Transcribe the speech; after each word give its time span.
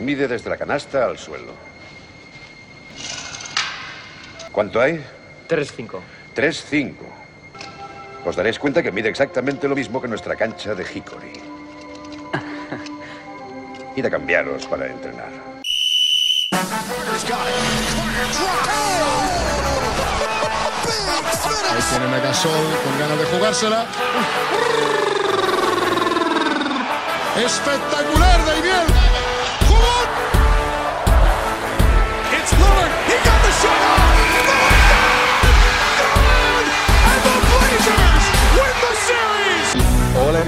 Mide 0.00 0.28
desde 0.28 0.50
la 0.50 0.56
canasta 0.56 1.06
al 1.06 1.18
suelo. 1.18 1.52
¿Cuánto 4.52 4.80
hay? 4.80 5.04
3-5. 5.48 6.00
3-5. 6.34 6.94
Os 8.24 8.36
daréis 8.36 8.58
cuenta 8.58 8.82
que 8.82 8.90
mide 8.90 9.08
exactamente 9.08 9.68
lo 9.68 9.74
mismo 9.74 10.00
que 10.00 10.08
nuestra 10.08 10.36
cancha 10.36 10.74
de 10.74 10.82
Hickory. 10.82 11.32
Id 13.96 14.06
a 14.06 14.10
cambiaros 14.10 14.66
para 14.66 14.86
entrenar. 14.86 15.30
Ahí 21.70 21.82
tienen 21.90 22.14
a 22.14 22.18
Gasol 22.20 22.66
con 22.84 22.98
ganas 22.98 23.18
de 23.18 23.24
jugársela. 23.26 23.86
Espectacular, 27.36 28.43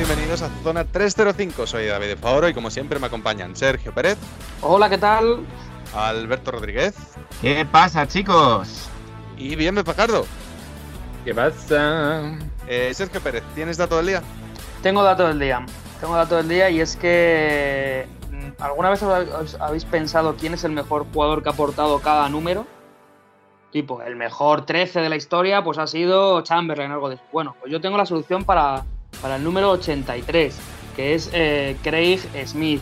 bienvenidos 0.06 0.42
a 0.42 0.48
Zona 0.62 0.84
305. 0.84 1.66
Soy 1.66 1.86
David 1.86 2.06
de 2.08 2.16
Favoro 2.16 2.48
y 2.48 2.54
como 2.54 2.70
siempre 2.70 2.98
me 2.98 3.06
acompañan 3.06 3.56
Sergio 3.56 3.92
Pérez, 3.92 4.18
Hola, 4.62 4.88
¿qué 4.88 4.98
tal? 4.98 5.44
Alberto 5.94 6.50
Rodríguez 6.50 6.94
¿Qué 7.40 7.66
pasa, 7.70 8.06
chicos? 8.06 8.88
y 9.36 9.54
Bien 9.56 9.76
Fajardo. 9.84 10.26
¿Qué 11.24 11.34
pasa? 11.34 12.38
Eh, 12.66 12.92
Sergio 12.94 13.20
Pérez, 13.20 13.42
¿tienes 13.54 13.76
dato 13.76 13.96
del 13.96 14.06
día? 14.06 14.22
Tengo 14.82 15.02
datos 15.02 15.28
del 15.28 15.38
día. 15.40 15.64
Tengo 16.00 16.14
datos 16.16 16.38
del 16.38 16.48
día 16.48 16.70
y 16.70 16.80
es 16.80 16.96
que. 16.96 18.06
mm, 18.30 18.62
¿Alguna 18.62 18.90
vez 18.90 19.02
os- 19.02 19.56
habéis 19.60 19.84
pensado 19.84 20.36
quién 20.36 20.54
es 20.54 20.64
el 20.64 20.72
mejor 20.72 21.06
jugador 21.12 21.42
que 21.42 21.48
ha 21.48 21.52
aportado 21.52 21.98
cada 22.00 22.28
número? 22.28 22.66
Tipo, 23.72 24.00
el 24.02 24.16
mejor 24.16 24.64
13 24.64 25.00
de 25.00 25.08
la 25.08 25.16
historia, 25.16 25.62
pues 25.64 25.78
ha 25.78 25.86
sido 25.86 26.40
Chamberlain, 26.42 26.92
algo 26.92 27.08
de 27.08 27.16
eso. 27.16 27.24
Bueno, 27.32 27.56
pues 27.60 27.72
yo 27.72 27.80
tengo 27.80 27.96
la 27.98 28.06
solución 28.06 28.44
para, 28.44 28.84
para 29.22 29.36
el 29.36 29.44
número 29.44 29.70
83, 29.70 30.54
que 30.94 31.14
es 31.14 31.30
eh, 31.32 31.76
Craig 31.82 32.20
Smith. 32.46 32.80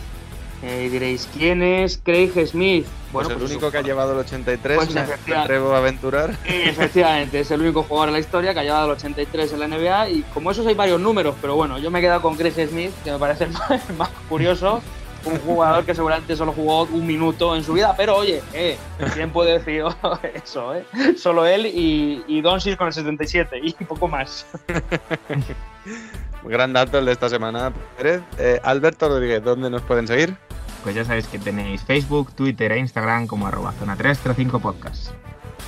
Eh, 0.63 0.85
y 0.87 0.89
diréis, 0.89 1.27
¿quién 1.37 1.61
es 1.61 1.99
Craig 2.03 2.31
Smith? 2.47 2.85
Pues 3.11 3.27
el 3.29 3.35
pues 3.35 3.51
único 3.51 3.67
su- 3.67 3.71
que 3.71 3.77
ha 3.77 3.81
llevado 3.81 4.13
el 4.13 4.19
83, 4.19 4.77
Pues 4.77 4.89
me 5.27 5.35
atrevo 5.35 5.73
a 5.73 5.77
aventurar. 5.77 6.35
Efectivamente, 6.45 7.41
es 7.41 7.51
el 7.51 7.61
único 7.61 7.83
jugador 7.83 8.09
en 8.09 8.13
la 8.13 8.19
historia 8.19 8.53
que 8.53 8.61
ha 8.61 8.63
llevado 8.63 8.85
el 8.85 8.91
83 8.93 9.53
en 9.53 9.59
la 9.59 9.67
NBA 9.67 10.09
y 10.09 10.21
como 10.33 10.51
esos 10.51 10.65
hay 10.65 10.73
varios 10.73 10.99
números, 10.99 11.35
pero 11.41 11.55
bueno, 11.55 11.77
yo 11.77 11.91
me 11.91 11.99
he 11.99 12.01
quedado 12.01 12.21
con 12.21 12.35
Chris 12.35 12.55
Smith, 12.69 12.91
que 13.03 13.11
me 13.11 13.19
parece 13.19 13.43
el 13.43 13.51
más, 13.51 13.89
el 13.89 13.95
más 13.95 14.09
curioso, 14.29 14.81
un 15.25 15.39
jugador 15.39 15.85
que 15.85 15.95
seguramente 15.95 16.35
solo 16.35 16.53
jugó 16.53 16.83
un 16.83 17.05
minuto 17.05 17.55
en 17.55 17.63
su 17.63 17.73
vida, 17.73 17.93
pero 17.97 18.15
oye, 18.15 18.41
eh, 18.53 18.77
¿quién 19.13 19.31
puede 19.31 19.59
decir 19.59 19.83
eso? 20.33 20.73
Eh? 20.75 20.85
Solo 21.17 21.45
él 21.45 21.65
y, 21.65 22.23
y 22.27 22.41
Doncic 22.41 22.77
con 22.77 22.87
el 22.87 22.93
77 22.93 23.59
y 23.61 23.73
poco 23.85 24.07
más. 24.07 24.45
Gran 26.43 26.73
dato 26.73 26.99
el 26.99 27.05
de 27.05 27.11
esta 27.11 27.27
semana, 27.27 27.73
Pérez. 27.97 28.21
Eh, 28.37 28.59
Alberto 28.63 29.09
Rodríguez, 29.09 29.43
¿dónde 29.43 29.69
nos 29.69 29.81
pueden 29.81 30.07
seguir? 30.07 30.35
Pues 30.83 30.93
ya 30.93 31.03
sabéis 31.03 31.27
que 31.27 31.39
tenéis 31.39 31.83
Facebook, 31.83 32.31
Twitter 32.33 32.71
e 32.71 32.77
Instagram 32.77 33.25
como 33.25 33.47
arroba 33.47 33.71
zona 33.73 33.95
305 33.95 34.59
podcast. 34.59 35.11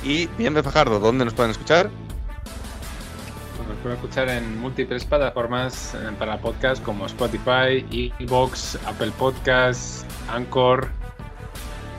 Y 0.04 0.28
Bien 0.38 0.56
Fajardo, 0.64 1.00
¿dónde 1.00 1.26
nos 1.26 1.34
pueden 1.34 1.52
escuchar? 1.52 1.90
Nos 3.68 3.78
pueden 3.80 3.98
escuchar 3.98 4.30
en 4.30 4.58
múltiples 4.60 5.04
plataformas 5.06 5.94
eh, 5.96 6.12
para 6.18 6.38
podcast 6.40 6.84
como 6.84 7.06
Spotify, 7.06 7.86
Evox, 8.20 8.78
Apple 8.86 9.12
Podcasts, 9.18 10.06
Anchor. 10.30 10.88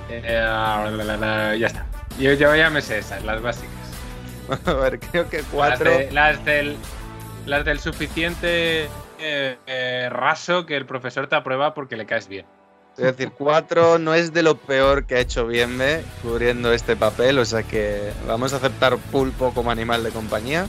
eh, 0.09 0.41
la, 0.41 1.55
ya 1.57 1.67
está. 1.67 1.87
Yo, 2.19 2.33
yo 2.33 2.55
ya 2.57 2.71
me 2.71 2.81
sé 2.81 2.99
esas, 2.99 3.23
las 3.25 3.41
básicas. 3.43 3.69
a 4.67 4.73
ver, 4.75 4.99
creo 4.99 5.29
que 5.29 5.39
Las, 5.39 5.47
cuatro. 5.53 5.91
de- 5.91 6.11
las 6.11 6.43
del, 6.45 6.77
las 7.47 7.65
del 7.65 7.79
suficiente 7.81 8.85
eh, 9.19 9.59
eh, 9.67 10.09
raso 10.11 10.65
que 10.65 10.77
el 10.77 10.87
profesor 10.87 11.27
te 11.27 11.37
aprueba 11.37 11.75
porque 11.75 11.97
le 11.97 12.07
caes 12.07 12.29
bien. 12.29 12.47
Es 12.97 13.05
decir, 13.05 13.31
cuatro 13.31 13.99
no 14.01 14.15
es 14.15 14.33
de 14.33 14.43
lo 14.43 14.57
peor 14.57 15.07
que 15.07 15.15
ha 15.17 15.21
hecho 15.21 15.47
Bienve 15.47 16.03
cubriendo 16.23 16.73
este 16.73 16.97
papel, 16.97 17.39
o 17.39 17.45
sea 17.45 17.63
que 17.63 18.11
vamos 18.27 18.53
a 18.53 18.57
aceptar 18.57 18.97
pulpo 18.97 19.53
como 19.55 19.71
animal 19.71 20.03
de 20.03 20.11
compañía. 20.11 20.67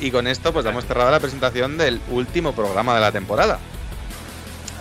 Y 0.00 0.10
con 0.10 0.26
esto 0.26 0.52
pues 0.52 0.64
damos 0.64 0.84
cerrada 0.84 1.10
la 1.10 1.20
presentación 1.20 1.78
del 1.78 2.00
último 2.10 2.52
programa 2.52 2.94
de 2.94 3.00
la 3.00 3.12
temporada. 3.12 3.58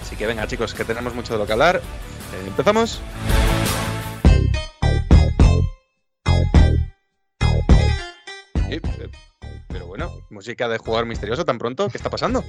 Así 0.01 0.15
que 0.15 0.27
venga 0.27 0.47
chicos, 0.47 0.73
que 0.73 0.85
tenemos 0.85 1.13
mucho 1.15 1.33
de 1.33 1.39
lo 1.39 1.45
que 1.45 1.53
hablar. 1.53 1.77
Eh, 1.77 2.47
¿Empezamos? 2.47 3.01
Eh, 8.69 8.81
Pero 9.69 9.87
bueno, 9.87 10.11
música 10.29 10.67
de 10.67 10.77
jugador 10.77 11.05
misterioso 11.05 11.45
tan 11.45 11.57
pronto, 11.57 11.89
¿qué 11.89 11.97
está 11.97 12.09
pasando? 12.09 12.43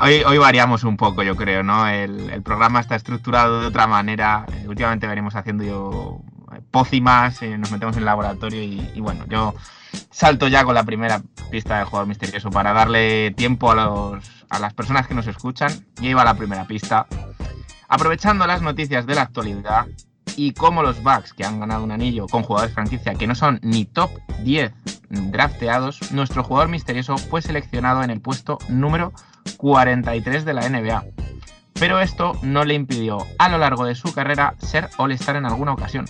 Hoy, 0.00 0.22
hoy 0.26 0.38
variamos 0.38 0.82
un 0.82 0.96
poco, 0.96 1.22
yo 1.22 1.36
creo, 1.36 1.62
¿no? 1.62 1.86
El, 1.86 2.42
programa 2.42 2.80
está 2.80 2.96
estructurado 2.96 3.60
de 3.60 3.68
otra 3.68 3.86
manera. 3.86 4.46
Eh, 4.52 4.64
últimamente 4.66 5.06
venimos 5.06 5.36
haciendo 5.36 5.62
yo 5.62 6.20
pócimas, 6.72 7.40
nos 7.42 7.70
metemos 7.70 7.96
en 7.96 8.00
el 8.00 8.06
laboratorio 8.06 8.62
y 8.62 9.00
bueno, 9.00 9.24
yo 9.28 9.54
salto 10.12 10.46
ya 10.46 10.64
con 10.64 10.74
la 10.74 10.84
primera 10.84 11.20
pista 11.50 11.78
del 11.78 11.86
jugador 11.86 12.06
misterioso 12.06 12.50
para 12.50 12.72
darle 12.72 13.32
tiempo 13.32 13.70
a, 13.72 13.74
los, 13.74 14.44
a 14.48 14.58
las 14.60 14.74
personas 14.74 15.08
que 15.08 15.14
nos 15.14 15.26
escuchan. 15.26 15.86
Y 16.00 16.08
ahí 16.08 16.14
va 16.14 16.24
la 16.24 16.34
primera 16.34 16.66
pista. 16.66 17.06
Aprovechando 17.88 18.46
las 18.46 18.62
noticias 18.62 19.06
de 19.06 19.16
la 19.16 19.22
actualidad 19.22 19.86
y 20.36 20.52
como 20.52 20.82
los 20.82 21.02
Bucks 21.02 21.32
que 21.32 21.44
han 21.44 21.60
ganado 21.60 21.84
un 21.84 21.90
anillo 21.90 22.26
con 22.26 22.42
jugadores 22.42 22.74
franquicia 22.74 23.14
que 23.14 23.26
no 23.26 23.34
son 23.34 23.58
ni 23.62 23.84
top 23.84 24.10
10 24.44 24.72
drafteados, 25.10 26.12
nuestro 26.12 26.42
jugador 26.42 26.68
misterioso 26.68 27.18
fue 27.18 27.42
seleccionado 27.42 28.02
en 28.02 28.10
el 28.10 28.20
puesto 28.20 28.58
número 28.68 29.12
43 29.56 30.44
de 30.44 30.54
la 30.54 30.68
NBA. 30.68 31.04
Pero 31.74 32.00
esto 32.00 32.32
no 32.42 32.64
le 32.64 32.74
impidió 32.74 33.18
a 33.38 33.48
lo 33.48 33.58
largo 33.58 33.84
de 33.84 33.94
su 33.94 34.14
carrera 34.14 34.54
ser 34.58 34.88
All-Star 34.98 35.36
en 35.36 35.46
alguna 35.46 35.72
ocasión. 35.72 36.06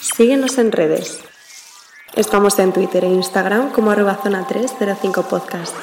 Síguenos 0.00 0.58
en 0.58 0.70
redes. 0.70 1.24
Estamos 2.14 2.58
en 2.60 2.72
Twitter 2.72 3.04
e 3.04 3.08
Instagram 3.08 3.72
como 3.72 3.90
arroba 3.90 4.14
zona 4.22 4.46
305 4.46 5.28
podcast. 5.28 5.74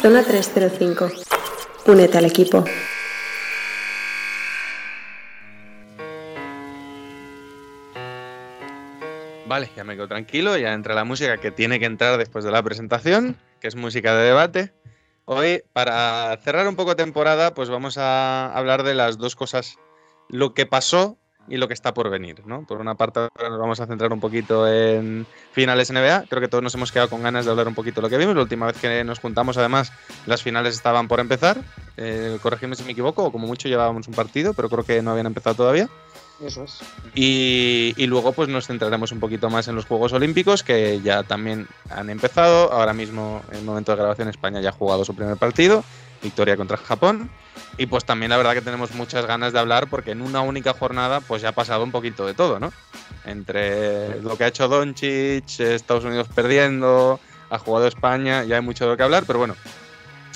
Zona 0.00 0.22
305. 0.22 1.10
Únete 1.86 2.16
al 2.16 2.24
equipo. 2.24 2.64
Vale, 9.46 9.68
ya 9.76 9.84
me 9.84 9.96
quedo 9.96 10.08
tranquilo, 10.08 10.56
ya 10.56 10.72
entra 10.72 10.94
la 10.94 11.04
música 11.04 11.36
que 11.36 11.50
tiene 11.50 11.80
que 11.80 11.86
entrar 11.86 12.16
después 12.16 12.44
de 12.44 12.52
la 12.52 12.62
presentación, 12.62 13.36
que 13.60 13.68
es 13.68 13.76
música 13.76 14.14
de 14.14 14.24
debate. 14.24 14.72
Hoy, 15.24 15.64
para 15.72 16.36
cerrar 16.42 16.66
un 16.66 16.76
poco 16.76 16.96
temporada, 16.96 17.52
pues 17.52 17.68
vamos 17.68 17.98
a 17.98 18.56
hablar 18.56 18.84
de 18.84 18.94
las 18.94 19.18
dos 19.18 19.36
cosas, 19.36 19.76
lo 20.28 20.54
que 20.54 20.66
pasó 20.66 21.18
y 21.50 21.56
lo 21.56 21.66
que 21.66 21.74
está 21.74 21.92
por 21.92 22.08
venir, 22.08 22.42
¿no? 22.46 22.64
Por 22.64 22.80
una 22.80 22.94
parte, 22.94 23.18
ahora 23.20 23.50
nos 23.50 23.58
vamos 23.58 23.80
a 23.80 23.86
centrar 23.86 24.12
un 24.12 24.20
poquito 24.20 24.66
en 24.68 25.26
finales 25.52 25.92
NBA. 25.92 26.26
Creo 26.28 26.40
que 26.40 26.48
todos 26.48 26.62
nos 26.62 26.74
hemos 26.76 26.92
quedado 26.92 27.10
con 27.10 27.22
ganas 27.22 27.44
de 27.44 27.50
hablar 27.50 27.66
un 27.66 27.74
poquito 27.74 28.00
de 28.00 28.06
lo 28.06 28.08
que 28.08 28.16
vimos. 28.16 28.36
La 28.36 28.42
última 28.42 28.66
vez 28.66 28.76
que 28.80 29.02
nos 29.02 29.18
juntamos, 29.18 29.58
además, 29.58 29.92
las 30.26 30.42
finales 30.42 30.74
estaban 30.74 31.08
por 31.08 31.18
empezar. 31.18 31.60
Eh, 31.96 32.38
corregidme 32.40 32.76
si 32.76 32.84
me 32.84 32.92
equivoco, 32.92 33.24
o 33.24 33.32
como 33.32 33.48
mucho 33.48 33.68
llevábamos 33.68 34.06
un 34.06 34.14
partido, 34.14 34.54
pero 34.54 34.70
creo 34.70 34.84
que 34.84 35.02
no 35.02 35.10
habían 35.10 35.26
empezado 35.26 35.56
todavía. 35.56 35.88
Eso 36.40 36.62
es. 36.62 36.78
Y, 37.14 37.94
y 37.96 38.06
luego 38.06 38.32
pues 38.32 38.48
nos 38.48 38.68
centraremos 38.68 39.10
un 39.10 39.18
poquito 39.20 39.50
más 39.50 39.66
en 39.66 39.74
los 39.74 39.86
Juegos 39.86 40.12
Olímpicos, 40.12 40.62
que 40.62 41.00
ya 41.02 41.24
también 41.24 41.66
han 41.90 42.10
empezado. 42.10 42.72
Ahora 42.72 42.94
mismo, 42.94 43.42
en 43.50 43.58
el 43.58 43.64
momento 43.64 43.92
de 43.92 43.98
grabación, 43.98 44.28
España 44.28 44.60
ya 44.60 44.68
ha 44.68 44.72
jugado 44.72 45.04
su 45.04 45.16
primer 45.16 45.36
partido, 45.36 45.84
victoria 46.22 46.56
contra 46.56 46.76
Japón. 46.76 47.30
Y 47.76 47.86
pues 47.86 48.04
también 48.04 48.30
la 48.30 48.36
verdad 48.36 48.54
que 48.54 48.62
tenemos 48.62 48.92
muchas 48.92 49.26
ganas 49.26 49.52
de 49.52 49.58
hablar 49.58 49.88
porque 49.88 50.10
en 50.10 50.22
una 50.22 50.40
única 50.40 50.72
jornada 50.72 51.20
pues 51.20 51.42
ya 51.42 51.50
ha 51.50 51.52
pasado 51.52 51.84
un 51.84 51.92
poquito 51.92 52.26
de 52.26 52.34
todo, 52.34 52.60
¿no? 52.60 52.72
Entre 53.24 54.20
lo 54.22 54.36
que 54.36 54.44
ha 54.44 54.48
hecho 54.48 54.68
Doncic, 54.68 55.60
Estados 55.60 56.04
Unidos 56.04 56.28
perdiendo, 56.34 57.20
ha 57.48 57.58
jugado 57.58 57.86
España, 57.86 58.44
ya 58.44 58.56
hay 58.56 58.62
mucho 58.62 58.84
de 58.84 58.90
lo 58.90 58.96
que 58.96 59.02
hablar, 59.02 59.24
pero 59.26 59.38
bueno, 59.38 59.56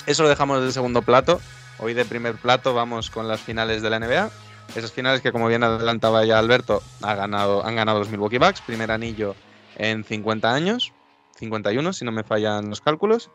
eso 0.05 0.23
lo 0.23 0.29
dejamos 0.29 0.61
de 0.61 0.71
segundo 0.71 1.01
plato. 1.01 1.39
Hoy 1.79 1.93
de 1.93 2.05
primer 2.05 2.35
plato 2.35 2.73
vamos 2.73 3.09
con 3.09 3.27
las 3.27 3.41
finales 3.41 3.81
de 3.81 3.89
la 3.89 3.99
NBA. 3.99 4.29
Esas 4.75 4.91
finales 4.91 5.21
que, 5.21 5.31
como 5.31 5.47
bien 5.47 5.63
adelantaba 5.63 6.25
ya 6.25 6.39
Alberto, 6.39 6.81
ha 7.01 7.15
ganado, 7.15 7.65
han 7.65 7.75
ganado 7.75 7.99
los 7.99 8.09
Milwaukee 8.09 8.37
Bucks, 8.37 8.61
primer 8.61 8.91
anillo 8.91 9.35
en 9.77 10.03
50 10.03 10.51
años, 10.51 10.93
51 11.37 11.93
si 11.93 12.05
no 12.05 12.11
me 12.11 12.23
fallan 12.23 12.69
los 12.69 12.81
cálculos. 12.81 13.29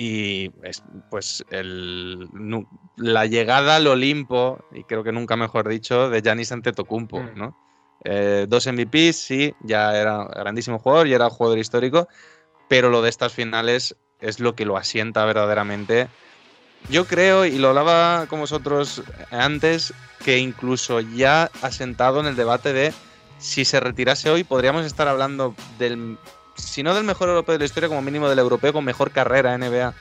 Y 0.00 0.50
es, 0.62 0.82
pues 1.10 1.44
el, 1.50 2.26
la 2.96 3.26
llegada 3.26 3.76
al 3.76 3.86
Olimpo, 3.86 4.64
y 4.72 4.84
creo 4.84 5.04
que 5.04 5.12
nunca 5.12 5.36
mejor 5.36 5.68
dicho, 5.68 6.08
de 6.08 6.22
Giannis 6.22 6.52
Antetokounmpo, 6.52 7.20
Mm. 7.20 7.38
¿no? 7.38 7.54
Eh, 8.04 8.46
dos 8.48 8.66
MVPs, 8.66 9.16
sí, 9.16 9.54
ya 9.60 9.94
era 9.94 10.24
grandísimo 10.24 10.78
jugador, 10.78 11.06
ya 11.06 11.16
era 11.16 11.28
jugador 11.28 11.58
histórico, 11.58 12.08
pero 12.66 12.88
lo 12.88 13.02
de 13.02 13.10
estas 13.10 13.34
finales 13.34 13.94
es 14.20 14.40
lo 14.40 14.54
que 14.54 14.64
lo 14.64 14.78
asienta 14.78 15.26
verdaderamente 15.26 16.08
Yo 16.88 17.04
creo, 17.04 17.44
y 17.44 17.58
lo 17.58 17.68
hablaba 17.68 18.24
con 18.26 18.40
vosotros 18.40 19.02
antes, 19.30 19.92
que 20.24 20.38
incluso 20.38 21.00
ya 21.00 21.50
ha 21.60 21.70
sentado 21.70 22.20
en 22.20 22.26
el 22.26 22.36
debate 22.36 22.72
de 22.72 22.94
si 23.36 23.66
se 23.66 23.80
retirase 23.80 24.30
hoy, 24.30 24.44
podríamos 24.44 24.86
estar 24.86 25.08
hablando 25.08 25.54
del, 25.78 26.16
si 26.60 26.82
no 26.82 26.94
del 26.94 27.04
mejor 27.04 27.28
europeo 27.28 27.54
de 27.54 27.58
la 27.60 27.64
historia, 27.64 27.88
como 27.88 28.02
mínimo 28.02 28.28
del 28.28 28.38
europeo 28.38 28.72
con 28.72 28.84
mejor 28.84 29.10
carrera 29.10 29.56
NBA. 29.56 29.94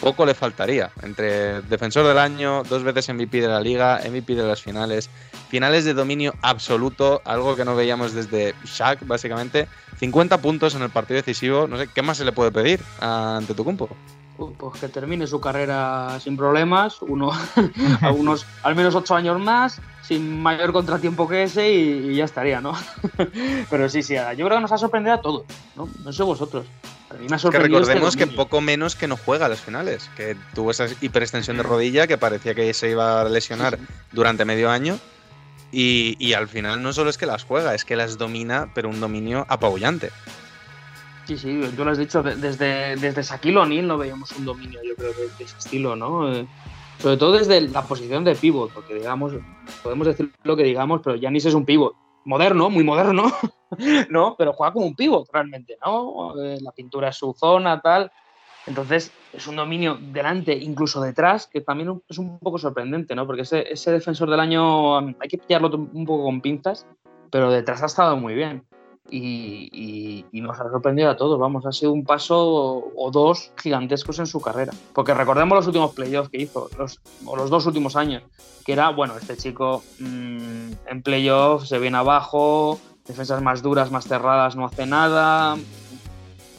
Poco 0.00 0.24
le 0.24 0.34
faltaría. 0.34 0.90
Entre 1.02 1.60
defensor 1.62 2.06
del 2.06 2.18
año, 2.18 2.62
dos 2.62 2.82
veces 2.82 3.12
MVP 3.12 3.42
de 3.42 3.48
la 3.48 3.60
liga, 3.60 4.00
MVP 4.08 4.34
de 4.34 4.44
las 4.44 4.62
finales, 4.62 5.10
finales 5.50 5.84
de 5.84 5.92
dominio 5.92 6.34
absoluto, 6.40 7.20
algo 7.24 7.54
que 7.54 7.66
no 7.66 7.76
veíamos 7.76 8.14
desde 8.14 8.54
Shaq, 8.64 9.06
básicamente. 9.06 9.68
50 9.98 10.38
puntos 10.38 10.74
en 10.74 10.82
el 10.82 10.90
partido 10.90 11.16
decisivo. 11.16 11.68
No 11.68 11.76
sé, 11.76 11.88
¿qué 11.88 12.00
más 12.00 12.16
se 12.16 12.24
le 12.24 12.32
puede 12.32 12.50
pedir 12.50 12.80
ante 13.00 13.54
tu 13.54 13.62
compo? 13.64 13.90
Pues 14.48 14.80
que 14.80 14.88
termine 14.88 15.26
su 15.26 15.40
carrera 15.40 16.18
sin 16.20 16.36
problemas, 16.36 17.02
uno, 17.02 17.30
a 18.00 18.10
unos 18.10 18.46
al 18.62 18.74
menos 18.74 18.94
ocho 18.94 19.14
años 19.14 19.38
más, 19.38 19.80
sin 20.02 20.40
mayor 20.42 20.72
contratiempo 20.72 21.28
que 21.28 21.42
ese 21.42 21.70
y, 21.70 22.16
ya 22.16 22.24
estaría, 22.24 22.60
¿no? 22.60 22.72
Pero 23.70 23.88
sí, 23.88 24.02
sí, 24.02 24.14
yo 24.14 24.46
creo 24.46 24.58
que 24.58 24.62
nos 24.62 24.72
ha 24.72 24.78
sorprendido 24.78 25.14
a 25.14 25.20
todos, 25.20 25.44
¿no? 25.76 25.88
No 26.04 26.12
sé 26.12 26.22
vosotros. 26.22 26.66
A 27.10 27.14
mí 27.14 27.26
me 27.28 27.34
ha 27.34 27.36
Que 27.36 27.38
sorprendido. 27.38 27.80
recordemos 27.80 28.14
este 28.14 28.26
que 28.26 28.36
poco 28.36 28.60
menos 28.60 28.96
que 28.96 29.08
no 29.08 29.16
juega 29.16 29.46
a 29.46 29.48
las 29.48 29.60
finales, 29.60 30.08
que 30.16 30.36
tuvo 30.54 30.70
esa 30.70 30.86
hiperextensión 31.00 31.56
de 31.56 31.62
rodilla 31.62 32.06
que 32.06 32.16
parecía 32.16 32.54
que 32.54 32.72
se 32.72 32.90
iba 32.90 33.20
a 33.20 33.24
lesionar 33.28 33.78
durante 34.12 34.44
medio 34.44 34.70
año. 34.70 34.98
Y, 35.72 36.16
y 36.18 36.32
al 36.32 36.48
final 36.48 36.82
no 36.82 36.92
solo 36.92 37.10
es 37.10 37.18
que 37.18 37.26
las 37.26 37.44
juega, 37.44 37.74
es 37.74 37.84
que 37.84 37.94
las 37.94 38.18
domina, 38.18 38.70
pero 38.74 38.88
un 38.88 39.00
dominio 39.00 39.46
apabullante. 39.48 40.10
Sí, 41.30 41.38
sí, 41.38 41.60
tú 41.76 41.84
lo 41.84 41.92
has 41.92 41.98
dicho, 41.98 42.24
de- 42.24 42.34
desde, 42.34 42.96
desde 42.96 43.22
Shaquille 43.22 43.56
O'Neal 43.58 43.86
no 43.86 43.96
veíamos 43.96 44.32
un 44.36 44.44
dominio, 44.44 44.80
yo 44.82 44.96
creo, 44.96 45.12
de, 45.12 45.44
ese 45.44 45.56
estilo, 45.58 45.94
¿no? 45.94 46.32
Eh, 46.34 46.44
sobre 46.98 47.16
todo 47.18 47.30
desde 47.38 47.60
la 47.60 47.84
posición 47.84 48.24
de 48.24 48.34
pivot, 48.34 48.72
porque 48.72 48.94
digamos, 48.94 49.34
podemos 49.80 50.08
decir 50.08 50.32
lo 50.42 50.56
que 50.56 50.64
digamos, 50.64 51.02
pero 51.04 51.14
Giannis 51.14 51.46
es 51.46 51.54
un 51.54 51.64
pivot 51.64 51.94
moderno, 52.24 52.68
muy 52.68 52.82
moderno, 52.82 53.30
¿no? 54.10 54.34
Pero 54.36 54.54
juega 54.54 54.72
como 54.72 54.86
un 54.86 54.96
pivot 54.96 55.28
realmente, 55.32 55.76
¿no? 55.86 56.34
Eh, 56.42 56.58
la 56.60 56.72
pintura 56.72 57.10
es 57.10 57.16
su 57.16 57.32
zona, 57.38 57.80
tal. 57.80 58.10
Entonces, 58.66 59.12
es 59.32 59.46
un 59.46 59.54
dominio 59.54 59.98
delante, 60.00 60.52
incluso 60.52 61.00
detrás, 61.00 61.46
que 61.46 61.60
también 61.60 62.02
es 62.08 62.18
un 62.18 62.40
poco 62.40 62.58
sorprendente, 62.58 63.14
¿no? 63.14 63.24
Porque 63.24 63.42
ese, 63.42 63.72
ese 63.72 63.92
defensor 63.92 64.28
del 64.28 64.40
año 64.40 64.98
hay 64.98 65.28
que 65.28 65.38
pillarlo 65.38 65.70
un 65.76 66.04
poco 66.04 66.24
con 66.24 66.40
pinzas, 66.40 66.84
pero 67.30 67.52
detrás 67.52 67.84
ha 67.84 67.86
estado 67.86 68.16
muy 68.16 68.34
bien. 68.34 68.64
Y, 69.08 69.68
y- 69.72 70.26
y 70.30 70.40
nos 70.40 70.60
ha 70.60 70.70
sorprendido 70.70 71.10
a 71.10 71.16
todos, 71.16 71.38
vamos, 71.38 71.66
ha 71.66 71.72
sido 71.72 71.92
un 71.92 72.04
paso 72.04 72.92
o 72.94 73.10
dos 73.10 73.50
gigantescos 73.60 74.18
en 74.18 74.26
su 74.26 74.40
carrera. 74.40 74.72
Porque 74.92 75.14
recordemos 75.14 75.56
los 75.56 75.66
últimos 75.66 75.92
playoffs 75.94 76.28
que 76.30 76.42
hizo, 76.42 76.68
los, 76.78 77.00
o 77.24 77.36
los 77.36 77.50
dos 77.50 77.66
últimos 77.66 77.96
años, 77.96 78.22
que 78.64 78.72
era, 78.72 78.90
bueno, 78.90 79.14
este 79.16 79.36
chico 79.36 79.82
mm, 79.98 80.70
en 80.86 81.02
playoffs 81.02 81.68
se 81.68 81.78
viene 81.78 81.96
abajo, 81.98 82.78
defensas 83.06 83.42
más 83.42 83.62
duras, 83.62 83.90
más 83.90 84.04
cerradas, 84.06 84.54
no 84.54 84.64
hace 84.66 84.86
nada. 84.86 85.56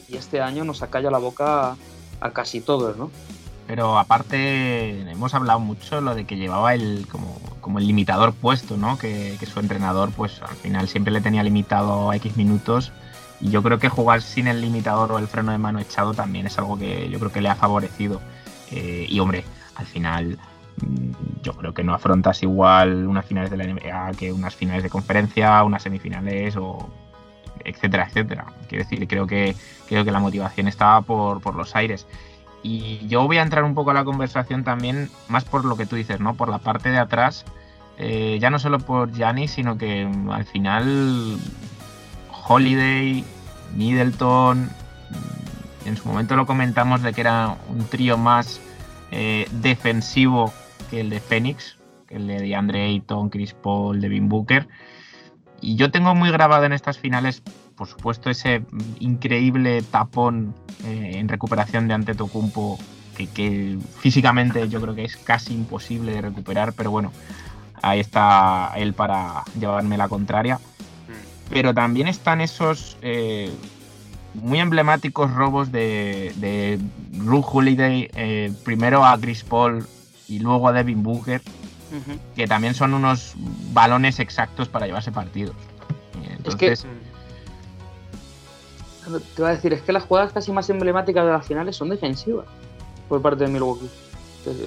Y 0.10 0.18
este 0.18 0.42
año 0.42 0.66
nos 0.66 0.82
acalla 0.82 1.10
la 1.10 1.20
boca 1.20 1.78
a, 2.20 2.32
casi 2.32 2.60
todos, 2.60 2.98
¿no? 2.98 3.12
Pero 3.68 3.98
aparte, 3.98 5.10
hemos 5.10 5.34
hablado 5.34 5.60
mucho 5.62 6.02
lo 6.02 6.16
de 6.16 6.26
que 6.26 6.36
llevaba 6.36 6.74
el 6.74 7.08
como, 7.10 7.38
como 7.62 7.80
el 7.80 7.88
limitador 7.88 8.34
puesto, 8.34 8.78
¿no? 8.78 8.98
Que, 8.98 9.38
su 9.46 9.60
entrenador, 9.60 10.12
pues 10.12 10.42
al 10.42 10.56
final 10.56 10.88
siempre 10.88 11.14
le 11.14 11.22
tenía 11.22 11.44
limitado 11.44 12.12
a 12.12 12.16
X 12.18 12.36
minutos. 12.36 12.92
Y 13.40 13.50
yo 13.50 13.64
creo 13.64 13.80
que 13.80 13.90
jugar 13.90 14.22
sin 14.22 14.48
el 14.48 14.62
limitador 14.62 15.12
o 15.12 15.20
el 15.20 15.28
freno 15.28 15.52
de 15.52 15.58
mano 15.58 15.80
echado 15.80 16.14
también 16.14 16.46
es 16.46 16.58
algo 16.58 16.78
que 16.78 17.10
yo 17.10 17.20
creo 17.20 17.32
que 17.32 17.42
le 17.42 17.50
ha 17.50 17.56
favorecido. 17.56 18.22
Eh, 18.72 19.06
y 19.10 19.20
hombre, 19.20 19.44
al 19.76 19.86
final 19.86 20.38
mm, 20.82 21.42
yo 21.42 21.54
creo 21.54 21.74
que 21.74 21.84
no 21.84 21.94
afrontas 21.94 22.44
igual 22.44 23.08
unas 23.08 23.26
finales 23.26 23.50
de 23.50 23.58
la 23.58 23.66
NBA 23.66 24.12
que 24.18 24.32
unas 24.32 24.56
finales 24.56 24.84
de 24.84 24.90
conferencia, 24.90 25.64
unas 25.64 25.84
semifinales 25.84 26.56
o 26.58 26.90
etcétera, 27.66 28.08
etcétera. 28.08 28.46
Quiero 28.68 28.84
decir, 28.84 29.08
creo 29.08 29.28
que, 29.28 29.56
creo 29.88 30.06
que 30.06 30.12
la 30.12 30.20
motivación 30.20 30.68
estaba 30.68 31.02
por, 31.02 31.42
por 31.42 31.56
los 31.56 31.76
aires. 31.76 32.08
Y 32.64 33.08
yo 33.08 33.26
voy 33.26 33.38
a 33.38 33.42
entrar 33.42 33.64
un 33.64 33.74
poco 33.74 33.92
a 33.92 33.94
la 33.94 34.04
conversación 34.04 34.64
también, 34.64 35.10
más 35.28 35.46
por 35.46 35.66
lo 35.66 35.78
que 35.78 35.86
tú 35.86 35.96
dices, 35.96 36.20
¿no? 36.20 36.36
Por 36.36 36.50
la 36.50 36.60
parte 36.60 36.90
de 36.90 37.00
atrás, 37.00 37.46
eh, 37.98 38.38
ya 38.40 38.50
no 38.50 38.60
solo 38.60 38.80
por 38.80 39.12
Gianni, 39.12 39.48
sino 39.48 39.78
que 39.78 40.06
mm, 40.06 40.30
al 40.30 40.46
final 40.46 41.38
Holiday, 42.48 43.24
Middleton, 43.76 44.66
mm, 44.66 45.88
en 45.88 45.98
su 45.98 46.08
momento 46.08 46.36
lo 46.36 46.46
comentamos 46.46 47.02
de 47.02 47.14
que 47.14 47.22
era 47.22 47.58
un 47.70 47.86
trío 47.86 48.18
más 48.18 48.62
eh, 49.12 49.48
defensivo 49.52 50.54
que 50.90 51.02
el 51.02 51.10
de 51.10 51.20
Phoenix, 51.20 51.78
que 52.08 52.16
el 52.16 52.28
de 52.28 52.56
Andre 52.56 52.86
Ayton, 52.86 53.30
Chris 53.30 53.54
Paul, 53.54 54.00
Devin 54.02 54.30
Booker. 54.30 54.68
Y 55.62 55.76
yo 55.76 55.92
tengo 55.92 56.16
muy 56.16 56.32
grabado 56.32 56.66
en 56.66 56.74
estas 56.74 56.98
finales, 56.98 57.44
por 57.82 57.88
supuesto, 57.88 58.30
ese 58.30 58.62
increíble 59.00 59.82
tapón 59.82 60.54
eh, 60.86 61.14
en 61.16 61.28
recuperación 61.28 61.88
de 61.88 61.96
Antetokounmpo 61.96 62.78
que, 63.18 63.26
que 63.26 63.80
físicamente 63.98 64.70
yo 64.70 64.80
creo 64.80 64.94
que 64.94 65.04
es 65.04 65.18
casi 65.18 65.56
imposible 65.56 66.12
de 66.12 66.22
recuperar, 66.22 66.74
pero 66.74 66.92
bueno, 66.92 67.12
ahí 67.82 68.00
está 68.00 68.72
él 68.76 68.94
para 68.94 69.44
llevarme 69.60 69.98
la 69.98 70.08
contraria. 70.10 70.60
Pero 71.50 71.74
también 71.74 72.08
están 72.08 72.40
esos 72.40 73.00
eh, 73.02 73.52
muy 74.36 74.60
emblemáticos 74.60 75.34
robos 75.34 75.72
de, 75.72 76.36
de 76.36 76.78
Ru 77.18 77.44
Holiday, 77.44 78.12
eh, 78.14 78.54
primero 78.64 79.04
a 79.04 79.18
Chris 79.20 79.44
Paul 79.44 79.88
y 80.28 80.38
luego 80.38 80.68
a 80.68 80.72
Devin 80.72 81.02
Booker, 81.02 81.42
que 82.36 82.46
también 82.46 82.76
son 82.76 82.94
unos 82.94 83.34
balones 83.74 84.20
exactos 84.20 84.70
para 84.70 84.86
llevarse 84.86 85.12
partidos. 85.12 85.56
Eh, 86.24 86.38
Es 86.46 86.56
que 86.56 86.68
Entonces, 86.68 86.86
te 89.06 89.42
iba 89.42 89.50
a 89.50 89.56
decir, 89.56 89.74
es 89.74 89.82
que 89.82 89.92
las 89.92 90.04
jugadas 90.04 90.34
casi 90.34 90.52
más 90.52 90.70
emblemáticas 90.70 91.26
de 91.26 91.32
las 91.32 91.46
finales 91.46 91.76
son 91.76 91.90
defensivas 91.90 92.46
por 93.10 93.22
parte 93.22 93.46
de 93.46 93.52
Milwaukee. 93.52 93.90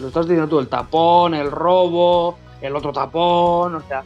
Lo 0.01 0.09
estás 0.09 0.27
diciendo 0.27 0.49
tú, 0.49 0.59
el 0.61 0.69
tapón, 0.69 1.35
el 1.35 1.51
robo, 1.51 2.39
el 2.61 2.75
otro 2.77 2.93
tapón, 2.93 3.75
o 3.75 3.81
sea, 3.89 4.05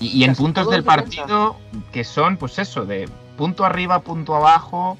Y, 0.00 0.08
y 0.18 0.24
en 0.24 0.34
puntos 0.34 0.68
del 0.70 0.82
defensa. 0.84 1.02
partido 1.24 1.56
que 1.92 2.04
son, 2.04 2.36
pues 2.36 2.58
eso, 2.58 2.84
de 2.84 3.08
punto 3.36 3.64
arriba, 3.64 4.00
punto 4.00 4.34
abajo. 4.34 4.98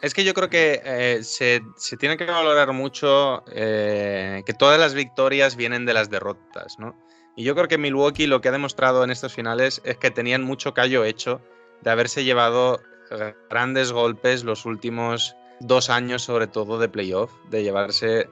Es 0.00 0.14
que 0.14 0.24
yo 0.24 0.34
creo 0.34 0.48
que 0.50 0.80
eh, 0.84 1.20
se, 1.22 1.62
se 1.76 1.96
tiene 1.96 2.16
que 2.16 2.24
valorar 2.24 2.72
mucho 2.72 3.44
eh, 3.52 4.42
que 4.44 4.52
todas 4.52 4.78
las 4.80 4.94
victorias 4.94 5.54
vienen 5.54 5.86
de 5.86 5.94
las 5.94 6.10
derrotas, 6.10 6.78
¿no? 6.78 6.94
Y 7.36 7.44
yo 7.44 7.54
creo 7.54 7.68
que 7.68 7.78
Milwaukee 7.78 8.26
lo 8.26 8.40
que 8.40 8.48
ha 8.48 8.52
demostrado 8.52 9.04
en 9.04 9.10
estos 9.10 9.32
finales 9.32 9.80
es 9.84 9.96
que 9.96 10.10
tenían 10.10 10.42
mucho 10.42 10.74
callo 10.74 11.04
hecho 11.04 11.40
de 11.82 11.90
haberse 11.90 12.24
llevado 12.24 12.80
eh, 13.10 13.34
grandes 13.50 13.92
golpes 13.92 14.44
los 14.44 14.64
últimos 14.64 15.36
dos 15.60 15.90
años, 15.90 16.22
sobre 16.22 16.46
todo 16.46 16.78
de 16.78 16.88
playoff, 16.88 17.32
de 17.50 17.62
llevarse 17.62 18.28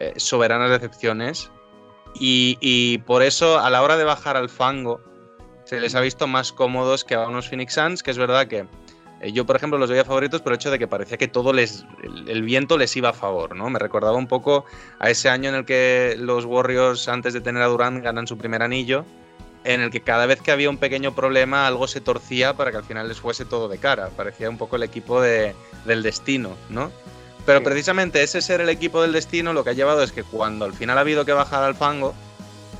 eh, 0.00 0.12
soberanas 0.16 0.70
decepciones. 0.70 1.50
Y, 2.14 2.58
y 2.60 2.98
por 2.98 3.22
eso, 3.22 3.58
a 3.58 3.70
la 3.70 3.82
hora 3.82 3.96
de 3.96 4.04
bajar 4.04 4.36
al 4.36 4.48
fango, 4.48 5.00
se 5.64 5.80
les 5.80 5.94
ha 5.94 6.00
visto 6.00 6.26
más 6.26 6.52
cómodos 6.52 7.04
que 7.04 7.14
a 7.14 7.26
unos 7.26 7.48
Phoenix 7.48 7.74
Suns, 7.74 8.02
que 8.02 8.10
es 8.10 8.18
verdad 8.18 8.46
que 8.46 8.66
eh, 9.20 9.32
yo, 9.32 9.46
por 9.46 9.56
ejemplo, 9.56 9.78
los 9.78 9.90
veía 9.90 10.04
favoritos 10.04 10.42
por 10.42 10.52
el 10.52 10.56
hecho 10.56 10.70
de 10.70 10.78
que 10.78 10.86
parecía 10.86 11.16
que 11.16 11.28
todo 11.28 11.52
les. 11.52 11.84
El, 12.02 12.28
el 12.28 12.42
viento 12.42 12.76
les 12.76 12.96
iba 12.96 13.08
a 13.08 13.12
favor, 13.14 13.56
¿no? 13.56 13.70
Me 13.70 13.78
recordaba 13.78 14.16
un 14.16 14.26
poco 14.26 14.66
a 14.98 15.10
ese 15.10 15.28
año 15.28 15.48
en 15.48 15.56
el 15.56 15.64
que 15.64 16.16
los 16.18 16.44
Warriors, 16.44 17.08
antes 17.08 17.32
de 17.32 17.40
tener 17.40 17.62
a 17.62 17.66
Durant, 17.66 18.02
ganan 18.02 18.26
su 18.26 18.36
primer 18.36 18.62
anillo, 18.62 19.04
en 19.64 19.80
el 19.80 19.90
que 19.90 20.02
cada 20.02 20.26
vez 20.26 20.40
que 20.40 20.52
había 20.52 20.70
un 20.70 20.76
pequeño 20.78 21.14
problema, 21.14 21.66
algo 21.66 21.88
se 21.88 22.00
torcía 22.00 22.54
para 22.54 22.70
que 22.70 22.76
al 22.76 22.84
final 22.84 23.08
les 23.08 23.18
fuese 23.18 23.44
todo 23.44 23.68
de 23.68 23.78
cara. 23.78 24.10
Parecía 24.16 24.48
un 24.50 24.58
poco 24.58 24.76
el 24.76 24.82
equipo 24.82 25.20
de- 25.20 25.54
del 25.86 26.02
destino, 26.02 26.50
¿no? 26.68 26.90
Pero 27.46 27.58
Sí. 27.60 27.64
precisamente 27.64 28.22
ese 28.22 28.40
ser 28.42 28.60
el 28.60 28.68
equipo 28.68 29.02
del 29.02 29.12
destino 29.12 29.52
lo 29.52 29.64
que 29.64 29.70
ha 29.70 29.74
llevado 29.74 30.02
es 30.02 30.12
que 30.12 30.22
cuando 30.22 30.64
al 30.64 30.72
final 30.74 30.96
ha 30.98 31.02
habido 31.02 31.24
que 31.24 31.32
bajar 31.32 31.62
al 31.62 31.74
fango, 31.74 32.14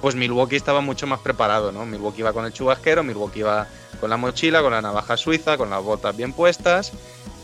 pues 0.00 0.14
Milwaukee 0.14 0.57
estaba 0.57 0.81
mucho 0.83 1.07
más 1.07 1.21
preparado, 1.21 1.73
¿no? 1.73 1.87
Milwaukee 1.87 2.21
iba 2.21 2.33
con 2.33 2.45
el 2.45 2.53
chubasquero, 2.53 3.03
Milwaukee 3.03 3.41
iba 3.41 3.67
con 4.00 4.11
la 4.11 4.17
mochila, 4.19 4.61
con 4.62 4.73
la 4.73 4.83
navaja 4.83 5.17
suiza, 5.17 5.57
con 5.57 5.71
las 5.71 5.83
botas 5.83 6.14
bien 6.17 6.33
puestas. 6.33 6.93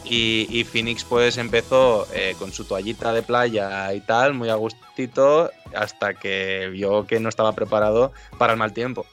Y, 0.05 0.47
y 0.51 0.65
Phoenix 0.65 1.05
pues 1.05 1.37
empezó 1.37 2.07
eh, 2.13 2.35
con 2.39 2.53
su 2.53 2.65
toallita 2.65 3.13
de 3.13 3.23
playa 3.23 3.93
y 3.93 4.01
tal, 4.01 4.33
muy 4.35 4.49
a 4.49 4.55
gustito, 4.55 5.51
hasta 5.75 6.15
que 6.15 6.69
vio 6.73 7.07
que 7.07 7.21
no 7.21 7.29
estaba 7.29 7.53
preparado 7.53 8.13
para 8.39 8.55
el 8.55 8.59
mal 8.59 8.73
tiempo. 8.73 9.07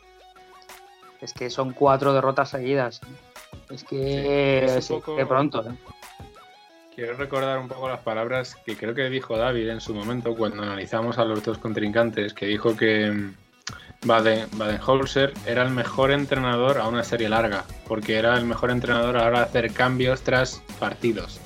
Es 1.22 1.34
que 1.34 1.50
son 1.50 1.74
cuatro 1.74 2.14
derrotas 2.14 2.50
seguidas. 2.50 3.02
Es 3.70 3.84
que 3.84 4.66
es 4.66 4.88
poco- 4.88 5.16
de 5.16 5.26
pronto. 5.26 5.62
¿eh? 5.70 5.74
Quiero 6.96 7.16
recordar 7.16 7.60
un 7.60 7.68
poco 7.68 7.88
las 7.88 8.00
palabras 8.00 8.56
que 8.66 8.76
creo 8.76 8.96
que 8.96 9.10
dijo 9.10 9.38
David 9.38 9.70
en 9.70 9.82
su 9.82 9.94
momento 9.94 10.36
cuando 10.36 10.64
analizamos 10.64 11.18
a 11.20 11.26
los 11.26 11.44
dos 11.44 11.58
contrincantes, 11.60 12.34
que 12.34 12.48
dijo 12.48 12.76
que 12.76 13.12
mm, 13.12 13.34
Baden, 14.06 14.48
Baden-Holzer 14.54 15.34
era 15.46 15.62
el 15.64 15.70
mejor 15.70 16.12
entrenador 16.12 16.80
a 16.80 16.88
una 16.88 17.04
serie 17.04 17.30
larga, 17.30 17.66
porque 17.88 18.18
era 18.18 18.36
el 18.38 18.46
mejor 18.46 18.72
entrenador 18.72 19.16
a 19.18 19.22
la 19.22 19.28
hora 19.28 19.40
de 19.42 19.46
hacer 19.46 19.74
cambios 19.74 20.22
tras 20.22 20.62
partidos. 20.80 21.40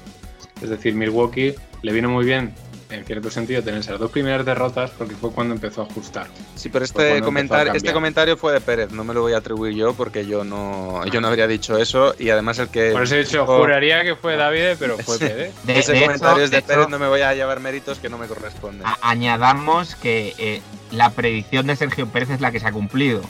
Es 0.62 0.70
decir, 0.70 0.94
Milwaukee 0.94 1.56
le 1.82 1.92
vino 1.92 2.08
muy 2.10 2.24
bien, 2.24 2.54
en 2.91 3.05
cierto 3.05 3.31
sentido, 3.31 3.62
tener 3.63 3.79
esas 3.79 4.00
dos 4.00 4.12
primeras 4.12 4.45
derrotas 4.45 4.91
porque 4.91 5.15
fue 5.15 5.31
cuando 5.31 5.53
empezó 5.53 5.81
a 5.81 5.86
ajustar. 5.86 6.27
Sí, 6.55 6.69
pero 6.69 6.86
este 6.86 7.21
comentario, 7.21 7.74
este 7.74 7.93
comentario 7.93 8.38
fue 8.38 8.53
de 8.53 8.62
Pérez, 8.62 8.91
no 8.91 9.03
me 9.03 9.13
lo 9.13 9.21
voy 9.21 9.33
a 9.33 9.38
atribuir 9.38 9.74
yo 9.75 9.93
porque 9.93 10.25
yo 10.25 10.43
no, 10.43 11.05
yo 11.07 11.21
no 11.21 11.27
habría 11.29 11.48
dicho 11.48 11.77
eso 11.77 12.13
y 12.19 12.29
además 12.29 12.60
el 12.60 12.69
que... 12.69 12.91
Por 12.91 13.03
eso 13.03 13.15
he 13.15 13.19
dicho, 13.19 13.41
dijo- 13.41 13.57
juraría 13.57 14.03
que 14.03 14.15
fue 14.15 14.36
David, 14.36 14.75
pero 14.79 14.98
fue 14.98 15.17
Pérez. 15.19 15.53
De, 15.63 15.79
ese 15.79 15.93
de 15.93 16.01
comentario 16.01 16.36
hecho- 16.38 16.43
es 16.45 16.51
de, 16.51 16.57
de 16.57 16.62
Pérez, 16.63 16.81
hecho, 16.83 16.89
no 16.89 17.00
me 17.00 17.07
voy 17.07 17.21
a 17.21 17.33
llevar 17.33 17.60
méritos 17.60 18.00
que 18.00 18.10
no 18.10 18.17
me 18.17 18.27
corresponden. 18.27 18.86
añadamos 19.01 19.95
que 19.95 20.33
eh, 20.38 20.62
la 20.91 21.10
predicción 21.12 21.67
de 21.67 21.75
Sergio 21.75 22.07
Pérez 22.07 22.29
es 22.31 22.41
la 22.41 22.51
que 22.51 22.60
se 22.60 22.67
ha 22.67 22.71
cumplido. 22.71 23.21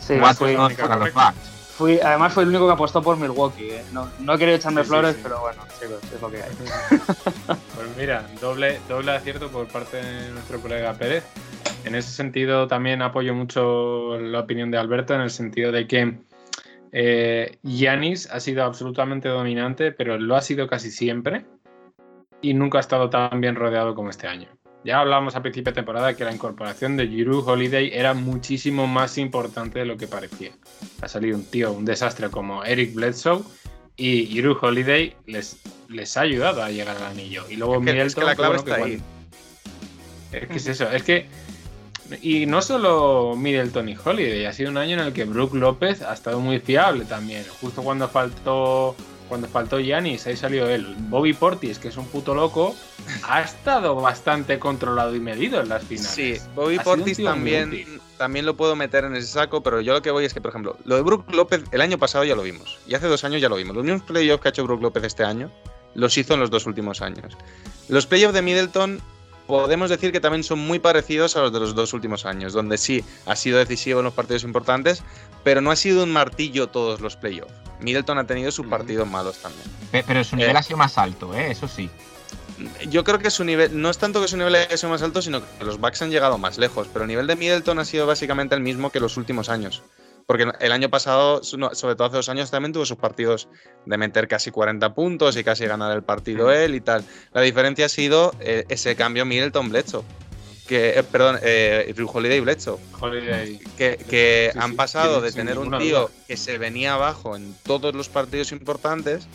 Sí, 0.00 0.14
Cuatro 0.20 0.46
fui, 0.46 0.54
dos 0.54 0.72
para 0.74 0.96
los 0.96 1.12
Bucks. 1.14 1.53
Fui- 1.76 2.00
además 2.00 2.32
fue 2.32 2.42
el 2.44 2.48
único 2.50 2.66
que 2.66 2.72
apostó 2.72 3.02
por 3.02 3.16
Milwaukee. 3.16 3.70
¿eh? 3.70 3.84
No, 3.92 4.08
no 4.20 4.34
he 4.34 4.38
querido 4.38 4.56
echarme 4.56 4.82
Sí, 4.82 4.88
flores, 4.88 5.14
sí. 5.16 5.20
pero 5.22 5.40
bueno, 5.40 5.62
chicos, 5.80 5.98
es 6.14 6.20
lo 6.20 6.30
que 6.30 6.36
hay. 6.42 6.50
Pues 7.74 7.96
mira, 7.98 8.26
doble, 8.40 8.78
doble 8.88 9.12
acierto 9.12 9.48
por 9.48 9.66
parte 9.66 9.96
de 9.98 10.30
nuestro 10.30 10.60
colega 10.60 10.94
Pérez. 10.94 11.24
En 11.84 11.94
ese 11.94 12.10
sentido 12.10 12.66
también 12.66 13.02
apoyo 13.02 13.34
mucho 13.34 14.18
la 14.18 14.40
opinión 14.40 14.70
de 14.70 14.78
Alberto 14.78 15.14
en 15.14 15.20
el 15.20 15.30
sentido 15.30 15.70
de 15.72 15.86
que 15.86 16.14
eh, 16.92 17.58
Giannis 17.62 18.30
ha 18.30 18.40
sido 18.40 18.64
absolutamente 18.64 19.28
dominante, 19.28 19.92
pero 19.92 20.16
lo 20.18 20.36
ha 20.36 20.40
sido 20.40 20.66
casi 20.68 20.90
siempre 20.90 21.44
y 22.40 22.54
nunca 22.54 22.78
ha 22.78 22.80
estado 22.80 23.10
tan 23.10 23.40
bien 23.40 23.56
rodeado 23.56 23.94
como 23.94 24.10
este 24.10 24.26
año. 24.28 24.48
Ya 24.84 25.00
hablábamos 25.00 25.34
a 25.34 25.40
principio 25.40 25.72
de 25.72 25.76
temporada 25.76 26.14
que 26.14 26.24
la 26.24 26.32
incorporación 26.32 26.96
de 26.98 27.08
Giroud 27.08 27.48
Holiday 27.48 27.90
era 27.92 28.12
muchísimo 28.12 28.86
más 28.86 29.16
importante 29.16 29.78
de 29.78 29.86
lo 29.86 29.96
que 29.96 30.06
parecía. 30.06 30.50
Ha 31.00 31.08
salido 31.08 31.36
un 31.38 31.44
tío, 31.46 31.72
un 31.72 31.86
desastre 31.86 32.28
como 32.30 32.62
Eric 32.64 32.92
Bledsoe 32.94 33.42
y 33.96 34.26
Giroud 34.26 34.58
Holiday 34.60 35.16
les, 35.26 35.56
les 35.88 36.16
ha 36.18 36.20
ayudado 36.22 36.62
a 36.62 36.70
llegar 36.70 36.96
al 36.98 37.04
anillo. 37.04 37.44
Y 37.48 37.56
luego 37.56 37.76
Es 37.76 37.80
que- 37.84 37.90
es 37.90 37.94
Middleton, 37.96 38.20
que 38.22 38.26
la 38.26 38.36
clave 38.36 38.56
bueno, 38.58 38.70
está 38.70 38.76
que 38.76 38.92
ahí. 38.92 39.02
Es 40.32 40.48
que 40.48 40.56
es 40.56 40.66
eso, 40.66 40.90
es 40.90 41.02
que. 41.02 41.26
Y 42.20 42.44
no 42.44 42.60
solo 42.60 43.34
Middleton 43.36 43.88
y 43.88 43.96
Holiday, 43.96 44.44
ha 44.44 44.52
sido 44.52 44.70
un 44.70 44.76
año 44.76 45.00
en 45.00 45.06
el 45.06 45.12
que 45.14 45.24
Brook 45.24 45.54
López 45.54 46.02
ha 46.02 46.12
estado 46.12 46.38
muy 46.40 46.58
fiable 46.60 47.06
también. 47.06 47.42
Justo 47.60 47.82
cuando 47.82 48.06
faltó. 48.08 48.94
Cuando 49.28 49.48
faltó 49.48 49.78
Giannis, 49.78 50.26
ahí 50.26 50.36
salió 50.36 50.68
él. 50.68 50.94
Bobby 51.08 51.32
Portis, 51.32 51.78
que 51.78 51.88
es 51.88 51.96
un 51.96 52.06
puto 52.06 52.34
loco, 52.34 52.76
ha 53.22 53.40
estado 53.40 53.94
bastante 53.94 54.58
controlado 54.58 55.14
y 55.14 55.20
medido 55.20 55.60
en 55.60 55.68
las 55.68 55.82
finales. 55.82 56.10
Sí, 56.10 56.36
Bobby 56.54 56.76
Ha 56.76 56.82
Portis 56.82 57.22
también, 57.22 58.00
también 58.18 58.44
lo 58.44 58.54
puedo 58.54 58.76
meter 58.76 59.04
en 59.04 59.16
ese 59.16 59.28
saco, 59.28 59.62
pero 59.62 59.80
yo 59.80 59.94
lo 59.94 60.02
que 60.02 60.10
voy 60.10 60.24
es 60.24 60.34
que, 60.34 60.40
por 60.40 60.50
ejemplo, 60.50 60.76
lo 60.84 60.96
de 60.96 61.02
Brook 61.02 61.32
López 61.32 61.64
el 61.72 61.80
año 61.80 61.98
pasado 61.98 62.24
ya 62.24 62.36
lo 62.36 62.42
vimos, 62.42 62.78
y 62.86 62.94
hace 62.94 63.06
dos 63.06 63.24
años 63.24 63.40
ya 63.40 63.48
lo 63.48 63.56
vimos. 63.56 63.74
Los 63.74 63.84
mismos 63.84 64.02
playoffs 64.02 64.42
que 64.42 64.48
ha 64.48 64.50
hecho 64.50 64.64
Brook 64.64 64.82
López 64.82 65.04
este 65.04 65.24
año, 65.24 65.50
los 65.94 66.18
hizo 66.18 66.34
en 66.34 66.40
los 66.40 66.50
dos 66.50 66.66
últimos 66.66 67.00
años. 67.00 67.36
Los 67.88 68.06
playoffs 68.06 68.34
de 68.34 68.42
Middleton 68.42 69.00
podemos 69.46 69.90
decir 69.90 70.12
que 70.12 70.20
también 70.20 70.44
son 70.44 70.58
muy 70.58 70.78
parecidos 70.78 71.36
a 71.36 71.40
los 71.40 71.52
de 71.52 71.60
los 71.60 71.74
dos 71.74 71.92
últimos 71.92 72.26
años, 72.26 72.52
donde 72.52 72.78
sí 72.78 73.04
ha 73.26 73.36
sido 73.36 73.58
decisivo 73.58 74.00
en 74.00 74.04
los 74.04 74.14
partidos 74.14 74.44
importantes, 74.44 75.02
pero 75.42 75.60
no 75.60 75.70
ha 75.70 75.76
sido 75.76 76.02
un 76.02 76.12
martillo 76.12 76.68
todos 76.68 77.00
los 77.00 77.16
playoffs. 77.16 77.52
Middleton 77.80 78.18
ha 78.18 78.26
tenido 78.26 78.50
sus 78.50 78.66
partidos 78.66 79.08
malos 79.08 79.38
también. 79.38 79.64
Pe- 79.90 80.04
Pero 80.06 80.24
su 80.24 80.36
nivel 80.36 80.56
ha 80.56 80.62
sido 80.62 80.76
más 80.76 80.96
alto, 80.98 81.34
¿eh? 81.34 81.50
eso 81.50 81.68
sí. 81.68 81.90
Yo 82.88 83.02
creo 83.02 83.18
que 83.18 83.30
su 83.30 83.42
nivel, 83.44 83.80
no 83.80 83.90
es 83.90 83.98
tanto 83.98 84.20
que 84.22 84.28
su 84.28 84.36
nivel 84.36 84.54
haya 84.54 84.76
sido 84.76 84.90
más 84.90 85.02
alto, 85.02 85.20
sino 85.20 85.40
que 85.58 85.64
los 85.64 85.78
Bucks 85.80 86.02
han 86.02 86.10
llegado 86.10 86.38
más 86.38 86.56
lejos. 86.56 86.88
Pero 86.92 87.04
el 87.04 87.08
nivel 87.08 87.26
de 87.26 87.34
Middleton 87.36 87.78
ha 87.80 87.84
sido 87.84 88.06
básicamente 88.06 88.54
el 88.54 88.60
mismo 88.60 88.90
que 88.90 89.00
los 89.00 89.16
últimos 89.16 89.48
años. 89.48 89.82
Porque 90.26 90.46
el 90.60 90.72
año 90.72 90.88
pasado, 90.88 91.42
sobre 91.44 91.96
todo 91.96 92.04
hace 92.06 92.16
dos 92.16 92.28
años, 92.30 92.50
también 92.50 92.72
tuvo 92.72 92.86
sus 92.86 92.96
partidos 92.96 93.48
de 93.84 93.98
meter 93.98 94.26
casi 94.28 94.50
40 94.50 94.94
puntos 94.94 95.36
y 95.36 95.44
casi 95.44 95.66
ganar 95.66 95.94
el 95.94 96.02
partido 96.02 96.50
él 96.50 96.74
y 96.74 96.80
tal. 96.80 97.04
La 97.34 97.42
diferencia 97.42 97.86
ha 97.86 97.88
sido 97.90 98.32
eh, 98.40 98.64
ese 98.70 98.96
cambio 98.96 99.26
Middleton-Bledsoe. 99.26 100.02
Que, 100.66 100.98
eh, 100.98 101.02
perdón, 101.02 101.38
eh, 101.42 101.92
Drew 101.94 102.08
Holiday 102.10 102.38
y 102.38 102.40
Bledsoe. 102.40 102.78
Holiday. 102.98 103.58
Que, 103.76 103.96
que 104.08 104.50
Sí, 104.52 104.58
han 104.58 104.70
sí, 104.70 104.76
pasado 104.76 105.20
de 105.20 105.30
tener 105.32 105.58
un 105.58 105.76
tío 105.78 106.00
duda. 106.02 106.10
que 106.26 106.36
se 106.38 106.56
venía 106.56 106.94
abajo 106.94 107.36
en 107.36 107.54
todos 107.64 107.94
los 107.94 108.08
partidos 108.08 108.50
importantes 108.52 109.26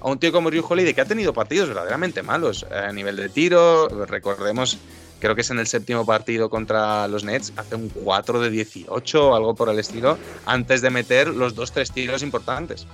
a 0.00 0.08
un 0.08 0.18
tío 0.18 0.32
como 0.32 0.48
Ryu 0.48 0.64
Holiday 0.66 0.94
que 0.94 1.00
ha 1.00 1.04
tenido 1.04 1.34
partidos 1.34 1.68
verdaderamente 1.68 2.22
malos 2.22 2.64
eh, 2.70 2.74
a 2.74 2.92
nivel 2.92 3.16
de 3.16 3.28
tiro. 3.28 3.88
Recordemos, 4.06 4.78
creo 5.20 5.34
que 5.34 5.42
es 5.42 5.50
en 5.50 5.58
el 5.58 5.66
séptimo 5.66 6.06
partido 6.06 6.48
contra 6.48 7.06
los 7.08 7.22
Nets, 7.24 7.52
hace 7.56 7.74
un 7.74 7.90
4 7.90 8.40
de 8.40 8.48
18 8.48 9.28
o 9.30 9.34
algo 9.36 9.54
por 9.54 9.68
el 9.68 9.78
estilo, 9.78 10.16
antes 10.46 10.80
de 10.80 10.88
meter 10.90 11.28
los 11.28 11.54
dos, 11.54 11.72
tres 11.72 11.90
tiros 11.92 12.22
importantes. 12.22 12.86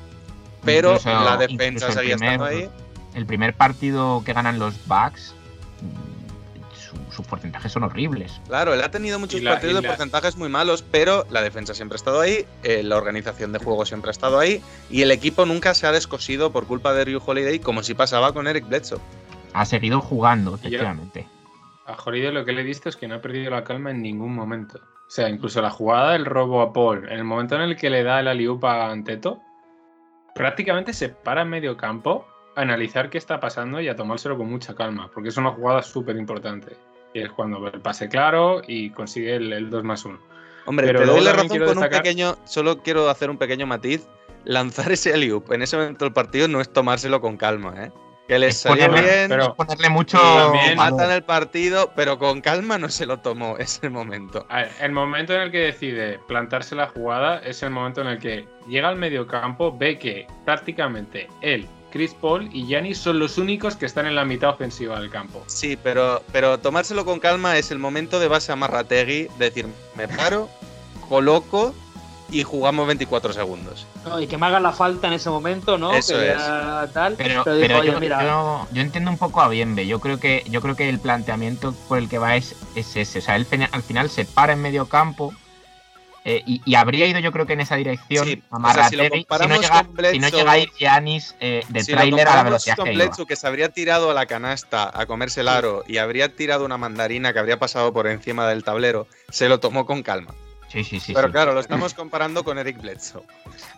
Pero 0.65 0.95
Incluso- 0.97 1.11
la 1.25 1.37
defensa 1.37 1.87
el 1.89 1.93
seguía 1.93 2.17
primer- 2.17 2.33
estando 2.41 2.45
ahí. 2.47 2.69
El 3.15 3.27
primer 3.27 3.55
partido 3.55 4.23
que 4.27 4.33
ganan 4.33 4.59
los 4.59 4.75
Bucks, 4.87 5.35
sus 7.15 7.27
porcentajes 7.27 7.73
son 7.73 7.85
horribles. 7.85 8.41
Claro, 8.47 8.75
él 8.75 8.83
ha 8.83 8.91
tenido 8.91 9.19
muchos 9.19 9.41
la- 9.43 9.53
partidos 9.53 9.77
de 9.77 9.83
la- 9.83 9.89
porcentajes 9.89 10.37
muy 10.37 10.49
malos, 10.49 10.83
pero 10.83 11.25
la 11.31 11.41
defensa 11.43 11.73
siempre 11.75 11.95
ha 11.95 11.99
estado 11.99 12.21
ahí, 12.21 12.45
eh, 12.63 12.83
la 12.83 12.97
organización 12.97 13.53
de 13.53 13.59
juego 13.59 13.87
siempre 13.87 14.11
ha 14.11 14.13
estado 14.13 14.39
ahí, 14.39 14.63
y 14.91 15.03
el 15.03 15.11
equipo 15.11 15.47
nunca 15.47 15.75
se 15.75 15.87
ha 15.87 15.93
descosido 15.93 16.51
por 16.53 16.67
culpa 16.67 16.93
de 16.93 17.05
Ryu 17.05 17.21
Holiday, 17.25 17.59
como 17.61 17.83
si 17.83 17.95
pasaba 17.95 18.33
con 18.33 18.47
Eric 18.47 18.69
Bledsoe. 18.69 18.99
Ha 19.53 19.65
seguido 19.65 20.01
jugando, 20.01 20.57
efectivamente. 20.57 21.29
A 21.87 21.97
Holiday 22.03 22.33
lo 22.33 22.45
que 22.45 22.53
le 22.53 22.63
he 22.63 22.65
visto 22.65 22.89
es 22.89 22.97
que 22.97 23.07
no 23.07 23.17
ha 23.17 23.21
perdido 23.21 23.51
la 23.51 23.63
calma 23.63 23.91
en 23.91 24.03
ningún 24.03 24.35
momento. 24.35 24.79
O 25.07 25.11
sea, 25.11 25.29
incluso 25.29 25.61
la 25.61 25.71
jugada 25.71 26.13
del 26.15 26.25
robo 26.25 26.63
a 26.63 26.73
Paul, 26.73 27.07
en 27.09 27.19
el 27.19 27.25
momento 27.25 27.55
en 27.57 27.61
el 27.63 27.77
que 27.77 27.91
le 27.91 28.03
da 28.03 28.21
el 28.21 28.29
aliup 28.29 28.65
a 28.65 28.91
Anteto, 28.91 29.41
prácticamente 30.35 30.93
se 30.93 31.11
para 31.11 31.43
en 31.43 31.49
medio 31.51 31.77
campo 31.77 32.27
a 32.57 32.63
analizar 32.63 33.11
qué 33.11 33.19
está 33.19 33.39
pasando 33.41 33.81
y 33.81 33.89
a 33.89 33.97
tomárselo 33.97 34.37
con 34.37 34.49
mucha 34.49 34.75
calma, 34.75 35.11
porque 35.13 35.29
es 35.29 35.37
una 35.37 35.51
jugada 35.51 35.83
súper 35.83 36.17
importante. 36.17 36.77
Y 37.15 37.21
es 37.21 37.31
cuando 37.31 37.61
ve 37.61 37.71
el 37.73 37.81
pase 37.81 38.09
claro 38.09 38.61
y 38.67 38.91
consigue 38.91 39.37
el, 39.37 39.53
el 39.53 39.71
2 39.71 39.85
más 39.85 40.05
1. 40.05 40.19
Hombre, 40.67 40.87
Pero 40.89 41.01
te 41.01 41.07
doy 41.07 41.21
la 41.21 41.33
razón 41.33 41.59
con 41.59 41.79
un 41.79 41.89
pequeño, 41.89 42.37
solo 42.45 42.79
quiero 42.83 43.09
hacer 43.09 43.31
un 43.31 43.39
pequeño 43.39 43.67
matiz. 43.67 44.07
Lanzar 44.45 44.91
ese 44.93 45.15
alley-oop 45.15 45.53
en 45.53 45.63
ese 45.63 45.77
momento 45.77 46.05
del 46.05 46.13
partido 46.13 46.49
no 46.49 46.61
es 46.61 46.71
tomárselo 46.71 47.21
con 47.21 47.37
calma, 47.39 47.85
¿eh? 47.87 47.93
Que 48.29 48.39
les 48.39 48.55
Es 48.57 48.61
salió 48.63 48.87
ponerle- 48.87 49.03
bien, 49.03 49.29
pero- 49.29 49.55
ponerle 49.55 49.89
mucho. 49.91 50.19
matan 50.77 51.11
el 51.13 51.23
partido, 51.23 51.93
pero 51.95 52.19
con 52.19 52.41
calma 52.41 52.79
no 52.79 52.89
se 52.89 53.07
lo 53.07 53.21
tomó 53.21 53.57
ese 53.59 53.89
momento. 53.91 54.47
Ver, 54.51 54.71
El 54.81 54.93
momento 54.93 55.35
en 55.35 55.43
el 55.43 55.51
que 55.51 55.59
decide 55.59 56.19
plantarse 56.27 56.75
la 56.75 56.89
jugada 56.89 57.39
es 57.39 57.63
el 57.63 57.71
momento 57.71 58.01
en 58.01 58.07
el 58.09 58.19
que 58.19 58.47
llega 58.69 58.89
al 58.89 58.97
medio 58.97 59.27
campo, 59.27 59.77
ve 59.77 59.99
que 59.99 60.27
prácticamente 60.47 61.29
él, 61.43 61.67
Chris 61.95 62.13
Paul 62.13 62.51
y 62.53 62.67
Giannis 62.67 62.99
son 62.99 63.21
los 63.21 63.39
únicos 63.39 63.77
que 63.77 63.87
están 63.87 64.07
en 64.07 64.17
la 64.17 64.25
mitad 64.25 64.51
ofensiva 64.51 64.99
del 65.01 65.11
campo. 65.11 65.45
Sí, 65.47 65.79
pero, 65.81 66.23
pero 66.33 66.59
tomárselo 66.59 67.05
con 67.05 67.21
calma 67.21 67.57
es 67.57 67.71
el 67.71 67.79
momento 67.79 68.19
de 68.19 68.27
base 68.27 68.51
a 68.51 68.57
Marrategui, 68.57 69.29
decir, 69.39 69.67
me 69.95 70.09
paro, 70.09 70.49
coloco 71.09 71.73
y 72.31 72.43
jugamos 72.43 72.87
24 72.89 73.33
segundos. 73.33 73.87
No, 74.05 74.21
y 74.21 74.27
que 74.27 74.37
me 74.37 74.47
hagan 74.47 74.65
la 74.65 74.73
falta 74.73 75.07
en 75.07 75.13
ese 75.13 75.31
momento, 75.31 75.79
¿no? 75.79 75.93
Eso 75.95 76.15
que 76.15 76.33
es. 76.33 76.37
ya 76.39 76.89
tal. 76.93 77.15
Pero, 77.15 77.45
yo, 77.85 78.01
mira, 78.01 78.23
yo- 78.25 78.67
yo 78.73 78.83
entiendo 78.83 79.11
un 79.13 79.19
poco 79.19 79.41
a 79.41 79.49
Bienve. 79.49 79.87
Yo 79.87 80.01
creo 80.01 80.19
que, 80.19 80.43
yo 80.51 80.61
creo 80.61 80.75
que 80.75 80.89
el 80.89 80.99
planteamiento 80.99 81.73
por 81.89 81.99
el 81.99 82.09
que 82.09 82.19
va 82.19 82.35
es, 82.35 82.57
es 82.75 82.97
ese. 82.97 83.21
O 83.21 83.23
sea, 83.23 83.37
él 83.37 83.47
al 83.71 83.83
final 83.85 84.11
se 84.11 84.25
para 84.25 84.55
en 84.55 84.63
medio 84.63 84.87
campo. 84.87 85.33
Eh, 86.25 86.43
y, 86.47 86.63
y 86.65 86.75
habría 86.75 87.07
ido 87.07 87.19
yo 87.21 87.33
creo 87.33 87.47
que 87.47 87.53
en 87.53 87.61
esa 87.61 87.77
dirección 87.77 88.27
Sí, 88.27 88.43
a 88.51 88.57
o 88.57 88.73
sea, 88.73 88.89
si 88.89 88.97
Marrategui, 88.97 89.27
si, 89.31 89.47
no 89.49 89.61
llega, 89.61 89.83
Bledsoe- 89.85 90.13
si 90.13 90.19
no 90.19 90.29
llega 90.29 90.53
a 90.53 90.59
ir 90.59 90.71
Giannis 90.79 91.35
eh, 91.41 91.63
de 91.69 91.85
Si 91.85 91.93
tráiler 91.93 92.27
a 92.29 92.37
la 92.37 92.43
velocidad 92.45 92.77
con 92.77 92.87
que 92.87 92.95
iba. 92.95 93.11
Que 93.27 93.37
se 93.37 93.47
habría 93.47 93.69
tirado 93.69 94.11
a 94.11 94.15
la 94.15 94.27
canasta 94.27 94.91
a 94.99 95.07
comerse 95.07 95.43
el 95.43 95.49
aro 95.49 95.85
y 95.87 95.99
habría 95.99 96.35
tirado 96.35 96.65
una 96.65 96.79
mandarina 96.79 97.33
que 97.33 97.39
habría 97.39 97.59
pasado 97.59 97.93
por 97.93 98.07
encima 98.07 98.49
del 98.49 98.65
tablero, 98.65 99.07
se 99.29 99.49
lo 99.49 99.61
tomó 99.61 99.85
con 99.87 100.03
calma. 100.03 100.35
Sí, 100.75 100.83
sí, 100.85 101.01
sí. 101.01 101.15
Pero 101.15 101.29
sí. 101.29 101.33
claro, 101.33 101.55
lo 101.55 101.61
estamos 101.61 101.95
comparando 101.95 102.43
con 102.45 102.59
Eric 102.59 102.81
Bledsoe. 102.83 103.23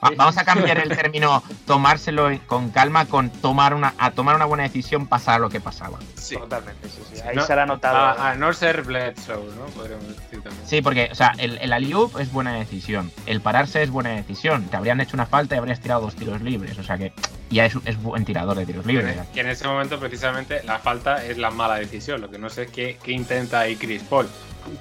Va- 0.03 0.11
vamos 0.17 0.37
a 0.39 0.45
cambiar 0.45 0.79
el 0.79 0.89
término 0.89 1.43
tomárselo 1.67 2.31
con 2.47 2.71
calma 2.71 3.05
con 3.05 3.29
tomar 3.31 3.75
una, 3.75 3.95
a 3.99 4.11
tomar 4.13 4.35
una 4.35 4.47
buena 4.47 4.63
decisión, 4.65 5.07
pasar 5.07 5.41
lo 5.41 5.51
que 5.51 5.61
pasaba. 5.61 5.99
Sí. 6.15 6.37
Totalmente, 6.37 6.89
sí, 6.89 7.03
sí. 7.13 7.21
Ahí 7.21 7.37
No, 7.37 7.43
se 7.47 7.55
le 7.55 7.61
ha 7.61 7.67
notado. 7.67 7.97
A, 7.99 8.31
a 8.31 8.35
no 8.35 8.53
ser 8.55 8.83
Bledsoe, 8.83 9.55
¿no? 9.57 9.67
Podríamos 9.67 10.09
decir 10.09 10.43
también. 10.43 10.67
Sí, 10.67 10.81
porque, 10.81 11.11
o 11.13 11.15
sea, 11.15 11.35
el, 11.39 11.59
el 11.59 11.73
es 12.19 12.33
buena 12.33 12.55
decisión. 12.55 13.13
El 13.27 13.41
pararse 13.43 13.83
es 13.83 13.91
buena 13.91 14.11
decisión. 14.11 14.65
Te 14.65 14.77
habrían 14.79 15.01
hecho 15.01 15.17
una 15.17 15.27
falta 15.27 15.55
y 15.55 15.59
habrías 15.59 15.81
tirado 15.81 16.01
dos 16.01 16.17
tiros 16.17 16.41
libres. 16.41 16.79
O 16.79 16.83
sea 16.83 16.97
que 16.97 17.13
ya 17.51 17.67
es, 17.67 17.75
es 17.85 18.01
buen 18.03 18.25
tirador 18.25 18.57
de 18.57 18.67
tiros 18.67 18.85
libres. 18.87 19.17
Que 19.33 19.41
en 19.41 19.49
ese 19.49 19.67
momento, 19.67 19.99
precisamente, 20.01 20.63
la 20.65 20.79
falta 20.79 21.25
es 21.25 21.39
la 21.39 21.51
mala 21.51 21.77
decisión. 21.77 22.21
Lo 22.21 22.31
que 22.31 22.39
no 22.39 22.49
sé 22.51 22.63
es 22.65 22.71
qué, 22.71 22.99
qué 23.03 23.13
intenta 23.13 23.61
ahí 23.61 23.77
Chris 23.77 24.03
Paul. 24.03 24.29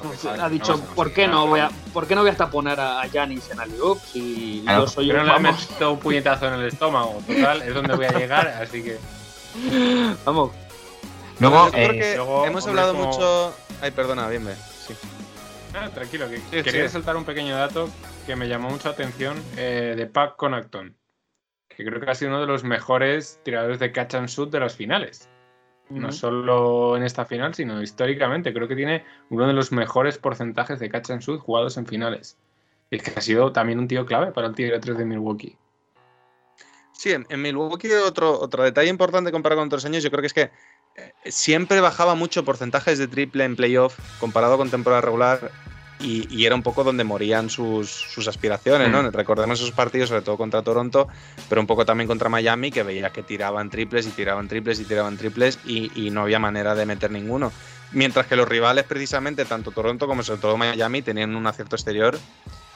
Pues, 0.02 0.26
ha 0.26 0.50
dicho, 0.50 0.74
a 0.74 0.96
¿por 0.96 1.14
qué 1.14 1.28
no 1.28 1.46
voy 1.46 1.60
a, 1.60 1.70
¿por 1.94 2.08
qué 2.08 2.16
no 2.16 2.22
voy 2.22 2.32
hasta 2.32 2.50
poner 2.50 2.80
a 2.80 3.04
Janis 3.12 3.52
en 3.52 3.60
Aliup 3.60 4.00
si 4.04 4.62
Claro, 4.64 4.86
yo 4.86 4.88
soy 4.88 5.08
Pero 5.10 5.22
un 5.22 5.28
no 5.28 5.38
le 5.38 5.44
vamos, 5.44 5.70
meto 5.72 5.92
un 5.94 6.00
puñetazo 6.00 6.48
en 6.48 6.54
el 6.56 6.66
estómago. 6.68 7.22
Total, 7.28 7.62
es 7.62 7.74
donde 7.74 7.96
voy 7.96 8.06
a 8.06 8.12
llegar, 8.18 8.48
así 8.48 8.82
que. 8.82 8.98
vamos. 10.26 10.52
Luego, 11.40 11.68
eh, 11.74 11.90
que 12.00 12.16
luego, 12.16 12.46
hemos 12.46 12.66
hablado 12.68 12.94
como- 12.94 13.06
mucho. 13.12 13.56
Ay, 13.82 13.92
perdona, 13.92 14.28
bien, 14.28 14.46
ve. 14.46 14.56
Sí. 14.88 14.94
Ah, 15.76 15.90
tranquilo, 15.94 16.30
que 16.30 16.38
Sí, 16.38 16.44
quería 16.50 16.72
sí. 16.72 16.82
resaltar 16.82 17.16
un 17.18 17.26
pequeño 17.26 17.56
dato 17.56 17.90
que 18.26 18.36
me 18.36 18.48
llamó 18.48 18.70
mucha 18.70 18.90
atención 18.90 19.38
eh, 19.58 19.94
de 19.98 20.06
Pat 20.08 20.36
Connaughton, 20.38 20.96
que 21.76 21.86
creo 21.86 22.00
que 22.00 22.10
ha 22.10 22.16
sido 22.16 22.32
uno 22.32 22.42
de 22.42 22.48
los 22.48 22.64
mejores 22.64 23.40
tiradores 23.44 23.80
de 23.80 23.92
catch 23.92 24.16
and 24.16 24.30
shoot 24.30 24.52
de 24.52 24.60
las 24.60 24.76
finales. 24.76 25.30
No 25.90 26.12
solo 26.12 26.98
en 26.98 27.04
esta 27.04 27.26
final, 27.26 27.54
sino 27.54 27.80
históricamente. 27.80 28.52
Creo 28.54 28.68
que 28.68 28.76
tiene 28.76 29.06
uno 29.30 29.46
de 29.46 29.54
los 29.54 29.72
mejores 29.72 30.18
porcentajes 30.18 30.80
de 30.80 30.90
catch 30.90 31.12
and 31.12 31.22
shoot 31.22 31.40
jugados 31.40 31.78
en 31.78 31.86
finales. 31.86 32.38
Y 32.90 33.00
que 33.00 33.12
ha 33.16 33.22
sido 33.22 33.52
también 33.52 33.78
un 33.78 33.88
tío 33.88 34.06
clave 34.06 34.32
para 34.32 34.48
el 34.48 34.56
Tigre 34.56 34.80
3 34.80 34.98
de 34.98 35.06
Milwaukee. 35.06 35.58
Sí, 36.94 37.12
en, 37.12 37.28
en 37.30 37.42
Milwaukee 37.42 37.92
otro, 37.94 38.40
otro 38.40 38.64
detalle 38.64 38.90
importante 38.90 39.32
comparado 39.32 39.62
con 39.62 39.68
otros 39.68 39.86
años, 39.86 40.02
yo 40.02 40.10
creo 40.10 40.22
que 40.22 40.28
es 40.28 40.34
que 40.34 40.50
eh, 40.96 41.14
siempre 41.26 41.82
bajaba 41.82 42.16
mucho 42.16 42.46
porcentajes 42.46 42.98
de 42.98 43.08
triple 43.08 43.44
en 43.44 43.56
playoff 43.56 44.00
comparado 44.20 44.58
con 44.58 44.72
temporada 44.72 45.02
regular 45.02 45.52
y, 46.00 46.28
y 46.36 46.46
era 46.46 46.56
un 46.56 46.64
poco 46.64 46.84
donde 46.84 47.04
morían 47.04 47.50
sus, 47.50 47.90
sus 47.90 48.28
aspiraciones, 48.28 48.90
¿no? 48.90 49.04
Mm. 49.04 49.12
Recordemos 49.12 49.60
esos 49.60 49.72
partidos, 49.72 50.10
sobre 50.10 50.22
todo 50.22 50.38
contra 50.38 50.62
Toronto, 50.62 51.08
pero 51.50 51.62
un 51.62 51.68
poco 51.68 51.86
también 51.86 52.08
contra 52.08 52.30
Miami, 52.30 52.72
que 52.72 52.84
veía 52.84 53.12
que 53.12 53.24
tiraban 53.24 53.70
triples 53.70 54.08
y 54.08 54.12
tiraban 54.12 54.48
triples 54.48 54.80
y 54.80 54.86
tiraban 54.86 55.18
triples 55.18 55.60
y, 55.66 55.92
y 55.96 56.10
no 56.12 56.22
había 56.22 56.40
manera 56.40 56.76
de 56.76 56.86
meter 56.86 57.12
ninguno. 57.12 57.52
Mientras 57.92 58.28
que 58.28 58.36
los 58.36 58.48
rivales, 58.48 58.84
precisamente, 58.84 59.46
tanto 59.46 59.72
Toronto 59.72 60.08
como 60.08 60.24
sobre 60.24 60.42
todo 60.42 60.58
Miami, 60.58 61.02
tenían 61.02 61.36
un 61.36 61.48
acierto 61.48 61.76
exterior 61.76 62.18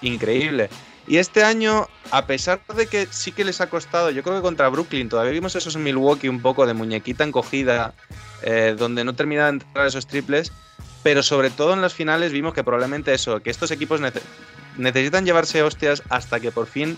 increíble. 0.01 0.69
Y 1.07 1.17
este 1.17 1.43
año, 1.43 1.87
a 2.11 2.25
pesar 2.25 2.61
de 2.75 2.87
que 2.87 3.07
sí 3.09 3.31
que 3.31 3.43
les 3.43 3.61
ha 3.61 3.69
costado, 3.69 4.11
yo 4.11 4.23
creo 4.23 4.37
que 4.37 4.41
contra 4.41 4.69
Brooklyn 4.69 5.09
todavía 5.09 5.31
vimos 5.31 5.55
esos 5.55 5.75
en 5.75 5.83
Milwaukee 5.83 6.29
un 6.29 6.41
poco 6.41 6.65
de 6.65 6.73
muñequita 6.73 7.23
encogida, 7.23 7.93
eh, 8.43 8.75
donde 8.77 9.03
no 9.03 9.15
terminaban 9.15 9.59
de 9.59 9.65
entrar 9.65 9.87
esos 9.87 10.07
triples, 10.07 10.51
pero 11.03 11.23
sobre 11.23 11.49
todo 11.49 11.73
en 11.73 11.81
las 11.81 11.93
finales 11.93 12.31
vimos 12.31 12.53
que 12.53 12.63
probablemente 12.63 13.13
eso, 13.13 13.41
que 13.41 13.49
estos 13.49 13.71
equipos 13.71 14.01
nece- 14.01 14.21
necesitan 14.77 15.25
llevarse 15.25 15.63
hostias 15.63 16.03
hasta 16.09 16.39
que 16.39 16.51
por 16.51 16.67
fin 16.67 16.97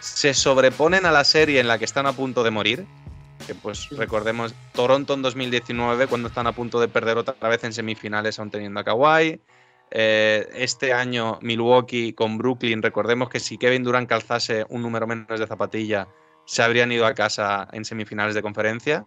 se 0.00 0.34
sobreponen 0.34 1.06
a 1.06 1.12
la 1.12 1.24
serie 1.24 1.60
en 1.60 1.68
la 1.68 1.78
que 1.78 1.84
están 1.84 2.06
a 2.06 2.12
punto 2.12 2.42
de 2.42 2.50
morir. 2.50 2.86
Que 3.46 3.54
pues 3.54 3.88
recordemos 3.90 4.54
Toronto 4.72 5.14
en 5.14 5.22
2019 5.22 6.06
cuando 6.06 6.28
están 6.28 6.46
a 6.46 6.52
punto 6.52 6.80
de 6.80 6.88
perder 6.88 7.18
otra 7.18 7.48
vez 7.48 7.64
en 7.64 7.72
semifinales 7.72 8.38
aún 8.38 8.50
teniendo 8.50 8.78
a 8.80 8.84
Kawhi. 8.84 9.40
Eh, 9.90 10.48
este 10.54 10.92
año 10.92 11.38
Milwaukee 11.42 12.14
con 12.14 12.38
Brooklyn, 12.38 12.80
recordemos 12.82 13.28
que 13.28 13.40
si 13.40 13.58
Kevin 13.58 13.82
Durant 13.84 14.08
calzase 14.08 14.64
un 14.70 14.80
número 14.82 15.06
menos 15.06 15.38
de 15.38 15.46
zapatilla, 15.46 16.08
se 16.46 16.62
habrían 16.62 16.90
ido 16.92 17.04
a 17.04 17.14
casa 17.14 17.68
en 17.72 17.84
semifinales 17.84 18.34
de 18.34 18.42
conferencia. 18.42 19.04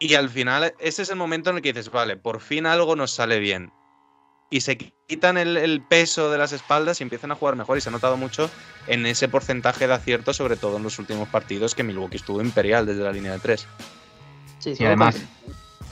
Y 0.00 0.14
al 0.14 0.30
final, 0.30 0.74
ese 0.80 1.02
es 1.02 1.10
el 1.10 1.16
momento 1.16 1.50
en 1.50 1.56
el 1.56 1.62
que 1.62 1.72
dices, 1.72 1.90
vale, 1.90 2.16
por 2.16 2.40
fin 2.40 2.66
algo 2.66 2.96
nos 2.96 3.10
sale 3.12 3.38
bien. 3.38 3.70
Y 4.50 4.62
se 4.62 4.76
quitan 5.06 5.36
el, 5.38 5.56
el 5.56 5.82
peso 5.82 6.30
de 6.30 6.38
las 6.38 6.52
espaldas 6.52 7.00
y 7.00 7.04
empiezan 7.04 7.30
a 7.30 7.36
jugar 7.36 7.54
mejor. 7.54 7.76
Y 7.78 7.82
se 7.82 7.90
ha 7.90 7.92
notado 7.92 8.16
mucho 8.16 8.50
en 8.88 9.06
ese 9.06 9.28
porcentaje 9.28 9.86
de 9.86 9.94
acierto, 9.94 10.32
sobre 10.32 10.56
todo 10.56 10.78
en 10.78 10.82
los 10.82 10.98
últimos 10.98 11.28
partidos, 11.28 11.74
que 11.74 11.84
Milwaukee 11.84 12.16
estuvo 12.16 12.40
imperial 12.40 12.86
desde 12.86 13.04
la 13.04 13.12
línea 13.12 13.32
de 13.32 13.38
tres. 13.38 13.68
Sí, 14.58 14.74
Sí, 14.74 14.84
además, 14.84 15.16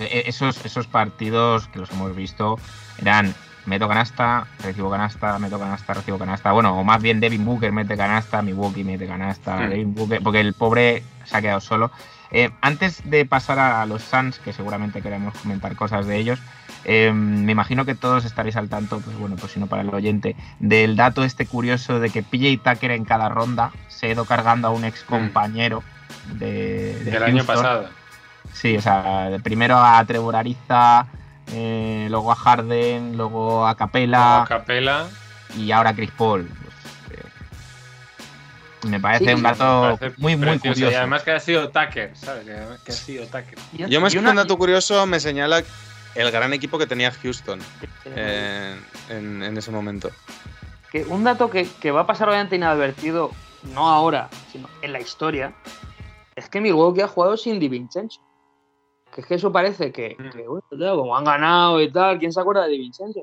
eh, 0.00 0.24
esos, 0.26 0.64
esos 0.64 0.86
partidos 0.86 1.68
que 1.68 1.78
los 1.78 1.90
hemos 1.90 2.16
visto 2.16 2.58
eran 3.00 3.34
meto 3.66 3.86
canasta, 3.86 4.48
recibo 4.62 4.90
canasta, 4.90 5.38
meto 5.38 5.58
canasta, 5.58 5.94
recibo 5.94 6.18
canasta. 6.18 6.50
Bueno, 6.52 6.78
o 6.80 6.82
más 6.82 7.02
bien 7.02 7.20
Devin 7.20 7.44
Booker 7.44 7.70
mete 7.70 7.96
canasta, 7.96 8.40
Milwaukee 8.42 8.82
mete 8.84 9.06
canasta, 9.06 9.56
Hmm. 9.56 9.68
Devin 9.68 9.94
Booker, 9.94 10.22
porque 10.22 10.40
el 10.40 10.54
pobre 10.54 11.02
se 11.26 11.36
ha 11.36 11.42
quedado 11.42 11.60
solo. 11.60 11.90
Eh, 12.30 12.50
antes 12.60 13.08
de 13.08 13.24
pasar 13.24 13.58
a 13.58 13.84
los 13.86 14.02
Suns, 14.02 14.38
que 14.38 14.52
seguramente 14.52 15.00
queremos 15.02 15.36
comentar 15.38 15.74
cosas 15.76 16.06
de 16.06 16.18
ellos, 16.18 16.38
eh, 16.84 17.12
me 17.12 17.52
imagino 17.52 17.84
que 17.84 17.94
todos 17.94 18.24
estaréis 18.24 18.56
al 18.56 18.68
tanto, 18.68 19.00
pues 19.00 19.16
bueno, 19.18 19.36
pues 19.36 19.52
si 19.52 19.60
no 19.60 19.66
para 19.66 19.82
el 19.82 19.94
oyente, 19.94 20.36
del 20.58 20.96
dato 20.96 21.24
este 21.24 21.46
curioso 21.46 22.00
de 22.00 22.10
que 22.10 22.22
PJ 22.22 22.58
Tucker 22.62 22.90
en 22.90 23.04
cada 23.04 23.28
ronda 23.28 23.72
se 23.88 24.06
ha 24.06 24.10
ido 24.10 24.24
cargando 24.24 24.68
a 24.68 24.70
un 24.70 24.84
ex 24.84 25.02
compañero 25.02 25.82
de, 26.34 26.98
de 27.04 27.10
Del 27.10 27.22
año 27.22 27.44
pasado. 27.44 27.88
Sí, 28.52 28.76
o 28.76 28.82
sea, 28.82 29.30
primero 29.42 29.78
a 29.78 30.04
Trevor 30.04 30.36
Ariza, 30.36 31.06
eh, 31.52 32.08
luego 32.10 32.32
a 32.32 32.34
Harden, 32.34 33.16
luego 33.16 33.66
a 33.66 33.74
Capela 33.76 34.42
A 34.42 34.46
Capela. 34.46 35.06
y 35.56 35.70
ahora 35.72 35.90
a 35.90 35.94
Chris 35.94 36.10
Paul. 36.10 36.48
Me 38.82 39.00
parece 39.00 39.24
Sí, 39.26 39.32
un 39.34 39.42
dato 39.42 39.96
Parece 39.98 40.20
muy, 40.20 40.36
muy 40.36 40.58
curioso. 40.58 40.90
Y 40.90 40.94
además 40.94 41.22
que 41.22 41.32
ha 41.32 41.40
sido 41.40 41.68
Tucker, 41.70 42.16
¿sabes? 42.16 42.44
Que 42.84 42.92
ha 42.92 42.94
sido 42.94 43.24
Tucker. 43.26 43.58
Yo 43.88 44.00
más 44.00 44.12
que 44.12 44.18
una- 44.18 44.30
un 44.30 44.36
dato 44.36 44.56
curioso 44.56 45.04
me 45.06 45.18
señala 45.20 45.62
el 46.14 46.30
gran 46.30 46.52
equipo 46.52 46.78
que 46.78 46.86
tenía 46.86 47.10
Houston 47.10 47.60
eh, 48.06 48.76
en, 49.10 49.42
en 49.42 49.56
ese 49.56 49.70
momento. 49.70 50.10
que 50.92 51.02
un 51.04 51.24
dato 51.24 51.50
que, 51.50 51.68
que 51.80 51.90
va 51.90 52.02
a 52.02 52.06
pasar 52.06 52.28
obviamente 52.28 52.56
inadvertido, 52.56 53.30
no 53.74 53.88
ahora, 53.88 54.28
sino 54.52 54.68
en 54.82 54.92
la 54.92 55.00
historia, 55.00 55.52
es 56.36 56.48
que 56.48 56.60
Milwaukee 56.60 57.02
ha 57.02 57.08
jugado 57.08 57.36
sin 57.36 57.58
Di 57.58 57.68
Vincenzo. 57.68 58.20
Que 59.14 59.22
es 59.22 59.26
que 59.26 59.34
eso 59.34 59.50
parece 59.50 59.90
que, 59.90 60.16
Mm. 60.18 60.30
que, 60.30 60.42
bueno, 60.46 60.64
tío, 60.70 60.96
como 60.96 61.16
han 61.16 61.24
ganado 61.24 61.80
y 61.80 61.90
tal, 61.90 62.18
¿quién 62.18 62.32
se 62.32 62.40
acuerda 62.40 62.64
de 62.64 62.70
Di 62.72 62.78
Vincenzo? 62.78 63.22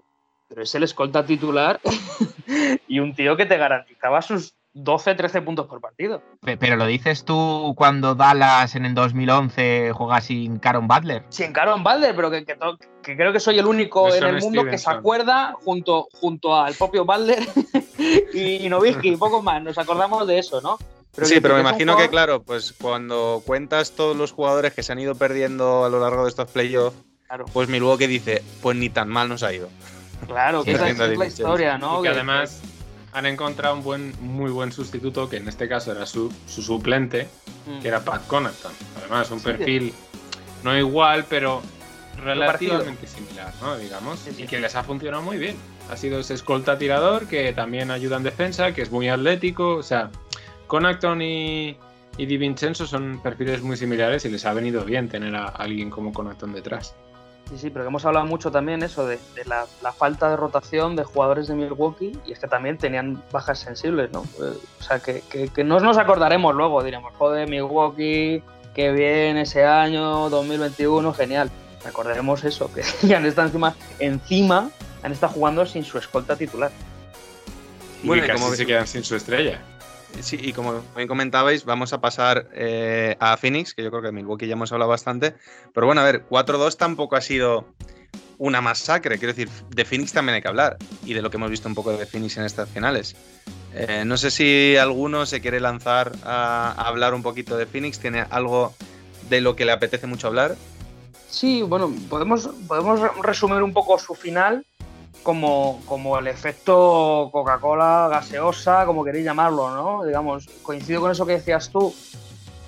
Pero 0.50 0.62
es 0.64 0.76
el 0.76 0.84
escolta 0.84 1.26
titular 1.26 1.80
y 2.88 3.00
un 3.00 3.16
tío 3.16 3.36
que 3.38 3.46
te 3.46 3.58
garantizaba 3.58 4.22
sus 4.22 4.54
12, 4.76 5.16
13 5.16 5.42
puntos 5.42 5.68
por 5.68 5.80
partido. 5.80 6.22
Pe- 6.42 6.58
Pero 6.58 6.76
lo 6.76 6.86
dices 6.86 7.24
tú 7.24 7.74
cuando 7.78 8.14
Dallas 8.14 8.76
en 8.76 8.86
el 8.86 8.94
2011 8.94 9.92
juega 9.94 10.20
sin 10.22 10.60
Caron 10.60 10.88
Butler. 10.88 11.24
Sin 11.30 11.54
Caron 11.54 11.82
Balder, 11.84 12.14
pero 12.16 12.30
que, 12.30 12.44
que 12.46 12.56
que 13.02 13.16
creo 13.16 13.32
que 13.32 13.40
soy 13.40 13.58
el 13.58 13.66
único 13.66 14.14
en 14.14 14.24
el 14.24 14.42
mundo 14.42 14.66
que 14.66 14.78
se 14.78 14.90
acuerda 14.90 15.54
junto, 15.64 16.08
junto 16.20 16.56
al 16.56 16.74
propio 16.76 17.06
Balder 17.06 17.40
y, 18.34 18.68
y 18.68 19.16
poco 19.18 19.42
más. 19.42 19.64
Nos 19.64 19.78
acordamos 19.78 20.28
de 20.28 20.40
eso, 20.40 20.60
¿no? 20.62 20.78
sí, 21.22 21.36
que- 21.36 21.42
pero 21.42 21.54
me 21.56 21.62
imagino 21.62 21.96
que, 21.96 22.10
claro, 22.10 22.44
pues 22.44 22.74
cuando 22.74 23.42
cuentas 23.46 23.92
todos 23.92 24.18
los 24.18 24.34
jugadores 24.34 24.74
que 24.74 24.84
se 24.84 24.92
han 24.92 25.00
ido 25.00 25.16
perdiendo 25.16 25.86
a 25.86 25.90
lo 25.90 26.00
largo 26.02 26.24
de 26.24 26.30
estos 26.30 26.52
playoffs, 26.52 26.98
Claro. 27.28 27.46
pues 27.54 27.70
Milwaukee 27.70 28.06
dice, 28.08 28.44
pues 28.62 28.76
ni 28.78 28.90
tan 28.90 29.08
mal 29.10 29.30
nos 29.30 29.42
ha 29.42 29.52
ido. 29.54 29.70
Claro, 30.28 30.64
que 30.64 30.72
Sí, 30.72 30.76
esa 30.92 31.06
es 31.08 31.18
la 31.18 31.26
historia, 31.26 31.78
¿no? 31.78 32.00
y 32.00 32.04
que 32.04 32.10
Que- 32.10 32.14
además 32.16 32.62
han 33.16 33.26
encontrado 33.26 33.76
un 33.76 33.84
buen, 33.84 34.14
muy 34.20 34.52
buen 34.52 34.72
sustituto, 34.72 35.28
que 35.30 35.38
en 35.38 35.48
este 35.48 35.68
caso 35.68 35.92
era 35.92 36.06
su, 36.06 36.32
su 36.48 36.62
suplente, 36.62 37.28
Mm. 37.66 37.80
que 37.82 37.88
era 37.88 38.02
Pat 38.06 38.28
Connaughton. 38.28 38.72
Además, 39.00 39.32
un 39.32 39.40
Sí, 39.40 39.46
perfil 39.46 39.94
no 40.64 40.78
igual, 40.78 41.26
pero 41.28 41.64
relativamente 42.24 43.08
similar, 43.08 43.54
¿no? 43.62 43.76
Digamos, 43.78 44.20
sí. 44.20 44.44
y 44.44 44.48
que 44.48 44.60
les 44.60 44.76
ha 44.76 44.84
funcionado 44.84 45.24
muy 45.24 45.38
bien. 45.38 45.56
Ha 45.90 45.98
sido 45.98 46.20
ese 46.20 46.34
escolta 46.36 46.78
tirador 46.78 47.28
que 47.28 47.54
también 47.54 47.90
ayuda 47.92 48.18
en 48.18 48.24
defensa, 48.24 48.72
que 48.74 48.82
es 48.84 48.92
muy 48.92 49.10
atlético. 49.10 49.76
O 49.78 49.84
sea, 49.84 50.12
Connaughton 50.68 51.22
y, 51.22 51.78
y 52.18 52.26
Di 52.26 52.38
Vincenzo 52.38 52.86
son 52.86 53.20
perfiles 53.24 53.62
muy 53.62 53.78
similares 53.78 54.26
y 54.26 54.30
les 54.30 54.46
ha 54.46 54.54
venido 54.54 54.84
bien 54.86 55.10
tener 55.10 55.36
a 55.36 55.46
alguien 55.48 55.90
como 55.90 56.14
Connaughton 56.14 56.54
detrás. 56.54 56.96
Sí, 57.50 57.58
sí, 57.60 57.70
pero 57.70 57.86
que 57.86 57.90
hemos 57.90 58.04
hablado 58.06 58.26
mucho 58.26 58.50
también 58.52 58.82
eso 58.82 59.06
de, 59.06 59.20
de 59.36 59.46
la, 59.46 59.66
la 59.84 59.92
falta 59.94 60.30
de 60.30 60.36
rotación 60.36 60.96
de 60.96 61.04
jugadores 61.04 61.48
de 61.48 61.54
Milwaukee 61.54 62.18
y 62.26 62.32
es 62.32 62.40
que 62.40 62.48
también 62.48 62.78
tenían 62.80 63.22
bajas 63.32 63.60
sensibles, 63.60 64.12
¿no? 64.12 64.24
Eh, 64.42 64.54
o 64.80 64.84
sea, 64.84 65.00
que, 65.00 65.22
que, 65.30 65.50
que 65.50 65.64
no 65.64 65.80
nos 65.80 65.98
acordaremos 66.00 66.56
luego, 66.56 66.84
diremos, 66.84 67.14
joder, 67.16 67.48
Milwaukee, 67.48 68.42
qué 68.74 68.92
bien 68.92 69.38
ese 69.38 69.64
año, 69.64 70.30
2021, 70.30 71.14
genial. 71.14 71.52
Recordaremos 71.84 72.44
eso, 72.44 72.72
que 72.74 72.82
ya 73.08 73.18
han 73.18 73.26
estado 73.28 73.46
encima, 73.48 73.76
encima 74.00 74.70
han 75.04 75.12
estado 75.12 75.34
jugando 75.34 75.68
sin 75.68 75.84
su 75.84 76.00
escolta 76.00 76.36
titular. 76.36 76.72
Y 78.02 78.08
Bueno, 78.08 78.24
y 78.24 78.26
que 78.26 78.32
casi 78.32 78.44
como- 78.44 78.56
se 78.56 78.66
quedan 78.66 78.88
sin 78.88 79.04
su 79.04 79.16
estrella. 79.16 79.62
Sí, 80.22 80.38
y 80.42 80.54
como 80.54 80.82
bien 80.96 81.08
comentabais, 81.08 81.66
vamos 81.66 81.94
a 81.94 82.02
pasar 82.02 82.48
eh, 82.54 83.16
a 83.20 83.38
Phoenix, 83.38 83.74
que 83.74 83.84
yo 83.84 83.90
creo 83.92 84.02
que 84.02 84.08
de 84.08 84.12
Milwaukee 84.14 84.48
ya 84.48 84.54
hemos 84.54 84.72
hablado 84.72 84.90
bastante. 84.90 85.36
Pero 85.74 85.86
bueno, 85.86 86.02
a 86.02 86.04
ver, 86.04 86.26
4-2 86.28 86.78
tampoco 86.78 87.16
ha 87.16 87.22
sido 87.22 87.68
una 88.38 88.60
masacre. 88.62 89.18
Quiero 89.20 89.34
decir, 89.34 89.50
de 89.70 89.86
Phoenix 89.86 90.14
también 90.14 90.36
hay 90.36 90.42
que 90.42 90.48
hablar. 90.48 90.78
Y 91.06 91.14
de 91.14 91.22
lo 91.22 91.30
que 91.30 91.38
hemos 91.38 91.52
visto 91.52 91.68
un 91.70 91.76
poco 91.76 91.96
de 91.96 92.06
Phoenix 92.06 92.38
en 92.38 92.46
estas 92.46 92.70
finales. 92.70 93.16
Eh, 93.74 94.04
no 94.06 94.18
sé 94.18 94.32
si 94.32 94.78
alguno 94.78 95.26
se 95.26 95.42
quiere 95.42 95.60
lanzar 95.60 96.14
a, 96.24 96.72
a 96.76 96.88
hablar 96.88 97.14
un 97.14 97.22
poquito 97.22 97.56
de 97.58 97.66
Phoenix. 97.66 98.00
¿Tiene 98.00 98.26
algo 98.30 98.74
de 99.30 99.42
lo 99.42 99.56
que 99.56 99.66
le 99.66 99.74
apetece 99.74 100.08
mucho 100.08 100.28
hablar? 100.28 100.56
Sí, 101.30 101.62
bueno, 101.62 101.94
podemos, 102.10 102.50
podemos 102.68 103.00
re- 103.00 103.10
resumir 103.22 103.62
un 103.62 103.74
poco 103.74 104.00
su 104.00 104.16
final 104.16 104.66
como, 105.24 105.82
como 105.86 106.18
el 106.18 106.28
efecto 106.28 107.30
Coca-Cola 107.32 108.08
gaseosa, 108.10 108.86
como 108.86 109.04
queréis 109.04 109.26
llamarlo, 109.26 109.76
¿no? 109.76 110.04
Digamos, 110.04 110.48
coincido 110.62 111.02
con 111.02 111.12
eso 111.12 111.26
que 111.26 111.34
decías 111.34 111.70
tú. 111.70 111.94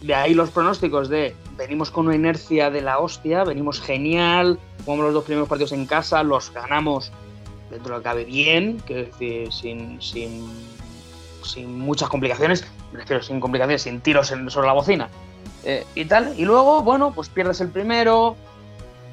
De 0.02 0.14
ahí 0.14 0.34
los 0.34 0.52
pronósticos 0.52 1.10
de 1.10 1.36
venimos 1.58 1.90
con 1.90 2.06
una 2.06 2.16
inercia 2.16 2.70
de 2.70 2.82
la 2.82 3.00
hostia, 3.00 3.44
venimos 3.44 3.82
genial, 3.82 4.60
jugamos 4.86 5.06
los 5.06 5.14
dos 5.16 5.24
primeros 5.24 5.50
partidos 5.50 5.72
en 5.72 5.86
casa, 5.86 6.22
los 6.24 6.54
ganamos 6.54 7.12
dentro 7.70 7.90
de 7.90 7.98
lo 7.98 7.98
que 7.98 8.04
cabe 8.04 8.26
bien, 8.26 8.80
que 8.82 9.06
decir, 9.06 9.52
sin, 9.52 10.02
sin, 10.02 10.48
sin 11.44 11.80
muchas 11.80 12.10
complicaciones, 12.10 12.66
refiero 12.94 13.24
sin 13.24 13.40
complicaciones, 13.40 13.82
sin 13.82 14.02
tiros 14.02 14.28
sobre 14.28 14.68
la 14.68 14.74
bocina. 14.74 15.10
Eh, 15.64 15.86
y 15.96 16.06
tal, 16.06 16.34
y 16.40 16.46
luego, 16.46 16.82
bueno, 16.82 17.12
pues 17.14 17.30
pierdes 17.30 17.60
el 17.60 17.70
primero, 17.70 18.36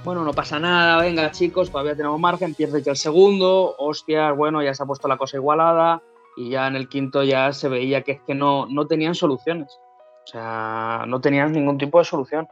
bueno, 0.04 0.22
no 0.22 0.32
pasa 0.34 0.60
nada, 0.60 1.00
venga 1.00 1.30
chicos, 1.30 1.70
todavía 1.70 1.96
tenemos 1.96 2.20
margen, 2.20 2.54
pierdes 2.54 2.84
ya 2.84 2.92
el 2.92 2.98
segundo, 2.98 3.74
hostias, 3.78 4.36
bueno, 4.36 4.62
ya 4.62 4.74
se 4.74 4.82
ha 4.82 4.86
puesto 4.86 5.08
la 5.08 5.16
cosa 5.16 5.38
igualada 5.38 6.02
y 6.36 6.50
ya 6.50 6.66
en 6.66 6.76
el 6.76 6.88
quinto 6.88 7.22
ya 7.22 7.52
se 7.52 7.70
veía 7.70 8.02
que 8.02 8.12
es 8.12 8.20
que 8.20 8.34
no, 8.34 8.66
no 8.66 8.86
tenían 8.86 9.14
soluciones. 9.14 9.80
O 10.24 10.26
sea, 10.26 11.04
no 11.06 11.20
tenían 11.20 11.52
ningún 11.52 11.78
tipo 11.78 11.98
de 11.98 12.04
solución. 12.04 12.48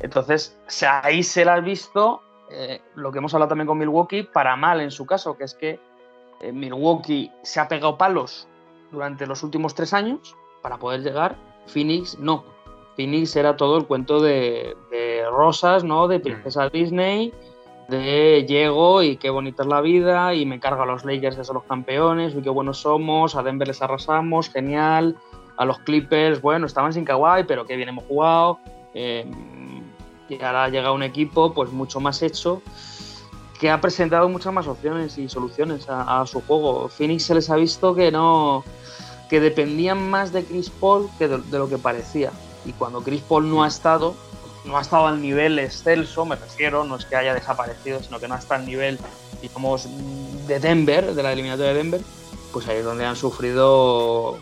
Entonces, 0.00 0.58
ahí 1.02 1.22
se 1.22 1.44
la 1.44 1.54
ha 1.54 1.60
visto 1.60 2.22
eh, 2.50 2.80
lo 2.94 3.12
que 3.12 3.18
hemos 3.18 3.34
hablado 3.34 3.48
también 3.50 3.66
con 3.66 3.78
Milwaukee, 3.78 4.22
para 4.22 4.56
mal 4.56 4.80
en 4.80 4.90
su 4.90 5.06
caso, 5.06 5.36
que 5.36 5.44
es 5.44 5.54
que 5.54 5.80
eh, 6.40 6.52
Milwaukee 6.52 7.30
se 7.42 7.60
ha 7.60 7.68
pegado 7.68 7.98
palos 7.98 8.48
durante 8.90 9.26
los 9.26 9.42
últimos 9.42 9.74
tres 9.74 9.92
años 9.92 10.36
para 10.62 10.78
poder 10.78 11.02
llegar. 11.02 11.36
Phoenix 11.66 12.18
no. 12.18 12.44
Phoenix 12.96 13.34
era 13.36 13.56
todo 13.56 13.76
el 13.78 13.86
cuento 13.86 14.20
de 14.20 14.76
rosas, 15.30 15.84
¿no? 15.84 16.08
De 16.08 16.20
princesa 16.20 16.68
Disney, 16.68 17.32
de 17.88 18.44
llego 18.48 19.02
y 19.02 19.16
qué 19.16 19.30
bonita 19.30 19.62
es 19.62 19.68
la 19.68 19.80
vida 19.80 20.34
y 20.34 20.46
me 20.46 20.60
cargo 20.60 20.82
a 20.82 20.86
los 20.86 21.04
Lakers 21.04 21.36
que 21.36 21.44
son 21.44 21.54
los 21.54 21.64
campeones 21.64 22.34
y 22.34 22.42
qué 22.42 22.50
buenos 22.50 22.78
somos, 22.78 23.36
a 23.36 23.42
Denver 23.42 23.68
les 23.68 23.82
arrasamos, 23.82 24.48
genial, 24.48 25.16
a 25.56 25.64
los 25.64 25.78
Clippers, 25.80 26.40
bueno, 26.40 26.66
estaban 26.66 26.92
sin 26.92 27.04
Kawhi, 27.04 27.44
pero 27.44 27.66
qué 27.66 27.76
bien 27.76 27.88
hemos 27.88 28.04
jugado. 28.04 28.58
Eh, 28.94 29.26
y 30.28 30.42
ahora 30.42 30.68
llega 30.68 30.92
un 30.92 31.02
equipo 31.02 31.52
pues 31.52 31.70
mucho 31.70 32.00
más 32.00 32.22
hecho 32.22 32.62
que 33.60 33.70
ha 33.70 33.80
presentado 33.80 34.28
muchas 34.28 34.52
más 34.52 34.66
opciones 34.66 35.16
y 35.18 35.28
soluciones 35.28 35.86
a, 35.88 36.24
su 36.26 36.40
juego. 36.42 36.88
Phoenix 36.88 37.24
se 37.24 37.34
les 37.34 37.50
ha 37.50 37.56
visto 37.56 37.94
que 37.94 38.10
no 38.10 38.64
que 39.30 39.40
dependían 39.40 40.10
más 40.10 40.32
de 40.32 40.44
Chris 40.44 40.70
Paul 40.70 41.08
que 41.18 41.28
de, 41.28 41.58
lo 41.58 41.68
que 41.68 41.78
parecía. 41.78 42.30
Y 42.64 42.72
cuando 42.72 43.00
Chris 43.02 43.22
Paul 43.22 43.48
no 43.48 43.62
ha 43.64 43.68
estado, 43.68 44.14
no 44.64 44.78
ha 44.78 44.80
estado 44.80 45.06
al 45.06 45.20
nivel 45.20 45.58
excelso, 45.58 46.24
me 46.24 46.36
refiero, 46.36 46.84
no 46.84 46.96
es 46.96 47.04
que 47.04 47.16
haya 47.16 47.34
desaparecido, 47.34 48.02
sino 48.02 48.18
que 48.18 48.28
no 48.28 48.34
estado 48.34 48.60
al 48.60 48.66
nivel, 48.66 48.98
digamos, 49.42 49.88
de 50.46 50.58
Denver, 50.58 51.14
de 51.14 51.22
la 51.22 51.32
eliminatoria 51.32 51.72
de 51.72 51.78
Denver, 51.78 52.00
pues 52.52 52.66
ahí 52.68 52.78
es 52.78 52.84
donde 52.84 53.04
han 53.04 53.16
sufrido 53.16 54.40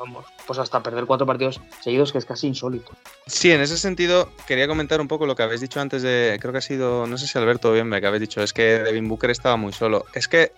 vamos, 0.00 0.24
pues 0.46 0.58
hasta 0.58 0.82
perder 0.82 1.04
cuatro 1.06 1.26
partidos 1.26 1.60
seguidos, 1.80 2.12
que 2.12 2.18
es 2.18 2.24
casi 2.24 2.46
insólito. 2.46 2.92
Sí, 3.26 3.52
en 3.52 3.60
ese 3.60 3.76
sentido, 3.76 4.30
quería 4.46 4.66
comentar 4.66 5.00
un 5.00 5.08
poco 5.08 5.26
lo 5.26 5.36
que 5.36 5.42
habéis 5.42 5.60
dicho 5.60 5.80
antes 5.80 6.02
de, 6.02 6.38
creo 6.40 6.52
que 6.52 6.58
ha 6.58 6.62
sido, 6.62 7.06
no 7.06 7.18
sé 7.18 7.26
si 7.26 7.38
Alberto 7.38 7.72
bien 7.72 7.90
que 7.90 8.06
habéis 8.06 8.22
dicho, 8.22 8.42
es 8.42 8.52
que 8.52 8.78
Devin 8.78 9.08
Booker 9.08 9.30
estaba 9.30 9.56
muy 9.56 9.72
solo. 9.72 10.06
Es 10.14 10.26
que 10.28 10.52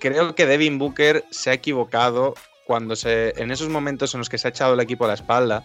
creo 0.00 0.34
que 0.34 0.46
Devin 0.46 0.78
Booker 0.78 1.24
se 1.30 1.50
ha 1.50 1.52
equivocado 1.52 2.34
cuando 2.66 2.96
se, 2.96 3.34
en 3.40 3.50
esos 3.50 3.68
momentos 3.68 4.14
en 4.14 4.18
los 4.18 4.28
que 4.28 4.38
se 4.38 4.48
ha 4.48 4.50
echado 4.50 4.74
el 4.74 4.80
equipo 4.80 5.04
a 5.04 5.08
la 5.08 5.14
espalda, 5.14 5.64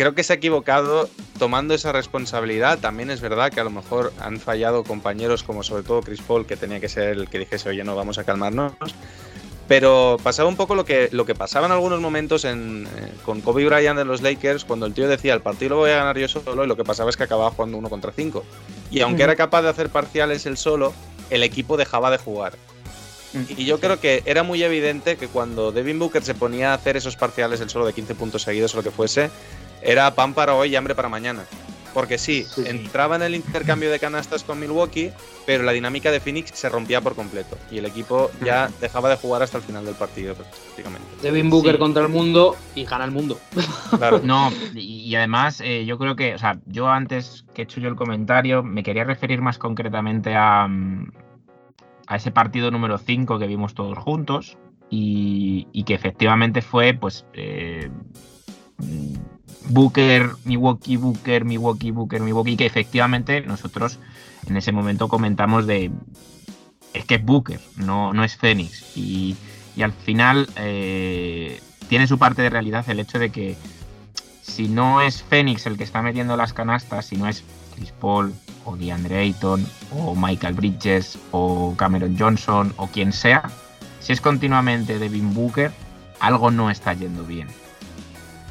creo 0.00 0.14
que 0.14 0.24
se 0.24 0.32
ha 0.32 0.36
equivocado 0.36 1.10
tomando 1.38 1.74
esa 1.74 1.92
responsabilidad. 1.92 2.78
También 2.78 3.10
es 3.10 3.20
verdad 3.20 3.52
que 3.52 3.60
a 3.60 3.64
lo 3.64 3.70
mejor 3.70 4.14
han 4.18 4.40
fallado 4.40 4.82
compañeros 4.82 5.42
como 5.42 5.62
sobre 5.62 5.82
todo 5.82 6.00
Chris 6.00 6.22
Paul, 6.22 6.46
que 6.46 6.56
tenía 6.56 6.80
que 6.80 6.88
ser 6.88 7.18
el 7.18 7.28
que 7.28 7.38
dijese, 7.38 7.68
oye, 7.68 7.84
no, 7.84 7.94
vamos 7.94 8.16
a 8.16 8.24
calmarnos. 8.24 8.72
Pero 9.68 10.16
pasaba 10.22 10.48
un 10.48 10.56
poco 10.56 10.74
lo 10.74 10.86
que, 10.86 11.10
lo 11.12 11.26
que 11.26 11.34
pasaba 11.34 11.66
en 11.66 11.72
algunos 11.72 12.00
momentos 12.00 12.46
en, 12.46 12.88
eh, 12.96 13.12
con 13.26 13.42
Kobe 13.42 13.66
Bryant 13.66 14.00
en 14.00 14.08
los 14.08 14.22
Lakers, 14.22 14.64
cuando 14.64 14.86
el 14.86 14.94
tío 14.94 15.06
decía 15.06 15.34
el 15.34 15.42
partido 15.42 15.74
lo 15.74 15.76
voy 15.76 15.90
a 15.90 15.98
ganar 15.98 16.16
yo 16.16 16.28
solo, 16.28 16.64
y 16.64 16.66
lo 16.66 16.78
que 16.78 16.84
pasaba 16.84 17.10
es 17.10 17.18
que 17.18 17.24
acababa 17.24 17.50
jugando 17.50 17.76
uno 17.76 17.90
contra 17.90 18.10
cinco. 18.10 18.42
Y 18.90 19.02
aunque 19.02 19.24
era 19.24 19.36
capaz 19.36 19.60
de 19.60 19.68
hacer 19.68 19.90
parciales 19.90 20.46
él 20.46 20.56
solo, 20.56 20.94
el 21.28 21.42
equipo 21.42 21.76
dejaba 21.76 22.10
de 22.10 22.16
jugar. 22.16 22.54
Y 23.54 23.66
yo 23.66 23.78
creo 23.78 24.00
que 24.00 24.22
era 24.24 24.44
muy 24.44 24.62
evidente 24.62 25.18
que 25.18 25.28
cuando 25.28 25.72
Devin 25.72 25.98
Booker 25.98 26.22
se 26.24 26.34
ponía 26.34 26.70
a 26.70 26.74
hacer 26.74 26.96
esos 26.96 27.16
parciales 27.16 27.60
él 27.60 27.68
solo 27.68 27.84
de 27.84 27.92
15 27.92 28.14
puntos 28.14 28.42
seguidos 28.42 28.72
o 28.74 28.78
lo 28.78 28.82
que 28.82 28.90
fuese, 28.90 29.30
era 29.82 30.14
pan 30.14 30.34
para 30.34 30.54
hoy 30.54 30.70
y 30.70 30.76
hambre 30.76 30.94
para 30.94 31.08
mañana. 31.08 31.44
Porque 31.92 32.18
sí, 32.18 32.46
entraba 32.66 33.16
en 33.16 33.22
el 33.22 33.34
intercambio 33.34 33.90
de 33.90 33.98
canastas 33.98 34.44
con 34.44 34.60
Milwaukee, 34.60 35.10
pero 35.44 35.64
la 35.64 35.72
dinámica 35.72 36.12
de 36.12 36.20
Phoenix 36.20 36.52
se 36.54 36.68
rompía 36.68 37.00
por 37.00 37.16
completo 37.16 37.58
y 37.68 37.78
el 37.78 37.86
equipo 37.86 38.30
ya 38.44 38.70
dejaba 38.80 39.08
de 39.08 39.16
jugar 39.16 39.42
hasta 39.42 39.58
el 39.58 39.64
final 39.64 39.84
del 39.84 39.96
partido 39.96 40.36
prácticamente. 40.36 41.08
Devin 41.20 41.50
Booker 41.50 41.78
contra 41.78 42.04
el 42.04 42.08
mundo 42.08 42.54
y 42.76 42.84
gana 42.84 43.04
el 43.04 43.10
mundo. 43.10 43.40
Claro. 43.98 44.20
No, 44.22 44.52
y, 44.74 45.14
además 45.16 45.60
eh, 45.60 45.84
yo 45.84 45.98
creo 45.98 46.14
que, 46.14 46.34
o 46.34 46.38
sea, 46.38 46.58
yo 46.66 46.88
antes 46.88 47.44
que 47.54 47.62
he 47.62 47.64
hecho 47.64 47.80
yo 47.80 47.88
el 47.88 47.96
comentario, 47.96 48.62
me 48.62 48.84
quería 48.84 49.02
referir 49.02 49.42
más 49.42 49.58
concretamente 49.58 50.34
a, 50.34 50.68
a 52.06 52.16
ese 52.16 52.30
partido 52.30 52.70
número 52.70 52.98
5 52.98 53.38
que 53.38 53.46
vimos 53.46 53.74
todos 53.74 53.98
juntos 53.98 54.56
y, 54.90 55.84
que 55.84 55.94
efectivamente 55.94 56.62
fue, 56.62 56.94
pues... 56.94 57.24
Eh, 57.32 57.90
Booker, 59.68 60.30
Milwaukee, 60.44 60.96
Booker, 60.96 61.44
Milwaukee, 61.44 61.90
Booker, 61.90 62.20
Milwaukee, 62.20 62.56
que 62.56 62.66
efectivamente 62.66 63.40
nosotros 63.42 63.98
en 64.46 64.56
ese 64.56 64.72
momento 64.72 65.08
comentamos 65.08 65.66
de 65.66 65.90
es 66.92 67.04
que 67.04 67.16
es 67.16 67.24
Booker, 67.24 67.60
no, 67.76 68.12
no 68.12 68.24
es 68.24 68.36
Phoenix. 68.36 68.96
Y, 68.96 69.36
al 69.80 69.92
final 69.92 70.46
eh, 70.56 71.58
tiene 71.88 72.06
su 72.06 72.18
parte 72.18 72.42
de 72.42 72.50
realidad 72.50 72.84
el 72.90 73.00
hecho 73.00 73.18
de 73.18 73.30
que 73.30 73.56
si 74.42 74.68
no 74.68 75.00
es 75.00 75.22
Phoenix 75.22 75.64
el 75.64 75.78
que 75.78 75.84
está 75.84 76.02
metiendo 76.02 76.36
las 76.36 76.52
canastas, 76.52 77.06
si 77.06 77.16
no 77.16 77.26
es 77.26 77.42
Chris 77.74 77.92
Paul 77.92 78.34
o 78.66 78.76
DeAndre 78.76 79.18
Ayton 79.18 79.66
o 79.92 80.14
Michael 80.14 80.54
Bridges 80.54 81.18
o 81.30 81.74
Cameron 81.78 82.14
Johnson 82.18 82.74
o 82.76 82.88
quien 82.88 83.12
sea, 83.14 83.50
si 84.00 84.12
es 84.12 84.20
continuamente 84.20 84.98
Devin 84.98 85.32
Booker, 85.32 85.72
algo 86.18 86.50
no 86.50 86.70
está 86.70 86.92
yendo 86.92 87.24
bien. 87.24 87.48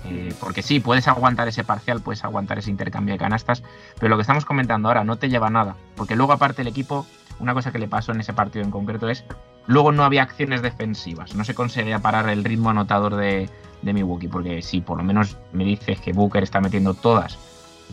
Eh, 0.10 0.34
porque 0.40 0.62
sí, 0.62 0.80
puedes 0.80 1.08
aguantar 1.08 1.48
ese 1.48 1.64
parcial, 1.64 2.02
puedes 2.02 2.24
aguantar 2.24 2.60
ese 2.60 2.70
intercambio 2.70 3.14
de 3.14 3.20
canastas, 3.20 3.64
pero 4.00 4.10
lo 4.10 4.18
que 4.18 4.22
estamos 4.22 4.46
comentando 4.46 4.88
ahora 4.88 5.04
no 5.04 5.18
te 5.18 5.30
lleva 5.30 5.50
nada. 5.50 5.76
Porque 5.96 6.16
luego, 6.16 6.34
aparte, 6.34 6.62
el 6.62 6.68
equipo, 6.68 7.06
una 7.40 7.54
cosa 7.54 7.72
que 7.72 7.80
le 7.80 7.88
pasó 7.88 8.12
en 8.12 8.22
ese 8.22 8.34
partido 8.34 8.66
en 8.66 8.72
concreto 8.72 9.10
es, 9.10 9.24
luego 9.68 9.92
no 9.92 10.04
había 10.04 10.24
acciones 10.24 10.62
defensivas, 10.62 11.36
no 11.36 11.44
se 11.44 11.54
conseguía 11.54 12.00
parar 12.00 12.30
el 12.30 12.44
ritmo 12.44 12.70
anotador 12.70 13.16
de, 13.16 13.50
de 13.82 13.94
Milwaukee, 13.94 14.28
porque 14.28 14.62
si 14.62 14.82
por 14.82 14.98
lo 14.98 15.04
menos 15.04 15.38
me 15.54 15.64
dices 15.64 16.00
que 16.00 16.14
Booker 16.14 16.44
está 16.44 16.60
metiendo 16.62 16.94
todas, 16.94 17.38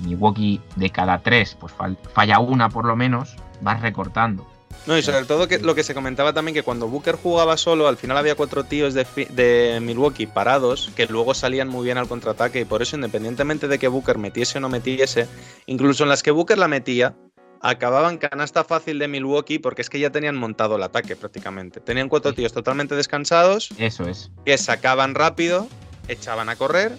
Milwaukee 0.03 0.61
de 0.77 0.91
cada 0.91 1.19
tres, 1.19 1.57
pues 1.59 1.75
falla 2.13 2.39
una 2.39 2.69
por 2.69 2.85
lo 2.85 2.97
menos, 2.97 3.37
vas 3.61 3.81
recortando. 3.81 4.47
No, 4.87 4.97
y 4.97 5.03
sobre 5.03 5.25
todo 5.25 5.49
que 5.49 5.59
lo 5.59 5.75
que 5.75 5.83
se 5.83 5.95
comentaba 5.95 6.33
también 6.33 6.55
que 6.55 6.63
cuando 6.63 6.87
Booker 6.89 7.17
jugaba 7.17 7.57
solo, 7.57 7.89
al 7.89 7.97
final 7.97 8.17
había 8.17 8.37
cuatro 8.37 8.65
tíos 8.65 8.95
de, 8.95 9.79
Milwaukee 9.83 10.27
parados 10.27 10.91
que 10.95 11.07
luego 11.07 11.35
salían 11.35 11.69
muy 11.69 11.85
bien 11.85 11.99
al 11.99 12.07
contraataque 12.07 12.61
y 12.61 12.65
por 12.65 12.83
eso 12.83 12.97
independientemente 12.97 13.69
de 13.69 13.79
que 13.79 13.89
Booker 13.89 14.19
metiese 14.19 14.59
o 14.59 14.61
no 14.61 14.69
metiese, 14.69 15.27
incluso 15.67 16.05
en 16.05 16.09
las 16.09 16.23
que 16.23 16.31
Booker 16.31 16.59
la 16.59 16.69
metía, 16.69 17.15
acababan 17.61 18.19
canasta 18.19 18.63
fácil 18.63 18.99
de 18.99 19.09
Milwaukee 19.09 19.59
porque 19.59 19.83
es 19.83 19.91
que 19.91 19.99
ya 19.99 20.11
tenían 20.11 20.37
montado 20.37 20.77
el 20.77 20.83
ataque 20.83 21.17
prácticamente. 21.17 21.81
Tenían 21.81 22.09
cuatro 22.09 22.33
tíos 22.33 22.53
totalmente 22.53 22.95
descansados. 22.95 23.71
Eso 23.79 24.07
es. 24.09 24.31
Que 24.45 24.57
sacaban 24.57 25.15
rápido, 25.15 25.67
echaban 26.07 26.49
a 26.49 26.57
correr, 26.57 26.93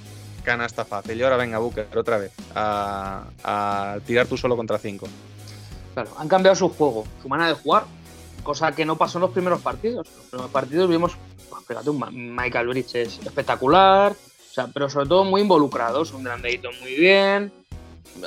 canasta 0.44 0.84
fácil. 0.84 1.18
Y 1.18 1.24
ahora 1.24 1.38
venga 1.38 1.58
Booker 1.60 1.88
otra 1.96 2.18
vez 2.18 2.32
a, 2.54 3.28
a 3.44 3.98
tirar 4.06 4.28
tú 4.28 4.36
solo 4.36 4.58
contra 4.58 4.78
cinco. 4.78 5.08
Claro, 5.98 6.12
han 6.20 6.28
cambiado 6.28 6.56
su 6.56 6.70
juego, 6.70 7.08
su 7.24 7.28
manera 7.28 7.50
de 7.50 7.56
jugar, 7.56 7.86
cosa 8.44 8.72
que 8.72 8.86
no 8.86 9.00
pasó 9.00 9.18
en 9.18 9.24
los 9.24 9.32
primeros 9.32 9.62
partidos. 9.62 10.08
En 10.08 10.14
los 10.14 10.26
primeros 10.28 10.52
partidos 10.52 10.90
vimos, 10.92 11.18
pues, 11.50 11.66
fíjate, 11.66 11.90
un 11.90 12.36
Michael 12.36 12.68
Bridges 12.68 13.20
espectacular, 13.26 14.12
o 14.12 14.54
sea, 14.54 14.68
pero 14.68 14.92
sobre 14.92 15.08
todo 15.08 15.24
muy 15.24 15.42
involucrados, 15.42 16.14
un 16.14 16.24
grandadito 16.24 16.70
muy 16.84 16.94
bien, 16.94 17.52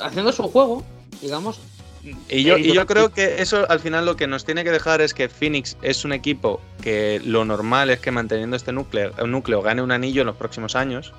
haciendo 0.03 0.33
su 0.33 0.43
juego, 0.49 0.83
digamos. 1.21 1.61
Y 2.27 2.43
yo, 2.43 2.57
y 2.57 2.73
yo 2.73 2.85
creo 2.85 3.13
que 3.13 3.41
eso 3.41 3.65
al 3.69 3.79
final 3.79 4.05
lo 4.05 4.17
que 4.17 4.27
nos 4.27 4.43
tiene 4.43 4.65
que 4.65 4.71
dejar 4.71 4.99
es 4.99 5.13
que 5.13 5.29
Phoenix 5.29 5.77
es 5.81 6.03
un 6.03 6.11
equipo 6.11 6.59
que 6.81 7.21
lo 7.23 7.45
normal 7.45 7.89
es 7.89 8.01
que 8.01 8.11
manteniendo 8.11 8.57
este 8.57 8.73
núcleo, 8.73 9.61
gane 9.61 9.81
un 9.81 9.93
anillo 9.93 10.23
en 10.23 10.27
los 10.27 10.35
próximos 10.35 10.75
años, 10.75 11.13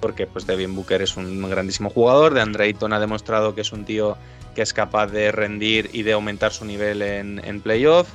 porque 0.00 0.26
pues 0.26 0.46
Devin 0.46 0.74
Booker 0.74 1.02
es 1.02 1.18
un 1.18 1.46
grandísimo 1.50 1.90
jugador, 1.90 2.32
de 2.32 2.40
Andre 2.40 2.64
Ayton 2.64 2.94
ha 2.94 3.00
demostrado 3.00 3.54
que 3.54 3.60
es 3.60 3.72
un 3.72 3.84
tío 3.84 4.16
que 4.54 4.62
es 4.62 4.72
capaz 4.72 5.08
de 5.08 5.32
rendir 5.32 5.90
y 5.92 6.02
de 6.02 6.12
aumentar 6.12 6.52
su 6.52 6.64
nivel 6.64 7.02
en, 7.02 7.60
playoff. 7.60 8.08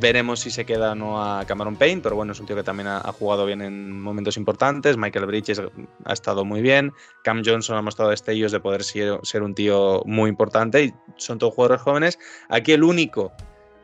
Veremos 0.00 0.38
si 0.40 0.50
se 0.50 0.64
queda 0.64 0.92
o 0.92 0.94
no 0.94 1.22
a 1.22 1.44
Cameron 1.44 1.74
Payne, 1.74 2.00
pero 2.00 2.14
bueno, 2.14 2.32
es 2.32 2.38
un 2.38 2.46
tío 2.46 2.54
que 2.54 2.62
también 2.62 2.86
ha, 2.86 3.00
jugado 3.12 3.44
bien 3.44 3.60
en 3.60 4.00
momentos 4.00 4.36
importantes. 4.36 4.96
Michael 4.96 5.26
Bridges 5.26 5.60
ha 6.04 6.12
estado 6.12 6.44
muy 6.44 6.62
bien. 6.62 6.92
Cam 7.24 7.42
Johnson 7.44 7.76
ha 7.76 7.82
mostrado 7.82 8.10
destellos 8.10 8.52
de 8.52 8.60
poder 8.60 8.84
ser, 8.84 9.42
un 9.42 9.54
tío 9.54 10.02
muy 10.06 10.30
importante 10.30 10.84
y 10.84 10.94
son 11.16 11.38
todos 11.38 11.54
jugadores 11.54 11.82
jóvenes. 11.82 12.18
Aquí 12.48 12.72
el 12.72 12.84
único, 12.84 13.32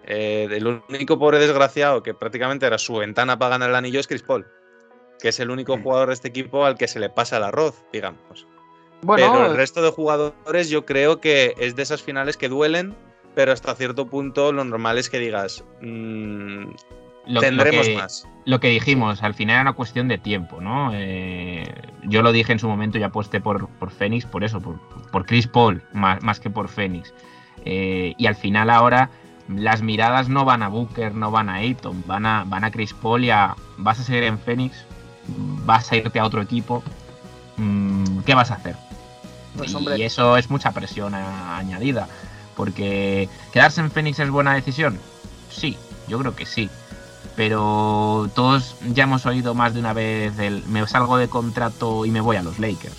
eh, 0.04 0.46
el 0.48 0.80
único 0.88 1.18
pobre 1.18 1.40
desgraciado 1.40 2.04
que 2.04 2.14
prácticamente 2.14 2.66
era 2.66 2.78
su 2.78 2.94
ventana 2.94 3.36
para 3.36 3.50
ganar 3.50 3.70
el 3.70 3.76
anillo 3.76 3.98
es 3.98 4.06
Chris 4.06 4.22
Paul, 4.22 4.46
que 5.18 5.30
es 5.30 5.40
el 5.40 5.50
único 5.50 5.76
mm. 5.76 5.82
jugador 5.82 6.08
de 6.08 6.14
este 6.14 6.28
equipo 6.28 6.64
al 6.64 6.78
que 6.78 6.86
se 6.86 7.00
le 7.00 7.10
pasa 7.10 7.38
el 7.38 7.42
arroz, 7.42 7.82
digamos 7.92 8.46
pero 9.04 9.46
el 9.46 9.52
eh, 9.52 9.56
resto 9.56 9.82
de 9.82 9.90
jugadores 9.90 10.68
yo 10.68 10.84
creo 10.84 11.20
que 11.20 11.54
es 11.58 11.76
de 11.76 11.82
esas 11.82 12.02
finales 12.02 12.36
que 12.36 12.48
duelen, 12.48 12.94
pero 13.34 13.52
hasta 13.52 13.74
cierto 13.74 14.06
punto 14.06 14.52
lo 14.52 14.64
normal 14.64 14.98
es 14.98 15.10
que 15.10 15.18
digas, 15.18 15.64
mm, 15.82 16.70
tendremos 17.40 17.88
más. 17.90 18.28
Lo 18.44 18.60
que 18.60 18.68
dijimos, 18.68 19.22
al 19.22 19.34
final 19.34 19.54
era 19.54 19.62
una 19.62 19.72
cuestión 19.72 20.08
de 20.08 20.18
tiempo, 20.18 20.60
¿no? 20.60 20.90
Eh, 20.94 21.64
yo 22.04 22.22
lo 22.22 22.32
dije 22.32 22.52
en 22.52 22.58
su 22.58 22.68
momento 22.68 22.98
y 22.98 23.02
aposté 23.02 23.40
por, 23.40 23.68
por 23.68 23.90
Fénix, 23.90 24.24
por 24.24 24.44
eso, 24.44 24.60
por, 24.60 25.26
Chris 25.26 25.46
Paul, 25.46 25.82
más, 25.92 26.40
que 26.40 26.50
por 26.50 26.68
Fénix. 26.68 27.12
Eh, 27.64 28.14
y 28.16 28.26
al 28.26 28.36
final 28.36 28.70
ahora 28.70 29.10
las 29.48 29.82
miradas 29.82 30.28
no 30.28 30.44
van 30.44 30.62
a 30.62 30.68
Booker, 30.68 31.14
no 31.14 31.30
van 31.30 31.48
a 31.48 31.56
Ayton, 31.56 32.04
van 32.06 32.26
a, 32.26 32.44
van 32.44 32.64
a 32.64 32.70
Chris 32.70 32.94
Paul 32.94 33.24
y 33.24 33.30
a, 33.30 33.54
vas 33.76 34.00
a 34.00 34.04
seguir 34.04 34.24
en 34.24 34.38
Fénix, 34.38 34.84
vas 35.64 35.90
a 35.92 35.96
irte 35.96 36.18
a 36.18 36.24
otro 36.24 36.40
equipo, 36.42 36.82
mm, 37.56 38.20
¿qué 38.20 38.34
vas 38.34 38.50
a 38.50 38.54
hacer? 38.54 38.85
Pues, 39.56 39.74
y 39.98 40.02
eso 40.02 40.36
es 40.36 40.50
mucha 40.50 40.72
presión 40.72 41.14
añadida. 41.14 42.08
Porque 42.56 43.28
quedarse 43.52 43.80
en 43.80 43.90
Phoenix 43.90 44.18
es 44.18 44.30
buena 44.30 44.54
decisión. 44.54 44.98
Sí, 45.50 45.76
yo 46.08 46.18
creo 46.18 46.34
que 46.34 46.46
sí. 46.46 46.70
Pero 47.36 48.30
todos 48.34 48.76
ya 48.94 49.04
hemos 49.04 49.26
oído 49.26 49.54
más 49.54 49.74
de 49.74 49.80
una 49.80 49.92
vez 49.92 50.38
el 50.38 50.64
me 50.66 50.86
salgo 50.86 51.18
de 51.18 51.28
contrato 51.28 52.06
y 52.06 52.10
me 52.10 52.20
voy 52.20 52.36
a 52.36 52.42
los 52.42 52.58
Lakers. 52.58 52.96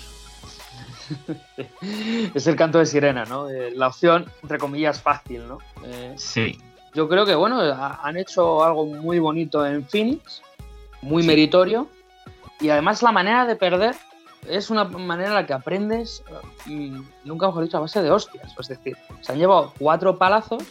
Es 2.34 2.46
el 2.46 2.56
canto 2.56 2.78
de 2.78 2.86
sirena, 2.86 3.24
¿no? 3.24 3.48
Eh, 3.48 3.72
la 3.74 3.88
opción, 3.88 4.26
entre 4.42 4.58
comillas, 4.58 5.00
fácil, 5.00 5.46
¿no? 5.48 5.58
Eh, 5.84 6.14
Sí, 6.16 6.58
yo 6.94 7.08
creo 7.08 7.24
que, 7.26 7.34
bueno, 7.34 7.60
ha- 7.60 8.00
han 8.02 8.16
hecho 8.16 8.62
algo 8.64 8.86
muy 8.86 9.18
bonito 9.18 9.64
en 9.66 9.86
Phoenix, 9.86 10.42
muy 11.02 11.22
Sí. 11.22 11.28
meritorio, 11.28 11.88
y 12.60 12.68
además 12.70 13.02
la 13.02 13.12
manera 13.12 13.46
de 13.46 13.56
perder 13.56 13.96
es 14.46 14.70
una 14.70 14.84
manera 14.84 15.28
en 15.28 15.34
la 15.34 15.46
que 15.46 15.52
aprendes, 15.52 16.22
y 16.66 16.92
nunca 17.24 17.46
mejor 17.46 17.64
dicho, 17.64 17.76
a 17.76 17.80
base 17.80 18.02
de 18.02 18.10
hostias. 18.10 18.54
Es 18.58 18.68
decir, 18.68 18.96
se 19.20 19.32
han 19.32 19.38
llevado 19.38 19.72
cuatro 19.78 20.18
palazos, 20.18 20.62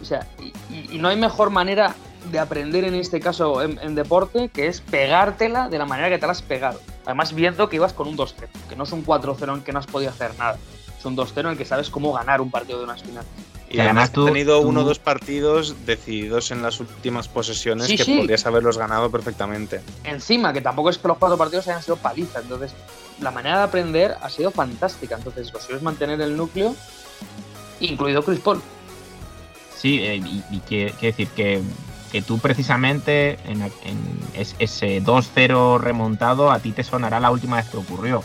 o 0.00 0.04
sea, 0.04 0.26
y, 0.70 0.98
no 0.98 1.08
hay 1.08 1.16
mejor 1.16 1.50
manera 1.50 1.94
de 2.30 2.38
aprender 2.38 2.84
en 2.84 2.94
este 2.94 3.20
caso 3.20 3.62
en, 3.62 3.94
deporte 3.94 4.48
que 4.48 4.66
es 4.66 4.80
pegártela 4.80 5.68
de 5.68 5.78
la 5.78 5.86
manera 5.86 6.08
que 6.08 6.18
te 6.18 6.26
la 6.26 6.32
has 6.32 6.42
pegado. 6.42 6.80
Además, 7.04 7.34
viendo 7.34 7.68
que 7.68 7.76
ibas 7.76 7.92
con 7.92 8.08
un 8.08 8.16
2-0, 8.16 8.34
que 8.68 8.76
no 8.76 8.84
es 8.84 8.92
un 8.92 9.04
4-0 9.04 9.54
en 9.54 9.62
que 9.62 9.72
no 9.72 9.78
has 9.78 9.86
podido 9.86 10.10
hacer 10.10 10.36
nada. 10.38 10.58
Es 10.98 11.04
un 11.04 11.16
2-0 11.16 11.40
en 11.40 11.46
el 11.46 11.56
que 11.56 11.64
sabes 11.64 11.88
cómo 11.88 12.12
ganar 12.12 12.40
un 12.40 12.50
partido 12.50 12.78
de 12.78 12.84
unas 12.84 13.02
finales. 13.02 13.30
Y 13.70 13.74
Que 13.74 13.82
además 13.82 14.10
además 14.10 14.12
tú- 14.12 14.24
tenido 14.26 14.60
tú- 14.60 14.68
uno 14.68 14.80
o 14.80 14.84
dos 14.84 14.98
partidos 14.98 15.76
decididos 15.86 16.50
en 16.50 16.60
las 16.60 16.80
últimas 16.80 17.28
posesiones 17.28 17.86
Sí, 17.86 17.96
que 17.96 18.04
sí. 18.04 18.16
podrías 18.18 18.44
haberlos 18.44 18.76
ganado 18.76 19.10
perfectamente. 19.10 19.80
encima, 20.02 20.52
que 20.52 20.60
tampoco 20.60 20.90
es 20.90 20.98
que 20.98 21.06
los 21.06 21.16
cuatro 21.18 21.38
partidos 21.38 21.68
hayan 21.68 21.80
sido 21.82 21.96
paliza. 21.96 22.40
Entonces, 22.40 22.72
la 23.20 23.30
manera 23.30 23.58
de 23.58 23.62
aprender 23.64 24.16
ha 24.20 24.28
sido 24.28 24.50
fantástica. 24.50 25.14
Entonces, 25.16 25.52
lo 25.52 25.60
suyo 25.60 25.76
es 25.76 25.82
mantener 25.82 26.20
el 26.20 26.36
núcleo, 26.36 26.74
incluido 27.80 28.24
Chris 28.24 28.40
Paul. 28.40 28.60
sí, 29.76 30.00
eh, 30.02 30.16
y, 30.16 30.44
y 30.50 30.58
quiere 30.60 30.92
decir 31.00 31.28
que, 31.28 31.62
que 32.12 32.20
tú 32.22 32.38
precisamente 32.38 33.38
en, 33.46 33.62
en 33.62 33.70
es- 34.34 34.54
ese 34.58 35.00
2-0 35.00 35.78
remontado 35.78 36.50
a 36.50 36.58
ti 36.58 36.72
te 36.72 36.82
sonará 36.84 37.18
la 37.20 37.30
última 37.30 37.56
vez 37.56 37.68
que 37.70 37.76
ocurrió. 37.78 38.22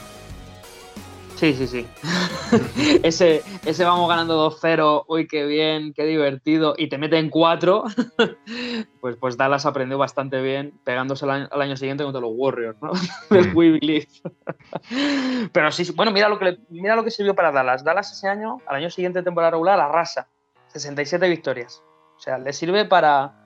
Sí, 1.36 1.54
sí, 1.54 1.68
sí. 1.68 1.86
ese, 3.04 3.44
ese 3.66 3.84
vamos 3.84 4.08
ganando 4.08 4.38
2-0, 4.50 5.04
uy, 5.08 5.28
qué 5.28 5.46
bien, 5.46 5.94
qué 5.94 6.06
divertido, 6.06 6.76
y 6.78 6.88
te 6.88 6.98
meten 6.98 7.30
4, 7.30 7.84
pues, 9.02 9.18
pues 9.18 9.36
Dallas 9.38 9.66
aprendió 9.66 9.98
bastante 9.98 10.42
bien 10.42 10.80
pegándose 10.86 11.26
al 11.26 11.32
año, 11.32 11.48
al 11.52 11.62
año 11.62 11.76
siguiente 11.76 12.04
contra 12.04 12.22
los 12.22 12.32
Warriors, 12.34 12.78
¿no? 12.82 12.92
Del 13.30 13.54
Mm. 13.54 15.48
Pero 15.52 15.72
sí, 15.72 15.92
bueno, 15.96 16.12
mira 16.12 16.30
lo, 16.30 16.38
que 16.40 16.46
le- 16.46 16.60
mira 16.70 16.96
lo 16.96 17.04
que 17.04 17.12
sirvió 17.12 17.36
para 17.36 17.52
Dallas. 17.52 17.84
Dallas 17.84 18.12
ese 18.12 18.28
año, 18.28 18.62
al 18.68 18.78
año 18.78 18.90
siguiente 18.90 19.20
de 19.20 19.24
temporada 19.24 19.52
regular, 19.52 19.80
arrasa. 19.80 20.28
67 20.68 21.28
victorias. 21.30 21.82
O 22.18 22.20
sea, 22.20 22.38
le 22.38 22.54
sirve 22.54 22.86
para, 22.86 23.45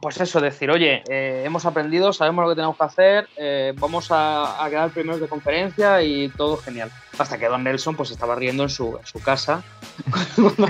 pues 0.00 0.20
eso, 0.20 0.40
decir, 0.40 0.70
oye, 0.70 1.02
eh, 1.08 1.42
hemos 1.44 1.64
aprendido, 1.64 2.12
sabemos 2.12 2.44
lo 2.44 2.50
que 2.50 2.56
tenemos 2.56 2.76
que 2.76 2.84
hacer, 2.84 3.28
eh, 3.36 3.72
vamos 3.76 4.10
a, 4.10 4.62
a 4.62 4.68
quedar 4.68 4.90
primeros 4.90 5.20
de 5.20 5.28
conferencia 5.28 6.02
y 6.02 6.28
todo 6.30 6.56
genial. 6.58 6.90
Hasta 7.18 7.38
que 7.38 7.46
Don 7.46 7.64
Nelson 7.64 7.96
pues 7.96 8.10
estaba 8.10 8.34
riendo 8.34 8.64
en 8.64 8.68
su, 8.68 8.98
en 8.98 9.06
su 9.06 9.20
casa 9.20 9.62
cuando, 10.36 10.68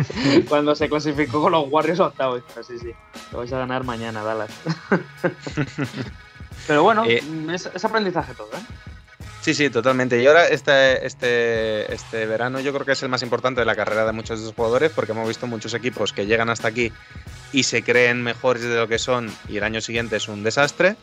cuando 0.49 0.75
se 0.75 0.89
clasificó 0.89 1.43
con 1.43 1.53
los 1.53 1.67
Warriors 1.69 2.01
octavos. 2.01 2.43
Sí, 2.67 2.79
sí, 2.79 2.91
lo 3.33 3.39
vais 3.39 3.53
a 3.53 3.59
ganar 3.59 3.85
mañana, 3.85 4.23
Dallas. 4.23 4.51
Pero 6.67 6.83
bueno, 6.83 7.05
Eh, 7.07 7.23
mm, 7.23 7.51
es, 7.51 7.71
es 7.75 7.85
aprendizaje 7.85 8.35
todo, 8.35 8.49
¿eh? 8.55 8.63
Sí, 9.45 9.53
sí, 9.53 9.69
totalmente. 9.69 10.23
Y 10.23 10.27
ahora 10.27 10.47
este, 10.49 11.07
este, 11.07 11.93
este 11.93 12.25
verano 12.25 12.61
yo 12.61 12.73
creo 12.73 12.87
que 12.87 12.93
es 12.93 13.03
el 13.03 13.11
más 13.11 13.23
importante 13.23 13.61
de 13.61 13.67
la 13.67 13.77
carrera 13.77 14.07
de 14.07 14.13
muchos 14.13 14.39
de 14.39 14.45
esos 14.47 14.57
jugadores 14.57 14.91
porque 14.91 15.13
hemos 15.13 15.29
visto 15.29 15.47
muchos 15.47 15.75
equipos 15.75 16.15
que 16.15 16.25
llegan 16.25 16.49
hasta 16.49 16.69
aquí 16.69 16.91
y 17.55 17.63
se 17.63 17.85
creen 17.85 18.21
mejores 18.23 18.63
de 18.65 18.75
lo 18.75 18.89
que 18.89 18.99
son 18.99 19.31
y 19.49 19.59
el 19.59 19.63
año 19.63 19.81
siguiente 19.81 20.17
es 20.17 20.27
un 20.29 20.43
desastre. 20.43 20.97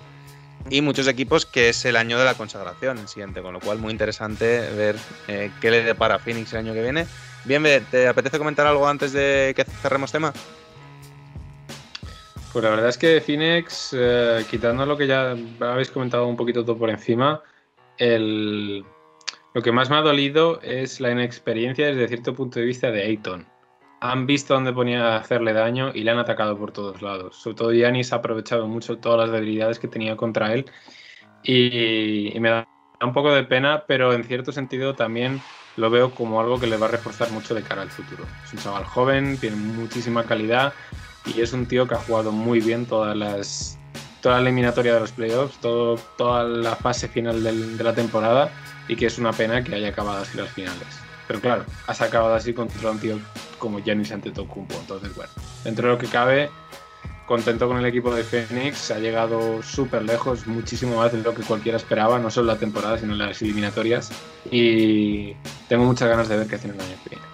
Y 0.70 0.82
muchos 0.82 1.08
equipos 1.08 1.46
que 1.46 1.70
es 1.70 1.86
el 1.86 1.96
año 1.96 2.20
de 2.20 2.26
la 2.26 2.36
consagración, 2.36 3.00
el 3.00 3.08
siguiente, 3.08 3.42
con 3.42 3.54
lo 3.54 3.60
cual 3.60 3.80
muy 3.80 3.92
interesante 3.92 4.70
ver 4.76 4.96
eh, 5.28 5.50
qué 5.60 5.72
le 5.72 5.82
depara 5.82 6.16
a 6.16 6.20
Phoenix 6.20 6.52
el 6.54 6.60
año 6.60 6.74
que 6.74 6.84
viene. 6.84 7.08
Bien, 7.46 7.64
¿te 7.90 8.08
apetece 8.08 8.38
comentar 8.38 8.68
algo 8.68 8.88
antes 8.88 9.14
de 9.14 9.54
que 9.56 9.64
cerremos 9.64 10.12
tema? 10.12 10.34
Pues 12.52 12.64
la 12.64 12.70
verdad 12.70 12.90
es 12.90 12.98
que 12.98 13.22
Phoenix, 13.22 13.96
eh, 13.98 14.46
quitando 14.52 14.86
lo 14.86 14.98
que 14.98 15.08
ya 15.08 15.36
habéis 15.62 15.90
comentado 15.90 16.28
un 16.28 16.36
poquito 16.36 16.66
todo 16.66 16.78
por 16.78 16.90
encima, 16.90 17.42
el, 17.98 18.84
lo 19.54 19.62
que 19.62 19.72
más 19.72 19.90
me 19.90 19.96
ha 19.96 20.02
dolido 20.02 20.62
es 20.62 21.00
la 21.00 21.12
inexperiencia 21.12 21.88
desde 21.88 22.10
cierto 22.10 22.36
punto 22.36 22.60
de 22.60 22.66
vista 22.66 22.92
de 22.92 23.04
Ayton. 23.04 23.51
Han 24.02 24.26
visto 24.26 24.56
dónde 24.56 24.74
ponía 24.74 25.16
hacerle 25.16 25.54
daño 25.54 25.92
y 25.94 26.04
le 26.04 26.12
han 26.12 26.20
atacado 26.20 26.58
por 26.58 26.72
todos 26.72 27.02
lados. 27.02 27.36
Sobre 27.36 27.56
todo 27.56 27.72
Giannis 27.72 28.14
ha 28.14 28.18
aprovechado 28.18 28.68
mucho 28.68 28.98
todas 28.98 29.20
las 29.20 29.32
debilidades 29.32 29.80
que 29.80 29.88
tenía 29.88 30.18
contra 30.18 30.54
él 30.54 30.66
y, 31.44 32.34
me 32.40 32.50
da 32.50 32.68
un 33.02 33.14
poco 33.14 33.32
de 33.34 33.44
pena, 33.44 33.84
pero 33.88 34.14
en 34.14 34.24
cierto 34.24 34.52
sentido 34.52 34.96
también 34.96 35.42
lo 35.78 35.90
veo 35.90 36.12
como 36.12 36.42
algo 36.42 36.60
que 36.60 36.68
le 36.68 36.78
va 36.78 36.88
a 36.88 36.90
reforzar 36.90 37.32
mucho 37.32 37.54
de 37.54 37.62
cara 37.62 37.84
al 37.84 37.90
futuro. 37.90 38.26
Es 38.44 38.54
un 38.54 38.60
chaval 38.60 38.86
joven, 38.86 39.38
tiene 39.38 39.56
muchísima 39.56 40.24
calidad 40.24 40.74
y 41.26 41.42
es 41.42 41.54
un 41.54 41.68
tío 41.68 41.88
que 41.88 41.96
ha 41.96 42.00
jugado 42.00 42.32
muy 42.32 42.60
bien 42.60 42.86
todas 42.86 43.16
las 43.16 43.78
toda 44.22 44.36
la 44.36 44.42
eliminatoria 44.42 44.94
de 44.94 45.00
los 45.00 45.12
playoffs, 45.12 45.60
todo, 45.60 45.98
toda 46.18 46.44
la 46.44 46.76
fase 46.76 47.08
final 47.08 47.44
de 47.44 47.84
la 47.84 47.94
temporada 47.94 48.52
y 48.88 48.96
que 48.96 49.08
es 49.08 49.18
una 49.18 49.34
pena 49.34 49.64
que 49.64 49.76
haya 49.76 49.90
acabado 49.90 50.22
así 50.22 50.38
las 50.38 50.50
finales. 50.50 51.11
Pero 51.32 51.40
claro, 51.40 51.66
has 51.88 52.02
acabado 52.02 52.36
así 52.36 52.54
contra 52.54 52.92
un 52.92 53.00
tío 53.00 53.18
como 53.58 53.80
Giannis 53.80 54.12
Antetokounmpo, 54.12 54.76
entonces 54.76 55.16
bueno, 55.16 55.32
dentro 55.64 55.88
de 55.88 55.94
lo 55.94 55.98
que 55.98 56.08
cabe, 56.08 56.50
contento 57.26 57.70
con 57.70 57.78
el 57.78 57.86
equipo 57.86 58.14
de 58.14 58.26
Phoenix, 58.26 58.92
ha 58.92 59.00
llegado 59.00 59.64
súper 59.64 60.04
lejos, 60.04 60.46
muchísimo 60.46 60.98
más 60.98 61.14
de 61.14 61.20
lo 61.20 61.34
que 61.34 61.44
cualquiera 61.44 61.78
esperaba, 61.78 62.20
no 62.20 62.30
solo 62.30 62.48
la 62.48 62.58
temporada, 62.58 62.98
sino 62.98 63.16
las 63.16 63.42
eliminatorias 63.42 64.12
y 64.52 65.36
tengo 65.70 65.86
muchas 65.86 66.10
ganas 66.10 66.28
de 66.28 66.36
ver 66.36 66.48
qué 66.48 66.56
hacen 66.56 66.72
el 66.72 66.82
año 66.82 66.96
que 67.02 67.12
viene. 67.12 67.26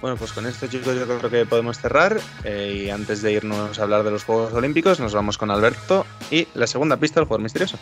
Bueno, 0.00 0.16
pues 0.16 0.32
con 0.32 0.44
esto 0.44 0.66
chicos 0.66 0.96
yo 0.96 1.06
creo 1.06 1.30
que 1.30 1.46
podemos 1.46 1.78
cerrar 1.78 2.18
eh, 2.42 2.86
y 2.86 2.90
antes 2.90 3.22
de 3.22 3.30
irnos 3.30 3.78
a 3.78 3.82
hablar 3.84 4.02
de 4.02 4.10
los 4.10 4.24
Juegos 4.24 4.52
Olímpicos 4.54 4.98
nos 4.98 5.14
vamos 5.14 5.38
con 5.38 5.52
Alberto 5.52 6.04
y 6.32 6.48
la 6.54 6.66
segunda 6.66 6.96
pista 6.96 7.20
del 7.20 7.28
jugador 7.28 7.44
misterioso. 7.44 7.78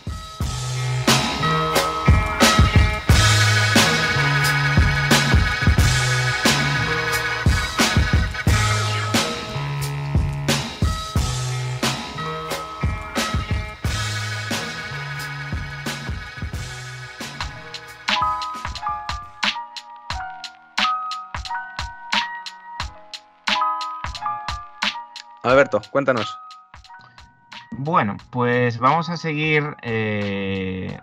Alberto, 25.44 25.82
cuéntanos. 25.90 26.38
Bueno, 27.70 28.16
pues 28.30 28.78
vamos 28.78 29.10
a 29.10 29.18
seguir 29.18 29.76
eh, 29.82 30.98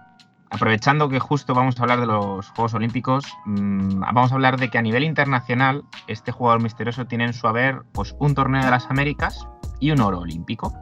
aprovechando 0.50 1.10
que 1.10 1.20
justo 1.20 1.54
vamos 1.54 1.80
a 1.80 1.84
hablar 1.84 2.00
de 2.00 2.08
los 2.08 2.50
Juegos 2.50 2.74
Olímpicos. 2.74 3.26
mm, 3.46 4.00
vamos 4.00 4.32
a 4.32 4.36
hablar 4.36 4.60
de 4.60 4.70
que 4.70 4.80
a 4.80 4.82
nivel 4.82 5.04
internacional 5.04 5.84
este 6.08 6.32
jugador 6.32 6.62
misterioso 6.62 7.06
tiene 7.06 7.26
en 7.26 7.34
su 7.34 7.48
haber 7.48 7.84
pues, 7.92 8.16
un 8.20 8.34
torneo 8.34 8.64
de 8.64 8.72
las 8.72 8.90
Américas 8.90 9.48
y 9.80 9.92
un 9.92 10.02
oro 10.02 10.20
olímpico. 10.20 10.74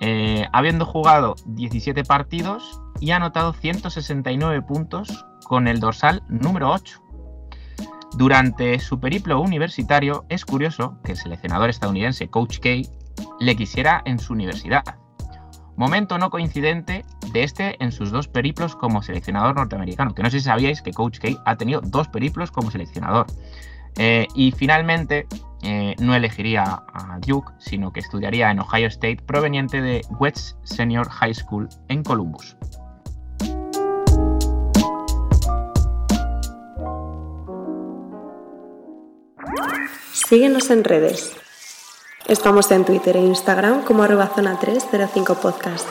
Eh, 0.00 0.46
habiendo 0.52 0.86
jugado 0.86 1.34
17 1.46 2.04
partidos 2.04 2.80
y 3.00 3.10
ha 3.10 3.16
anotado 3.16 3.52
169 3.54 4.62
puntos 4.62 5.26
con 5.44 5.66
el 5.66 5.80
dorsal 5.80 6.22
número 6.28 6.70
8. 6.70 7.07
Durante 8.18 8.80
su 8.80 8.98
periplo 8.98 9.40
universitario 9.40 10.24
es 10.28 10.44
curioso 10.44 10.98
que 11.04 11.12
el 11.12 11.18
seleccionador 11.18 11.70
estadounidense 11.70 12.26
Coach 12.26 12.58
K 12.58 12.68
le 13.38 13.54
quisiera 13.54 14.02
en 14.06 14.18
su 14.18 14.32
universidad. 14.32 14.82
Momento 15.76 16.18
no 16.18 16.28
coincidente 16.28 17.04
de 17.32 17.44
este 17.44 17.80
en 17.80 17.92
sus 17.92 18.10
dos 18.10 18.26
periplos 18.26 18.74
como 18.74 19.02
seleccionador 19.02 19.54
norteamericano, 19.54 20.16
que 20.16 20.24
no 20.24 20.30
sé 20.30 20.40
si 20.40 20.46
sabíais 20.46 20.82
que 20.82 20.90
Coach 20.90 21.20
K 21.20 21.28
ha 21.44 21.54
tenido 21.54 21.80
dos 21.80 22.08
periplos 22.08 22.50
como 22.50 22.72
seleccionador. 22.72 23.26
Eh, 23.98 24.26
y 24.34 24.50
finalmente 24.50 25.28
eh, 25.62 25.94
no 26.00 26.12
elegiría 26.12 26.64
a 26.64 27.20
Duke, 27.24 27.52
sino 27.58 27.92
que 27.92 28.00
estudiaría 28.00 28.50
en 28.50 28.58
Ohio 28.58 28.88
State 28.88 29.18
proveniente 29.26 29.80
de 29.80 30.04
West 30.18 30.56
Senior 30.64 31.08
High 31.08 31.34
School 31.34 31.68
en 31.86 32.02
Columbus. 32.02 32.56
Síguenos 40.26 40.68
en 40.70 40.84
redes. 40.84 41.32
Estamos 42.26 42.70
en 42.72 42.84
Twitter 42.84 43.16
e 43.16 43.20
Instagram 43.20 43.84
como 43.84 44.02
arroba 44.02 44.26
zona 44.34 44.58
305 44.58 45.36
podcast. 45.36 45.88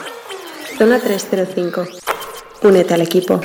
Zona 0.76 1.00
305. 1.00 1.86
Únete 2.62 2.94
al 2.94 3.00
equipo. 3.00 3.40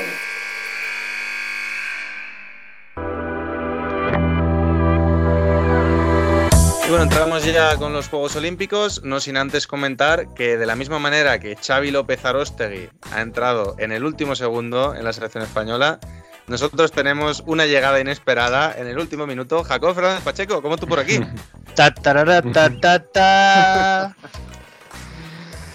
bueno, 6.89 7.05
entramos 7.05 7.43
ya 7.43 7.75
con 7.77 7.91
los 7.91 8.07
Juegos 8.07 8.35
Olímpicos, 8.35 9.03
no 9.03 9.19
sin 9.19 9.35
antes 9.37 9.65
comentar 9.65 10.31
que 10.35 10.57
de 10.57 10.67
la 10.67 10.75
misma 10.75 10.99
manera 10.99 11.39
que 11.39 11.55
Xavi 11.55 11.89
López 11.89 12.23
Arostegui 12.23 12.87
ha 13.11 13.21
entrado 13.21 13.75
en 13.79 13.91
el 13.91 14.03
último 14.03 14.35
segundo 14.35 14.93
en 14.93 15.03
la 15.03 15.11
selección 15.11 15.43
española, 15.43 15.99
nosotros 16.47 16.91
tenemos 16.91 17.43
una 17.45 17.65
llegada 17.65 17.99
inesperada 17.99 18.73
en 18.77 18.88
el 18.88 18.97
último 18.99 19.25
minuto. 19.27 19.63
Jacob 19.63 19.95
Fernández 19.95 20.23
Pacheco, 20.23 20.62
¿cómo 20.62 20.77
tú 20.77 20.88
por 20.88 20.99
aquí? 20.99 21.19
Ta, 21.75 21.93
tarara, 21.93 22.41
ta, 22.41 22.69
ta, 22.79 22.99
ta. 23.03 24.15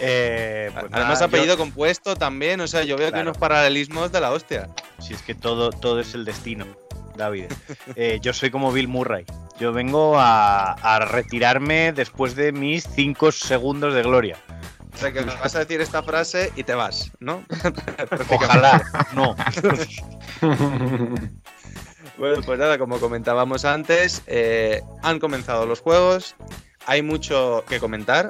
Eh, 0.00 0.70
pues 0.72 0.85
Además, 0.92 1.14
nada, 1.14 1.24
apellido 1.26 1.54
yo- 1.54 1.59
compuesto 1.59 2.14
también, 2.14 2.61
o 2.61 2.68
sea, 2.68 2.85
yo 2.85 2.96
veo 2.96 3.09
que 3.09 3.12
Claro. 3.14 3.31
unos 3.31 3.38
paralelismos 3.38 4.12
de 4.12 4.20
la 4.20 4.31
hostia. 4.31 4.68
Si 5.00 5.12
es 5.12 5.22
que 5.22 5.35
todo, 5.35 5.70
todo 5.70 5.98
es 5.98 6.14
el 6.14 6.24
destino, 6.24 6.66
David. 7.16 7.46
Eh, 7.96 8.18
yo 8.22 8.33
soy 8.33 8.50
como 8.52 8.70
Bill 8.70 8.87
Murray. 8.87 9.24
Yo 9.59 9.72
vengo 9.72 10.16
a, 10.16 10.72
a 10.74 11.00
retirarme 11.00 11.92
después 11.92 12.37
de 12.37 12.52
mis 12.52 12.85
5 12.85 13.33
segundos 13.33 13.92
de 13.92 14.02
gloria. 14.02 14.37
O 14.98 15.00
sea, 15.00 15.12
que 15.12 15.20
vas 15.42 15.54
a 15.54 15.61
decir 15.61 15.80
esta 15.80 16.02
frase 16.02 16.52
y 16.56 16.64
te 16.64 16.74
vas, 16.74 17.12
¿no? 17.20 17.44
Ojalá, 18.30 18.82
no. 19.14 19.37
Bueno, 22.16 22.42
pues 22.44 22.58
nada, 22.58 22.78
como 22.78 22.98
comentábamos 22.98 23.64
antes, 23.64 24.22
eh, 24.26 24.82
han 25.04 25.20
comenzado 25.20 25.66
los 25.66 25.78
juegos, 25.80 26.34
hay 26.84 27.00
mucho 27.00 27.62
que 27.68 27.78
comentar. 27.78 28.26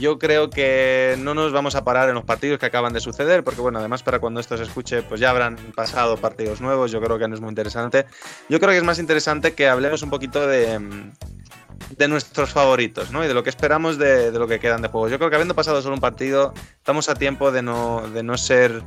Yo 0.00 0.18
creo 0.18 0.50
que 0.50 1.14
no 1.20 1.32
nos 1.32 1.52
vamos 1.52 1.76
a 1.76 1.84
parar 1.84 2.08
en 2.08 2.16
los 2.16 2.24
partidos 2.24 2.58
que 2.58 2.66
acaban 2.66 2.92
de 2.92 2.98
suceder, 2.98 3.44
porque 3.44 3.60
bueno, 3.60 3.78
además 3.78 4.02
para 4.02 4.18
cuando 4.18 4.40
esto 4.40 4.56
se 4.56 4.64
escuche, 4.64 5.02
pues 5.02 5.20
ya 5.20 5.30
habrán 5.30 5.54
pasado 5.76 6.16
partidos 6.16 6.60
nuevos, 6.60 6.90
yo 6.90 7.00
creo 7.00 7.16
que 7.16 7.28
no 7.28 7.36
es 7.36 7.40
muy 7.40 7.50
interesante. 7.50 8.06
Yo 8.48 8.58
creo 8.58 8.72
que 8.72 8.78
es 8.78 8.84
más 8.84 8.98
interesante 8.98 9.52
que 9.52 9.68
hablemos 9.68 10.02
un 10.02 10.10
poquito 10.10 10.44
de, 10.48 10.80
mm, 10.80 11.12
de 11.96 12.08
nuestros 12.08 12.50
favoritos, 12.50 13.10
¿no? 13.10 13.24
Y 13.24 13.28
de 13.28 13.34
lo 13.34 13.42
que 13.42 13.50
esperamos 13.50 13.98
de, 13.98 14.30
lo 14.32 14.46
que 14.46 14.58
quedan 14.58 14.82
de 14.82 14.88
juegos. 14.88 15.10
Yo 15.10 15.18
creo 15.18 15.30
que 15.30 15.36
habiendo 15.36 15.54
pasado 15.54 15.80
solo 15.82 15.94
un 15.94 16.00
partido, 16.00 16.52
estamos 16.76 17.08
a 17.08 17.14
tiempo 17.14 17.52
de 17.52 17.62
no, 17.62 18.02
de 18.12 18.22
no 18.22 18.36
ser 18.36 18.82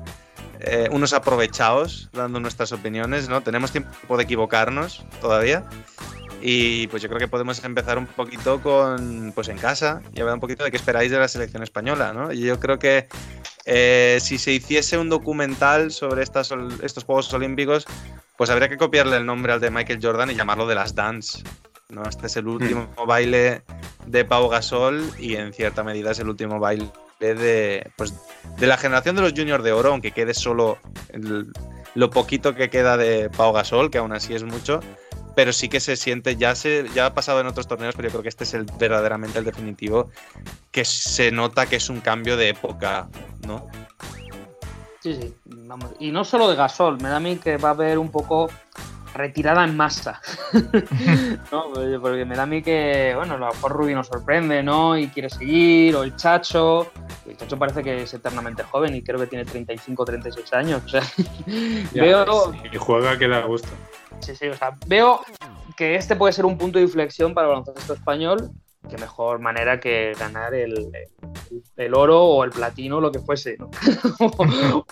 eh, 0.60 0.88
unos 0.91 1.13
aprovechados 1.13 2.10
dando 2.13 2.39
nuestras 2.39 2.72
opiniones, 2.72 3.30
¿no? 3.30 3.41
Tenemos 3.41 3.72
tiempo 3.72 4.18
de 4.18 4.24
equivocarnos 4.24 5.06
todavía. 5.22 5.63
Y 6.41 6.88
pues 6.88 7.02
yo 7.02 7.10
creo 7.10 7.20
que 7.20 7.28
podemos 7.28 7.63
empezar 7.63 7.98
un 7.98 8.06
poquito 8.06 8.62
con, 8.62 9.32
pues 9.34 9.48
en 9.48 9.58
casa 9.58 10.02
y 10.13 10.20
hablar 10.20 10.36
un 10.36 10.41
poquito 10.41 10.63
de 10.63 10.70
qué 10.70 10.78
esperáis 10.78 11.10
de 11.10 11.18
la 11.18 11.28
selección 11.28 11.63
española, 11.63 12.13
¿no? 12.13 12.32
Y 12.32 12.41
yo 12.41 12.60
creo 12.60 12.78
que 12.78 13.08
eh, 13.65 14.20
si 14.22 14.38
se 14.38 14.52
hiciese 14.52 14.98
un 14.98 15.10
documental 15.10 15.91
sobre 15.91 16.22
estas, 16.22 16.54
estos 16.84 17.04
Juegos 17.04 17.34
Olímpicos, 17.34 17.88
pues 18.38 18.50
habría 18.50 18.70
que 18.70 18.78
copiarle 18.78 19.18
el 19.18 19.26
nombre 19.26 19.54
al 19.54 19.60
de 19.60 19.72
Michael 19.72 20.00
Jordan 20.02 20.30
y 20.30 20.36
llamarlo 20.36 20.68
de 20.68 20.76
las 20.76 20.94
Dance. 20.94 21.41
¿No? 21.89 22.04
Este 22.04 22.28
es 22.28 22.38
el 22.38 22.48
último 22.48 22.88
baile 23.08 23.63
de 24.06 24.26
Pau 24.26 24.50
Gasol 24.50 25.04
y 25.19 25.36
en 25.36 25.54
cierta 25.54 25.84
medida 25.84 26.12
es 26.12 26.19
el 26.19 26.30
último 26.30 26.60
baile 26.60 26.91
de, 27.19 27.91
pues, 27.95 28.13
de 28.58 28.67
la 28.67 28.78
generación 28.78 29.15
de 29.15 29.21
los 29.21 29.34
juniors 29.34 29.63
de 29.63 29.71
oro, 29.71 29.91
aunque 29.91 30.12
quede 30.12 30.34
solo 30.34 30.78
lo 31.95 32.10
poquito 32.10 32.56
que 32.56 32.69
queda 32.69 32.98
de 32.98 33.30
Pau 33.30 33.54
Gasol, 33.54 33.89
que 33.89 33.98
aún 33.98 34.13
así 34.13 34.36
es 34.36 34.43
mucho, 34.43 34.80
pero 35.36 35.54
sí 35.54 35.69
que 35.69 35.80
se 35.80 35.95
siente, 35.95 36.36
ya, 36.36 36.56
se, 36.56 36.88
ya 36.93 37.08
ha 37.08 37.13
pasado 37.13 37.39
en 37.41 37.48
otros 37.48 37.67
torneos, 37.67 37.95
pero 37.95 38.08
yo 38.08 38.12
creo 38.13 38.24
que 38.24 38.30
este 38.30 38.43
es 38.43 38.54
el 38.54 38.65
verdaderamente 38.78 39.39
el 39.39 39.45
definitivo, 39.45 40.10
que 40.71 40.86
se 40.86 41.32
nota 41.32 41.65
que 41.67 41.78
es 41.78 41.89
un 41.89 42.02
cambio 42.02 42.38
de 42.38 42.50
época, 42.50 43.08
¿no? 43.45 43.67
Sí, 45.02 45.15
sí, 45.21 45.36
vamos. 45.45 45.91
Y 46.00 46.12
no 46.12 46.24
solo 46.26 46.50
de 46.50 46.56
Gasol, 46.56 47.00
me 47.02 47.10
da 47.10 47.17
a 47.17 47.19
mí 47.19 47.38
que 47.38 47.58
va 47.58 47.69
a 47.69 47.71
haber 47.74 48.00
un 48.00 48.10
poco 48.10 48.50
retirada 49.15 49.63
en 49.63 49.75
masa. 49.75 50.21
¿No? 51.51 51.71
Porque- 51.73 51.99
Porque 51.99 52.25
me 52.25 52.36
da 52.36 52.43
a 52.43 52.45
mí 52.45 52.62
que, 52.62 53.13
bueno, 53.15 53.36
a 53.36 53.38
lo 53.38 53.47
mejor 53.47 53.71
Rubi 53.71 53.93
nos 53.93 54.08
sorprende, 54.08 54.62
¿no? 54.62 54.97
Y 54.97 55.08
quiere 55.08 55.30
seguir, 55.30 55.95
o 55.95 56.04
el 56.04 56.15
Chacho. 56.15 56.91
El 57.25 57.36
Chacho 57.38 57.58
parece 57.58 57.82
que 57.84 58.04
es 58.04 58.13
eternamente 58.13 58.63
joven 58.63 58.93
y 58.95 59.01
creo 59.04 59.19
que 59.19 59.28
tiene 59.28 59.45
35 59.45 60.04
o 60.04 60.06
36 60.06 60.54
años. 60.54 60.84
O 60.86 60.89
sea, 60.89 61.01
Ya, 61.93 62.04
veo, 62.04 62.54
Y 62.71 62.78
juega 62.78 63.17
que 63.17 63.28
da 63.28 63.41
gusto. 63.41 63.69
Sí, 64.19 64.36
sí, 64.36 64.47
o 64.47 64.56
sea, 64.56 64.78
veo 64.88 65.21
que 65.75 65.95
este 65.95 66.15
puede 66.15 66.32
ser 66.34 66.45
un 66.45 66.58
punto 66.58 66.78
de 66.80 66.86
inflexión 66.86 67.34
para 67.34 67.47
el 67.47 67.54
baloncesto 67.56 67.93
español. 67.93 68.49
Qué 68.89 68.98
mejor 68.98 69.39
manera 69.39 69.80
que 69.80 70.13
ganar 70.19 70.54
el, 70.54 70.91
el- 71.78 71.93
oro 71.93 72.24
o 72.24 72.43
el 72.43 72.52
platino, 72.52 73.00
lo 73.02 73.12
que 73.12 73.19
fuese, 73.19 73.58
¿no? 73.58 73.69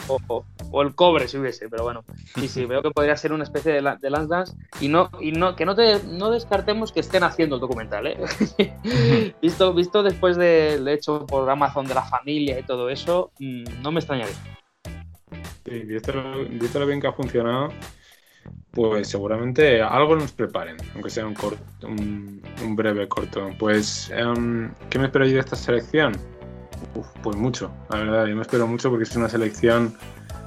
o, 0.72 0.82
el 0.82 0.96
cobre 0.96 1.28
si 1.28 1.38
hubiese, 1.38 1.70
pero 1.70 1.84
bueno. 1.84 2.04
Sí, 2.36 2.48
sí, 2.48 2.66
veo 2.66 2.82
que 2.82 2.92
podría 2.92 3.16
ser 3.18 3.34
una 3.34 3.44
especie 3.44 3.74
de, 3.74 3.82
la- 3.82 3.96
de 3.98 4.10
Dance 4.10 4.54
y 4.80 4.88
no, 4.88 5.10
y 5.20 5.32
no, 5.32 5.56
que 5.56 5.66
no, 5.66 5.76
te, 5.76 6.02
no 6.04 6.32
descartemos 6.32 6.92
que 6.92 7.02
estén 7.02 7.24
haciendo 7.24 7.56
el 7.56 7.62
documental, 7.62 8.08
¿eh? 8.08 8.18
visto, 9.42 9.74
visto 9.74 10.04
después 10.04 10.38
del 10.38 10.88
hecho 10.88 11.26
por 11.26 11.50
Amazon 11.50 11.86
de 11.88 11.94
la 11.94 12.04
familia 12.04 12.60
y 12.60 12.64
todo 12.64 12.90
eso, 12.90 13.32
mm, 13.40 13.82
no 13.82 13.92
me 13.92 14.00
extrañaría. 14.00 14.36
Sí, 15.66 15.80
visto 15.80 16.12
lo, 16.12 16.46
visto 16.46 16.80
lo 16.80 16.86
bien 16.86 17.00
que 17.00 17.08
ha 17.08 17.14
funcionado, 17.14 17.70
pues 18.72 19.08
seguramente 19.08 19.82
algo 19.82 20.16
nos 20.16 20.32
preparen, 20.32 20.78
aunque 20.96 21.10
sea 21.10 21.26
un, 21.28 22.42
breve 22.76 23.08
corto. 23.08 23.52
Pues, 23.60 24.12
em, 24.12 24.72
¿qué 24.90 24.98
me 24.98 25.06
espero 25.06 25.26
yo 25.26 25.34
de 25.34 25.40
esta 25.40 25.56
selección? 25.56 26.14
Pues 27.22 27.38
mucho, 27.38 27.72
la 27.90 28.00
verdad, 28.00 28.26
yo 28.26 28.36
me 28.36 28.42
espero 28.42 28.68
mucho 28.68 28.90
porque 28.90 29.04
es 29.04 29.16
una 29.16 29.30
selección, 29.30 29.96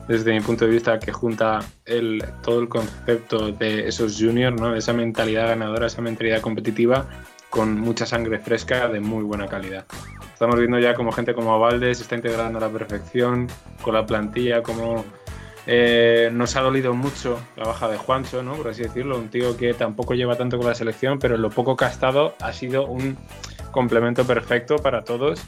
desde 0.08 0.32
mi 0.32 0.40
punto 0.40 0.64
de 0.64 0.72
vista, 0.72 0.98
que 0.98 1.12
junta 1.12 1.60
el, 1.84 2.22
todo 2.42 2.60
el 2.60 2.68
concepto 2.68 3.52
de 3.52 3.86
esos 3.88 4.16
juniors, 4.18 4.60
¿no? 4.60 4.72
de 4.72 4.78
esa 4.78 4.92
mentalidad 4.92 5.48
ganadora, 5.48 5.86
esa 5.86 6.02
mentalidad 6.02 6.40
competitiva, 6.40 7.08
con 7.48 7.80
mucha 7.80 8.06
sangre 8.06 8.38
fresca 8.38 8.88
de 8.88 9.00
muy 9.00 9.22
buena 9.22 9.46
calidad. 9.46 9.86
Estamos 10.32 10.58
viendo 10.58 10.78
ya 10.78 10.94
como 10.94 11.12
gente 11.12 11.32
como 11.32 11.58
Valde 11.58 11.94
se 11.94 12.02
está 12.02 12.16
integrando 12.16 12.58
a 12.58 12.60
la 12.60 12.68
perfección 12.68 13.46
con 13.82 13.94
la 13.94 14.04
plantilla, 14.04 14.62
como 14.62 15.04
eh, 15.66 16.30
nos 16.32 16.54
ha 16.54 16.60
dolido 16.60 16.94
mucho 16.94 17.40
la 17.56 17.64
baja 17.64 17.88
de 17.88 17.96
Juancho, 17.96 18.42
¿no? 18.42 18.54
por 18.54 18.68
así 18.68 18.82
decirlo, 18.82 19.18
un 19.18 19.28
tío 19.28 19.56
que 19.56 19.74
tampoco 19.74 20.14
lleva 20.14 20.36
tanto 20.36 20.58
con 20.58 20.66
la 20.66 20.74
selección, 20.74 21.18
pero 21.18 21.36
lo 21.36 21.50
poco 21.50 21.76
que 21.76 21.84
ha 21.84 22.52
sido 22.52 22.86
un 22.86 23.16
complemento 23.72 24.24
perfecto 24.24 24.76
para 24.76 25.02
todos. 25.02 25.42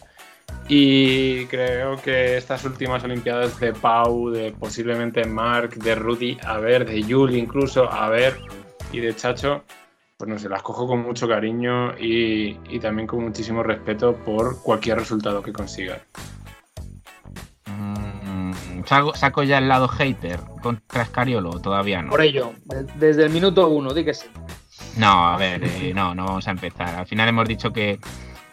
Y 0.68 1.46
creo 1.46 1.96
que 1.96 2.36
estas 2.36 2.64
últimas 2.64 3.02
Olimpiadas 3.04 3.58
de 3.58 3.72
Pau, 3.72 4.30
de 4.30 4.52
posiblemente 4.52 5.24
Mark, 5.24 5.76
de 5.76 5.94
Rudy, 5.94 6.36
a 6.44 6.58
ver, 6.58 6.84
de 6.84 7.02
Yul 7.02 7.34
incluso, 7.34 7.90
a 7.90 8.08
ver, 8.10 8.36
y 8.92 9.00
de 9.00 9.14
Chacho, 9.14 9.64
pues 10.16 10.28
no 10.28 10.38
sé, 10.38 10.48
las 10.48 10.62
cojo 10.62 10.86
con 10.86 11.00
mucho 11.00 11.26
cariño 11.26 11.94
y 11.98 12.78
también 12.80 13.06
con 13.06 13.22
muchísimo 13.22 13.62
respeto 13.62 14.14
por 14.14 14.62
cualquier 14.62 14.98
resultado 14.98 15.42
que 15.42 15.52
consigan. 15.52 16.00
¿Saco, 18.86 19.14
saco 19.14 19.42
ya 19.42 19.58
el 19.58 19.68
lado 19.68 19.88
hater 19.88 20.40
contra 20.62 21.02
Escariolo 21.02 21.50
o 21.50 21.60
todavía 21.60 22.02
no? 22.02 22.10
Por 22.10 22.22
ello, 22.22 22.52
de- 22.64 22.84
desde 22.96 23.24
el 23.24 23.30
minuto 23.30 23.68
uno, 23.68 23.92
di 23.94 24.04
que 24.04 24.14
sí. 24.14 24.26
No, 24.96 25.28
a 25.28 25.36
ver, 25.36 25.62
eh, 25.64 25.92
no, 25.94 26.14
no 26.14 26.24
vamos 26.26 26.46
a 26.48 26.50
empezar. 26.50 26.94
Al 26.94 27.06
final 27.06 27.28
hemos 27.28 27.46
dicho 27.48 27.72
que, 27.72 27.98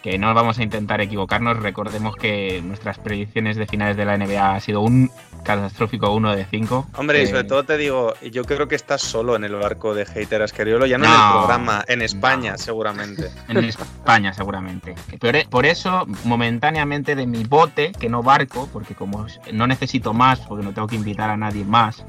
que 0.06 0.20
no 0.20 0.32
vamos 0.36 0.60
a 0.60 0.64
intentar 0.64 1.02
equivocarnos. 1.02 1.58
Recordemos 1.58 2.16
que 2.16 2.62
nuestras 2.64 3.00
predicciones 3.00 3.58
de 3.58 3.66
finales 3.66 3.98
de 3.98 4.06
la 4.06 4.16
NBA 4.16 4.54
ha 4.54 4.60
sido 4.60 4.82
un 4.82 5.10
catastrófico 5.44 6.12
1 6.14 6.36
de 6.36 6.46
5. 6.46 6.90
Hombre, 6.98 7.22
y 7.22 7.24
Eh, 7.24 7.28
sobre 7.28 7.44
todo 7.46 7.64
te 7.64 7.76
digo, 7.76 8.14
yo 8.22 8.44
creo 8.44 8.68
que 8.68 8.76
estás 8.76 9.02
solo 9.02 9.36
en 9.36 9.44
el 9.46 9.56
barco 9.56 9.96
de 9.96 10.06
hater 10.06 10.44
Ascariolo, 10.44 10.86
ya 10.86 11.00
no, 11.00 11.06
en 11.06 11.12
el 11.12 11.32
programa, 11.32 11.84
en 11.88 12.04
España 12.04 12.52
no. 12.52 12.58
seguramente. 12.60 13.32
En 13.50 13.58
España, 13.64 14.32
seguramente. 14.32 14.94
Por, 15.20 15.50
por 15.50 15.66
eso, 15.66 16.06
momentáneamente 16.24 17.16
de 17.16 17.26
mi 17.26 17.44
bote, 17.44 17.92
que 18.00 18.08
no 18.08 18.22
barco, 18.22 18.70
porque 18.72 18.94
como 18.94 19.26
no 19.54 19.66
necesito 19.66 20.14
más, 20.14 20.40
porque 20.42 20.64
no 20.64 20.72
tengo 20.72 20.88
que 20.88 20.98
invitar 20.98 21.32
a 21.32 21.38
nadie 21.38 21.66
más, 21.66 22.06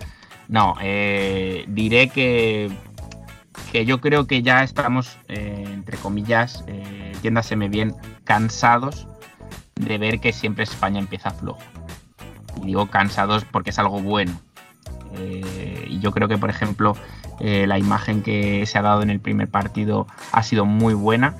no, 0.48 0.74
eh, 0.82 1.64
diré 1.66 2.10
que, 2.10 2.70
que 3.72 3.84
yo 3.84 4.00
creo 4.00 4.26
que 4.26 4.42
ya 4.42 4.62
estamos, 4.62 5.18
eh, 5.28 5.64
entre 5.66 5.96
comillas, 5.98 6.64
eh, 6.66 7.12
entiéndaseme 7.14 7.68
bien, 7.68 7.94
cansados 8.24 9.06
de 9.74 9.98
ver 9.98 10.20
que 10.20 10.32
siempre 10.32 10.64
España 10.64 10.98
empieza 10.98 11.30
flojo. 11.30 11.60
Y 12.62 12.66
digo 12.66 12.86
cansados 12.86 13.44
porque 13.44 13.70
es 13.70 13.78
algo 13.78 14.00
bueno. 14.00 14.32
Eh, 15.18 15.86
y 15.88 15.98
yo 16.00 16.12
creo 16.12 16.28
que, 16.28 16.38
por 16.38 16.50
ejemplo, 16.50 16.96
eh, 17.40 17.66
la 17.66 17.78
imagen 17.78 18.22
que 18.22 18.64
se 18.66 18.78
ha 18.78 18.82
dado 18.82 19.02
en 19.02 19.10
el 19.10 19.20
primer 19.20 19.48
partido 19.48 20.06
ha 20.32 20.42
sido 20.42 20.64
muy 20.64 20.94
buena. 20.94 21.34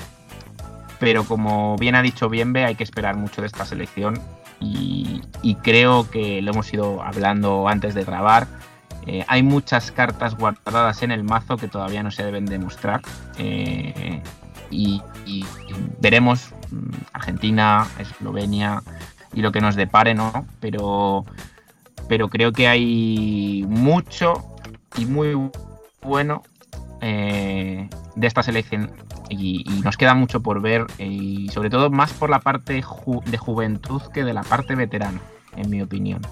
Pero 0.98 1.24
como 1.24 1.76
bien 1.76 1.94
ha 1.94 2.02
dicho 2.02 2.28
Bienve, 2.28 2.64
hay 2.64 2.74
que 2.74 2.84
esperar 2.84 3.16
mucho 3.16 3.40
de 3.40 3.46
esta 3.46 3.64
selección. 3.66 4.20
Y, 4.60 5.22
y 5.42 5.56
creo 5.56 6.10
que 6.10 6.40
lo 6.40 6.52
hemos 6.52 6.72
ido 6.72 7.02
hablando 7.02 7.68
antes 7.68 7.94
de 7.94 8.04
grabar. 8.04 8.46
Eh, 9.06 9.24
hay 9.28 9.42
muchas 9.42 9.92
cartas 9.92 10.36
guardadas 10.36 11.02
en 11.02 11.12
el 11.12 11.22
mazo 11.24 11.56
que 11.56 11.68
todavía 11.68 12.02
no 12.02 12.10
se 12.10 12.24
deben 12.24 12.46
demostrar. 12.46 13.00
eh, 13.38 14.22
y, 14.70 15.00
veremos 16.00 16.50
mm, 16.70 16.90
Argentina, 17.12 17.86
Eslovenia 17.98 18.82
y 19.32 19.40
lo 19.40 19.52
que 19.52 19.60
nos 19.60 19.76
depare, 19.76 20.14
¿no? 20.14 20.46
Pero, 20.60 21.24
pero 22.08 22.28
creo 22.28 22.52
que 22.52 22.68
hay 22.68 23.64
mucho 23.68 24.44
y 24.96 25.06
muy 25.06 25.50
bueno 26.02 26.42
eh, 27.00 27.88
de 28.14 28.26
esta 28.26 28.42
selección 28.42 28.90
y, 29.28 29.64
nos 29.84 29.96
queda 29.96 30.14
mucho 30.14 30.40
por 30.40 30.60
ver 30.60 30.86
y 30.98 31.48
sobre 31.50 31.70
todo 31.70 31.90
más 31.90 32.12
por 32.12 32.30
la 32.30 32.40
parte 32.40 32.72
de 32.74 33.38
juventud 33.38 34.02
que 34.12 34.24
de 34.24 34.32
la 34.32 34.42
parte 34.42 34.74
veterana, 34.74 35.20
en 35.56 35.70
mi 35.70 35.82
opinión. 35.82 36.22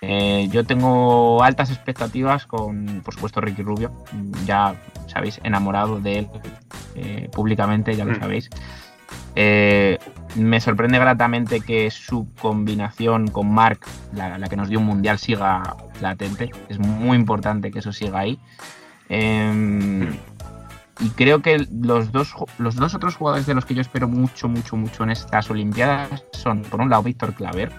Eh, 0.00 0.48
yo 0.50 0.64
tengo 0.64 1.42
altas 1.42 1.70
expectativas 1.70 2.46
con, 2.46 3.02
por 3.04 3.14
supuesto, 3.14 3.40
Ricky 3.40 3.62
Rubio. 3.62 3.90
Ya 4.46 4.74
sabéis, 5.08 5.40
enamorado 5.42 6.00
de 6.00 6.18
él 6.20 6.28
eh, 6.94 7.28
públicamente, 7.32 7.94
ya 7.96 8.04
lo 8.04 8.12
Mm. 8.12 8.20
sabéis. 8.20 8.50
Eh, 9.36 9.98
me 10.36 10.60
sorprende 10.60 10.98
gratamente 10.98 11.60
que 11.60 11.90
su 11.90 12.28
combinación 12.40 13.28
con 13.28 13.52
Mark, 13.52 13.80
la, 14.14 14.38
la 14.38 14.48
que 14.48 14.56
nos 14.56 14.68
dio 14.68 14.78
un 14.78 14.86
mundial, 14.86 15.18
siga 15.18 15.76
latente. 16.00 16.50
Es 16.68 16.78
muy 16.78 17.16
importante 17.16 17.70
que 17.72 17.80
eso 17.80 17.92
siga 17.92 18.20
ahí. 18.20 18.38
Em, 19.08 20.08
y 21.00 21.08
creo 21.16 21.42
que 21.42 21.66
los 21.72 22.12
dos, 22.12 22.34
los 22.58 22.76
dos 22.76 22.94
otros 22.94 23.16
jugadores 23.16 23.46
de 23.46 23.54
los 23.54 23.64
que 23.64 23.74
yo 23.74 23.80
espero 23.80 24.08
mucho, 24.08 24.48
mucho, 24.48 24.76
mucho 24.76 25.02
en 25.02 25.10
estas 25.10 25.50
Olimpiadas 25.50 26.24
son, 26.32 26.62
por 26.62 26.80
un 26.80 26.88
lado, 26.90 27.02
Víctor 27.02 27.34
Claver, 27.34 27.72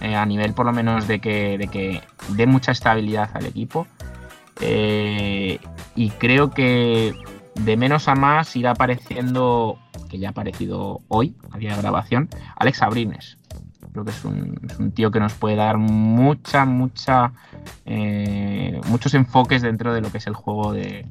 eh, 0.00 0.14
a 0.14 0.26
nivel 0.26 0.52
por 0.54 0.66
lo 0.66 0.72
menos 0.72 1.06
de 1.08 1.20
que, 1.20 1.68
que 1.70 2.02
dé 2.30 2.46
mucha 2.46 2.72
estabilidad 2.72 3.30
al 3.34 3.46
equipo. 3.46 3.86
Eh, 4.60 5.58
y 5.94 6.10
creo 6.10 6.50
que 6.50 7.14
de 7.54 7.76
menos 7.76 8.08
a 8.08 8.14
más 8.14 8.54
irá 8.56 8.72
apareciendo, 8.72 9.78
que 10.08 10.18
ya 10.18 10.28
ha 10.28 10.30
aparecido 10.30 11.00
hoy, 11.08 11.34
a 11.52 11.58
día 11.58 11.74
de 11.74 11.82
grabación, 11.82 12.28
Alex 12.56 12.82
Abrines. 12.82 13.38
Creo 13.92 14.04
que 14.04 14.10
es 14.10 14.24
un, 14.24 14.60
es 14.68 14.78
un 14.78 14.92
tío 14.92 15.10
que 15.10 15.20
nos 15.20 15.32
puede 15.32 15.56
dar 15.56 15.78
mucha, 15.78 16.66
mucha, 16.66 17.32
eh, 17.86 18.80
muchos 18.88 19.14
enfoques 19.14 19.62
dentro 19.62 19.94
de 19.94 20.02
lo 20.02 20.12
que 20.12 20.18
es 20.18 20.26
el 20.26 20.34
juego 20.34 20.72
de, 20.72 21.06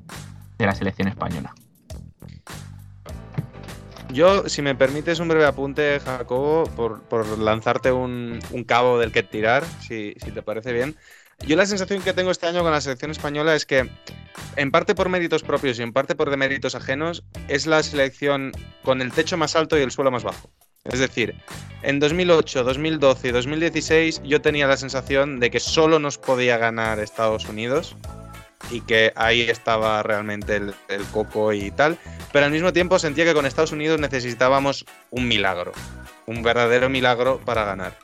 de 0.57 0.65
la 0.65 0.75
selección 0.75 1.07
española. 1.07 1.53
Yo, 4.11 4.47
si 4.47 4.61
me 4.61 4.75
permites 4.75 5.19
un 5.19 5.27
breve 5.27 5.45
apunte, 5.45 5.99
Jacobo, 5.99 6.65
por, 6.75 7.39
lanzarte 7.39 7.91
un, 7.91 8.39
un 8.51 8.63
cabo 8.63 8.99
del 8.99 9.11
que 9.11 9.23
tirar, 9.23 9.63
si, 9.81 10.15
si 10.23 10.31
te 10.31 10.41
parece 10.41 10.73
bien. 10.73 10.95
Yo 11.45 11.55
la 11.55 11.65
sensación 11.65 12.01
que 12.01 12.13
tengo 12.13 12.31
este 12.31 12.47
año 12.47 12.63
con 12.63 12.71
la 12.71 12.81
selección 12.81 13.11
española 13.11 13.55
es 13.55 13.65
que, 13.65 13.89
en 14.55 14.71
parte 14.71 14.95
por 14.95 15.09
méritos 15.09 15.43
propios 15.43 15.77
y 15.79 15.83
en 15.83 15.91
parte 15.91 16.15
por 16.15 16.29
deméritos 16.29 16.75
ajenos, 16.75 17.23
es 17.47 17.67
la 17.67 17.83
selección 17.83 18.51
con 18.83 19.01
el 19.01 19.11
techo 19.11 19.37
más 19.37 19.55
alto 19.55 19.77
y 19.77 19.81
el 19.81 19.91
suelo 19.91 20.11
más 20.11 20.23
bajo. 20.23 20.49
Es 20.85 20.99
decir, 20.99 21.35
en 21.81 21.99
2008, 21.99 22.63
2012 22.63 23.27
y 23.27 23.31
2016 23.31 24.21
yo 24.23 24.41
tenía 24.41 24.67
la 24.67 24.77
sensación 24.77 25.39
de 25.39 25.49
que 25.49 25.59
solo 25.59 25.99
nos 25.99 26.17
podía 26.17 26.57
ganar 26.57 26.99
Estados 26.99 27.45
Unidos 27.45 27.95
y 28.71 28.81
que 28.81 29.13
ahí 29.15 29.41
estaba 29.41 30.01
realmente 30.03 30.55
el, 30.55 30.73
el 30.87 31.03
coco 31.05 31.53
y 31.53 31.71
tal, 31.71 31.97
pero 32.31 32.45
al 32.45 32.51
mismo 32.51 32.73
tiempo 32.73 32.99
sentía 32.99 33.25
que 33.25 33.33
con 33.33 33.45
Estados 33.45 33.71
Unidos 33.71 33.99
necesitábamos 33.99 34.85
un 35.09 35.27
milagro, 35.27 35.71
un 36.25 36.43
verdadero 36.43 36.89
milagro 36.89 37.39
para 37.45 37.65
ganar. 37.65 37.97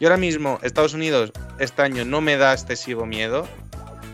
Y 0.00 0.04
ahora 0.04 0.16
mismo 0.16 0.58
Estados 0.62 0.94
Unidos 0.94 1.32
este 1.58 1.82
año 1.82 2.04
no 2.04 2.20
me 2.20 2.36
da 2.36 2.52
excesivo 2.52 3.06
miedo, 3.06 3.48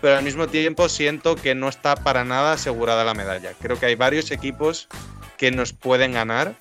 pero 0.00 0.16
al 0.16 0.24
mismo 0.24 0.48
tiempo 0.48 0.88
siento 0.88 1.36
que 1.36 1.54
no 1.54 1.68
está 1.68 1.96
para 1.96 2.24
nada 2.24 2.52
asegurada 2.52 3.04
la 3.04 3.14
medalla. 3.14 3.52
Creo 3.60 3.78
que 3.78 3.86
hay 3.86 3.94
varios 3.94 4.30
equipos 4.30 4.88
que 5.38 5.50
nos 5.50 5.72
pueden 5.72 6.12
ganar 6.12 6.54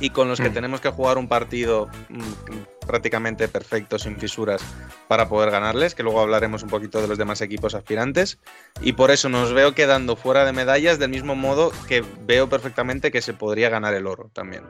y 0.00 0.10
con 0.10 0.28
los 0.28 0.40
que 0.40 0.50
Mm. 0.50 0.54
tenemos 0.54 0.80
que 0.80 0.90
jugar 0.90 1.18
un 1.18 1.28
partido 1.28 1.88
mm, 2.08 2.86
prácticamente 2.86 3.48
perfecto, 3.48 3.98
sin 3.98 4.16
fisuras, 4.16 4.62
para 5.08 5.28
poder 5.28 5.50
ganarles, 5.50 5.94
que 5.94 6.02
luego 6.02 6.20
hablaremos 6.20 6.62
un 6.62 6.68
poquito 6.70 7.00
de 7.02 7.08
los 7.08 7.18
demás 7.18 7.40
equipos 7.40 7.74
aspirantes. 7.74 8.38
Y 8.80 8.92
por 8.92 9.10
eso 9.10 9.28
nos 9.28 9.52
veo 9.52 9.74
quedando 9.74 10.16
fuera 10.16 10.44
de 10.44 10.52
medallas 10.52 10.98
del 10.98 11.10
mismo 11.10 11.34
modo 11.34 11.72
que 11.88 12.04
veo 12.26 12.48
perfectamente 12.48 13.10
que 13.10 13.20
se 13.22 13.34
podría 13.34 13.68
ganar 13.68 13.94
el 13.94 14.06
oro 14.06 14.30
también. 14.32 14.62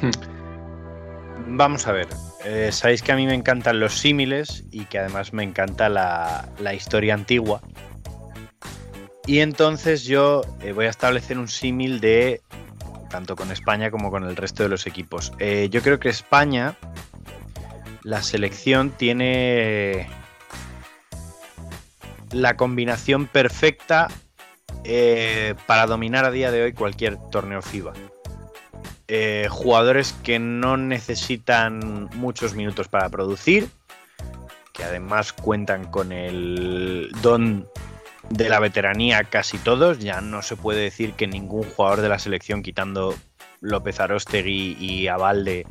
Vamos 1.48 1.86
a 1.86 1.92
ver. 1.92 2.08
eh, 2.44 2.70
sabéis 2.72 3.02
que 3.02 3.12
a 3.12 3.16
mí 3.16 3.26
me 3.26 3.34
encantan 3.34 3.80
los 3.80 3.94
símiles 3.98 4.64
y 4.70 4.84
que 4.86 4.98
además 4.98 5.32
me 5.32 5.42
encanta 5.42 5.88
la, 5.88 6.48
la 6.58 6.74
historia 6.74 7.14
antigua. 7.14 7.60
Y 9.26 9.40
entonces 9.40 10.04
yo 10.04 10.42
eh, 10.62 10.72
voy 10.72 10.86
a 10.86 10.90
establecer 10.90 11.38
un 11.38 11.48
símil 11.48 12.00
de 12.00 12.40
tanto 13.12 13.36
con 13.36 13.52
España 13.52 13.90
como 13.90 14.10
con 14.10 14.24
el 14.24 14.34
resto 14.34 14.62
de 14.62 14.70
los 14.70 14.86
equipos. 14.86 15.32
Eh, 15.38 15.68
yo 15.70 15.82
creo 15.82 16.00
que 16.00 16.08
España, 16.08 16.76
la 18.02 18.22
selección 18.22 18.90
tiene 18.90 20.08
la 22.32 22.56
combinación 22.56 23.26
perfecta 23.26 24.08
eh, 24.84 25.54
para 25.66 25.86
dominar 25.86 26.24
a 26.24 26.30
día 26.30 26.50
de 26.50 26.62
hoy 26.62 26.72
cualquier 26.72 27.18
torneo 27.30 27.60
FIBA. 27.60 27.92
Eh, 29.08 29.46
jugadores 29.50 30.14
que 30.24 30.38
no 30.38 30.78
necesitan 30.78 32.08
muchos 32.14 32.54
minutos 32.54 32.88
para 32.88 33.10
producir, 33.10 33.68
que 34.72 34.84
además 34.84 35.34
cuentan 35.34 35.84
con 35.84 36.12
el 36.12 37.12
don 37.20 37.68
de 38.30 38.48
la 38.48 38.60
veteranía 38.60 39.24
casi 39.24 39.58
todos. 39.58 39.98
Ya 39.98 40.20
no 40.20 40.42
se 40.42 40.56
puede 40.56 40.80
decir 40.80 41.14
que 41.14 41.26
ningún 41.26 41.64
jugador 41.64 42.00
de 42.00 42.08
la 42.08 42.18
selección, 42.18 42.62
quitando 42.62 43.14
López 43.60 44.00
Arostegui 44.00 44.76
y 44.78 45.08
Avalde, 45.08 45.66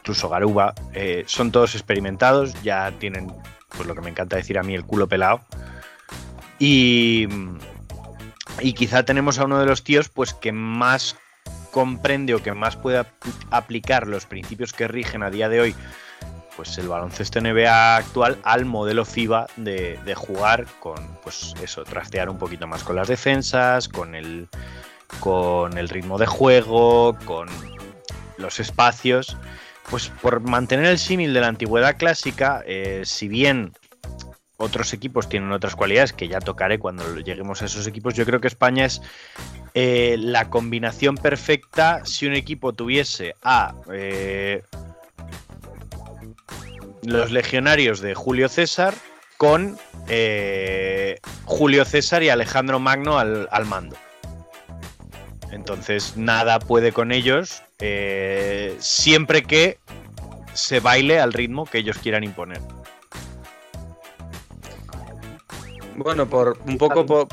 incluso 0.00 0.28
Garuba, 0.28 0.74
eh, 0.92 1.24
son 1.26 1.50
todos 1.52 1.74
experimentados, 1.74 2.60
ya 2.62 2.92
tienen, 2.98 3.32
pues 3.76 3.86
lo 3.86 3.94
que 3.94 4.00
me 4.00 4.10
encanta 4.10 4.36
decir 4.36 4.58
a 4.58 4.62
mí, 4.62 4.74
el 4.74 4.84
culo 4.84 5.08
pelado. 5.08 5.40
Y, 6.58 7.26
y 8.60 8.72
quizá 8.74 9.04
tenemos 9.04 9.38
a 9.38 9.44
uno 9.44 9.58
de 9.58 9.66
los 9.66 9.82
tíos 9.82 10.08
pues 10.08 10.34
que 10.34 10.52
más 10.52 11.16
comprende 11.72 12.34
o 12.34 12.42
que 12.42 12.52
más 12.52 12.76
puede 12.76 12.98
ap- 12.98 13.08
aplicar 13.50 14.06
los 14.06 14.26
principios 14.26 14.72
que 14.72 14.86
rigen 14.86 15.24
a 15.24 15.30
día 15.30 15.48
de 15.48 15.60
hoy 15.60 15.74
pues 16.56 16.76
el 16.78 16.88
baloncesto 16.88 17.40
NBA 17.40 17.96
actual 17.96 18.38
al 18.42 18.64
modelo 18.64 19.04
FIBA 19.04 19.46
de, 19.56 19.98
de 20.04 20.14
jugar 20.14 20.66
con 20.80 20.96
pues 21.22 21.54
eso, 21.62 21.84
trastear 21.84 22.28
un 22.28 22.38
poquito 22.38 22.66
más 22.66 22.82
con 22.82 22.96
las 22.96 23.08
defensas, 23.08 23.88
con 23.88 24.14
el 24.14 24.48
con 25.20 25.78
el 25.78 25.88
ritmo 25.88 26.18
de 26.18 26.26
juego, 26.26 27.16
con 27.24 27.48
los 28.38 28.60
espacios. 28.60 29.36
Pues 29.90 30.08
por 30.22 30.40
mantener 30.40 30.86
el 30.86 30.98
símil 30.98 31.34
de 31.34 31.40
la 31.40 31.48
antigüedad 31.48 31.96
clásica, 31.98 32.62
eh, 32.66 33.02
si 33.04 33.28
bien 33.28 33.72
otros 34.56 34.92
equipos 34.94 35.28
tienen 35.28 35.52
otras 35.52 35.76
cualidades 35.76 36.12
que 36.12 36.28
ya 36.28 36.40
tocaré 36.40 36.78
cuando 36.78 37.18
lleguemos 37.18 37.60
a 37.60 37.66
esos 37.66 37.86
equipos, 37.86 38.14
yo 38.14 38.24
creo 38.24 38.40
que 38.40 38.48
España 38.48 38.86
es 38.86 39.02
eh, 39.74 40.16
la 40.18 40.48
combinación 40.48 41.16
perfecta 41.16 42.04
si 42.04 42.26
un 42.26 42.34
equipo 42.34 42.72
tuviese 42.72 43.34
a 43.42 43.74
eh, 43.92 44.62
los 47.04 47.30
legionarios 47.30 48.00
de 48.00 48.14
Julio 48.14 48.48
César 48.48 48.94
con 49.36 49.78
eh, 50.08 51.18
Julio 51.44 51.84
César 51.84 52.22
y 52.22 52.28
Alejandro 52.28 52.78
Magno 52.78 53.18
al, 53.18 53.48
al 53.50 53.66
mando. 53.66 53.96
Entonces 55.50 56.16
nada 56.16 56.58
puede 56.58 56.92
con 56.92 57.12
ellos 57.12 57.62
eh, 57.78 58.76
siempre 58.78 59.42
que 59.42 59.78
se 60.52 60.80
baile 60.80 61.20
al 61.20 61.32
ritmo 61.32 61.66
que 61.66 61.78
ellos 61.78 61.98
quieran 61.98 62.24
imponer. 62.24 62.60
Bueno, 65.96 66.28
por 66.28 66.58
un 66.66 66.76
poco 66.76 67.06
por, 67.06 67.28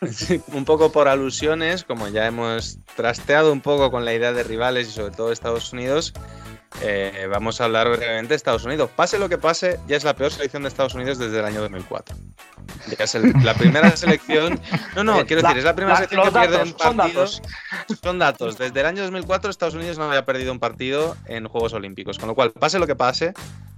un 0.52 0.64
poco 0.64 0.92
por 0.92 1.08
alusiones, 1.08 1.84
como 1.84 2.08
ya 2.08 2.26
hemos 2.26 2.78
trasteado 2.94 3.52
un 3.52 3.60
poco 3.60 3.90
con 3.90 4.04
la 4.04 4.14
idea 4.14 4.32
de 4.32 4.44
rivales 4.44 4.88
y 4.88 4.92
sobre 4.92 5.14
todo 5.14 5.32
Estados 5.32 5.72
Unidos, 5.72 6.12
eh, 6.82 7.26
vamos 7.30 7.60
a 7.60 7.64
hablar 7.64 7.88
brevemente 7.88 8.28
de 8.30 8.34
Estados 8.36 8.64
Unidos. 8.64 8.90
Pase 8.94 9.18
lo 9.18 9.28
que 9.28 9.38
pase, 9.38 9.78
ya 9.86 9.96
es 9.96 10.04
la 10.04 10.14
peor 10.14 10.30
selección 10.32 10.62
de 10.62 10.68
Estados 10.68 10.94
Unidos 10.94 11.18
desde 11.18 11.38
el 11.38 11.44
año 11.44 11.60
2004. 11.60 12.16
Ya 12.98 13.04
es 13.04 13.14
el- 13.14 13.32
la 13.42 13.54
primera 13.54 13.96
selección. 13.96 14.60
No, 14.94 15.04
no, 15.04 15.14
quiero 15.26 15.42
decir, 15.42 15.58
es 15.58 15.64
la 15.64 15.74
primera 15.74 16.00
La- 16.00 16.06
selección 16.08 16.24
que 16.32 16.38
pierde 16.38 16.56
datos, 16.56 16.68
en 16.72 16.78
son 16.78 16.96
partidos. 16.96 17.42
Son 18.02 18.18
datos. 18.18 18.58
Desde 18.58 18.80
el 18.80 18.86
año 18.86 19.02
2004 19.02 19.50
Estados 19.50 19.74
Unidos 19.74 19.98
no 19.98 20.04
había 20.04 20.24
perdido 20.24 20.52
un 20.52 20.58
partido 20.60 21.16
en 21.26 21.46
Juegos 21.48 21.72
Olímpicos. 21.72 22.18
Con 22.18 22.28
lo 22.28 22.34
cual, 22.34 22.52
pase 22.52 22.78
lo 22.78 22.86
que 22.86 22.96
pase, 22.96 23.32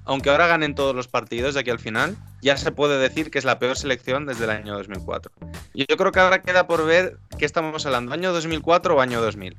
aunque 0.04 0.30
ahora 0.30 0.46
ganen 0.46 0.74
todos 0.74 0.94
los 0.94 1.06
partidos 1.08 1.54
de 1.54 1.60
aquí 1.60 1.70
al 1.70 1.78
final, 1.78 2.16
ya 2.42 2.56
se 2.56 2.72
puede 2.72 2.98
decir 2.98 3.30
que 3.30 3.38
es 3.38 3.44
la 3.44 3.58
peor 3.58 3.76
selección 3.76 4.26
desde 4.26 4.44
el 4.44 4.50
año 4.50 4.74
2004. 4.74 5.30
Y 5.74 5.86
yo 5.88 5.96
creo 5.96 6.12
que 6.12 6.20
ahora 6.20 6.40
queda 6.42 6.66
por 6.66 6.84
ver 6.86 7.18
qué 7.38 7.44
estamos 7.44 7.84
hablando, 7.86 8.12
año 8.14 8.32
2004 8.32 8.96
o 8.96 9.00
año 9.00 9.20
2000. 9.20 9.56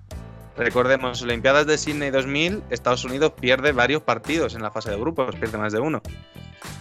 Recordemos, 0.60 1.22
Olimpiadas 1.22 1.66
de 1.68 1.78
Sydney 1.78 2.12
2000, 2.12 2.64
Estados 2.70 3.05
Unidos 3.05 3.32
pierde 3.39 3.72
varios 3.72 4.03
partidos 4.03 4.55
en 4.55 4.62
la 4.62 4.72
fase 4.72 4.91
de 4.91 4.97
grupos, 4.97 5.34
pierde 5.38 5.57
más 5.57 5.72
de 5.72 5.80
uno. 5.80 6.01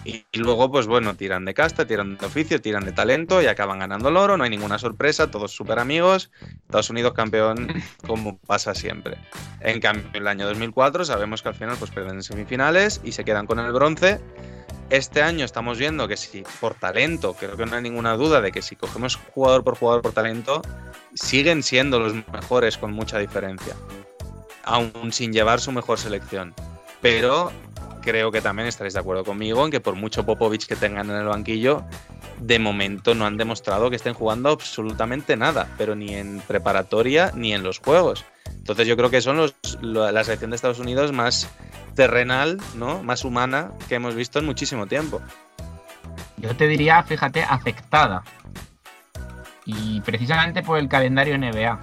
Y, 0.03 0.25
y 0.31 0.39
luego, 0.39 0.71
pues 0.71 0.87
bueno, 0.87 1.15
tiran 1.15 1.45
de 1.45 1.53
casta, 1.53 1.85
tiran 1.85 2.17
de 2.17 2.25
oficio, 2.25 2.61
tiran 2.61 2.85
de 2.85 2.91
talento 2.91 3.41
y 3.41 3.47
acaban 3.47 3.79
ganando 3.79 4.09
el 4.09 4.17
oro, 4.17 4.37
no 4.37 4.43
hay 4.43 4.49
ninguna 4.49 4.79
sorpresa, 4.79 5.31
todos 5.31 5.51
súper 5.51 5.79
amigos, 5.79 6.31
Estados 6.65 6.89
Unidos 6.89 7.13
campeón 7.13 7.67
como 8.07 8.37
pasa 8.39 8.73
siempre. 8.73 9.17
En 9.61 9.79
cambio, 9.79 10.05
en 10.13 10.15
el 10.15 10.27
año 10.27 10.47
2004 10.47 11.05
sabemos 11.05 11.41
que 11.41 11.49
al 11.49 11.55
final 11.55 11.75
pues 11.77 11.91
pierden 11.91 12.15
en 12.15 12.23
semifinales 12.23 13.01
y 13.03 13.11
se 13.11 13.23
quedan 13.23 13.45
con 13.45 13.59
el 13.59 13.71
bronce. 13.71 14.19
Este 14.89 15.21
año 15.21 15.45
estamos 15.45 15.77
viendo 15.77 16.07
que 16.07 16.17
si 16.17 16.43
por 16.59 16.73
talento, 16.73 17.35
creo 17.35 17.55
que 17.55 17.65
no 17.65 17.75
hay 17.75 17.83
ninguna 17.83 18.15
duda 18.15 18.41
de 18.41 18.51
que 18.51 18.63
si 18.63 18.75
cogemos 18.75 19.15
jugador 19.33 19.63
por 19.63 19.77
jugador 19.77 20.01
por 20.01 20.13
talento, 20.13 20.63
siguen 21.13 21.61
siendo 21.61 21.99
los 21.99 22.13
mejores 22.13 22.77
con 22.77 22.91
mucha 22.93 23.19
diferencia, 23.19 23.75
aún 24.63 25.11
sin 25.11 25.31
llevar 25.31 25.59
su 25.59 25.71
mejor 25.71 25.99
selección. 25.99 26.55
Pero 27.01 27.51
creo 28.01 28.31
que 28.31 28.41
también 28.41 28.67
estaréis 28.67 28.93
de 28.93 28.99
acuerdo 28.99 29.23
conmigo 29.23 29.63
en 29.65 29.71
que 29.71 29.79
por 29.79 29.95
mucho 29.95 30.25
Popovich 30.25 30.65
que 30.67 30.75
tengan 30.75 31.09
en 31.09 31.15
el 31.17 31.25
banquillo, 31.25 31.83
de 32.39 32.59
momento 32.59 33.15
no 33.15 33.25
han 33.25 33.37
demostrado 33.37 33.89
que 33.89 33.95
estén 33.95 34.13
jugando 34.13 34.49
absolutamente 34.49 35.35
nada, 35.37 35.67
pero 35.77 35.95
ni 35.95 36.15
en 36.15 36.41
preparatoria 36.47 37.31
ni 37.35 37.53
en 37.53 37.63
los 37.63 37.79
juegos. 37.79 38.25
Entonces 38.55 38.87
yo 38.87 38.95
creo 38.97 39.09
que 39.09 39.21
son 39.21 39.37
los, 39.37 39.55
lo- 39.81 40.11
la 40.11 40.23
selección 40.23 40.51
de 40.51 40.55
Estados 40.55 40.79
Unidos 40.79 41.11
más 41.11 41.49
terrenal, 41.95 42.59
¿no? 42.75 43.03
Más 43.03 43.23
humana 43.25 43.71
que 43.87 43.95
hemos 43.95 44.15
visto 44.15 44.39
en 44.39 44.45
muchísimo 44.45 44.87
tiempo. 44.87 45.21
Yo 46.37 46.55
te 46.55 46.67
diría, 46.67 47.03
fíjate, 47.03 47.43
afectada. 47.43 48.23
Y 49.65 50.01
precisamente 50.01 50.63
por 50.63 50.77
el 50.79 50.87
calendario 50.87 51.35
NBA. 51.37 51.79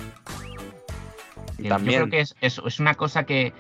También. 1.69 2.01
Yo 2.03 2.07
creo 2.07 2.11
que 2.11 2.21
es, 2.21 2.35
es- 2.41 2.61
es 2.65 2.81
una 2.81 2.95
cosa 2.95 3.25
que, 3.25 3.53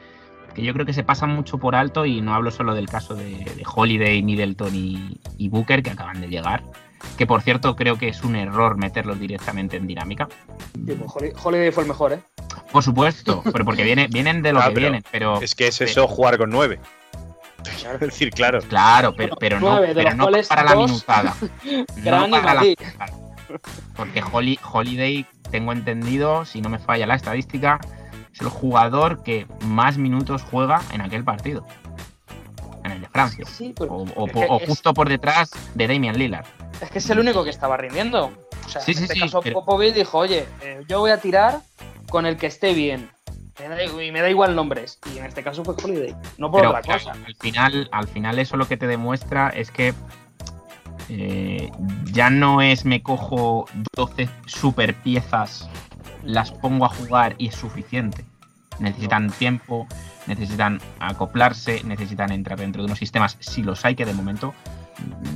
que 0.56 0.62
yo 0.62 0.72
creo 0.72 0.86
que 0.86 0.92
se 0.94 1.04
pasa 1.04 1.26
mucho 1.26 1.58
por 1.58 1.74
alto 1.76 2.06
y 2.06 2.22
no 2.22 2.34
hablo 2.34 2.50
solo 2.50 2.74
del 2.74 2.88
caso 2.88 3.14
de, 3.14 3.30
de 3.44 3.62
Holiday, 3.72 4.22
Middleton 4.22 4.74
y, 4.74 5.20
y 5.36 5.48
Booker 5.50 5.82
que 5.82 5.90
acaban 5.90 6.20
de 6.20 6.28
llegar. 6.28 6.62
Que 7.18 7.26
por 7.26 7.42
cierto 7.42 7.76
creo 7.76 7.98
que 7.98 8.08
es 8.08 8.24
un 8.24 8.34
error 8.36 8.76
meterlos 8.78 9.20
directamente 9.20 9.76
en 9.76 9.86
dinámica. 9.86 10.28
Sí, 10.74 10.92
pues 10.98 11.10
Holi- 11.14 11.32
Holiday 11.40 11.70
fue 11.70 11.82
el 11.82 11.88
mejor, 11.90 12.14
¿eh? 12.14 12.20
Por 12.72 12.82
supuesto, 12.82 13.42
pero 13.52 13.64
porque 13.66 13.84
viene, 13.84 14.08
vienen 14.10 14.42
de 14.42 14.52
lo 14.54 14.60
Ah, 14.60 14.68
que 14.68 14.74
pero 14.74 14.80
vienen. 14.86 15.04
Pero 15.12 15.40
Es 15.42 15.54
que 15.54 15.68
es 15.68 15.80
eso 15.82 16.08
jugar 16.08 16.38
con 16.38 16.50
nueve. 16.50 16.80
Es 17.92 18.00
decir, 18.00 18.30
claro. 18.30 18.60
Claro, 18.62 19.14
pero, 19.16 19.36
pero 19.36 19.60
no, 19.60 19.70
Nueve, 19.76 19.92
pero 19.94 20.14
no 20.14 20.28
para 20.48 20.64
la 20.64 20.74
minutada. 20.76 21.34
No 22.02 22.30
para 22.30 22.54
la 22.54 22.60
minutada. 22.62 23.12
Porque 23.96 24.22
Holi- 24.22 24.58
Holiday, 24.72 25.26
tengo 25.50 25.72
entendido, 25.72 26.44
si 26.44 26.60
no 26.62 26.68
me 26.68 26.78
falla 26.78 27.06
la 27.06 27.14
estadística, 27.14 27.78
es 28.36 28.40
el 28.42 28.48
jugador 28.48 29.22
que 29.22 29.46
más 29.64 29.96
minutos 29.98 30.42
juega 30.50 30.82
en 30.92 31.00
aquel 31.00 31.24
partido. 31.24 31.66
En 32.84 32.92
el 32.92 33.00
de 33.00 33.08
Francia. 33.08 33.44
Sí, 33.46 33.74
pero 33.76 33.92
O, 34.14 34.26
es- 34.60 34.68
justo 34.68 34.94
por 34.94 35.08
detrás 35.08 35.50
de 35.74 35.88
Damian 35.88 36.16
Lillard. 36.18 36.46
Es 36.80 36.90
que 36.90 36.98
es 36.98 37.10
el 37.10 37.18
único 37.18 37.42
que 37.42 37.50
estaba 37.50 37.76
rindiendo. 37.76 38.30
O 38.64 38.68
sea, 38.68 38.80
Sí, 38.82 38.92
en 38.92 38.98
sí, 38.98 39.04
este 39.04 39.18
caso 39.20 39.40
pero- 39.40 39.54
Popovich 39.60 39.94
dijo, 39.94 40.18
oye, 40.18 40.46
eh, 40.62 40.82
yo 40.88 41.00
voy 41.00 41.10
a 41.10 41.18
tirar 41.20 41.60
con 42.10 42.26
el 42.26 42.36
que 42.36 42.46
esté 42.46 42.74
bien. 42.74 43.10
Me 43.58 43.68
da, 43.68 43.82
y 43.84 44.12
me 44.12 44.20
da 44.20 44.28
igual 44.28 44.54
nombres. 44.54 44.98
Y 45.14 45.18
en 45.18 45.24
este 45.24 45.42
caso 45.42 45.64
fue 45.64 45.74
Holiday. 45.82 46.14
No 46.36 46.50
por 46.50 46.60
Pero 46.60 46.70
otra 46.76 46.82
cosa. 46.98 47.12
al 47.12 47.34
final, 47.36 47.88
al 47.90 48.06
final 48.06 48.38
eso 48.38 48.56
lo 48.58 48.68
que 48.68 48.76
te 48.76 48.86
demuestra 48.86 49.48
es 49.48 49.70
que 49.70 49.94
eh, 51.08 51.70
ya 52.12 52.30
no 52.30 52.60
es 52.62 52.84
me 52.84 53.02
cojo 53.02 53.66
12 53.94 54.28
super 54.46 54.94
piezas, 54.94 55.68
las 56.26 56.52
pongo 56.52 56.84
a 56.84 56.88
jugar 56.88 57.34
y 57.38 57.48
es 57.48 57.54
suficiente. 57.54 58.24
Necesitan 58.78 59.30
tiempo, 59.30 59.86
necesitan 60.26 60.80
acoplarse, 60.98 61.82
necesitan 61.84 62.30
entrar 62.32 62.58
dentro 62.58 62.82
de 62.82 62.86
unos 62.86 62.98
sistemas, 62.98 63.38
si 63.40 63.62
los 63.62 63.84
hay, 63.84 63.94
que 63.94 64.04
de 64.04 64.12
momento 64.12 64.52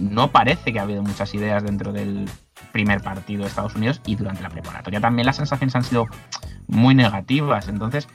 no 0.00 0.30
parece 0.30 0.72
que 0.72 0.78
ha 0.78 0.82
habido 0.82 1.02
muchas 1.02 1.34
ideas 1.34 1.62
dentro 1.62 1.92
del 1.92 2.28
primer 2.72 3.00
partido 3.02 3.42
de 3.42 3.48
Estados 3.48 3.74
Unidos 3.74 4.00
y 4.06 4.16
durante 4.16 4.42
la 4.42 4.48
preparatoria 4.48 5.00
también 5.00 5.26
las 5.26 5.36
sensaciones 5.36 5.74
han 5.76 5.84
sido 5.84 6.06
muy 6.66 6.94
negativas. 6.94 7.68
Entonces, 7.68 8.08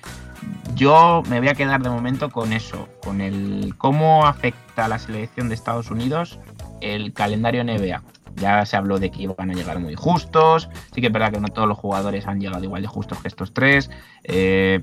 yo 0.76 1.23
me 1.30 1.39
voy 1.39 1.49
a 1.49 1.55
quedar 1.55 1.82
de 1.82 1.89
momento 1.89 2.30
con 2.30 2.53
eso, 2.53 2.89
con 3.03 3.21
el 3.21 3.76
cómo 3.78 4.26
afecta 4.26 4.86
a 4.86 4.88
la 4.88 4.99
selección 4.99 5.49
de 5.49 5.55
Estados 5.55 5.91
Unidos 5.91 6.39
el 6.82 7.13
calendario 7.13 7.63
NBA. 7.63 8.01
Ya 8.36 8.66
se 8.66 8.76
habló 8.76 9.00
de 9.00 9.12
que 9.12 9.24
iban 9.24 9.50
a 9.50 9.54
llegar 9.54 9.80
muy 9.80 9.96
justos, 9.96 10.70
sí 10.94 11.02
que 11.02 11.08
es 11.08 11.14
verdad 11.14 11.32
que 11.32 11.40
no 11.40 11.48
todos 11.48 11.68
los 11.68 11.78
jugadores 11.78 12.28
han 12.28 12.40
llegado 12.40 12.64
igual 12.64 12.82
de 12.82 12.88
justos 12.88 13.20
que 13.20 13.28
estos 13.28 13.54
tres, 13.54 13.90
eh, 14.24 14.82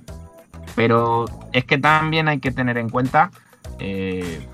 pero 0.75 1.27
es 1.53 1.65
que 1.65 1.79
también 1.79 2.29
hay 2.29 2.41
que 2.41 2.51
tener 2.51 2.79
en 2.79 2.89
cuenta 2.89 3.31
eh, 3.79 4.47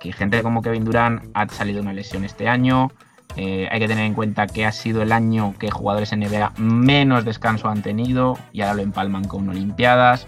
que 0.00 0.12
gente 0.12 0.42
como 0.42 0.62
Kevin 0.62 0.84
Durant 0.84 1.24
ha 1.34 1.48
salido 1.48 1.76
de 1.76 1.82
una 1.82 1.92
lesión 1.92 2.24
este 2.24 2.48
año, 2.48 2.90
eh, 3.36 3.68
hay 3.70 3.80
que 3.80 3.88
tener 3.88 4.04
en 4.04 4.14
cuenta 4.14 4.46
que 4.46 4.66
ha 4.66 4.72
sido 4.72 5.02
el 5.02 5.12
año 5.12 5.54
que 5.58 5.70
jugadores 5.70 6.12
NBA 6.12 6.52
menos 6.58 7.24
descanso 7.24 7.68
han 7.68 7.82
tenido 7.82 8.38
y 8.52 8.60
ahora 8.60 8.74
lo 8.74 8.82
empalman 8.82 9.24
con 9.24 9.48
Olimpiadas. 9.48 10.26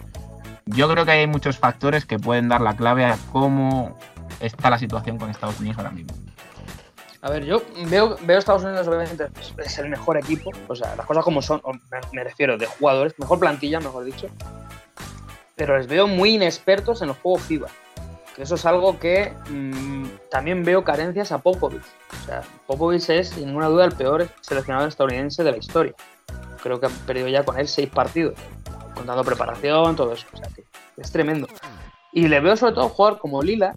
Yo 0.66 0.90
creo 0.90 1.04
que 1.04 1.10
hay 1.10 1.26
muchos 1.26 1.58
factores 1.58 2.06
que 2.06 2.18
pueden 2.18 2.48
dar 2.48 2.62
la 2.62 2.74
clave 2.76 3.04
a 3.04 3.18
cómo 3.30 3.98
está 4.40 4.70
la 4.70 4.78
situación 4.78 5.18
con 5.18 5.28
Estados 5.28 5.60
Unidos 5.60 5.78
ahora 5.78 5.90
mismo. 5.90 6.14
A 7.24 7.30
ver, 7.30 7.44
yo 7.46 7.62
veo, 7.86 8.16
veo 8.20 8.38
Estados 8.38 8.64
Unidos, 8.64 8.86
obviamente, 8.86 9.28
es- 9.58 9.78
el 9.78 9.88
mejor 9.88 10.18
equipo. 10.18 10.50
O 10.68 10.76
sea, 10.76 10.94
las 10.94 11.06
cosas 11.06 11.24
como 11.24 11.40
son, 11.40 11.62
me 12.12 12.22
refiero 12.22 12.58
de 12.58 12.66
jugadores, 12.66 13.14
mejor 13.18 13.38
plantilla, 13.40 13.80
mejor 13.80 14.04
dicho. 14.04 14.26
Pero 15.56 15.78
les 15.78 15.86
veo 15.86 16.06
muy 16.06 16.34
inexpertos 16.34 17.00
en 17.00 17.08
los 17.08 17.16
juegos 17.18 17.42
FIBA. 17.42 17.68
Que 18.36 18.42
eso 18.42 18.56
es 18.56 18.66
algo 18.66 18.98
que 18.98 19.32
mm, 19.48 20.04
también 20.30 20.64
veo 20.64 20.84
carencias 20.84 21.32
a 21.32 21.38
Popovich. 21.38 21.84
O 22.22 22.26
sea, 22.26 22.42
Popovich 22.66 23.08
es, 23.08 23.30
sin 23.30 23.46
ninguna 23.46 23.68
duda, 23.68 23.84
el 23.86 23.92
peor 23.92 24.28
seleccionador 24.42 24.88
estadounidense 24.88 25.42
de 25.44 25.50
la 25.52 25.56
historia. 25.56 25.94
Creo 26.62 26.78
que 26.78 26.86
han 26.86 26.92
perdido 27.06 27.28
ya 27.28 27.42
con 27.44 27.58
él 27.58 27.68
seis 27.68 27.88
partidos, 27.88 28.34
contando 28.94 29.24
preparación, 29.24 29.96
todo 29.96 30.12
eso. 30.12 30.26
O 30.32 30.36
sea, 30.36 30.48
que 30.48 30.64
es 30.98 31.10
tremendo. 31.10 31.46
Y 32.12 32.28
le 32.28 32.40
veo 32.40 32.56
sobre 32.56 32.74
todo 32.74 32.88
jugar 32.90 33.18
como 33.18 33.40
Lila, 33.42 33.76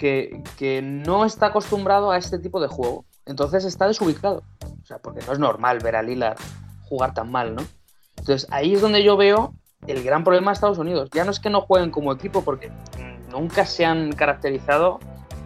que, 0.00 0.42
que 0.56 0.80
no 0.82 1.24
está 1.26 1.46
acostumbrado 1.46 2.10
a 2.10 2.16
este 2.16 2.38
tipo 2.38 2.58
de 2.60 2.66
juego. 2.68 3.04
Entonces 3.26 3.64
está 3.64 3.86
desubicado. 3.86 4.42
O 4.82 4.86
sea, 4.86 4.98
porque 4.98 5.20
no 5.26 5.32
es 5.32 5.38
normal 5.38 5.78
ver 5.78 5.94
a 5.94 6.02
Lillard 6.02 6.38
jugar 6.88 7.12
tan 7.14 7.30
mal, 7.30 7.54
¿no? 7.54 7.62
Entonces 8.16 8.48
ahí 8.50 8.74
es 8.74 8.80
donde 8.80 9.04
yo 9.04 9.16
veo 9.16 9.54
el 9.86 10.02
gran 10.02 10.24
problema 10.24 10.50
de 10.50 10.54
Estados 10.54 10.78
Unidos. 10.78 11.10
Ya 11.14 11.24
no 11.24 11.30
es 11.30 11.38
que 11.38 11.50
no 11.50 11.60
jueguen 11.60 11.90
como 11.90 12.12
equipo, 12.12 12.42
porque 12.42 12.72
nunca 13.30 13.64
se 13.66 13.84
han 13.84 14.10
caracterizado, 14.12 14.98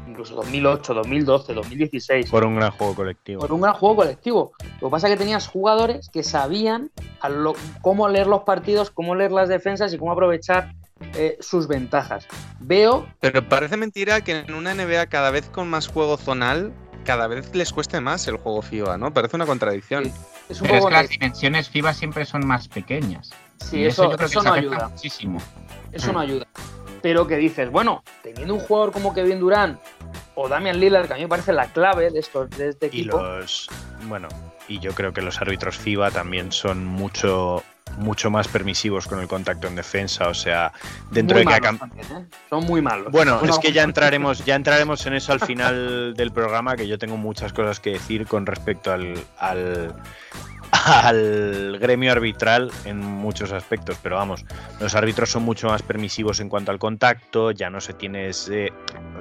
incluso 0.09 0.35
2008, 0.37 0.95
2012, 0.95 1.53
2016, 1.55 2.31
Por 2.31 2.45
un 2.47 2.57
gran 2.57 2.71
juego 2.71 2.95
colectivo. 2.95 3.41
por 3.41 3.53
un 3.53 3.61
gran 3.61 3.75
juego 3.75 3.97
colectivo. 3.97 4.53
Lo 4.81 4.89
que 4.89 4.91
pasa 4.93 5.09
es 5.09 5.15
que 5.15 5.19
tenías 5.19 5.47
jugadores 5.49 6.09
que 6.09 6.23
sabían 6.23 6.91
lo- 7.29 7.55
cómo 7.83 8.09
leer 8.09 8.27
los 8.29 8.45
partidos, 8.45 8.91
cómo 8.91 9.15
leer 9.15 9.33
las 9.33 9.49
defensas 9.49 9.93
y 9.93 9.99
cómo 9.99 10.13
aprovechar 10.13 10.73
eh, 11.15 11.37
sus 11.41 11.67
ventajas. 11.69 12.27
Veo 12.61 13.07
Pero 13.21 13.49
parece 13.49 13.77
mentira 13.77 14.23
que 14.23 14.41
en 14.41 14.55
una 14.55 14.75
NBA 14.75 15.07
cada 15.07 15.31
vez 15.31 15.49
con 15.49 15.69
más 15.69 15.89
juego 15.89 16.17
zonal, 16.17 16.73
cada 17.05 17.27
vez 17.27 17.55
les 17.55 17.73
cueste 17.73 18.01
más 18.01 18.27
el 18.29 18.37
juego 18.37 18.63
FIBA, 18.63 18.97
¿no? 18.99 19.13
Parece 19.13 19.37
una 19.37 19.47
contradicción. 19.47 20.05
es 20.49 20.61
un 20.61 20.67
Pero 20.67 20.75
es 20.75 20.81
poco 20.81 20.89
que 20.89 20.95
las 20.95 21.09
dimensiones 21.09 21.69
FIBA 21.69 21.93
siempre 21.95 22.25
son 22.25 22.47
más 22.47 22.69
pequeñas. 22.69 23.31
Sí, 23.61 23.79
Y 23.79 23.85
eso, 23.87 24.05
yo 24.05 24.17
creo 24.17 24.19
que 24.19 24.25
eso 24.27 24.43
no 24.43 24.53
ayuda. 24.53 24.89
Muchísimo. 24.89 25.41
Eso 25.93 26.13
no 26.13 26.21
ayuda. 26.21 26.47
Pero 27.03 27.27
que 27.27 27.37
dices, 27.37 27.71
bueno, 27.71 28.03
teniendo 28.23 28.55
un 28.55 28.61
jugador 28.61 28.93
como 28.93 29.13
Kevin 29.13 29.39
Durant 29.39 29.79
o 30.35 30.49
Damian 30.49 30.81
Lillard, 30.81 31.07
que 31.07 31.13
a 31.13 31.17
mí 31.17 31.23
me 31.23 31.29
parece 31.29 31.53
la 31.53 31.67
clave 31.67 32.11
de, 32.11 32.19
estos, 32.19 32.49
de 32.51 32.71
este 32.71 32.87
Y 32.87 33.01
equipo. 33.01 33.19
los. 33.19 33.69
Bueno, 34.09 34.29
y 34.69 34.79
yo 34.81 34.93
creo 34.95 35.13
que 35.13 35.21
los 35.21 35.41
árbitros 35.41 35.77
FIBA 35.77 36.11
también 36.11 36.51
son 36.51 36.85
mucho 36.87 37.63
mucho 37.99 38.31
más 38.31 38.49
permisivos 38.49 39.07
con 39.07 39.21
el 39.21 39.29
contacto 39.29 39.67
en 39.67 39.77
defensa, 39.77 40.29
o 40.29 40.35
sea, 40.35 40.73
dentro 41.11 41.37
muy 41.37 41.45
de 41.45 41.53
que 41.53 41.61
malos 41.61 41.81
también, 41.81 42.07
¿eh? 42.07 42.27
Son 42.51 42.65
muy 42.65 42.83
malos. 42.83 43.13
Bueno, 43.13 43.41
es 43.43 43.59
que 43.59 43.73
ya 43.73 43.83
entraremos, 43.83 44.45
ya 44.45 44.55
entraremos 44.55 45.05
en 45.07 45.15
eso 45.15 45.33
al 45.33 45.41
final 45.41 46.15
del 46.17 46.33
programa, 46.33 46.77
que 46.77 46.87
yo 46.87 46.99
tengo 46.99 47.17
muchas 47.17 47.53
cosas 47.53 47.81
que 47.81 47.93
decir 47.93 48.27
con 48.27 48.47
respecto 48.47 48.93
al, 48.93 49.15
al, 49.39 49.95
al 50.85 51.79
gremio 51.81 52.13
arbitral 52.13 52.71
en 52.85 52.99
muchos 52.99 53.53
aspectos, 53.53 53.99
pero 54.03 54.17
vamos, 54.17 54.45
los 54.81 54.95
árbitros 54.95 55.31
son 55.31 55.43
mucho 55.43 55.69
más 55.69 55.83
permisivos 55.83 56.41
en 56.41 56.49
cuanto 56.49 56.71
al 56.71 56.79
contacto, 56.79 57.51
ya 57.51 57.71
no 57.71 57.81
se 57.81 57.95
tiene 57.95 58.29
ese, 58.29 58.73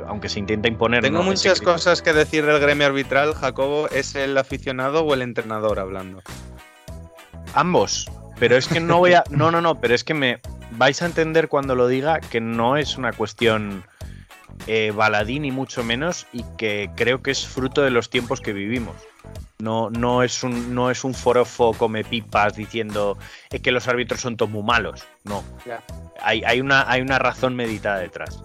aunque 0.08 0.30
se 0.30 0.40
intenta 0.40 0.68
imponer. 0.68 1.04
Tengo 1.04 1.24
muchas 1.24 1.62
cosas 1.62 2.02
que 2.02 2.14
decir 2.14 2.46
del 2.46 2.60
gremio 2.60 2.88
arbitral. 2.88 3.34
Jacobo, 3.34 3.88
¿es 3.90 4.16
el 4.16 4.38
aficionado 4.38 5.04
o 5.04 5.14
el 5.14 5.22
entrenador 5.22 5.80
hablando? 5.80 6.22
Ambos. 7.54 8.10
Pero 8.44 8.58
es 8.58 8.68
que 8.68 8.82
no 8.82 8.98
voy 8.98 9.14
a. 9.14 9.24
No, 9.30 9.52
no, 9.52 9.62
no, 9.62 9.80
pero 9.80 9.96
es 9.96 10.04
que 10.04 10.14
me 10.14 10.42
vais 10.72 11.02
a 11.02 11.06
entender 11.06 11.48
cuando 11.48 11.76
lo 11.76 11.88
diga 11.88 12.20
que 12.20 12.42
no 12.42 12.76
es 12.76 12.98
una 12.98 13.14
cuestión 13.14 13.86
eh, 14.68 14.92
baladí 14.94 15.40
ni 15.40 15.50
mucho 15.50 15.82
menos 15.82 16.28
y 16.34 16.44
que 16.58 16.90
creo 16.94 17.22
que 17.22 17.32
es 17.32 17.48
fruto 17.48 17.84
de 17.84 17.90
los 17.90 18.10
tiempos 18.10 18.42
que 18.42 18.52
vivimos. 18.52 18.98
No, 19.60 19.90
no, 19.92 20.24
es 20.24 20.44
un, 20.44 20.76
no 20.76 20.92
es 20.92 21.06
un 21.06 21.14
forofo 21.14 21.72
come 21.72 22.04
pipas 22.04 22.58
diciendo 22.58 23.18
"Es 23.50 23.62
que 23.62 23.72
los 23.72 23.88
árbitros 23.88 24.20
son 24.20 24.36
todos 24.36 24.52
muy 24.52 24.64
malos. 24.64 25.06
No. 25.24 25.42
Hay, 26.22 26.44
hay, 26.44 26.60
una, 26.60 26.92
hay 26.92 27.00
una 27.00 27.20
razón 27.20 27.56
meditada 27.56 28.00
detrás. 28.00 28.44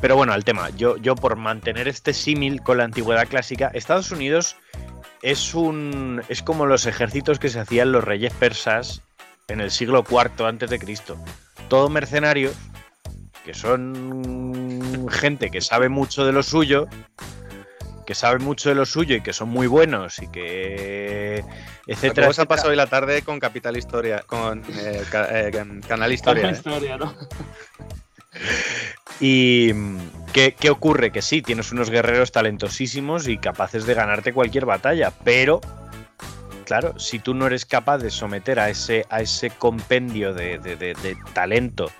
Pero 0.00 0.16
bueno, 0.16 0.32
al 0.32 0.44
tema, 0.44 0.70
yo, 0.70 0.96
yo 0.96 1.16
por 1.16 1.36
mantener 1.36 1.86
este 1.86 2.14
símil 2.14 2.62
con 2.62 2.78
la 2.78 2.84
antigüedad 2.84 3.28
clásica, 3.28 3.70
Estados 3.74 4.10
Unidos 4.10 4.56
es 5.30 5.54
un. 5.54 6.22
es 6.28 6.42
como 6.42 6.66
los 6.66 6.86
ejércitos 6.86 7.38
que 7.38 7.48
se 7.48 7.58
hacían 7.60 7.90
los 7.92 8.04
reyes 8.04 8.32
persas 8.32 9.02
en 9.48 9.60
el 9.60 9.70
siglo 9.70 10.04
IV 10.08 10.46
antes 10.46 10.70
de 10.70 10.78
Cristo. 10.78 11.16
Todo 11.68 11.88
mercenarios, 11.88 12.54
que 13.44 13.52
son 13.54 15.06
gente 15.10 15.50
que 15.50 15.60
sabe 15.60 15.88
mucho 15.88 16.24
de 16.24 16.32
lo 16.32 16.42
suyo, 16.44 16.86
que 18.06 18.14
sabe 18.14 18.38
mucho 18.38 18.68
de 18.68 18.76
lo 18.76 18.86
suyo 18.86 19.16
y 19.16 19.20
que 19.20 19.32
son 19.32 19.48
muy 19.48 19.66
buenos 19.66 20.20
y 20.20 20.28
que 20.28 21.44
etcétera. 21.88 22.26
¿Cómo 22.26 22.32
se 22.32 22.40
ha 22.40 22.44
etcétera. 22.44 22.46
pasado 22.46 22.70
hoy 22.70 22.76
la 22.76 22.86
tarde 22.86 23.22
con 23.22 23.40
Capital 23.40 23.76
Historia, 23.76 24.22
con 24.26 24.62
eh, 24.78 25.02
ca- 25.10 25.28
eh, 25.32 25.50
Canal 25.88 26.12
Historia? 26.12 26.44
La 26.44 26.50
eh? 26.50 26.52
historia, 26.52 26.96
¿no? 26.98 27.14
Y 29.20 29.72
mm, 29.74 29.98
¿qué, 30.32 30.70
ocurre? 30.70 31.10
Que 31.10 31.22
sí, 31.22 31.42
tienes 31.42 31.72
unos 31.72 31.90
guerreros 31.90 32.32
talentosísimos 32.32 33.28
y 33.28 33.38
capaces 33.38 33.86
de 33.86 33.94
ganarte 33.94 34.32
cualquier 34.32 34.66
batalla, 34.66 35.12
pero 35.24 35.60
claro, 36.64 36.98
si 36.98 37.18
tú 37.18 37.32
no 37.34 37.46
eres 37.46 37.64
capaz 37.64 37.98
de 37.98 38.10
someter 38.10 38.58
a 38.60 38.68
ese, 38.68 39.06
a 39.08 39.20
ese 39.20 39.50
compendio 39.50 40.34
de 40.34 41.16
talento 41.32 41.90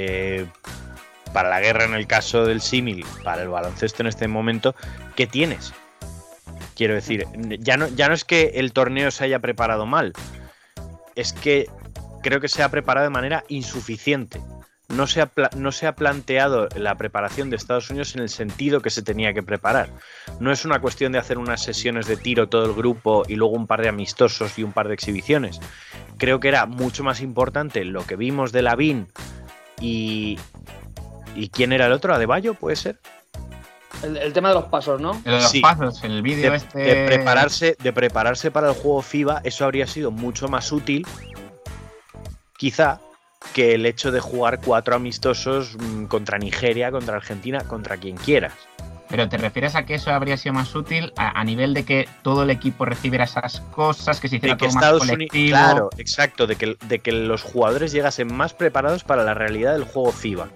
eh, 0.00 0.46
para 1.32 1.48
la 1.48 1.60
guerra 1.60 1.84
en 1.84 1.94
el 1.94 2.06
caso 2.06 2.46
del 2.46 2.60
símil, 2.60 3.04
para 3.24 3.42
el 3.42 3.48
baloncesto 3.48 4.04
en 4.04 4.06
este 4.06 4.28
momento, 4.28 4.76
¿qué 5.16 5.26
tienes? 5.26 5.72
Quiero 6.76 6.94
decir, 6.94 7.26
ya 7.58 7.76
no, 7.76 7.88
ya 7.88 8.06
no 8.06 8.14
es 8.14 8.24
que 8.24 8.52
el 8.54 8.72
torneo 8.72 9.10
se 9.10 9.24
haya 9.24 9.40
preparado 9.40 9.86
mal, 9.86 10.12
es 11.16 11.32
que 11.32 11.66
creo 12.22 12.40
que 12.40 12.46
se 12.46 12.62
ha 12.62 12.68
preparado 12.68 13.06
de 13.06 13.10
manera 13.10 13.42
insuficiente 13.48 14.40
no 14.88 15.06
se, 15.06 15.20
ha 15.20 15.30
no 15.56 15.70
se 15.70 15.86
ha 15.86 15.94
planteado 15.94 16.68
la 16.74 16.96
preparación 16.96 17.50
de 17.50 17.56
Estados 17.56 17.90
Unidos 17.90 18.14
en 18.14 18.22
el 18.22 18.28
sentido 18.30 18.80
que 18.80 18.90
se 18.90 19.02
tenía 19.02 19.34
que 19.34 19.42
preparar. 19.42 19.90
No 20.40 20.50
es 20.50 20.64
una 20.64 20.80
cuestión 20.80 21.12
de 21.12 21.18
hacer 21.18 21.38
unas 21.38 21.62
sesiones 21.62 22.06
de 22.06 22.16
tiro 22.16 22.48
todo 22.48 22.64
el 22.64 22.72
grupo 22.74 23.24
y 23.28 23.36
luego 23.36 23.54
un 23.54 23.66
par 23.66 23.82
de 23.82 23.88
amistosos 23.88 24.58
y 24.58 24.62
un 24.62 24.72
par 24.72 24.88
de 24.88 24.94
exhibiciones. 24.94 25.60
Creo 26.16 26.40
que 26.40 26.48
era 26.48 26.66
mucho 26.66 27.04
más 27.04 27.20
importante 27.20 27.84
lo 27.84 28.06
que 28.06 28.16
vimos 28.16 28.50
de 28.52 28.62
Lavín 28.62 29.08
y... 29.80 30.38
¿Y 31.34 31.50
quién 31.50 31.72
era 31.72 31.86
el 31.86 31.92
otro? 31.92 32.12
¿Adebayo? 32.14 32.54
¿Puede 32.54 32.74
ser? 32.74 32.98
El, 34.02 34.16
el 34.16 34.32
tema 34.32 34.48
de 34.48 34.54
los 34.54 34.64
pasos, 34.64 35.00
¿no? 35.00 35.12
De 35.24 35.30
los 35.32 35.50
Sí. 35.50 35.60
pasos, 35.60 36.02
el 36.02 36.22
vídeo 36.22 36.50
de, 36.50 36.56
este. 36.56 36.78
de 36.80 37.06
prepararse, 37.06 37.76
de 37.80 37.92
prepararse 37.92 38.50
para 38.50 38.68
el 38.70 38.74
juego 38.74 39.02
FIBA, 39.02 39.42
eso 39.44 39.64
habría 39.64 39.86
sido 39.86 40.10
mucho 40.10 40.48
más 40.48 40.72
útil, 40.72 41.06
quizá, 42.56 43.00
que 43.54 43.74
el 43.74 43.86
hecho 43.86 44.10
de 44.12 44.20
jugar 44.20 44.60
cuatro 44.60 44.96
amistosos 44.96 45.76
mm, 45.78 46.04
contra 46.06 46.38
Nigeria, 46.38 46.90
contra 46.90 47.16
Argentina, 47.16 47.60
contra 47.66 47.96
quien 47.96 48.16
quieras. 48.16 48.54
Pero 49.10 49.28
te 49.28 49.38
refieres 49.38 49.74
a 49.74 49.86
que 49.86 49.94
eso 49.94 50.10
habría 50.10 50.36
sido 50.36 50.52
más 50.52 50.74
útil 50.74 51.14
a, 51.16 51.40
a 51.40 51.44
nivel 51.44 51.72
de 51.72 51.84
que 51.84 52.06
todo 52.22 52.42
el 52.42 52.50
equipo 52.50 52.84
recibiera 52.84 53.24
esas 53.24 53.60
cosas, 53.72 54.20
que 54.20 54.28
se 54.28 54.36
hiciera 54.36 54.54
De 54.54 54.58
que 54.58 54.66
todo 54.66 54.74
más 54.74 54.84
Unidos. 54.84 55.08
colectivo. 55.08 55.48
Claro, 55.48 55.90
exacto, 55.96 56.46
de 56.46 56.56
que, 56.56 56.76
de 56.86 56.98
que 56.98 57.12
los 57.12 57.42
jugadores 57.42 57.92
llegasen 57.92 58.34
más 58.34 58.52
preparados 58.52 59.04
para 59.04 59.24
la 59.24 59.32
realidad 59.32 59.72
del 59.72 59.84
juego 59.84 60.12
FIBA. 60.12 60.48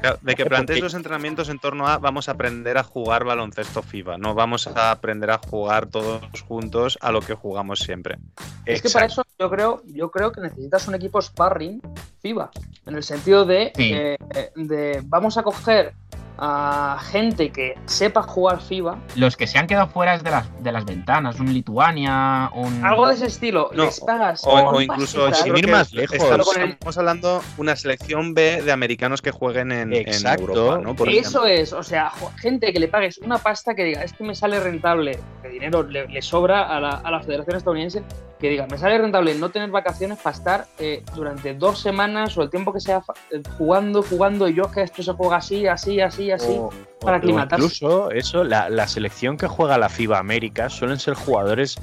De 0.00 0.34
que 0.34 0.44
Porque- 0.44 0.44
plantees 0.46 0.80
los 0.80 0.94
entrenamientos 0.94 1.48
en 1.50 1.58
torno 1.58 1.86
a 1.86 1.98
vamos 1.98 2.28
a 2.28 2.32
aprender 2.32 2.78
a 2.78 2.82
jugar 2.82 3.24
baloncesto 3.24 3.82
FIBA, 3.82 4.16
no 4.18 4.34
vamos 4.34 4.66
a 4.66 4.90
aprender 4.90 5.30
a 5.30 5.38
jugar 5.38 5.86
todos 5.88 6.22
juntos 6.48 6.96
a 7.02 7.12
lo 7.12 7.20
que 7.20 7.34
jugamos 7.34 7.80
siempre. 7.80 8.18
Es 8.64 8.80
que 8.80 8.88
para 8.88 9.06
eso 9.06 9.22
yo 9.38 9.50
creo, 9.50 9.82
yo 9.86 10.10
creo 10.10 10.32
que 10.32 10.40
necesitas 10.40 10.88
un 10.88 10.94
equipo 10.94 11.20
sparring 11.20 11.82
FIBA, 12.22 12.50
en 12.86 12.94
el 12.94 13.02
sentido 13.02 13.44
de, 13.44 13.72
Sí. 13.74 13.92
eh, 13.92 14.16
de 14.56 15.02
vamos 15.04 15.36
a 15.36 15.42
coger 15.42 15.92
a 16.40 16.98
gente 17.10 17.50
que 17.50 17.74
sepa 17.84 18.22
jugar 18.22 18.60
FIBA, 18.60 18.98
Los 19.14 19.36
que 19.36 19.46
se 19.46 19.58
han 19.58 19.66
quedado 19.66 19.88
fuera 19.88 20.16
de 20.18 20.30
las, 20.30 20.62
de 20.62 20.72
las 20.72 20.84
ventanas, 20.86 21.38
un 21.38 21.52
Lituania, 21.52 22.50
un. 22.54 22.84
algo 22.84 23.06
de 23.08 23.14
ese 23.14 23.26
estilo, 23.26 23.70
No, 23.74 23.84
les 23.84 24.00
pagas 24.00 24.42
O, 24.44 24.50
o 24.52 24.80
incluso 24.80 25.30
creo 25.42 25.56
ir 25.56 25.68
más 25.68 25.92
lejos. 25.92 26.16
Estamos, 26.16 26.96
hablando 26.98 27.42
una 27.58 27.76
selección 27.76 28.32
B 28.34 28.62
de 28.62 28.72
americanos 28.72 29.20
que 29.20 29.30
jueguen 29.30 29.70
en, 29.70 29.92
en 29.92 30.08
Exacto. 30.08 30.42
Europa, 30.52 30.80
¿no? 30.82 30.96
Por 30.96 31.08
Eso 31.08 31.44
ejemplo. 31.44 31.62
es, 31.62 31.72
o 31.74 31.82
sea, 31.82 32.10
gente 32.38 32.72
que 32.72 32.80
le 32.80 32.88
pagues 32.88 33.18
una 33.18 33.38
pasta 33.38 33.74
que 33.74 33.84
diga, 33.84 34.02
es 34.02 34.12
que 34.12 34.24
me 34.24 34.34
sale 34.34 34.58
rentable, 34.60 35.18
que 35.42 35.48
dinero 35.48 35.82
le, 35.82 36.08
le 36.08 36.22
sobra 36.22 36.74
a 36.74 36.80
la, 36.80 36.90
a 36.90 37.10
la 37.10 37.20
Federación 37.20 37.56
Estadounidense, 37.56 38.02
que 38.40 38.48
diga, 38.48 38.66
me 38.66 38.78
sale 38.78 38.96
rentable 38.98 39.34
no 39.34 39.50
tener 39.50 39.70
vacaciones 39.70 40.18
para 40.18 40.34
estar 40.36 40.66
eh, 40.78 41.02
durante 41.14 41.52
dos 41.54 41.78
semanas 41.80 42.36
o 42.38 42.42
el 42.42 42.48
tiempo 42.50 42.72
que 42.72 42.80
sea 42.80 43.02
eh, 43.30 43.42
jugando, 43.58 44.02
jugando, 44.02 44.48
y 44.48 44.54
yo 44.54 44.70
que 44.70 44.82
esto 44.82 45.02
se 45.02 45.12
juega 45.12 45.36
así, 45.36 45.66
así, 45.66 46.00
así, 46.00 46.30
así. 46.30 46.52
O- 46.58 46.70
para 47.00 47.16
aclimatarse. 47.18 47.64
incluso 47.64 48.10
eso, 48.10 48.44
la, 48.44 48.68
la 48.68 48.86
selección 48.86 49.36
que 49.36 49.46
juega 49.46 49.78
la 49.78 49.88
FIBA 49.88 50.18
América 50.18 50.68
suelen 50.68 50.98
ser 50.98 51.14
jugadores 51.14 51.76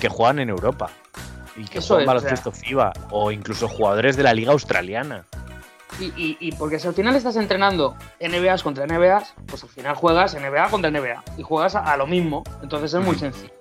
que 0.00 0.08
juegan 0.08 0.38
en 0.38 0.50
Europa 0.50 0.90
y 1.56 1.64
que 1.64 1.78
Eso 1.78 1.94
juegan 1.94 2.02
es, 2.16 2.22
baloncesto 2.22 2.52
FIBA 2.52 2.92
o 3.10 3.30
incluso 3.32 3.68
jugadores 3.68 4.16
de 4.16 4.22
la 4.22 4.32
liga 4.34 4.52
australiana. 4.52 5.24
Y, 6.00 6.06
y- 6.16 6.36
y 6.40 6.52
porque 6.52 6.78
si 6.78 6.88
al 6.88 6.94
final 6.94 7.14
estás 7.16 7.36
entrenando 7.36 7.94
NBAs 8.20 8.62
contra 8.62 8.86
NBAs, 8.86 9.34
pues 9.46 9.62
al 9.62 9.68
final 9.68 9.94
juegas 9.94 10.34
NBA 10.34 10.68
contra 10.70 10.90
NBA 10.90 11.22
y 11.36 11.42
juegas 11.42 11.74
a, 11.76 11.80
a 11.80 11.96
lo 11.96 12.06
mismo. 12.06 12.42
Entonces 12.62 12.94
es 12.94 13.04
muy 13.04 13.16
sencillo. 13.16 13.52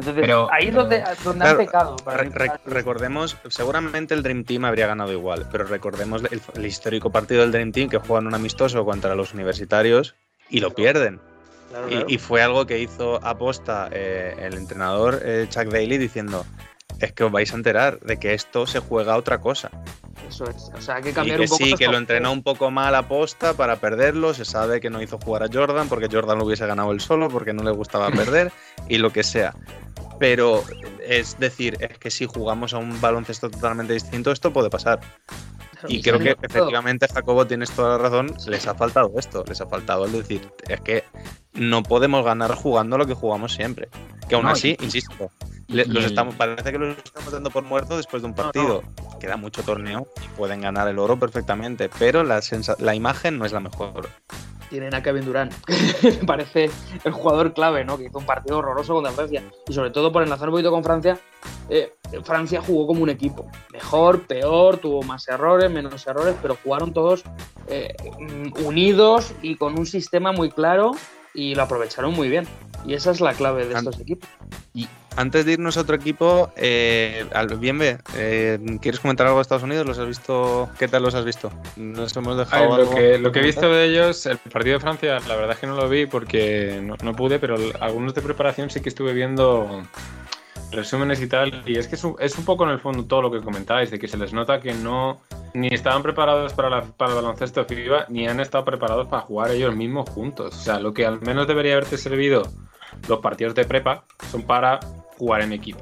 Entonces 0.00 0.22
Pero- 0.22 0.48
ahí 0.52 0.68
es 0.68 0.74
donde, 0.74 1.04
donde 1.24 1.40
Claro, 1.44 1.60
han 1.60 1.66
pecado. 1.66 1.96
para 1.96 2.16
Re- 2.18 2.24
mí. 2.28 2.32
re- 2.34 2.50
recordemos, 2.66 3.36
seguramente 3.48 4.14
el 4.14 4.22
Dream 4.22 4.44
Team 4.44 4.64
habría 4.64 4.86
ganado 4.86 5.12
igual, 5.12 5.46
pero 5.52 5.64
recordemos 5.64 6.22
el, 6.30 6.40
el 6.54 6.66
histórico 6.66 7.10
partido 7.10 7.42
del 7.42 7.52
Dream 7.52 7.72
Team 7.72 7.88
que 7.88 7.98
juegan 7.98 8.26
un 8.26 8.34
amistoso 8.34 8.84
contra 8.84 9.14
los 9.14 9.34
universitarios 9.34 10.14
y 10.48 10.60
lo 10.60 10.70
pierden. 10.74 11.20
Claro, 11.70 11.86
Y, 11.86 11.90
claro. 11.90 12.06
y 12.08 12.18
fue 12.18 12.42
algo 12.42 12.66
que 12.66 12.78
hizo 12.80 13.24
aposta 13.24 13.88
eh, 13.92 14.34
el 14.40 14.54
entrenador 14.54 15.20
eh, 15.24 15.46
Chuck 15.48 15.66
Daly 15.66 15.98
diciendo, 15.98 16.44
es 16.98 17.12
que 17.12 17.22
os 17.24 17.30
vais 17.30 17.52
a 17.52 17.56
enterar 17.56 18.00
de 18.00 18.18
que 18.18 18.34
esto 18.34 18.66
se 18.66 18.80
juega 18.80 19.14
a 19.14 19.16
otra 19.16 19.38
cosa. 19.40 19.70
Eso 20.28 20.44
es. 20.50 20.70
O 20.76 20.80
sea, 20.80 20.96
hay 20.96 21.02
que 21.02 21.10
Y 21.10 21.12
cambiar 21.12 21.38
que 21.38 21.44
un 21.44 21.48
poco. 21.48 21.64
sí, 21.64 21.74
que 21.74 21.86
lo 21.88 21.96
entrenó 21.96 22.32
un 22.32 22.42
poco 22.42 22.70
mal 22.70 22.94
aposta 22.94 23.54
para 23.54 23.76
perderlo. 23.76 24.34
Se 24.34 24.44
sabe 24.44 24.80
que 24.80 24.90
no 24.90 25.00
hizo 25.00 25.18
jugar 25.18 25.42
a 25.44 25.48
Jordan 25.52 25.88
porque 25.88 26.08
Jordan 26.10 26.38
lo 26.38 26.44
hubiese 26.44 26.66
ganado 26.66 26.90
él 26.92 27.00
solo 27.00 27.28
porque 27.28 27.52
no 27.52 27.62
le 27.62 27.70
gustaba 27.70 28.10
perder 28.10 28.52
y 28.88 28.98
lo 28.98 29.10
que 29.10 29.22
sea. 29.22 29.54
Pero 30.20 30.62
es 31.04 31.36
decir, 31.40 31.76
es 31.80 31.98
que 31.98 32.10
si 32.10 32.26
jugamos 32.26 32.74
a 32.74 32.78
un 32.78 33.00
baloncesto 33.00 33.50
totalmente 33.50 33.94
distinto, 33.94 34.30
esto 34.30 34.52
puede 34.52 34.70
pasar. 34.70 35.00
Y 35.88 36.02
creo 36.02 36.18
que 36.18 36.36
efectivamente, 36.42 37.08
Jacobo, 37.08 37.46
tienes 37.46 37.70
toda 37.70 37.96
la 37.96 37.98
razón. 37.98 38.34
Les 38.46 38.66
ha 38.68 38.74
faltado 38.74 39.10
esto. 39.16 39.42
Les 39.48 39.60
ha 39.62 39.66
faltado 39.66 40.04
el 40.04 40.12
decir, 40.12 40.46
es 40.68 40.80
que 40.82 41.04
no 41.54 41.82
podemos 41.82 42.22
ganar 42.22 42.54
jugando 42.54 42.98
lo 42.98 43.06
que 43.06 43.14
jugamos 43.14 43.54
siempre. 43.54 43.88
Que 44.28 44.34
aún 44.34 44.44
No, 44.44 44.50
así, 44.50 44.76
y- 44.78 44.84
insisto, 44.84 45.32
le- 45.74 45.82
y 45.82 45.88
los 45.88 46.04
estamos, 46.04 46.34
parece 46.34 46.70
que 46.72 46.78
los 46.78 46.96
estamos 46.98 47.32
dando 47.32 47.50
por 47.50 47.64
muertos 47.64 47.96
después 47.96 48.22
de 48.22 48.28
un 48.28 48.34
partido. 48.34 48.82
Queda 49.20 49.36
mucho 49.36 49.62
torneo 49.62 50.06
y 50.24 50.28
pueden 50.36 50.60
ganar 50.60 50.88
el 50.88 50.98
oro 50.98 51.18
perfectamente, 51.18 51.90
pero 51.98 52.24
la, 52.24 52.40
sensa- 52.42 52.76
la 52.78 52.94
imagen 52.94 53.38
no 53.38 53.44
es 53.44 53.52
la 53.52 53.60
mejor. 53.60 54.08
tienen 54.70 54.94
a 54.94 55.02
Kevin 55.02 55.24
Durant. 55.24 55.52
Me 56.02 56.12
parece 56.26 56.70
el 57.04 57.12
jugador 57.12 57.52
clave, 57.52 57.84
¿no? 57.84 57.98
Que 57.98 58.04
hizo 58.04 58.18
un 58.18 58.24
partido 58.26 58.58
horroroso 58.58 58.94
contra 58.94 59.10
Francia. 59.12 59.42
Y 59.68 59.72
sobre 59.72 59.90
todo 59.90 60.12
por 60.12 60.22
enlazar 60.22 60.48
un 60.48 60.52
poquito 60.54 60.70
con 60.70 60.84
Francia, 60.84 61.18
eh, 61.68 61.92
Francia 62.24 62.60
jugó 62.62 62.86
como 62.86 63.02
un 63.02 63.10
equipo. 63.10 63.50
Mejor, 63.72 64.22
peor, 64.28 64.78
tuvo 64.78 65.02
más 65.02 65.26
errores, 65.28 65.70
menos 65.70 66.06
errores, 66.06 66.36
pero 66.40 66.56
jugaron 66.62 66.92
todos 66.92 67.24
eh, 67.66 67.94
mm, 68.20 68.64
unidos 68.64 69.32
y 69.42 69.56
con 69.56 69.76
un 69.78 69.86
sistema 69.86 70.30
muy 70.32 70.50
claro 70.50 70.92
y 71.34 71.54
lo 71.56 71.62
aprovecharon 71.64 72.12
muy 72.14 72.28
bien. 72.28 72.46
Y 72.86 72.94
esa 72.94 73.10
es 73.10 73.20
la 73.20 73.34
clave 73.34 73.66
de 73.66 73.74
estos 73.74 73.98
equipos. 74.00 74.28
Antes 75.16 75.44
de 75.44 75.52
irnos 75.52 75.76
a 75.76 75.80
otro 75.82 75.96
equipo, 75.96 76.50
eh, 76.56 77.26
al- 77.34 77.56
bien 77.58 77.78
ve, 77.78 77.98
eh, 78.16 78.58
¿quieres 78.80 79.00
comentar 79.00 79.26
algo 79.26 79.38
de 79.38 79.42
Estados 79.42 79.64
Unidos? 79.64 79.84
¿Los 79.86 79.98
has 79.98 80.06
visto? 80.06 80.68
¿Qué 80.78 80.88
tal 80.88 81.02
los 81.02 81.14
has 81.14 81.24
visto? 81.24 81.50
Nos 81.76 82.16
hemos 82.16 82.36
dejado 82.38 82.62
ver, 82.62 82.70
lo, 82.70 82.76
algo 82.76 82.94
que, 82.94 83.18
lo 83.18 83.32
que 83.32 83.40
he 83.40 83.42
visto 83.42 83.70
de 83.72 83.86
ellos, 83.86 84.24
el 84.26 84.38
partido 84.38 84.74
de 84.74 84.80
Francia, 84.80 85.18
la 85.26 85.34
verdad 85.34 85.52
es 85.52 85.58
que 85.58 85.66
no 85.66 85.74
lo 85.74 85.88
vi 85.88 86.06
porque 86.06 86.80
no, 86.82 86.96
no 87.02 87.14
pude, 87.14 87.38
pero 87.38 87.56
algunos 87.80 88.14
de 88.14 88.22
preparación 88.22 88.70
sí 88.70 88.80
que 88.80 88.88
estuve 88.88 89.12
viendo 89.12 89.82
resúmenes 90.70 91.20
y 91.20 91.26
tal. 91.26 91.62
Y 91.66 91.76
es 91.76 91.88
que 91.88 91.96
es 91.96 92.04
un, 92.04 92.14
es 92.20 92.38
un 92.38 92.44
poco 92.44 92.64
en 92.64 92.70
el 92.70 92.78
fondo 92.78 93.04
todo 93.04 93.22
lo 93.22 93.30
que 93.32 93.40
comentáis, 93.40 93.90
de 93.90 93.98
que 93.98 94.06
se 94.08 94.16
les 94.16 94.32
nota 94.32 94.60
que 94.60 94.72
no 94.74 95.20
ni 95.52 95.66
estaban 95.68 96.02
preparados 96.04 96.52
para, 96.52 96.70
la, 96.70 96.82
para 96.82 97.10
el 97.10 97.16
baloncesto 97.16 97.64
FIBA, 97.64 98.06
ni 98.08 98.28
han 98.28 98.38
estado 98.38 98.64
preparados 98.64 99.08
para 99.08 99.22
jugar 99.22 99.50
ellos 99.50 99.74
mismos 99.74 100.08
juntos. 100.08 100.54
O 100.54 100.60
sea, 100.60 100.78
lo 100.78 100.94
que 100.94 101.04
al 101.04 101.20
menos 101.20 101.48
debería 101.48 101.72
haberte 101.72 101.98
servido 101.98 102.44
los 103.08 103.18
partidos 103.20 103.54
de 103.54 103.64
prepa 103.64 104.04
son 104.30 104.42
para 104.42 104.80
jugar 105.18 105.42
en 105.42 105.52
equipo. 105.52 105.80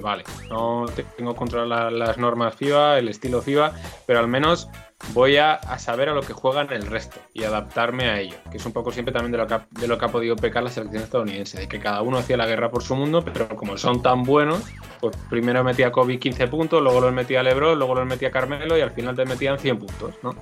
Vale, 0.00 0.22
no 0.48 0.86
tengo 1.16 1.34
contra 1.34 1.66
la- 1.66 1.90
las 1.90 2.18
normas 2.18 2.54
FIBA, 2.54 2.98
el 3.00 3.08
estilo 3.08 3.42
FIBA, 3.42 3.72
pero 4.06 4.20
al 4.20 4.28
menos 4.28 4.68
voy 5.12 5.38
a, 5.38 5.54
a 5.54 5.76
saber 5.80 6.08
a 6.08 6.14
lo 6.14 6.22
que 6.22 6.32
juegan 6.32 6.72
el 6.72 6.86
resto 6.86 7.18
y 7.34 7.42
adaptarme 7.42 8.08
a 8.08 8.20
ello, 8.20 8.36
que 8.48 8.58
es 8.58 8.66
un 8.66 8.70
poco 8.72 8.92
siempre 8.92 9.12
también 9.12 9.32
de 9.32 9.38
lo 9.38 9.48
que 9.48 9.54
ha, 9.54 9.66
de 9.70 9.88
lo 9.88 9.98
que 9.98 10.04
ha 10.04 10.08
podido 10.08 10.36
pecar 10.36 10.62
la 10.62 10.70
selección 10.70 11.02
estadounidense, 11.02 11.58
de 11.58 11.68
que 11.68 11.80
cada 11.80 12.02
uno 12.02 12.18
hacía 12.18 12.36
la 12.36 12.46
guerra 12.46 12.70
por 12.70 12.84
su 12.84 12.94
mundo, 12.94 13.24
pero 13.24 13.48
como 13.56 13.76
son 13.76 14.00
tan 14.00 14.22
buenos, 14.22 14.62
pues 15.00 15.16
primero 15.28 15.64
metía 15.64 15.88
a 15.88 15.92
Kobe 15.92 16.20
15 16.20 16.46
puntos, 16.46 16.80
luego 16.80 17.00
los 17.00 17.12
metía 17.12 17.40
a 17.40 17.42
Lebron, 17.42 17.76
luego 17.76 17.96
los 17.96 18.06
metía 18.06 18.28
a 18.28 18.32
Carmelo 18.32 18.78
y 18.78 18.82
al 18.82 18.92
final 18.92 19.16
te 19.16 19.24
metían 19.24 19.58
100 19.58 19.80
puntos, 19.80 20.14
¿no? 20.22 20.36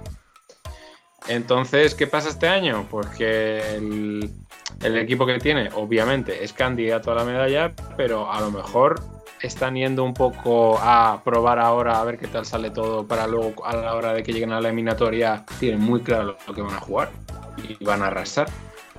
Entonces, 1.29 1.95
¿qué 1.95 2.07
pasa 2.07 2.29
este 2.29 2.47
año? 2.47 2.87
Pues 2.91 3.07
que 3.09 3.77
el, 3.77 4.31
el 4.83 4.97
equipo 4.97 5.27
que 5.27 5.39
tiene, 5.39 5.71
obviamente, 5.75 6.45
es 6.45 6.53
candidato 6.53 7.13
a 7.13 7.15
la 7.15 7.25
medalla, 7.25 7.73
pero 7.97 8.31
a 8.33 8.41
lo 8.41 8.51
mejor 8.51 9.03
están 9.41 9.75
yendo 9.75 10.03
un 10.05 10.15
poco 10.15 10.79
a 10.81 11.23
probar 11.25 11.59
ahora 11.59 12.01
a 12.01 12.05
ver 12.05 12.19
qué 12.19 12.27
tal 12.27 12.47
sale 12.47 12.71
todo 12.71 13.07
para 13.07 13.27
luego 13.27 13.65
a 13.67 13.77
la 13.77 13.95
hora 13.95 14.13
de 14.13 14.23
que 14.23 14.33
lleguen 14.33 14.53
a 14.53 14.61
la 14.61 14.69
eliminatoria 14.69 15.45
tienen 15.61 15.81
muy 15.81 16.01
claro 16.01 16.37
lo 16.47 16.55
que 16.55 16.63
van 16.63 16.75
a 16.75 16.81
jugar 16.81 17.11
y 17.57 17.83
van 17.85 18.03
a 18.03 18.07
arrasar. 18.07 18.49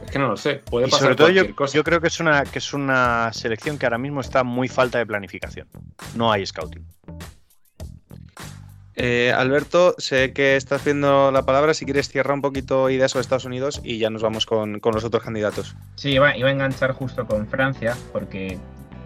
Es 0.03 0.11
que 0.11 0.19
no 0.19 0.27
lo 0.27 0.37
sé, 0.37 0.61
puede 0.69 0.87
Y 0.87 0.91
pasar 0.91 1.05
sobre 1.05 1.15
todo 1.15 1.29
yo, 1.29 1.55
cosa. 1.55 1.75
yo 1.75 1.83
creo 1.83 1.99
que 1.99 2.07
es, 2.07 2.19
una, 2.19 2.43
que 2.43 2.59
es 2.59 2.73
una 2.73 3.33
selección 3.33 3.79
que 3.79 3.87
ahora 3.87 3.97
mismo 3.97 4.21
está 4.21 4.43
muy 4.43 4.67
falta 4.67 4.99
de 4.99 5.07
planificación. 5.07 5.67
No 6.15 6.31
hay 6.31 6.45
scouting. 6.45 6.85
Eh, 8.99 9.31
Alberto, 9.31 9.93
sé 9.99 10.33
que 10.33 10.55
estás 10.55 10.83
viendo 10.83 11.31
la 11.31 11.43
palabra. 11.45 11.75
Si 11.75 11.85
quieres, 11.85 12.09
cierra 12.09 12.33
un 12.33 12.41
poquito 12.41 12.89
ideas 12.89 13.11
sobre 13.11 13.21
Estados 13.21 13.45
Unidos 13.45 13.79
y 13.83 13.99
ya 13.99 14.09
nos 14.09 14.23
vamos 14.23 14.47
con, 14.47 14.79
con 14.79 14.95
los 14.95 15.03
otros 15.03 15.21
candidatos. 15.23 15.75
Sí, 15.95 16.09
iba, 16.13 16.35
iba 16.35 16.49
a 16.49 16.51
enganchar 16.51 16.93
justo 16.93 17.25
con 17.27 17.47
Francia, 17.47 17.95
porque 18.11 18.57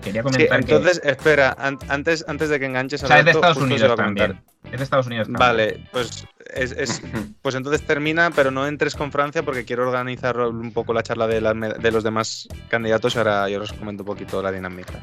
quería 0.02 0.22
Sí, 0.22 0.30
comentar 0.30 0.60
entonces, 0.62 1.02
espera, 1.04 1.56
an- 1.60 1.78
antes, 1.90 2.24
antes 2.28 2.48
de 2.50 2.60
que 2.60 2.68
enganches, 2.68 3.02
que. 3.02 3.06
O 3.06 3.08
sea, 3.10 3.20
es 3.20 3.26
de 3.26 3.32
Alberto, 3.32 3.48
Estados 3.50 3.64
Unidos 3.70 3.92
a 3.92 3.96
comentar. 3.96 4.28
también. 4.30 4.52
Es 4.72 4.78
de 4.80 4.84
Estados 4.86 5.08
Unidos 5.08 5.28
también. 5.28 5.40
Vale, 5.40 5.84
pues, 5.92 6.26
es, 6.56 6.72
es- 6.72 7.02
pues 7.42 7.56
entonces 7.56 7.86
termina, 7.86 8.32
pero 8.34 8.50
no 8.50 8.66
entres 8.68 8.96
con 8.96 9.12
Francia 9.12 9.44
porque 9.44 9.66
quiero 9.66 9.86
organizar 9.90 10.40
un 10.40 10.72
poco 10.72 10.94
la 10.94 11.04
charla 11.04 11.28
de, 11.28 11.42
de 11.42 11.92
los 11.92 12.04
demás 12.06 12.48
candidatos 12.70 13.14
y 13.16 13.18
ahora 13.18 13.50
yo 13.50 13.62
os 13.62 13.74
comento 13.74 14.04
un 14.04 14.08
poquito 14.08 14.42
la 14.42 14.54
dinámica. 14.54 14.94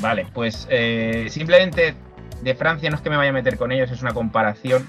Vale, 0.00 0.28
pues 0.32 0.68
eh, 0.70 1.26
simplemente 1.28 1.96
de 2.42 2.54
Francia 2.54 2.90
no 2.90 2.96
es 2.96 3.02
que 3.02 3.10
me 3.10 3.16
vaya 3.16 3.30
a 3.30 3.32
meter 3.32 3.56
con 3.56 3.72
ellos, 3.72 3.90
es 3.90 4.02
una 4.02 4.12
comparación 4.12 4.88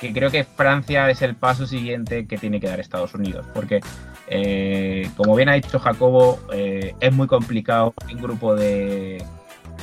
que 0.00 0.12
creo 0.12 0.30
que 0.30 0.44
Francia 0.44 1.10
es 1.10 1.22
el 1.22 1.34
paso 1.34 1.66
siguiente 1.66 2.26
que 2.26 2.38
tiene 2.38 2.60
que 2.60 2.68
dar 2.68 2.78
Estados 2.78 3.14
Unidos, 3.14 3.46
porque 3.52 3.80
eh, 4.28 5.10
como 5.16 5.34
bien 5.34 5.48
ha 5.48 5.54
dicho 5.54 5.80
Jacobo, 5.80 6.38
eh, 6.52 6.94
es 7.00 7.12
muy 7.12 7.26
complicado 7.26 7.92
que 8.06 8.14
un 8.14 8.22
grupo 8.22 8.54
de, 8.54 9.24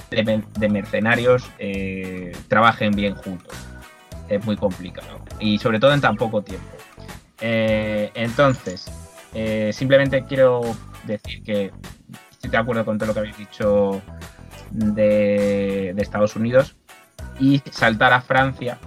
de, 0.10 0.24
mer- 0.24 0.48
de 0.58 0.70
mercenarios 0.70 1.44
eh, 1.60 2.32
trabajen 2.48 2.92
bien 2.92 3.16
juntos. 3.16 3.54
Es 4.30 4.44
muy 4.44 4.56
complicado 4.56 5.20
y 5.40 5.60
sobre 5.60 5.80
todo 5.80 5.94
en 5.94 6.02
tan 6.02 6.16
poco 6.16 6.42
tiempo. 6.42 6.66
Entonces, 7.40 8.90
simplemente 9.72 10.24
quiero 10.24 10.62
decir 11.04 11.44
que 11.44 11.72
estoy 12.32 12.50
de 12.50 12.58
acuerdo 12.58 12.86
con 12.86 12.98
todo 12.98 13.10
lo 13.10 13.14
que 13.14 13.20
habéis 13.20 13.38
dicho 13.38 14.02
de, 14.78 15.94
de 15.96 16.02
Estados 16.02 16.36
Unidos 16.36 16.76
y 17.40 17.62
saltar 17.72 18.14
a 18.14 18.22
Francia, 18.22 18.78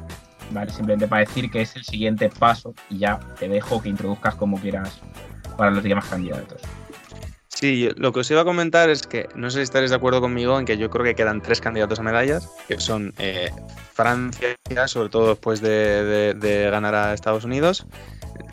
¿vale? 0.51 0.71
Simplemente 0.71 1.07
para 1.09 1.21
decir 1.21 1.51
que 1.51 1.63
es 1.63 1.77
el 1.77 1.85
siguiente 1.85 2.29
paso 2.29 2.75
y 2.91 2.99
ya 2.99 3.19
te 3.39 3.49
dejo 3.49 3.83
que 3.83 3.89
introduzcas 3.89 4.35
como 4.35 4.61
quieras 4.61 5.01
para 5.57 5.71
los 5.71 5.83
demás 5.83 6.07
candidatos. 6.07 6.61
Sí, 7.49 7.89
lo 7.97 8.13
que 8.13 8.21
os 8.21 8.31
iba 8.31 8.43
a 8.43 8.45
comentar 8.45 8.89
es 8.89 9.03
que 9.03 9.29
no 9.35 9.51
sé 9.51 9.59
si 9.59 9.63
estaréis 9.65 9.91
de 9.91 9.97
acuerdo 9.97 10.21
conmigo 10.21 10.61
en 10.61 10.65
que 10.65 10.79
yo 10.79 10.91
creo 10.91 11.05
que 11.05 11.17
quedan 11.17 11.43
tres 11.43 11.61
candidatos 11.61 11.99
a 11.99 12.05
medallas, 12.05 12.49
que 12.69 12.79
son 12.79 13.13
eh, 13.19 13.51
Francia, 13.95 14.55
sobre 14.87 15.09
todo 15.09 15.31
después 15.31 15.61
de, 15.61 16.05
de- 16.05 16.35
de 16.35 16.71
ganar 16.71 16.95
a 16.95 17.15
Estados 17.15 17.43
Unidos, 17.45 17.85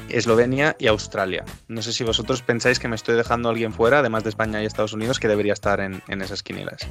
Eslovenia 0.09 0.75
y 0.79 0.87
Australia. 0.87 1.43
No 1.67 1.81
sé 1.81 1.91
si 1.93 2.03
vosotros 2.03 2.41
pensáis 2.41 2.79
que 2.79 2.87
me 2.87 2.95
estoy 2.95 3.15
dejando 3.15 3.49
a 3.49 3.51
alguien 3.51 3.73
fuera, 3.73 3.99
además 3.99 4.23
de 4.23 4.29
España 4.29 4.61
y 4.61 4.65
Estados 4.65 4.93
Unidos, 4.93 5.19
que 5.19 5.27
debería 5.27 5.53
estar 5.53 5.79
en, 5.79 6.01
en 6.07 6.21
esas 6.21 6.43
quinielas. 6.43 6.87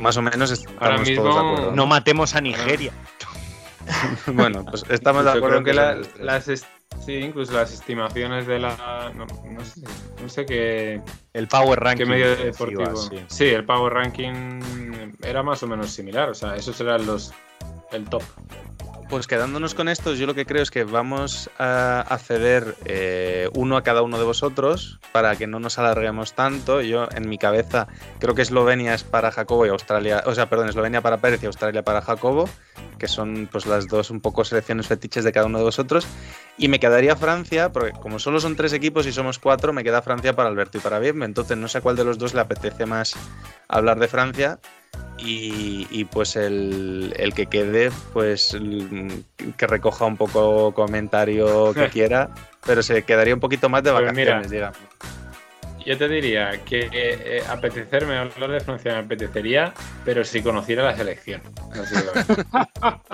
Más 0.00 0.16
o 0.16 0.22
menos 0.22 0.50
estamos 0.50 0.76
Ahora 0.82 0.96
todos 0.96 1.06
de 1.06 1.12
mismo- 1.14 1.38
acuerdo. 1.38 1.72
No 1.72 1.86
matemos 1.86 2.34
a 2.34 2.40
Nigeria. 2.40 2.92
bueno, 4.26 4.64
pues 4.70 4.84
estamos 4.88 5.24
de 5.24 5.30
acuerdo 5.30 5.58
en 5.58 5.64
que 5.64 5.74
la- 5.74 5.98
las 6.20 6.44
sí, 6.44 7.12
incluso 7.14 7.52
las 7.52 7.72
estimaciones 7.72 8.46
de 8.46 8.58
la 8.58 9.12
no, 9.14 9.26
no 9.26 9.64
sé, 9.64 9.82
no 10.22 10.28
sé 10.28 10.46
qué, 10.46 11.00
El 11.32 11.48
Power 11.48 11.78
Ranking. 11.80 12.04
qué 12.04 12.10
medio 12.10 12.36
deportivo. 12.36 12.96
sí. 12.96 13.16
Sí, 13.28 13.44
el 13.46 13.64
Power 13.64 13.92
Ranking 13.92 14.60
era 15.22 15.42
más 15.42 15.62
o 15.62 15.66
menos 15.66 15.90
similar, 15.90 16.30
o 16.30 16.34
sea, 16.34 16.56
esos 16.56 16.80
eran 16.80 17.04
los 17.06 17.32
el 17.92 18.04
top. 18.08 18.22
Pues 19.08 19.26
quedándonos 19.26 19.74
con 19.74 19.88
estos, 19.88 20.18
yo 20.18 20.26
lo 20.26 20.34
que 20.34 20.46
creo 20.46 20.62
es 20.62 20.70
que 20.70 20.82
vamos 20.84 21.50
a, 21.58 22.18
ceder 22.18 22.74
eh, 22.84 23.48
uno 23.54 23.76
a 23.76 23.82
cada 23.82 24.02
uno 24.02 24.18
de 24.18 24.24
vosotros 24.24 24.98
para 25.12 25.36
que 25.36 25.46
no 25.46 25.60
nos 25.60 25.78
alarguemos 25.78 26.32
tanto. 26.32 26.80
Yo 26.80 27.06
en 27.14 27.28
mi 27.28 27.38
cabeza 27.38 27.86
creo 28.18 28.34
que 28.34 28.42
Eslovenia 28.42 28.94
es 28.94 29.04
para 29.04 29.30
Jacobo 29.30 29.66
y 29.66 29.68
Australia, 29.68 30.22
o 30.26 30.34
sea, 30.34 30.48
perdón, 30.48 30.68
Eslovenia 30.68 31.02
para 31.02 31.18
Pérez 31.18 31.42
y 31.42 31.46
Australia 31.46 31.82
para 31.82 32.00
Jacobo, 32.00 32.48
que 32.98 33.06
son 33.06 33.48
pues 33.52 33.66
las 33.66 33.86
dos 33.88 34.10
un 34.10 34.20
poco 34.20 34.44
selecciones 34.44 34.86
fetiches 34.86 35.22
de 35.22 35.32
cada 35.32 35.46
uno 35.46 35.58
de 35.58 35.64
vosotros. 35.64 36.06
Y 36.56 36.68
me 36.68 36.80
quedaría 36.80 37.14
Francia, 37.14 37.70
porque 37.72 37.92
como 37.92 38.18
solo 38.18 38.40
son 38.40 38.56
tres 38.56 38.72
equipos 38.72 39.06
y 39.06 39.12
somos 39.12 39.38
cuatro, 39.38 39.72
me 39.72 39.84
queda 39.84 40.02
Francia 40.02 40.34
para 40.34 40.48
Alberto 40.48 40.78
y 40.78 40.80
para 40.80 40.98
Bien. 40.98 41.22
Entonces 41.22 41.56
no 41.56 41.68
sé 41.68 41.78
a 41.78 41.80
cuál 41.82 41.96
de 41.96 42.04
los 42.04 42.18
dos 42.18 42.34
le 42.34 42.40
apetece 42.40 42.86
más 42.86 43.14
hablar 43.68 43.98
de 43.98 44.08
Francia. 44.08 44.58
Y, 45.18 45.86
y, 45.90 46.04
pues 46.04 46.36
el, 46.36 47.14
el 47.16 47.32
que 47.32 47.46
quede, 47.46 47.90
pues 48.12 48.56
que 49.56 49.66
recoja 49.66 50.04
un 50.04 50.16
poco 50.16 50.74
comentario 50.74 51.72
que 51.72 51.88
quiera, 51.92 52.30
pero 52.66 52.82
se 52.82 53.04
quedaría 53.04 53.32
un 53.32 53.40
poquito 53.40 53.68
más 53.68 53.82
de 53.82 53.92
Pues 53.92 54.02
vacaciones, 54.02 54.50
mira, 54.50 54.70
digamos. 54.72 54.78
Yo 55.86 55.98
te 55.98 56.08
diría 56.08 56.64
que 56.64 56.88
eh, 56.92 57.42
apetecerme 57.48 58.16
hablar 58.16 58.50
de 58.50 58.60
Francia 58.60 58.92
me 58.94 58.98
apetecería, 59.00 59.74
pero 60.04 60.24
si 60.24 60.40
conociera 60.42 60.82
la 60.82 60.96
selección. 60.96 61.42
Así 61.72 61.94
que- 61.94 62.44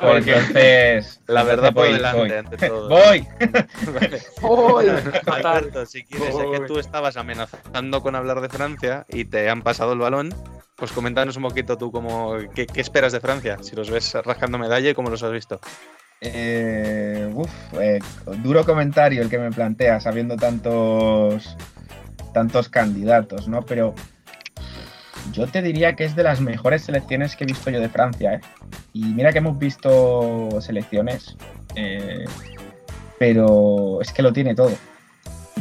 Porque 0.01 0.35
entonces. 0.37 1.21
La 1.27 1.43
verdad 1.43 1.73
por 1.73 1.87
voy, 1.87 1.95
delante, 1.95 2.18
voy. 2.21 2.33
ante 2.33 2.57
todo. 2.68 2.89
Voy. 2.89 3.27
Alberto, 5.27 5.87
si 5.87 6.05
quieres, 6.05 6.35
ya 6.37 6.51
que 6.59 6.66
tú 6.66 6.79
estabas 6.79 7.16
amenazando 7.16 8.03
con 8.03 8.14
hablar 8.14 8.41
de 8.41 8.49
Francia 8.49 9.05
y 9.09 9.25
te 9.25 9.49
han 9.51 9.62
pasado 9.62 9.93
el 9.93 9.99
balón, 9.99 10.35
pues 10.77 10.93
coméntanos 10.93 11.37
un 11.37 11.43
poquito 11.45 11.77
tú 11.77 11.91
cómo, 11.93 12.37
qué, 12.55 12.66
qué 12.66 12.81
esperas 12.81 13.12
de 13.12 13.21
Francia, 13.21 13.59
si 13.62 13.75
los 13.77 13.91
ves 13.91 14.14
rascando 14.25 14.59
medalla 14.59 14.91
y 14.91 14.95
cómo 14.95 15.11
los 15.11 15.23
has 15.23 15.33
visto. 15.33 15.61
Eh, 16.23 17.31
uf, 17.35 17.51
eh, 17.81 17.99
duro 18.43 18.64
comentario 18.64 19.23
el 19.23 19.31
que 19.31 19.39
me 19.39 19.51
plantea, 19.51 20.01
sabiendo 20.01 20.37
tantos 20.37 21.57
tantos 22.33 22.68
candidatos, 22.68 23.49
¿no? 23.49 23.62
Pero 23.62 23.95
yo 25.33 25.47
te 25.47 25.62
diría 25.62 25.95
que 25.97 26.05
es 26.05 26.16
de 26.16 26.22
las 26.22 26.41
mejores 26.41 26.83
selecciones 26.83 27.37
que 27.37 27.45
he 27.45 27.47
visto 27.47 27.70
yo 27.70 27.81
de 27.81 27.89
Francia, 27.89 28.35
¿eh? 28.35 28.41
Y 28.93 29.05
mira 29.05 29.33
que 29.33 29.39
hemos 29.39 29.59
visto 29.59 30.49
selecciones, 30.61 31.37
eh, 31.76 32.24
pero 33.18 34.01
es 34.01 34.12
que 34.12 34.22
lo 34.22 34.33
tiene 34.33 34.55
todo. 34.55 34.72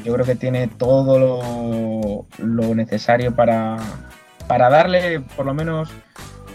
Yo 0.03 0.13
creo 0.13 0.26
que 0.26 0.36
tiene 0.36 0.67
todo 0.67 1.20
lo, 1.20 2.26
lo 2.38 2.76
necesario 2.76 3.36
para, 3.36 3.78
para 4.47 4.70
darle 4.70 5.20
por 5.36 5.45
lo 5.45 5.53
menos 5.53 5.89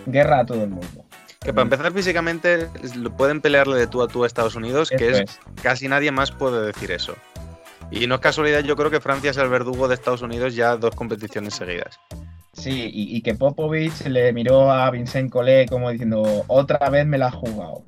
guerra 0.07 0.41
a 0.41 0.47
todo 0.47 0.65
el 0.65 0.71
mundo. 0.71 1.05
Que 1.41 1.53
para 1.53 1.63
empezar 1.63 1.93
físicamente 1.93 2.69
pueden 3.19 3.43
pelearle 3.43 3.77
de 3.77 3.87
tú 3.87 4.03
a 4.03 4.09
tú 4.09 4.25
a 4.25 4.27
Estados 4.27 4.55
Unidos, 4.55 4.89
que 4.89 5.11
es, 5.11 5.41
casi 5.63 5.89
nadie 5.89 6.11
más 6.11 6.33
puede 6.33 6.65
decir 6.67 6.91
eso. 6.91 7.15
Y 7.91 8.07
no 8.07 8.17
es 8.17 8.21
casualidad, 8.21 8.61
yo 8.61 8.77
creo 8.77 8.91
que 8.91 9.01
Francia 9.01 9.31
es 9.31 9.37
el 9.37 9.49
verdugo 9.49 9.89
de 9.89 9.95
Estados 9.95 10.23
Unidos 10.23 10.55
ya 10.55 10.77
dos 10.77 10.95
competiciones 10.95 11.55
seguidas. 11.55 12.01
Sí, 12.53 12.91
y, 12.93 13.21
que 13.23 13.35
Popovich 13.35 14.07
le 14.07 14.33
miró 14.33 14.71
a 14.71 14.89
Vincent 14.91 15.31
Collet 15.31 15.69
como 15.69 15.91
diciendo, 15.91 16.45
otra 16.47 16.89
vez 16.89 17.05
me 17.05 17.19
la 17.19 17.27
ha 17.27 17.31
jugado. 17.33 17.85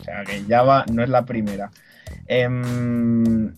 O 0.00 0.04
sea, 0.04 0.24
que 0.24 0.44
ya 0.44 0.62
va, 0.62 0.84
no 0.92 1.04
es 1.04 1.08
la 1.08 1.24
primera. 1.24 1.70
Em, 2.26 3.54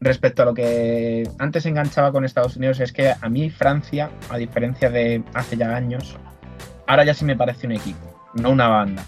respecto 0.00 0.42
a 0.42 0.44
lo 0.44 0.54
que 0.54 1.28
antes 1.38 1.64
enganchaba 1.64 2.12
con 2.12 2.24
Estados 2.24 2.56
Unidos, 2.56 2.80
es 2.80 2.92
que 2.92 3.12
a 3.18 3.28
mí 3.28 3.48
Francia, 3.48 4.10
a 4.28 4.36
diferencia 4.36 4.90
de 4.90 5.22
hace 5.32 5.56
ya 5.56 5.74
años, 5.74 6.16
ahora 6.86 7.04
ya 7.04 7.14
sí 7.14 7.24
me 7.24 7.36
parece 7.36 7.66
un 7.66 7.72
equipo, 7.72 8.28
no 8.34 8.50
una 8.50 8.68
banda. 8.68 9.06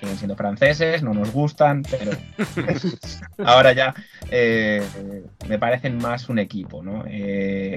Siguen 0.00 0.16
siendo 0.16 0.34
franceses, 0.34 1.02
no 1.02 1.12
nos 1.12 1.30
gustan, 1.32 1.82
pero 1.82 2.12
ahora 3.44 3.72
ya 3.72 3.94
eh, 4.30 4.82
me 5.46 5.58
parecen 5.58 5.98
más 5.98 6.28
un 6.30 6.38
equipo, 6.38 6.82
¿no? 6.82 7.04
Eh, 7.06 7.76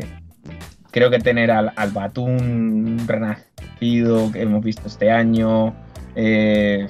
creo 0.90 1.10
que 1.10 1.20
tener 1.20 1.52
al, 1.52 1.74
al 1.76 1.92
Batum 1.92 3.06
renacido 3.06 4.32
que 4.32 4.42
hemos 4.42 4.64
visto 4.64 4.88
este 4.88 5.12
año, 5.12 5.76
eh, 6.16 6.88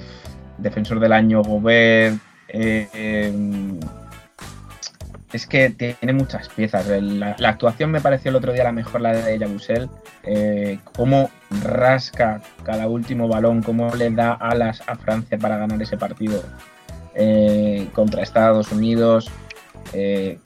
defensor 0.58 1.00
del 1.00 1.12
año 1.12 1.42
Gobert, 1.42 2.16
es 5.34 5.48
que 5.48 5.68
tiene 5.70 6.12
muchas 6.12 6.48
piezas. 6.48 6.86
La, 6.86 7.34
actuación 7.42 7.90
me 7.90 8.00
pareció 8.00 8.30
el 8.30 8.36
otro 8.36 8.52
día 8.52 8.62
la 8.62 8.70
mejor, 8.70 9.00
la 9.00 9.12
de 9.12 9.36
Yabusel. 9.36 9.90
Eh, 10.22 10.78
cómo 10.96 11.28
rasca 11.60 12.40
cada 12.62 12.86
último 12.86 13.26
balón, 13.26 13.60
cómo 13.60 13.92
le 13.96 14.10
da 14.10 14.34
alas 14.34 14.80
a 14.86 14.94
Francia 14.94 15.36
para 15.36 15.58
ganar 15.58 15.82
ese 15.82 15.96
partido 15.96 16.40
eh, 17.16 17.88
contra 17.94 18.22
Estados 18.22 18.70
Unidos. 18.70 19.28
Eh, 19.92 20.38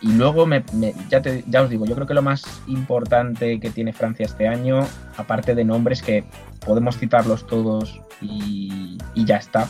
y 0.00 0.12
luego, 0.12 0.46
me, 0.46 0.62
ya, 1.08 1.20
os 1.60 1.68
digo, 1.70 1.84
yo 1.84 1.96
creo 1.96 2.06
que 2.06 2.14
lo 2.14 2.22
más 2.22 2.44
importante 2.68 3.58
que 3.58 3.70
tiene 3.70 3.92
Francia 3.92 4.24
este 4.24 4.46
año, 4.46 4.86
aparte 5.16 5.56
de 5.56 5.64
nombres 5.64 6.00
que 6.00 6.22
podemos 6.64 6.96
citarlos 6.96 7.44
todos 7.48 8.00
y 8.20 8.98
ya 9.16 9.38
está, 9.38 9.66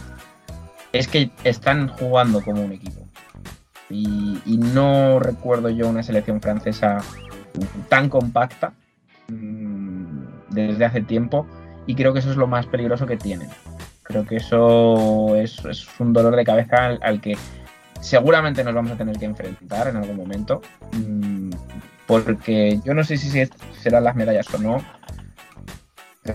es 0.93 1.09
que 1.09 1.31
están 1.45 1.89
jugando 1.89 2.43
como 2.43 2.63
un 2.63 2.73
equipo. 2.73 3.08
Y, 3.91 4.59
no 4.59 5.19
recuerdo 5.19 5.71
yo 5.71 5.89
una 5.89 6.03
selección 6.03 6.41
francesa 6.41 6.99
tan 7.89 8.09
compacta 8.09 8.73
mm, 9.29 10.19
desde 10.51 10.85
hace 10.85 11.01
tiempo 11.01 11.47
y 11.87 11.95
creo 11.95 12.13
que 12.13 12.19
eso 12.19 12.31
es 12.31 12.37
lo 12.37 12.47
más 12.47 12.67
peligroso 12.67 13.07
que 13.07 13.17
tienen. 13.17 13.49
Creo 14.03 14.27
que 14.27 14.37
eso 14.37 15.37
es, 15.37 15.59
un 15.99 16.13
dolor 16.13 16.37
de 16.37 16.45
cabeza 16.45 16.99
al, 17.01 17.21
que 17.21 17.37
seguramente 18.01 18.63
nos 18.63 18.75
vamos 18.75 18.93
a 18.93 18.97
tener 18.97 19.19
que 19.19 19.25
enfrentar 19.25 19.89
en 19.89 19.97
algún 19.97 20.17
momento. 20.17 20.61
mm, 20.93 21.51
Porque 22.07 22.81
yo 22.85 22.95
no 22.95 23.05
sé 23.05 23.17
si 23.17 23.31
se- 23.31 23.51
serán 23.81 24.05
las 24.05 24.17
medallas 24.17 24.53
o 24.55 24.59
no. 24.59 24.83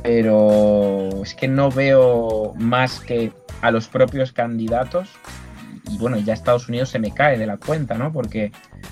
Pero 0.01 1.23
es 1.23 1.35
que 1.35 1.47
no 1.47 1.69
veo 1.69 2.53
más 2.57 2.99
que 2.99 3.31
a 3.61 3.69
los 3.71 3.87
propios 3.87 4.31
candidatos. 4.31 5.09
Y 5.89 5.97
bueno, 5.97 6.17
ya 6.17 6.33
Estados 6.33 6.69
Unidos 6.69 6.89
se 6.89 6.99
me 6.99 7.13
cae 7.13 7.37
de 7.37 7.45
la 7.45 7.57
cuenta, 7.57 7.95
¿no? 7.95 8.11
Porque, 8.11 8.51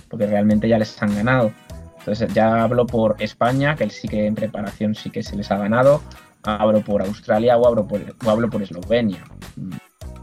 porque 0.09 0.27
realmente 0.27 0.67
ya 0.67 0.77
les 0.77 1.01
han 1.01 1.15
ganado. 1.15 1.51
Entonces 1.99 2.33
ya 2.33 2.63
hablo 2.63 2.85
por 2.85 3.15
España, 3.19 3.75
que 3.75 3.89
sí 3.89 4.07
que 4.07 4.25
en 4.25 4.35
preparación 4.35 4.95
sí 4.95 5.09
que 5.09 5.23
se 5.23 5.35
les 5.35 5.51
ha 5.51 5.57
ganado. 5.57 6.01
Hablo 6.43 6.81
por 6.81 7.01
Australia 7.01 7.57
o 7.57 7.67
hablo 7.67 7.87
por, 7.87 8.01
hablo 8.27 8.49
por 8.49 8.61
Eslovenia. 8.61 9.23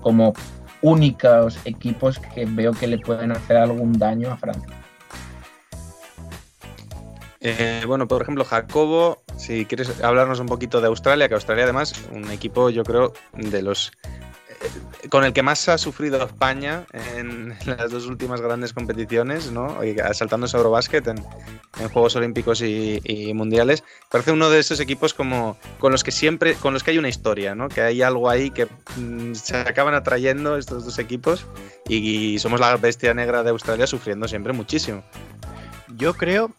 Como 0.00 0.34
únicos 0.82 1.58
equipos 1.64 2.18
que 2.18 2.44
veo 2.46 2.72
que 2.72 2.86
le 2.86 2.98
pueden 2.98 3.32
hacer 3.32 3.56
algún 3.56 3.98
daño 3.98 4.30
a 4.30 4.36
Francia. 4.36 4.74
Eh, 7.40 7.84
bueno, 7.86 8.08
por 8.08 8.22
ejemplo, 8.22 8.44
Jacobo, 8.44 9.22
si 9.36 9.64
quieres 9.64 10.02
hablarnos 10.02 10.40
un 10.40 10.46
poquito 10.46 10.80
de 10.80 10.88
Australia, 10.88 11.28
que 11.28 11.34
Australia 11.34 11.64
además, 11.64 11.94
un 12.12 12.30
equipo 12.30 12.70
yo 12.70 12.82
creo 12.82 13.12
de 13.32 13.62
los 13.62 13.92
con 15.10 15.24
el 15.24 15.32
que 15.32 15.42
más 15.42 15.68
ha 15.68 15.78
sufrido 15.78 16.22
España 16.24 16.84
en 16.92 17.56
las 17.66 17.90
dos 17.90 18.06
últimas 18.06 18.40
grandes 18.40 18.72
competiciones, 18.72 19.50
¿no? 19.50 19.82
Y 19.84 19.96
saltándose 20.12 20.56
a 20.56 20.58
Eurobasket 20.58 21.06
en, 21.08 21.24
en 21.80 21.88
Juegos 21.88 22.16
Olímpicos 22.16 22.62
y, 22.62 23.32
Mundiales. 23.34 23.84
Parece 24.10 24.32
uno 24.32 24.50
de 24.50 24.58
esos 24.58 24.80
equipos 24.80 25.14
como 25.14 25.56
con 25.78 25.92
los 25.92 26.02
que 26.02 26.10
siempre, 26.10 26.54
con 26.54 26.74
los 26.74 26.82
que 26.82 26.92
hay 26.92 26.98
una 26.98 27.08
historia, 27.08 27.54
¿no? 27.54 27.68
Que 27.68 27.82
hay 27.82 28.02
algo 28.02 28.28
ahí 28.28 28.50
que 28.50 28.66
mm, 28.96 29.34
se 29.34 29.56
acaban 29.56 29.94
atrayendo 29.94 30.56
estos 30.56 30.84
dos 30.84 30.98
equipos 30.98 31.46
y 31.88 32.38
somos 32.38 32.60
la 32.60 32.76
bestia 32.76 33.14
negra 33.14 33.42
de 33.42 33.50
Australia 33.50 33.86
sufriendo 33.86 34.26
siempre 34.28 34.52
muchísimo. 34.52 35.02
Yo 35.96 36.14
creo 36.14 36.52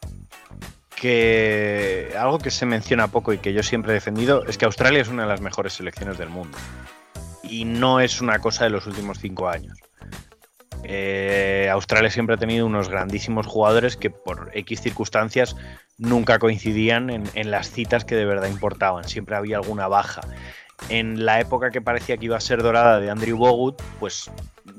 que 0.96 2.14
algo 2.18 2.40
que 2.40 2.52
se 2.52 2.66
menciona 2.66 3.08
poco 3.08 3.34
y 3.34 3.38
que 3.38 3.54
yo 3.54 3.64
siempre 3.64 3.92
he 3.92 3.96
defendido 3.96 4.46
es 4.46 4.58
que 4.58 4.66
Australia 4.66 5.02
es 5.02 5.08
una 5.08 5.24
de 5.24 5.30
las 5.30 5.42
mejores 5.42 5.74
selecciones 5.74 6.18
del 6.18 6.30
mundo. 6.30 6.58
Y 7.44 7.66
no 7.66 8.00
es 8.00 8.22
una 8.22 8.40
cosa 8.40 8.66
de 8.66 8.70
los 8.70 8.88
últimos 8.88 9.20
cinco 9.20 9.48
años. 9.48 9.78
Eh, 10.84 11.68
Australia 11.72 12.10
siempre 12.10 12.36
ha 12.36 12.38
tenido 12.38 12.66
unos 12.66 12.90
grandísimos 12.90 13.46
jugadores 13.46 13.98
que 13.98 14.10
por 14.10 14.50
X 14.54 14.82
circunstancias 14.82 15.56
nunca 15.98 16.40
coincidían 16.40 17.10
en, 17.10 17.52
las 17.52 17.70
citas 17.72 18.06
que 18.06 18.16
de 18.16 18.26
verdad 18.26 18.48
importaban. 18.48 19.04
Siempre 19.04 19.36
había 19.36 19.58
alguna 19.58 19.88
baja. 19.88 20.22
En 20.88 21.26
la 21.26 21.42
época 21.42 21.72
que 21.72 21.82
parecía 21.82 22.18
que 22.18 22.26
iba 22.26 22.38
a 22.38 22.42
ser 22.42 22.64
dorada 22.64 23.00
de 23.00 23.10
Andrew 23.10 23.38
Bogut, 23.38 23.82
pues 24.00 24.32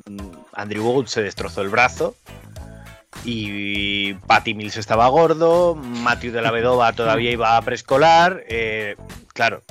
mm, 0.06 0.18
Andrew 0.54 0.82
Bogut 0.82 1.08
se 1.08 1.22
destrozó 1.22 1.60
el 1.60 1.68
brazo, 1.68 2.16
y 3.24 4.14
Patty 4.14 4.54
Mills 4.54 4.76
estaba 4.76 5.08
gordo, 5.08 5.74
Matthew 5.74 6.32
de 6.32 6.42
la 6.42 6.50
Vedova 6.50 6.92
todavía 6.92 7.30
iba 7.30 7.56
a 7.56 7.62
preescolar, 7.62 8.44
eh, 8.48 8.96
claro. 9.34 9.62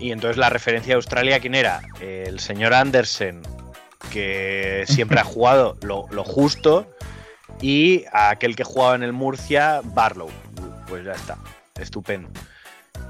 Y 0.00 0.12
entonces 0.12 0.38
la 0.38 0.48
referencia 0.48 0.94
de 0.94 0.96
Australia, 0.96 1.38
¿quién 1.40 1.54
era? 1.54 1.82
El 2.00 2.40
señor 2.40 2.72
Andersen, 2.74 3.42
que 4.10 4.84
siempre 4.86 5.20
ha 5.20 5.24
jugado 5.24 5.76
lo, 5.82 6.06
lo 6.10 6.24
justo, 6.24 6.86
y 7.60 8.04
aquel 8.12 8.56
que 8.56 8.64
jugaba 8.64 8.94
en 8.94 9.02
el 9.02 9.12
Murcia, 9.12 9.82
Barlow. 9.84 10.30
Pues 10.88 11.04
ya 11.04 11.12
está, 11.12 11.38
estupendo. 11.78 12.30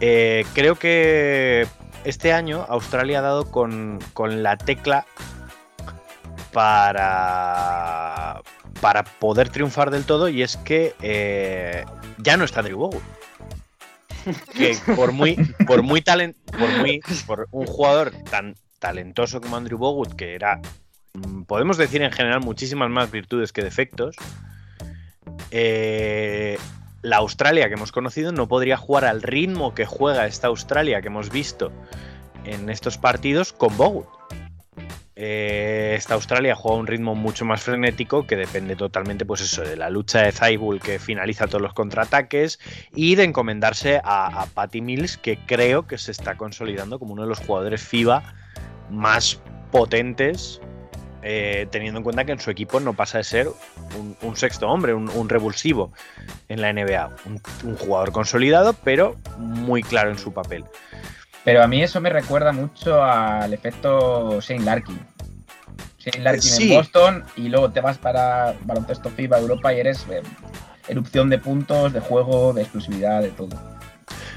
Eh, 0.00 0.44
creo 0.54 0.76
que 0.76 1.66
este 2.04 2.32
año 2.32 2.64
Australia 2.68 3.18
ha 3.18 3.22
dado 3.22 3.50
con, 3.50 3.98
con 4.12 4.42
la 4.42 4.56
tecla 4.56 5.06
para, 6.52 8.40
para 8.80 9.04
poder 9.04 9.50
triunfar 9.50 9.90
del 9.90 10.04
todo 10.04 10.28
y 10.28 10.42
es 10.42 10.56
que 10.56 10.94
eh, 11.02 11.84
ya 12.18 12.36
no 12.36 12.44
está 12.44 12.60
Andrew 12.60 12.78
Bogut. 12.78 13.02
Que 14.54 14.76
por 14.94 15.12
muy, 15.12 15.36
por 15.66 15.82
muy 15.82 16.02
talent, 16.02 16.36
por 16.46 16.70
muy, 16.78 17.00
por 17.26 17.48
un 17.50 17.66
jugador 17.66 18.12
tan 18.30 18.54
talentoso 18.78 19.40
como 19.40 19.56
Andrew 19.56 19.78
Bogut, 19.78 20.14
que 20.14 20.34
era, 20.34 20.60
mm, 21.14 21.42
podemos 21.42 21.76
decir 21.76 22.02
en 22.02 22.12
general, 22.12 22.40
muchísimas 22.40 22.90
más 22.90 23.10
virtudes 23.10 23.52
que 23.52 23.62
defectos, 23.62 24.16
eh, 25.50 26.58
la 27.02 27.16
Australia 27.18 27.68
que 27.68 27.74
hemos 27.74 27.92
conocido 27.92 28.32
no 28.32 28.48
podría 28.48 28.76
jugar 28.76 29.04
al 29.04 29.22
ritmo 29.22 29.74
que 29.74 29.86
juega 29.86 30.26
esta 30.26 30.48
Australia 30.48 31.00
que 31.00 31.08
hemos 31.08 31.30
visto 31.30 31.72
en 32.44 32.68
estos 32.68 32.98
partidos 32.98 33.52
con 33.52 33.76
Bogut. 33.76 34.06
Eh, 35.22 35.96
esta 35.98 36.14
Australia 36.14 36.54
juega 36.54 36.78
a 36.78 36.80
un 36.80 36.86
ritmo 36.86 37.14
mucho 37.14 37.44
más 37.44 37.60
frenético 37.60 38.26
que 38.26 38.36
depende 38.36 38.74
totalmente, 38.74 39.26
pues 39.26 39.42
eso, 39.42 39.60
de 39.60 39.76
la 39.76 39.90
lucha 39.90 40.22
de 40.22 40.32
Zaibul 40.32 40.80
que 40.80 40.98
finaliza 40.98 41.46
todos 41.46 41.60
los 41.60 41.74
contraataques 41.74 42.58
y 42.94 43.16
de 43.16 43.24
encomendarse 43.24 44.00
a, 44.02 44.46
Patty 44.54 44.80
Mills, 44.80 45.18
que 45.18 45.36
creo 45.44 45.86
que 45.86 45.98
se 45.98 46.10
está 46.10 46.38
consolidando 46.38 46.98
como 46.98 47.12
uno 47.12 47.24
de 47.24 47.28
los 47.28 47.38
jugadores 47.40 47.82
FIBA 47.82 48.32
más 48.88 49.38
potentes, 49.70 50.62
eh, 51.22 51.68
teniendo 51.70 51.98
en 51.98 52.04
cuenta 52.04 52.24
que 52.24 52.32
en 52.32 52.40
su 52.40 52.50
equipo 52.50 52.80
no 52.80 52.94
pasa 52.94 53.18
de 53.18 53.24
ser 53.24 53.48
un, 54.22 54.36
sexto 54.38 54.70
hombre, 54.70 54.94
un, 54.94 55.28
revulsivo 55.28 55.92
en 56.48 56.62
la 56.62 56.72
NBA, 56.72 57.10
un 57.64 57.76
jugador 57.76 58.12
consolidado, 58.12 58.72
pero 58.72 59.18
muy 59.36 59.82
claro 59.82 60.12
en 60.12 60.16
su 60.16 60.32
papel. 60.32 60.64
Pero 61.44 61.62
a 61.62 61.66
mí 61.66 61.82
eso 61.82 62.00
me 62.00 62.10
recuerda 62.10 62.52
mucho 62.52 63.02
al 63.02 63.52
efecto 63.54 64.40
Shane 64.40 64.64
Larkin. 64.64 64.98
Shane 66.00 66.24
Larkin 66.24 66.42
Sí. 66.42 66.72
en 66.72 66.78
Boston 66.78 67.24
y 67.36 67.48
luego 67.48 67.70
te 67.70 67.80
vas 67.80 67.98
para 67.98 68.54
baloncesto 68.64 69.10
FIBA 69.10 69.38
Europa 69.38 69.72
y 69.72 69.80
eres 69.80 70.06
eh, 70.10 70.22
erupción 70.88 71.30
de 71.30 71.38
puntos, 71.38 71.92
de 71.92 72.00
juego, 72.00 72.52
de 72.52 72.62
exclusividad, 72.62 73.22
de 73.22 73.28
todo. 73.28 73.50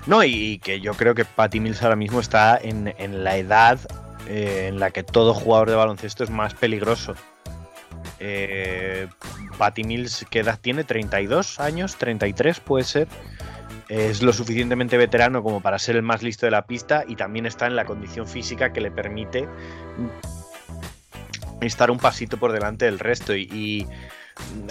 No, 0.06 0.24
y 0.24 0.60
que 0.60 0.82
yo 0.82 0.94
creo 0.94 1.16
que 1.16 1.24
Patty 1.24 1.60
Mills 1.62 1.82
ahora 1.82 1.96
mismo 1.96 2.20
está 2.20 2.58
en, 2.62 2.94
en 2.98 3.24
la 3.24 3.38
edad 3.38 3.80
eh, 4.28 4.66
en 4.68 4.80
la 4.80 4.92
que 4.92 5.04
todo 5.04 5.34
jugador 5.34 5.70
de 5.70 5.76
baloncesto 5.76 6.24
es 6.24 6.30
más 6.30 6.54
peligroso. 6.54 7.16
Eh, 8.20 9.08
Patty 9.58 9.84
Mills, 9.84 10.26
¿qué 10.30 10.40
edad 10.40 10.60
tiene? 10.62 10.86
¿32 10.86 11.60
años? 11.60 11.98
¿33 11.98 12.60
puede 12.60 12.84
ser? 12.84 13.08
Es 13.90 14.22
lo 14.22 14.34
suficientemente 14.34 14.98
veterano 14.98 15.44
como 15.44 15.62
para 15.62 15.78
ser 15.80 15.96
el 15.96 16.02
más 16.04 16.24
listo 16.24 16.46
de 16.46 16.52
la 16.52 16.66
pista 16.66 17.04
y 17.08 17.16
también 17.16 17.46
está 17.46 17.68
en 17.68 17.76
la 17.76 17.86
condición 17.86 18.28
física 18.28 18.72
que 18.74 18.82
le 18.82 18.92
permite 18.92 19.48
estar 21.68 21.92
un 21.92 21.98
pasito 21.98 22.38
por 22.38 22.52
delante 22.52 22.86
del 22.86 23.00
resto. 23.00 23.36
Y, 23.36 23.88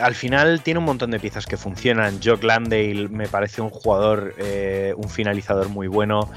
al 0.00 0.16
final 0.16 0.60
tiene 0.62 0.78
un 0.78 0.84
montón 0.84 1.12
de 1.12 1.20
piezas 1.20 1.46
que 1.46 1.56
funcionan. 1.56 2.20
Jock 2.22 2.42
Landale 2.42 3.08
me 3.08 3.28
parece 3.28 3.62
un 3.62 3.70
jugador, 3.70 4.34
eh, 4.38 4.92
un 4.96 5.08
finalizador 5.08 5.68
muy 5.68 5.86
bueno. 5.86 6.28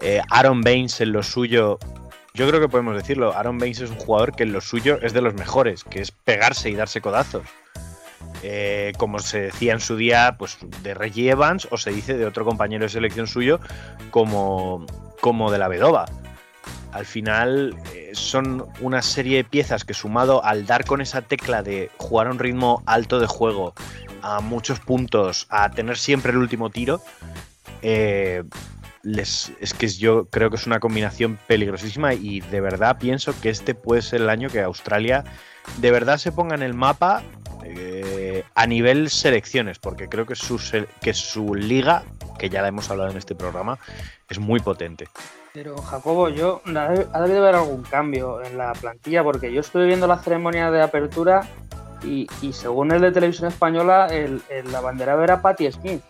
Eh, 0.00 0.20
Aaron 0.30 0.60
Baines 0.60 1.00
en 1.00 1.12
lo 1.12 1.22
suyo, 1.22 1.78
yo 2.34 2.48
creo 2.48 2.60
que 2.60 2.68
podemos 2.68 2.94
decirlo. 2.94 3.34
Aaron 3.34 3.58
Baines 3.58 3.80
es 3.80 3.90
un 3.90 3.96
jugador 3.96 4.34
que 4.36 4.42
en 4.42 4.52
lo 4.52 4.60
suyo 4.60 4.98
es 5.00 5.12
de 5.12 5.22
los 5.22 5.34
mejores, 5.34 5.84
que 5.84 6.00
es 6.00 6.10
pegarse 6.10 6.68
y 6.68 6.74
darse 6.74 7.00
codazos. 7.00 7.44
Eh, 8.42 8.92
como 8.98 9.20
se 9.20 9.40
decía 9.40 9.72
en 9.72 9.80
su 9.80 9.96
día, 9.96 10.36
pues 10.38 10.58
de 10.82 10.92
Reggie 10.92 11.30
Evans, 11.30 11.66
o 11.70 11.78
se 11.78 11.90
dice 11.90 12.14
de 12.14 12.26
otro 12.26 12.44
compañero 12.44 12.84
de 12.84 12.90
selección 12.90 13.26
suyo, 13.26 13.60
como, 14.10 14.84
como 15.20 15.50
de 15.50 15.58
la 15.58 15.68
Vedova. 15.68 16.06
Al 16.94 17.06
final 17.06 17.76
eh, 17.92 18.12
son 18.14 18.68
una 18.80 19.02
serie 19.02 19.38
de 19.38 19.44
piezas 19.44 19.84
que 19.84 19.94
sumado 19.94 20.44
al 20.44 20.64
dar 20.64 20.84
con 20.84 21.00
esa 21.00 21.22
tecla 21.22 21.64
de 21.64 21.90
jugar 21.98 22.28
a 22.28 22.30
un 22.30 22.38
ritmo 22.38 22.84
alto 22.86 23.18
de 23.18 23.26
juego, 23.26 23.74
a 24.22 24.40
muchos 24.40 24.78
puntos, 24.78 25.48
a 25.50 25.70
tener 25.72 25.98
siempre 25.98 26.30
el 26.30 26.38
último 26.38 26.70
tiro, 26.70 27.02
eh, 27.82 28.44
es 29.04 29.74
que 29.76 29.88
yo 29.88 30.26
creo 30.26 30.50
que 30.50 30.56
es 30.56 30.66
una 30.66 30.78
combinación 30.78 31.38
peligrosísima 31.48 32.14
y 32.14 32.40
de 32.40 32.60
verdad 32.60 32.96
pienso 32.98 33.38
que 33.40 33.50
este 33.50 33.74
puede 33.74 34.00
ser 34.00 34.22
el 34.22 34.30
año 34.30 34.48
que 34.48 34.62
Australia 34.62 35.24
de 35.78 35.90
verdad 35.90 36.16
se 36.18 36.30
ponga 36.30 36.54
en 36.54 36.62
el 36.62 36.74
mapa 36.74 37.22
eh, 37.64 38.44
a 38.54 38.66
nivel 38.66 39.10
selecciones, 39.10 39.80
porque 39.80 40.08
creo 40.08 40.26
que 40.26 40.36
su, 40.36 40.60
que 41.02 41.12
su 41.12 41.56
liga, 41.56 42.04
que 42.38 42.48
ya 42.48 42.62
la 42.62 42.68
hemos 42.68 42.88
hablado 42.88 43.10
en 43.10 43.16
este 43.16 43.34
programa, 43.34 43.78
es 44.28 44.38
muy 44.38 44.60
potente. 44.60 45.08
Pero 45.54 45.80
Jacobo, 45.80 46.28
yo 46.30 46.60
ha 46.66 47.20
debido 47.20 47.44
haber 47.44 47.54
algún 47.54 47.84
cambio 47.84 48.42
en 48.42 48.58
la 48.58 48.72
plantilla 48.72 49.22
porque 49.22 49.52
yo 49.52 49.60
estuve 49.60 49.86
viendo 49.86 50.08
la 50.08 50.18
ceremonia 50.18 50.72
de 50.72 50.82
apertura 50.82 51.46
y, 52.02 52.26
y 52.42 52.52
según 52.52 52.90
el 52.90 53.00
de 53.00 53.12
televisión 53.12 53.46
española, 53.46 54.08
el, 54.10 54.42
el 54.48 54.74
abanderado 54.74 55.22
era 55.22 55.40
Patti 55.40 55.70
Smith. 55.70 56.02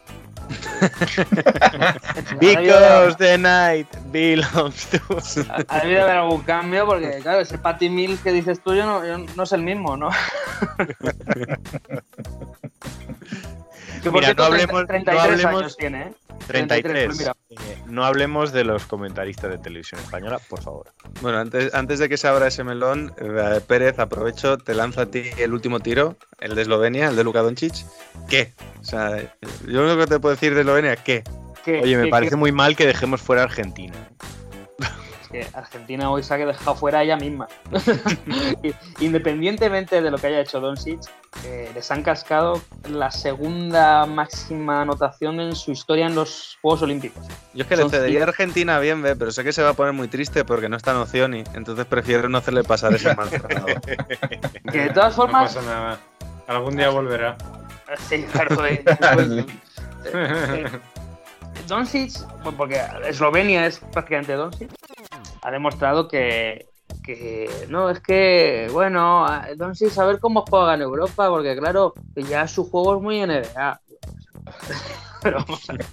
Because 2.41 3.17
the 3.19 3.37
night 3.37 3.87
belongs 4.11 4.87
to 4.87 4.99
us. 5.15 5.37
Ha 5.69 5.81
debido 5.81 6.05
haber 6.05 6.17
algún 6.17 6.41
cambio 6.41 6.87
porque, 6.87 7.19
claro, 7.21 7.41
ese 7.41 7.59
Patty 7.59 7.91
Mills 7.91 8.21
que 8.21 8.33
dices 8.33 8.63
tú 8.63 8.75
yo 8.75 8.87
no, 8.87 9.05
yo 9.05 9.19
no 9.37 9.43
es 9.43 9.53
el 9.53 9.63
mismo, 9.63 9.99
¿no? 9.99 10.09
que 14.03 14.11
por 14.11 14.15
Mira, 14.21 14.27
cierto, 14.27 14.43
no 14.43 14.49
hablemos- 14.55 14.87
33 14.87 15.15
no 15.15 15.21
hablemos- 15.23 15.61
años 15.63 15.77
tiene, 15.77 16.03
¿eh? 16.03 16.13
33. 16.47 17.19
mira. 17.19 17.33
Eh, 17.51 17.83
no 17.87 18.05
hablemos 18.05 18.53
de 18.53 18.65
los 18.65 18.85
comentaristas 18.87 19.51
de 19.51 19.59
televisión 19.59 20.01
española, 20.01 20.39
por 20.49 20.63
favor. 20.63 20.93
Bueno, 21.23 21.39
antes, 21.39 21.73
antes 21.75 21.99
de 21.99 22.09
que 22.09 22.17
se 22.17 22.27
abra 22.29 22.49
ese 22.49 22.65
melón, 22.65 23.15
eh, 23.19 23.61
Pérez, 23.67 23.99
aprovecho, 23.99 24.59
te 24.59 24.75
lanzo 24.75 25.01
a 25.03 25.07
ti 25.07 25.23
el 25.39 25.53
último 25.53 25.81
tiro, 25.81 26.17
el 26.41 26.55
de 26.55 26.63
Eslovenia, 26.63 27.09
el 27.09 27.17
de 27.17 27.25
Luka 27.25 27.41
Doncic. 27.43 27.75
¿Qué? 28.29 28.53
O 28.81 28.85
sea, 28.85 29.19
yo 29.21 29.27
lo 29.63 29.85
único 29.85 29.99
que 30.01 30.07
te 30.07 30.21
puedo 30.21 30.35
decir 30.35 30.55
de 30.55 30.61
Eslovenia, 30.63 30.97
¿qué? 30.97 31.23
Que- 31.65 31.81
Oye, 31.81 31.97
me 31.97 32.09
parece 32.09 32.37
muy 32.37 32.53
mal 32.53 32.77
que 32.77 32.87
dejemos 32.87 33.23
fuera 33.23 33.43
a 33.43 33.45
Argentina. 33.45 33.95
que 35.35 35.47
Argentina 35.53 36.11
hoy 36.11 36.23
se 36.23 36.33
ha 36.33 36.37
dejado 36.37 36.77
fuera 36.77 37.03
ella 37.03 37.17
misma. 37.17 37.49
Independientemente 39.01 40.01
de 40.01 40.11
lo 40.11 40.19
que 40.19 40.29
haya 40.29 40.41
hecho 40.41 40.61
Doncic, 40.61 41.01
eh, 41.45 41.71
les 41.75 41.91
han 41.91 42.05
cascado 42.05 42.63
la 42.89 43.11
segunda 43.11 44.07
máxima 44.07 44.83
anotación 44.83 45.41
en 45.41 45.57
su 45.57 45.73
historia 45.73 46.07
en 46.07 46.15
los 46.15 46.57
Juegos 46.63 46.83
Olímpicos. 46.83 47.27
Yo 47.53 47.63
es 47.63 47.67
que 47.69 47.77
le 47.77 47.89
cedería 47.89 48.21
a 48.21 48.29
Argentina 48.29 48.79
bien, 48.79 49.03
ve, 49.03 49.17
pero 49.17 49.33
sé 49.33 49.43
que 49.43 49.53
se 49.53 49.63
va 49.63 49.71
a 49.71 49.75
poner 49.75 49.93
muy 49.93 50.07
triste 50.07 50.45
porque 50.45 50.69
no 50.69 50.77
está 50.77 50.93
en 50.93 50.99
Oceani, 50.99 51.43
entonces 51.55 51.85
prefiero 51.87 52.29
no 52.29 52.39
hacerle 52.39 52.63
pasar 52.63 52.95
ese 52.95 53.15
mal. 53.17 53.29
Que 54.71 54.79
de 54.81 54.91
todas 54.91 55.17
No 55.17 55.25
formas, 55.25 55.55
pasa 55.55 55.67
nada. 55.67 55.99
Algún 56.47 56.77
día 56.77 56.91
volverá. 56.91 57.37
Sí, 58.09 58.25
claro. 58.33 58.65
eh, 58.67 58.85
eh, 58.87 59.45
eh, 60.13 60.67
Doncic, 61.67 62.13
porque 62.57 62.81
Eslovenia 63.07 63.67
es 63.67 63.79
prácticamente 63.79 64.35
Doncic, 64.35 64.71
ha 65.45 65.51
demostrado 65.51 66.09
que, 66.09 66.71
que 67.03 67.67
no, 67.69 67.91
es 67.91 68.01
que, 68.01 68.69
bueno, 68.73 69.27
a 69.27 69.47
ver 70.07 70.19
cómo 70.19 70.45
juega 70.49 70.75
en 70.75 70.81
Europa, 70.81 71.29
porque 71.29 71.55
claro, 71.57 71.93
ya 72.17 72.49
su 72.49 72.69
juego 72.69 72.97
es 72.97 73.03
muy 73.03 73.21
NBA. 73.21 73.81
Pero 75.23 75.39
vamos 75.39 75.71
a 75.71 75.75
ver, 75.75 75.87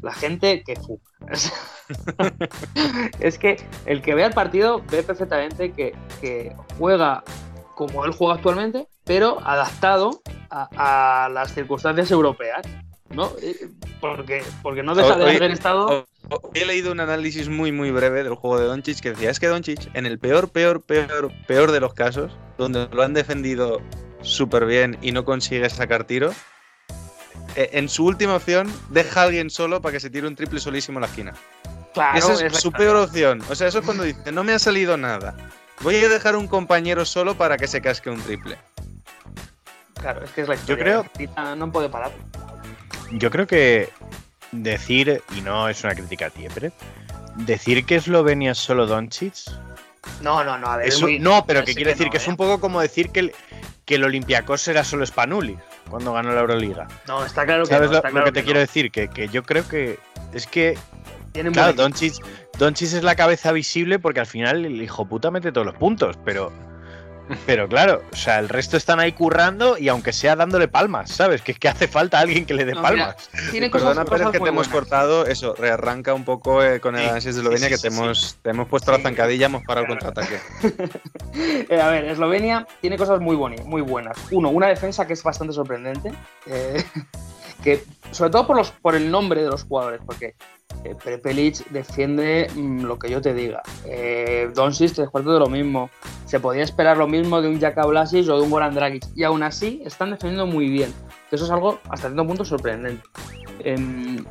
la 0.00 0.12
gente 0.14 0.62
que 0.62 0.72
es 3.20 3.38
que 3.38 3.56
el 3.84 4.00
que 4.00 4.14
ve 4.14 4.24
el 4.24 4.32
partido 4.32 4.80
ve 4.90 5.02
perfectamente 5.02 5.72
que, 5.72 5.94
que 6.22 6.56
juega 6.78 7.22
como 7.74 8.06
él 8.06 8.12
juega 8.12 8.36
actualmente, 8.36 8.88
pero 9.04 9.46
adaptado 9.46 10.22
a 10.50 11.28
las 11.32 11.52
circunstancias 11.52 12.10
europeas, 12.10 12.62
¿no? 13.10 13.32
Porque, 14.00 14.42
porque 14.62 14.82
no 14.82 14.94
deja 14.94 15.16
de 15.16 15.24
Hoy- 15.24 15.36
haber 15.36 15.50
estado. 15.50 15.86
hoy- 15.86 16.04
he 16.54 16.64
leído 16.64 16.92
un 16.92 17.00
análisis 17.00 17.48
muy 17.48 17.72
muy 17.72 17.90
breve 17.90 18.22
del 18.22 18.34
juego 18.34 18.58
de 18.58 18.66
Doncic 18.66 19.00
que 19.00 19.10
decía 19.10 19.30
es 19.30 19.40
que 19.40 19.48
Doncic 19.48 19.90
en 19.94 20.06
el 20.06 20.18
peor 20.18 20.48
peor 20.50 20.80
peor 20.82 21.32
peor 21.48 21.72
de 21.72 21.80
los 21.80 21.92
casos 21.92 22.32
donde 22.56 22.88
lo 22.92 23.02
han 23.02 23.12
defendido 23.14 23.80
súper 24.22 24.64
bien 24.66 24.96
y 25.02 25.10
no 25.12 25.24
consigue 25.24 25.68
sacar 25.70 26.04
tiro 26.04 26.32
eh, 27.56 27.70
en 27.72 27.88
su 27.88 28.04
última 28.06 28.36
opción 28.36 28.72
deja 28.90 29.22
a 29.22 29.24
alguien 29.24 29.50
solo 29.50 29.82
para 29.82 29.92
que 29.92 30.00
se 30.00 30.08
tire 30.10 30.28
un 30.28 30.36
triple 30.36 30.60
solísimo 30.60 30.98
en 30.98 31.02
la 31.02 31.06
esquina 31.08 31.34
Claro, 31.94 32.16
esa 32.18 32.46
es, 32.46 32.56
su 32.58 32.70
peor 32.70 32.94
opción 32.96 33.42
o 33.50 33.54
sea 33.56 33.66
eso 33.66 33.80
es 33.80 33.84
cuando 33.84 34.04
dice 34.04 34.30
no 34.30 34.44
me 34.44 34.52
ha 34.52 34.58
salido 34.60 34.96
nada 34.96 35.34
voy 35.80 35.96
a 35.96 36.08
dejar 36.08 36.36
un 36.36 36.46
compañero 36.46 37.04
solo 37.04 37.34
para 37.34 37.56
que 37.56 37.66
se 37.66 37.80
casque 37.80 38.08
un 38.08 38.20
triple 38.22 38.56
Claro, 40.00 40.24
es 40.24 40.30
que 40.30 40.40
es 40.42 40.48
la 40.48 40.54
historia. 40.54 40.82
creo- 40.84 41.00
Argentina 41.00 41.54
No 41.56 41.70
puede 41.70 41.90
parar. 41.90 42.10
Yo 43.12 43.30
creo 43.30 43.46
que 43.46 43.88
decir, 44.52 45.22
y 45.36 45.40
no 45.40 45.68
es 45.68 45.82
una 45.84 45.94
crítica 45.94 46.26
a 46.26 46.30
ti, 46.30 46.46
Pérez, 46.52 46.72
decir 47.36 47.84
que 47.84 47.96
Eslovenia 47.96 48.52
es 48.52 48.58
solo 48.58 48.86
Doncic. 48.86 49.34
No, 50.22 50.42
no, 50.44 50.56
no, 50.58 50.68
a 50.68 50.76
ver. 50.78 50.88
es 50.88 51.02
un- 51.02 51.20
no, 51.22 51.44
pero 51.46 51.64
que 51.64 51.74
quiere 51.74 51.90
decir 51.90 52.06
no, 52.06 52.12
que 52.12 52.18
es 52.18 52.26
¿eh? 52.26 52.30
un 52.30 52.36
poco 52.36 52.60
como 52.60 52.80
decir 52.80 53.10
que 53.10 53.20
el, 53.20 53.32
que 53.84 53.96
el 53.96 54.04
Olympiacos 54.04 54.66
era 54.68 54.82
solo 54.82 55.04
Spanulis 55.04 55.58
cuando 55.88 56.12
ganó 56.12 56.32
la 56.32 56.40
Euroliga. 56.40 56.88
No, 57.06 57.24
está 57.24 57.44
claro 57.44 57.64
que 57.64 57.70
¿Sabes 57.70 57.88
no, 57.88 57.92
lo, 57.92 57.96
está 57.98 58.08
lo 58.08 58.12
claro 58.14 58.26
que 58.26 58.32
te 58.32 58.40
no. 58.40 58.44
quiero 58.44 58.60
decir? 58.60 58.90
Que, 58.90 59.08
que 59.08 59.28
yo 59.28 59.42
creo 59.42 59.66
que 59.68 59.98
es 60.32 60.46
que, 60.46 60.78
Tiene 61.32 61.50
claro, 61.50 61.72
Doncic 61.74 62.22
es 62.60 63.02
la 63.02 63.14
cabeza 63.16 63.52
visible 63.52 63.98
porque 63.98 64.20
al 64.20 64.26
final 64.26 64.64
el 64.64 64.80
hijo 64.80 65.06
puta 65.06 65.30
mete 65.30 65.52
todos 65.52 65.66
los 65.66 65.76
puntos, 65.76 66.18
pero... 66.24 66.52
Pero 67.46 67.68
claro, 67.68 68.02
o 68.12 68.16
sea, 68.16 68.38
el 68.38 68.48
resto 68.48 68.76
están 68.76 69.00
ahí 69.00 69.12
currando 69.12 69.78
y 69.78 69.88
aunque 69.88 70.12
sea 70.12 70.36
dándole 70.36 70.68
palmas, 70.68 71.10
¿sabes? 71.10 71.42
Que 71.42 71.52
es 71.52 71.58
que 71.58 71.68
hace 71.68 71.88
falta 71.88 72.18
alguien 72.18 72.44
que 72.46 72.54
le 72.54 72.64
dé 72.64 72.72
No, 72.74 72.80
mira, 72.82 73.14
palmas. 73.14 73.30
tiene 73.50 73.70
cosas, 73.70 73.88
Perdona, 73.88 74.04
Pérez, 74.04 74.18
cosas 74.26 74.32
que 74.32 74.40
te 74.40 74.48
hemos 74.48 74.68
cortado. 74.68 75.26
Eso, 75.26 75.54
rearranca 75.54 76.14
un 76.14 76.24
poco 76.24 76.62
eh, 76.62 76.80
con 76.80 76.96
el 76.96 77.02
análisis 77.04 77.26
de 77.26 77.32
sí, 77.34 77.38
Eslovenia, 77.40 77.68
sí, 77.68 77.74
que 77.74 77.80
te, 77.80 77.90
sí. 77.90 77.96
hemos, 78.00 78.36
te 78.42 78.50
hemos 78.50 78.68
puesto 78.68 78.92
Sí. 78.94 78.98
la 78.98 79.02
zancadilla, 79.08 79.46
hemos 79.46 79.62
parado 79.64 79.86
el 79.86 79.98
contraataque. 79.98 80.38
Eh, 81.68 81.80
a 81.80 81.88
ver, 81.88 82.04
Eslovenia 82.06 82.66
tiene 82.80 82.96
cosas 82.96 83.20
muy, 83.20 83.36
boni- 83.36 83.62
muy 83.64 83.80
buenas. 83.82 84.16
Uno, 84.30 84.50
una 84.50 84.66
defensa 84.66 85.06
que 85.06 85.12
es 85.12 85.22
bastante 85.22 85.52
sorprendente. 85.54 86.12
eh, 86.46 86.84
sobre 88.10 88.30
todo 88.30 88.46
por, 88.46 88.56
los, 88.56 88.70
por 88.70 88.94
el 88.94 89.10
nombre 89.10 89.42
de 89.42 89.48
los 89.48 89.64
jugadores, 89.64 90.00
porque 90.04 90.34
eh, 90.84 90.94
Prepelic 90.94 91.68
defiende 91.70 92.48
mm, 92.54 92.84
lo 92.84 92.98
que 92.98 93.10
yo 93.10 93.20
te 93.20 93.34
diga. 93.34 93.62
Eh, 93.84 94.50
cuartos 94.54 95.34
de 95.34 95.38
lo 95.38 95.48
mismo. 95.48 95.90
Se 96.26 96.40
podía 96.40 96.62
esperar 96.62 96.96
lo 96.96 97.06
mismo 97.06 97.42
de 97.42 97.48
un 97.48 97.60
Jaka 97.60 97.86
Blasic 97.86 98.28
o 98.28 98.36
de 98.36 98.42
un 98.42 98.50
Goran 98.50 98.74
Dragic. 98.74 99.04
Y 99.14 99.24
aún 99.24 99.42
así 99.42 99.82
están 99.84 100.10
defendiendo 100.10 100.46
muy 100.46 100.68
bien. 100.68 100.92
Eso 101.30 101.44
es 101.44 101.50
algo 101.50 101.80
hasta 101.84 102.08
cierto 102.08 102.26
punto 102.26 102.44
sorprendente. 102.44 103.02
Em, 103.60 104.24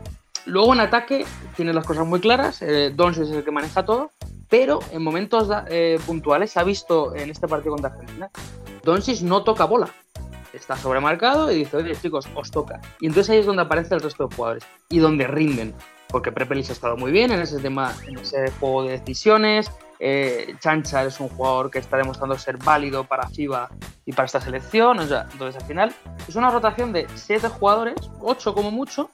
luego 0.45 0.73
en 0.73 0.79
ataque 0.79 1.25
tiene 1.55 1.73
las 1.73 1.85
cosas 1.85 2.07
muy 2.07 2.19
claras. 2.19 2.61
Eh, 2.61 2.91
Doncic 2.95 3.23
es 3.23 3.31
el 3.31 3.43
que 3.43 3.51
maneja 3.51 3.85
todo. 3.85 4.11
Pero 4.49 4.79
en 4.91 5.03
momentos 5.03 5.47
eh, 5.69 5.99
puntuales 6.07 6.51
se 6.51 6.59
ha 6.59 6.63
visto 6.63 7.15
en 7.15 7.29
este 7.29 7.47
partido 7.47 7.73
contra 7.73 7.91
Argentina, 7.91 8.31
Doncic 8.83 9.21
no 9.21 9.43
toca 9.43 9.65
bola. 9.65 9.93
Está 10.53 10.75
sobremarcado 10.77 11.51
y 11.51 11.55
dice, 11.59 11.77
oye 11.77 11.95
chicos, 11.95 12.27
os 12.35 12.49
toca. 12.51 12.79
Y 12.99 13.07
entonces 13.07 13.29
ahí 13.31 13.37
es 13.39 13.45
donde 13.45 13.61
aparece 13.61 13.95
el 13.95 14.01
resto 14.01 14.27
de 14.27 14.35
jugadores 14.35 14.63
y 14.89 14.99
donde 14.99 15.27
rinden. 15.27 15.73
Porque 16.07 16.31
Prepelis 16.31 16.69
ha 16.69 16.73
estado 16.73 16.97
muy 16.97 17.11
bien 17.11 17.31
en 17.31 17.39
ese 17.39 17.59
tema, 17.59 17.93
en 18.07 18.17
ese 18.17 18.49
juego 18.59 18.83
de 18.83 18.91
decisiones. 18.97 19.71
Eh, 19.99 20.55
Chancha 20.59 21.03
es 21.03 21.19
un 21.19 21.29
jugador 21.29 21.69
que 21.69 21.77
está 21.77 21.97
demostrando 21.97 22.35
ser 22.37 22.57
válido 22.57 23.03
para 23.03 23.27
FIBA 23.27 23.69
y 24.05 24.13
para 24.13 24.25
esta 24.25 24.41
selección. 24.41 24.97
O 24.97 25.05
sea, 25.07 25.27
entonces 25.31 25.61
al 25.61 25.67
final 25.67 25.93
es 26.27 26.35
una 26.35 26.49
rotación 26.49 26.93
de 26.93 27.05
siete 27.13 27.47
jugadores, 27.47 27.95
ocho 28.21 28.55
como 28.55 28.71
mucho, 28.71 29.11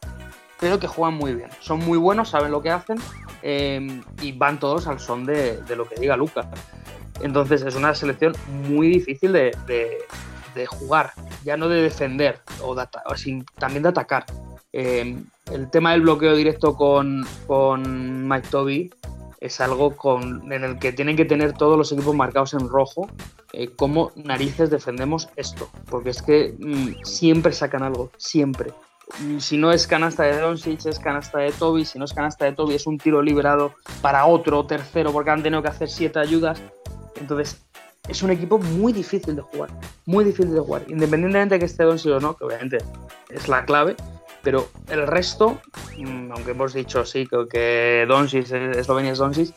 pero 0.58 0.80
que 0.80 0.88
juegan 0.88 1.16
muy 1.16 1.34
bien. 1.34 1.50
Son 1.60 1.80
muy 1.80 1.98
buenos, 1.98 2.30
saben 2.30 2.52
lo 2.52 2.62
que 2.62 2.70
hacen 2.70 2.98
eh, 3.42 4.02
y 4.22 4.32
van 4.32 4.58
todos 4.58 4.88
al 4.88 5.00
son 5.02 5.26
de, 5.26 5.62
lo 5.76 5.90
que 5.90 5.96
diga 6.00 6.16
Luca. 6.16 6.50
Entonces 7.22 7.62
es 7.64 7.76
una 7.76 7.94
selección 7.94 8.34
muy 8.70 8.88
difícil 8.88 9.34
de- 9.34 9.98
de 10.56 10.66
jugar, 10.66 11.12
ya 11.44 11.58
no 11.58 11.68
de 11.70 11.82
defender, 11.82 12.40
o, 12.64 12.76
o 12.76 13.16
sin- 13.16 13.46
también 13.60 13.84
de 13.84 13.90
atacar. 13.90 14.26
Eh, 14.74 15.22
el 15.52 15.70
tema 15.70 15.92
del 15.92 16.02
bloqueo 16.02 16.36
directo 16.36 16.76
con, 16.76 17.26
con 17.48 18.28
Mike 18.28 18.48
Toby 18.50 18.92
es 19.40 19.62
algo 19.62 19.96
con, 19.96 20.52
en 20.52 20.64
el 20.64 20.80
que 20.80 20.92
tienen 20.92 21.16
que 21.16 21.26
tener 21.26 21.54
todos 21.54 21.78
los 21.78 21.92
equipos 21.92 22.16
marcados 22.16 22.54
en 22.54 22.68
rojo. 22.68 23.08
eh, 23.54 23.70
¿Cómo 23.76 24.12
narices 24.16 24.70
defendemos 24.70 25.30
esto? 25.36 25.70
Porque 25.90 26.10
es 26.10 26.22
que 26.22 26.56
mm, 26.60 27.04
siempre 27.04 27.54
sacan 27.54 27.84
algo, 27.84 28.12
siempre. 28.18 28.74
Mm, 29.20 29.38
Si 29.38 29.56
no 29.58 29.72
es 29.72 29.86
canasta 29.86 30.24
de 30.24 30.40
Doncic, 30.40 30.86
es 30.88 30.98
canasta 31.00 31.38
de 31.40 31.52
Toby. 31.52 31.86
Si 31.86 32.00
no 32.00 32.06
es 32.06 32.14
canasta 32.14 32.46
de 32.46 32.54
Toby, 32.54 32.74
es 32.76 32.88
un 32.88 32.98
tiro 32.98 33.22
liberado 33.22 33.76
para 34.02 34.26
otro 34.26 34.66
tercero 34.66 35.12
porque 35.14 35.30
han 35.30 35.44
tenido 35.44 35.62
que 35.62 35.70
hacer 35.70 35.90
siete 35.90 36.18
ayudas. 36.20 36.60
Entonces, 37.22 37.65
es 38.08 38.22
un 38.24 38.32
equipo 38.32 38.58
muy 38.60 38.94
difícil 38.94 39.36
de 39.36 39.42
jugar. 39.42 39.70
Muy 40.06 40.24
difícil 40.26 40.54
de 40.54 40.60
jugar. 40.60 40.84
Independientemente 40.88 41.56
de 41.56 41.60
que 41.60 41.66
esté 41.66 41.84
Doncic 41.84 42.12
o 42.14 42.20
no, 42.20 42.36
que 42.36 42.44
obviamente 42.46 42.78
es 43.30 43.48
la 43.48 43.66
clave. 43.66 43.96
Pero 44.44 44.68
el 44.90 45.08
resto, 45.08 45.60
mm, 45.98 46.32
aunque 46.32 46.52
hemos 46.52 46.74
dicho 46.74 47.04
sí 47.06 47.26
que, 47.26 47.48
que 47.50 48.06
Doncic, 48.08 48.44
es- 48.52 48.78
Eslovenia 48.78 49.12
es 49.14 49.18
Doncic, 49.18 49.54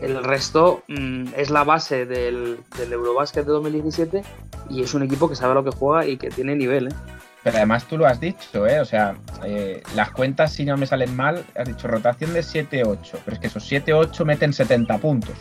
el 0.00 0.22
resto 0.22 0.82
mm, 0.88 1.30
es 1.36 1.50
la 1.50 1.64
base 1.64 2.06
del, 2.06 2.58
del 2.78 2.92
Eurobasket 2.92 3.44
de 3.44 3.52
2017 3.52 4.22
y 4.70 4.82
es 4.82 4.94
un 4.94 5.02
equipo 5.02 5.28
que 5.28 5.34
sabe 5.34 5.54
lo 5.54 5.64
que 5.64 5.70
juega 5.70 6.06
y 6.06 6.16
que 6.16 6.30
tiene 6.30 6.54
nivel. 6.54 6.88
¿eh? 6.88 6.94
Pero 7.42 7.56
además 7.56 7.86
tú 7.86 7.98
lo 7.98 8.06
has 8.06 8.20
dicho, 8.20 8.66
¿eh? 8.68 8.80
O 8.80 8.84
sea, 8.84 9.16
eh, 9.44 9.82
las 9.96 10.10
cuentas, 10.12 10.52
si 10.52 10.64
no 10.64 10.76
me 10.76 10.86
salen 10.86 11.16
mal, 11.16 11.44
has 11.56 11.66
dicho 11.66 11.88
rotación 11.88 12.32
de 12.34 12.40
7-8. 12.40 13.18
Pero 13.24 13.34
es 13.34 13.40
que 13.40 13.46
esos 13.48 13.64
7-8 13.70 14.24
meten 14.24 14.52
70 14.52 14.98
puntos. 14.98 15.34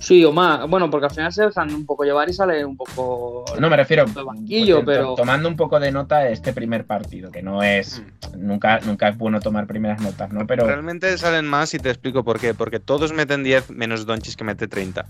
Sí, 0.00 0.24
o 0.24 0.32
más. 0.32 0.66
Bueno, 0.68 0.90
porque 0.90 1.06
al 1.06 1.12
final 1.12 1.30
se 1.30 1.44
dejan 1.44 1.72
un 1.74 1.84
poco 1.84 2.04
llevar 2.04 2.28
y 2.28 2.32
sale 2.32 2.64
un 2.64 2.74
poco. 2.76 3.44
No 3.58 3.68
me 3.68 3.76
refiero 3.76 4.06
de 4.06 4.22
banquillo, 4.22 4.82
pero. 4.84 5.14
tomando 5.14 5.46
un 5.48 5.56
poco 5.56 5.78
de 5.78 5.92
nota 5.92 6.20
de 6.20 6.32
este 6.32 6.54
primer 6.54 6.86
partido, 6.86 7.30
que 7.30 7.42
no 7.42 7.62
es 7.62 8.02
nunca 8.34 8.80
nunca 8.80 9.08
es 9.08 9.18
bueno 9.18 9.40
tomar 9.40 9.66
primeras 9.66 10.00
notas, 10.00 10.32
¿no? 10.32 10.46
Pero 10.46 10.66
Realmente 10.66 11.16
salen 11.18 11.46
más 11.46 11.74
y 11.74 11.78
te 11.78 11.90
explico 11.90 12.24
por 12.24 12.40
qué. 12.40 12.54
Porque 12.54 12.80
todos 12.80 13.12
meten 13.12 13.44
10 13.44 13.70
menos 13.70 14.06
Donchis 14.06 14.36
que 14.36 14.44
mete 14.44 14.66
30. 14.68 15.04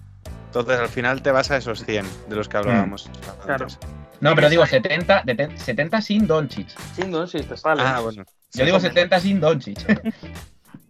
Entonces 0.47 0.81
al 0.81 0.89
final 0.89 1.23
te 1.23 1.31
vas 1.31 1.53
a 1.53 1.57
esos 1.57 1.85
100 1.85 2.05
de 2.29 2.35
los 2.35 2.49
que 2.49 2.57
hablábamos. 2.57 3.09
Claro. 3.45 3.67
antes. 3.67 3.79
No, 4.21 4.35
pero 4.35 4.51
digo 4.51 4.67
70, 4.67 5.23
de- 5.25 5.57
70 5.57 6.01
sin 6.03 6.27
Doncic. 6.27 6.69
Sin 6.97 7.13
Doncic 7.13 7.47
te 7.47 7.57
sale. 7.57 7.83
Ah, 7.85 8.01
bueno. 8.01 8.25
Yo 8.53 8.65
digo 8.65 8.81
70 8.81 9.21
sin 9.21 9.39
Doncic. 9.41 9.79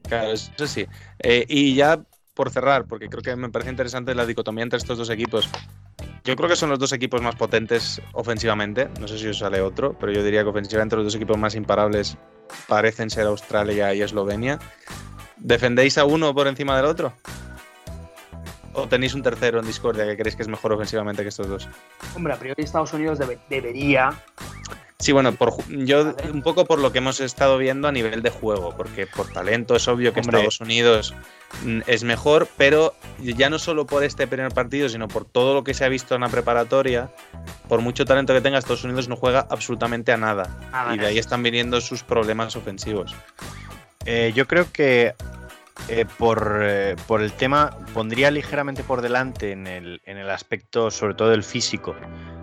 Claro, 0.02 0.32
eso 0.32 0.66
sí. 0.66 0.86
Eh, 1.20 1.44
y 1.48 1.76
ya 1.76 2.00
por 2.40 2.48
cerrar, 2.50 2.86
porque 2.86 3.10
creo 3.10 3.20
que 3.22 3.36
me 3.36 3.50
parece 3.50 3.70
interesante 3.70 4.14
la 4.14 4.24
dicotomía 4.24 4.62
entre 4.64 4.78
estos 4.78 4.96
dos 4.96 5.10
equipos. 5.10 5.46
Yo 6.24 6.34
creo 6.36 6.48
que 6.48 6.56
son 6.56 6.70
los 6.70 6.78
dos 6.78 6.90
equipos 6.94 7.20
más 7.20 7.34
potentes 7.34 8.00
ofensivamente. 8.14 8.88
No 8.98 9.06
sé 9.06 9.18
si 9.18 9.26
os 9.28 9.36
sale 9.36 9.60
otro, 9.60 9.94
pero 10.00 10.10
yo 10.10 10.24
diría 10.24 10.42
que 10.42 10.48
ofensivamente 10.48 10.96
los 10.96 11.04
dos 11.04 11.14
equipos 11.16 11.36
más 11.36 11.54
imparables 11.54 12.16
parecen 12.66 13.10
ser 13.10 13.26
Australia 13.26 13.92
y 13.92 14.00
Eslovenia. 14.00 14.58
¿Defendéis 15.36 15.98
a 15.98 16.06
uno 16.06 16.34
por 16.34 16.46
encima 16.46 16.74
del 16.78 16.86
otro? 16.86 17.12
¿O 18.72 18.88
tenéis 18.88 19.12
un 19.12 19.22
tercero 19.22 19.60
en 19.60 19.66
discordia 19.66 20.06
que 20.06 20.16
creéis 20.16 20.36
que 20.36 20.42
es 20.42 20.48
mejor 20.48 20.72
ofensivamente 20.72 21.22
que 21.22 21.28
estos 21.28 21.46
dos? 21.46 21.68
Hombre, 22.16 22.32
a 22.32 22.38
priori 22.38 22.62
Estados 22.62 22.94
Unidos 22.94 23.18
debe- 23.18 23.38
debería. 23.50 24.14
Sí, 25.00 25.12
bueno, 25.12 25.32
por, 25.32 25.54
yo 25.68 26.14
un 26.30 26.42
poco 26.42 26.66
por 26.66 26.78
lo 26.78 26.92
que 26.92 26.98
hemos 26.98 27.20
estado 27.20 27.56
viendo 27.56 27.88
a 27.88 27.92
nivel 27.92 28.20
de 28.22 28.28
juego, 28.28 28.74
porque 28.76 29.06
por 29.06 29.32
talento 29.32 29.74
es 29.74 29.88
obvio 29.88 30.12
que 30.12 30.20
Hombre. 30.20 30.36
Estados 30.36 30.60
Unidos 30.60 31.14
mm, 31.64 31.80
es 31.86 32.04
mejor, 32.04 32.46
pero 32.58 32.94
ya 33.18 33.48
no 33.48 33.58
solo 33.58 33.86
por 33.86 34.04
este 34.04 34.26
primer 34.26 34.52
partido, 34.52 34.90
sino 34.90 35.08
por 35.08 35.24
todo 35.24 35.54
lo 35.54 35.64
que 35.64 35.72
se 35.72 35.86
ha 35.86 35.88
visto 35.88 36.14
en 36.14 36.20
la 36.20 36.28
preparatoria, 36.28 37.10
por 37.66 37.80
mucho 37.80 38.04
talento 38.04 38.34
que 38.34 38.42
tenga, 38.42 38.58
Estados 38.58 38.84
Unidos 38.84 39.08
no 39.08 39.16
juega 39.16 39.46
absolutamente 39.48 40.12
a 40.12 40.18
nada. 40.18 40.58
Y 40.92 40.98
de 40.98 41.06
ahí 41.06 41.18
están 41.18 41.42
viniendo 41.42 41.80
sus 41.80 42.02
problemas 42.02 42.54
ofensivos. 42.54 43.14
Eh, 44.04 44.32
yo 44.34 44.46
creo 44.46 44.70
que 44.70 45.14
eh, 45.88 46.04
por, 46.18 46.60
eh, 46.62 46.96
por 47.06 47.22
el 47.22 47.32
tema 47.32 47.70
pondría 47.94 48.30
ligeramente 48.30 48.84
por 48.84 49.00
delante 49.00 49.52
en 49.52 49.66
el, 49.66 50.02
en 50.04 50.18
el 50.18 50.30
aspecto 50.30 50.90
sobre 50.90 51.14
todo 51.14 51.30
del 51.30 51.42
físico 51.42 51.96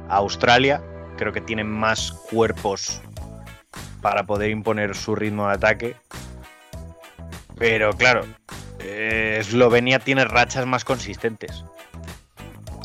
a 0.10 0.16
Australia. 0.16 0.82
Creo 1.18 1.34
que 1.34 1.41
tienen 1.41 1.70
más 1.70 2.11
cuerpos 2.30 3.01
para 4.01 4.24
poder 4.26 4.51
imponer 4.51 4.95
su 4.95 5.15
ritmo 5.15 5.47
de 5.47 5.53
ataque. 5.55 5.95
Pero 7.57 7.91
claro, 7.93 8.22
eh, 8.80 9.38
Eslovenia 9.39 9.99
tiene 9.99 10.26
rachas 10.26 10.65
más 10.65 10.86
consistentes. 10.86 11.63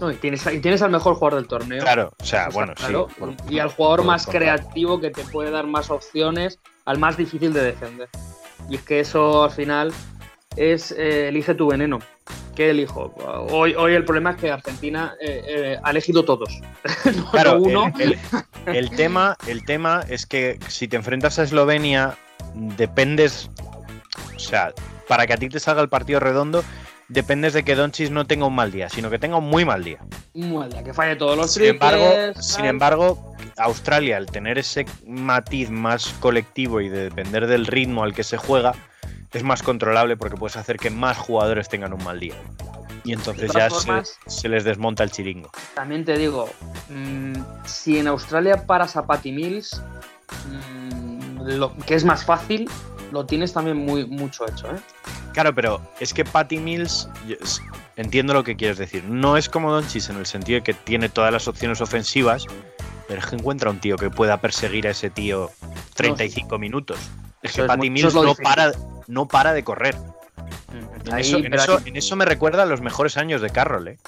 No, 0.00 0.10
y, 0.10 0.16
tienes, 0.16 0.44
y 0.46 0.58
tienes 0.58 0.82
al 0.82 0.90
mejor 0.90 1.14
jugador 1.14 1.38
del 1.38 1.46
torneo. 1.46 1.80
Claro, 1.82 2.12
o 2.20 2.24
sea, 2.24 2.48
bueno, 2.48 2.74
claro, 2.74 3.06
sí. 3.08 3.14
por- 3.20 3.34
y 3.48 3.60
al 3.60 3.68
jugador 3.68 3.98
por 4.00 4.06
más 4.06 4.26
creativo 4.26 5.00
que 5.00 5.10
te 5.10 5.22
puede 5.24 5.50
dar 5.52 5.66
más 5.66 5.90
opciones, 5.90 6.58
al 6.86 6.98
más 6.98 7.16
difícil 7.16 7.52
de 7.52 7.62
defender. 7.62 8.08
Y 8.68 8.76
es 8.76 8.82
que 8.82 8.98
eso 9.00 9.44
al 9.44 9.50
final 9.52 9.92
es 10.56 10.92
eh, 10.92 11.28
elige 11.28 11.54
tu 11.54 11.68
veneno. 11.68 11.98
¿Qué 12.54 12.70
elijo? 12.70 13.14
Hoy, 13.50 13.74
hoy 13.74 13.94
el 13.94 14.04
problema 14.04 14.32
es 14.32 14.36
que 14.36 14.50
Argentina 14.50 15.14
eh, 15.20 15.42
eh, 15.46 15.78
ha 15.82 15.90
elegido 15.90 16.24
todos. 16.24 16.60
no 17.16 17.30
Claro, 17.30 17.58
uno. 17.62 17.90
El, 17.98 18.12
el- 18.66 18.76
el 18.76 18.90
tema, 18.90 19.36
el 19.48 19.64
tema 19.64 20.04
es 20.08 20.24
que 20.26 20.58
si 20.68 20.86
te 20.86 20.96
enfrentas 20.96 21.38
a 21.38 21.42
Eslovenia, 21.44 22.16
dependes. 22.54 23.50
O 24.36 24.38
sea, 24.38 24.72
para 25.08 25.26
que 25.26 25.32
a 25.32 25.36
ti 25.36 25.48
te 25.48 25.58
salga 25.58 25.82
el 25.82 25.88
partido 25.88 26.20
redondo, 26.20 26.62
dependes 27.08 27.54
de 27.54 27.64
que 27.64 27.74
Doncic 27.74 28.10
no 28.10 28.26
tenga 28.26 28.46
un 28.46 28.54
mal 28.54 28.70
día, 28.70 28.88
sino 28.88 29.10
que 29.10 29.18
tenga 29.18 29.36
un 29.38 29.44
muy 29.48 29.64
mal 29.64 29.82
día. 29.82 29.98
Muela, 30.34 30.82
que 30.84 30.92
falle 30.94 31.16
todos 31.16 31.36
los 31.36 31.52
Sin 31.52 31.64
embargo, 31.64 32.04
sin 32.40 32.64
embargo, 32.66 33.34
Australia, 33.56 34.16
al 34.16 34.26
tener 34.26 34.58
ese 34.58 34.86
matiz 35.06 35.70
más 35.70 36.08
colectivo 36.20 36.80
y 36.80 36.88
de 36.88 37.04
depender 37.04 37.46
del 37.46 37.66
ritmo 37.66 38.04
al 38.04 38.14
que 38.14 38.22
se 38.22 38.36
juega, 38.36 38.74
es 39.32 39.42
más 39.42 39.62
controlable 39.62 40.16
porque 40.16 40.36
puedes 40.36 40.56
hacer 40.56 40.76
que 40.76 40.90
más 40.90 41.18
jugadores 41.18 41.68
tengan 41.68 41.92
un 41.92 42.02
mal 42.04 42.20
día. 42.20 42.34
Y 43.04 43.12
entonces 43.12 43.50
ya 43.52 43.68
se, 44.26 44.48
les 44.48 44.64
desmonta 44.64 45.02
el 45.02 45.10
chiringo. 45.10 45.50
También 45.74 46.04
te 46.04 46.16
digo, 46.16 46.48
mm, 46.88 47.34
si 47.64 47.98
en 47.98 48.06
Australia 48.06 48.64
paras 48.66 48.96
a 48.96 49.06
Patty 49.06 49.32
Mills, 49.32 49.82
mm, 50.48 51.42
lo 51.42 51.76
que 51.78 51.94
es 51.94 52.04
más 52.04 52.24
fácil, 52.24 52.70
lo 53.10 53.26
tienes 53.26 53.52
también 53.52 53.76
muy 53.76 54.06
mucho 54.06 54.48
hecho, 54.48 54.68
¿eh? 54.68 54.78
Claro, 55.32 55.54
pero 55.54 55.80
es 55.98 56.12
que 56.12 56.24
Patty 56.24 56.58
Mills, 56.58 57.08
entiendo 57.96 58.34
lo 58.34 58.44
que 58.44 58.54
quieres 58.54 58.78
decir. 58.78 59.04
No 59.04 59.36
es 59.36 59.48
como 59.48 59.72
Doncic 59.72 60.10
en 60.10 60.16
el 60.16 60.26
sentido 60.26 60.60
de 60.60 60.62
que 60.62 60.74
tiene 60.74 61.08
todas 61.08 61.32
las 61.32 61.48
opciones 61.48 61.80
ofensivas, 61.80 62.46
pero 63.08 63.20
es 63.20 63.26
que 63.26 63.36
encuentra 63.36 63.70
un 63.70 63.80
tío 63.80 63.96
que 63.96 64.10
pueda 64.10 64.36
perseguir 64.40 64.86
a 64.86 64.90
ese 64.90 65.10
tío 65.10 65.50
35 65.94 66.58
minutos. 66.58 66.98
Es 67.42 67.52
que 67.52 67.64
Patty 67.64 67.90
Mills 67.90 68.14
no 68.14 68.34
para, 68.34 68.72
no 69.08 69.26
para 69.28 69.52
de 69.52 69.64
correr. 69.64 69.96
En, 71.06 71.18
eso, 71.18 71.38
en, 71.38 71.52
eso, 71.52 71.78
ahí- 71.78 71.82
en 71.88 71.96
eso 71.96 72.16
me 72.16 72.24
recuerda 72.24 72.62
a 72.62 72.66
los 72.66 72.80
mejores 72.80 73.16
años 73.16 73.40
de 73.40 73.50
Carroll, 73.50 73.88
¿eh? 73.88 73.98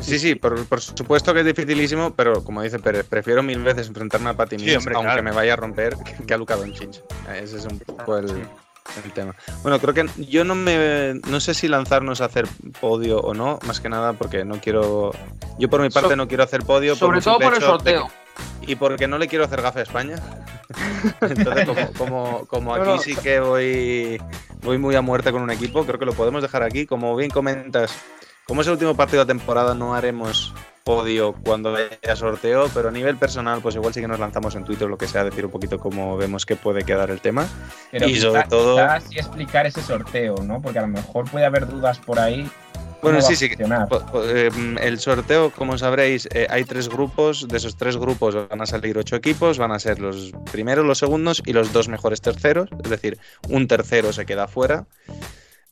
Sí, 0.00 0.18
sí, 0.18 0.34
por, 0.34 0.64
por 0.66 0.80
supuesto 0.80 1.32
que 1.32 1.40
es 1.40 1.46
dificilísimo, 1.46 2.14
pero 2.14 2.42
como 2.42 2.60
dice 2.62 2.80
Pérez, 2.80 3.06
prefiero 3.08 3.42
mil 3.42 3.62
veces 3.62 3.86
enfrentarme 3.86 4.30
a 4.30 4.34
Patty 4.34 4.58
Sí, 4.58 4.64
Mills, 4.64 4.78
hombre, 4.78 4.94
aunque 4.96 5.06
claro. 5.08 5.22
me 5.22 5.30
vaya 5.30 5.52
a 5.52 5.56
romper, 5.56 5.96
que- 6.26 6.34
a 6.34 6.36
Luka 6.36 6.56
Doncic. 6.56 7.02
Ese 7.32 7.58
es 7.58 7.64
un 7.66 7.78
poco 7.78 8.16
el, 8.18 8.28
el 8.30 9.12
tema. 9.14 9.36
Bueno, 9.62 9.78
creo 9.78 9.94
que 9.94 10.08
yo 10.28 10.42
no 10.44 10.56
me 10.56 11.20
no 11.28 11.38
sé 11.38 11.54
si 11.54 11.68
lanzarnos 11.68 12.20
a 12.20 12.24
hacer 12.24 12.48
podio 12.80 13.20
o 13.20 13.32
no, 13.32 13.60
más 13.64 13.78
que 13.80 13.88
nada 13.88 14.14
porque 14.14 14.44
no 14.44 14.60
quiero 14.60 15.12
yo 15.58 15.68
por 15.70 15.80
mi 15.82 15.90
parte 15.90 16.10
So- 16.10 16.16
no 16.16 16.26
quiero 16.26 16.42
hacer 16.42 16.64
podio 16.64 16.96
sobre 16.96 17.20
todo 17.20 17.38
por 17.38 17.54
el 17.54 17.60
sorteo. 17.60 18.08
Y 18.66 18.76
porque 18.76 19.06
no 19.08 19.18
le 19.18 19.28
quiero 19.28 19.44
hacer 19.44 19.60
gafe 19.62 19.80
a 19.80 19.82
España. 19.82 20.16
Entonces, 21.20 21.66
como, 21.66 21.92
como, 21.98 22.46
como 22.46 22.76
No, 22.76 22.82
aquí 22.82 22.90
no. 22.92 22.98
sí 22.98 23.16
que 23.16 23.40
voy, 23.40 24.20
voy 24.62 24.78
muy 24.78 24.94
a 24.94 25.02
muerte 25.02 25.32
con 25.32 25.42
un 25.42 25.50
equipo, 25.50 25.84
creo 25.84 25.98
que 25.98 26.06
lo 26.06 26.12
podemos 26.14 26.42
dejar 26.42 26.62
aquí. 26.62 26.86
Como 26.86 27.14
bien 27.16 27.30
comentas, 27.30 27.94
como 28.46 28.60
es 28.62 28.66
el 28.66 28.74
último 28.74 28.94
partido 28.96 29.24
de 29.24 29.28
temporada, 29.34 29.74
no 29.74 29.94
haremos 29.94 30.54
podio 30.84 31.32
cuando 31.44 31.76
haya 31.76 32.16
sorteo, 32.16 32.68
pero 32.74 32.88
a 32.88 32.92
nivel 32.92 33.16
personal, 33.16 33.60
pues 33.62 33.76
igual 33.76 33.94
sí 33.94 34.00
que 34.00 34.08
nos 34.08 34.18
lanzamos 34.18 34.56
en 34.56 34.64
Twitter 34.64 34.86
o 34.86 34.88
lo 34.88 34.98
que 34.98 35.06
sea, 35.06 35.22
decir 35.22 35.44
un 35.46 35.52
poquito 35.52 35.78
cómo 35.78 36.16
vemos 36.16 36.44
que 36.44 36.56
puede 36.56 36.82
quedar 36.84 37.10
el 37.10 37.20
tema. 37.20 37.46
Pero 37.92 38.08
y 38.08 38.14
quizá- 38.14 38.22
sobre 38.28 38.42
todo. 38.44 38.74
quizá 38.76 39.00
sí 39.00 39.18
explicar 39.18 39.66
ese 39.66 39.80
sorteo, 39.80 40.36
¿no? 40.42 40.60
Porque 40.60 40.80
a 40.80 40.82
lo 40.82 40.88
mejor 40.88 41.30
puede 41.30 41.46
haber 41.46 41.68
dudas 41.68 41.98
por 42.00 42.18
ahí. 42.18 42.50
Bueno, 43.02 43.18
¿Cómo 43.18 43.30
va 43.30 43.36
sí, 43.36 43.48
sí. 43.48 43.54
eh, 44.24 44.50
el 44.80 44.98
sorteo, 45.00 45.50
como 45.50 45.76
sabréis, 45.76 46.28
eh, 46.32 46.46
hay 46.48 46.64
tres 46.64 46.88
grupos. 46.88 47.48
De 47.48 47.56
esos 47.56 47.76
tres 47.76 47.96
grupos 47.96 48.48
van 48.48 48.60
a 48.60 48.66
salir 48.66 48.96
ocho 48.96 49.16
equipos. 49.16 49.58
Van 49.58 49.72
a 49.72 49.78
ser 49.80 49.98
los 49.98 50.32
primeros, 50.52 50.86
los 50.86 50.98
segundos 50.98 51.42
y 51.44 51.52
los 51.52 51.72
dos 51.72 51.88
mejores 51.88 52.20
terceros. 52.20 52.68
Es 52.84 52.90
decir, 52.90 53.18
un 53.48 53.66
tercero 53.66 54.12
se 54.12 54.24
queda 54.24 54.46
fuera. 54.46 54.86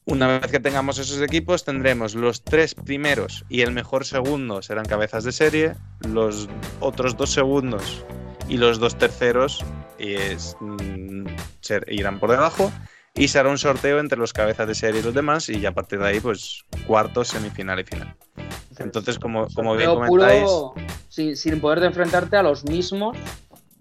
Una 0.06 0.38
vez 0.40 0.50
que 0.50 0.58
tengamos 0.58 0.98
esos 0.98 1.20
equipos, 1.22 1.64
tendremos 1.64 2.14
los 2.16 2.42
tres 2.42 2.74
primeros 2.74 3.44
y 3.48 3.60
el 3.60 3.70
mejor 3.70 4.04
segundo 4.04 4.60
serán 4.62 4.86
cabezas 4.86 5.22
de 5.24 5.30
serie. 5.30 5.74
Los 6.00 6.48
otros 6.80 7.16
dos 7.16 7.30
segundos 7.30 8.04
y 8.48 8.56
los 8.56 8.80
dos 8.80 8.98
terceros 8.98 9.64
es, 9.98 10.56
mm, 10.58 11.26
ser- 11.60 11.84
irán 11.92 12.18
por 12.18 12.30
debajo. 12.32 12.72
Y 13.14 13.28
se 13.28 13.38
hará 13.38 13.50
un 13.50 13.58
sorteo 13.58 13.98
entre 13.98 14.18
los 14.18 14.32
cabezas 14.32 14.66
de 14.66 14.74
serie 14.74 15.00
y 15.00 15.02
los 15.04 15.14
demás. 15.14 15.48
Y 15.48 15.60
ya 15.60 15.70
a 15.70 15.74
partir 15.74 15.98
de 15.98 16.06
ahí, 16.06 16.20
pues 16.20 16.64
cuartos, 16.86 17.28
semifinal 17.28 17.80
y 17.80 17.84
final. 17.84 18.16
Entonces, 18.78 19.18
como, 19.18 19.46
como 19.54 19.76
bien 19.76 19.90
comentáis. 19.90 20.42
puro, 20.42 20.74
sin, 21.08 21.36
sin 21.36 21.60
poder 21.60 21.80
de 21.80 21.86
enfrentarte 21.86 22.36
a 22.36 22.42
los 22.42 22.64
mismos 22.64 23.16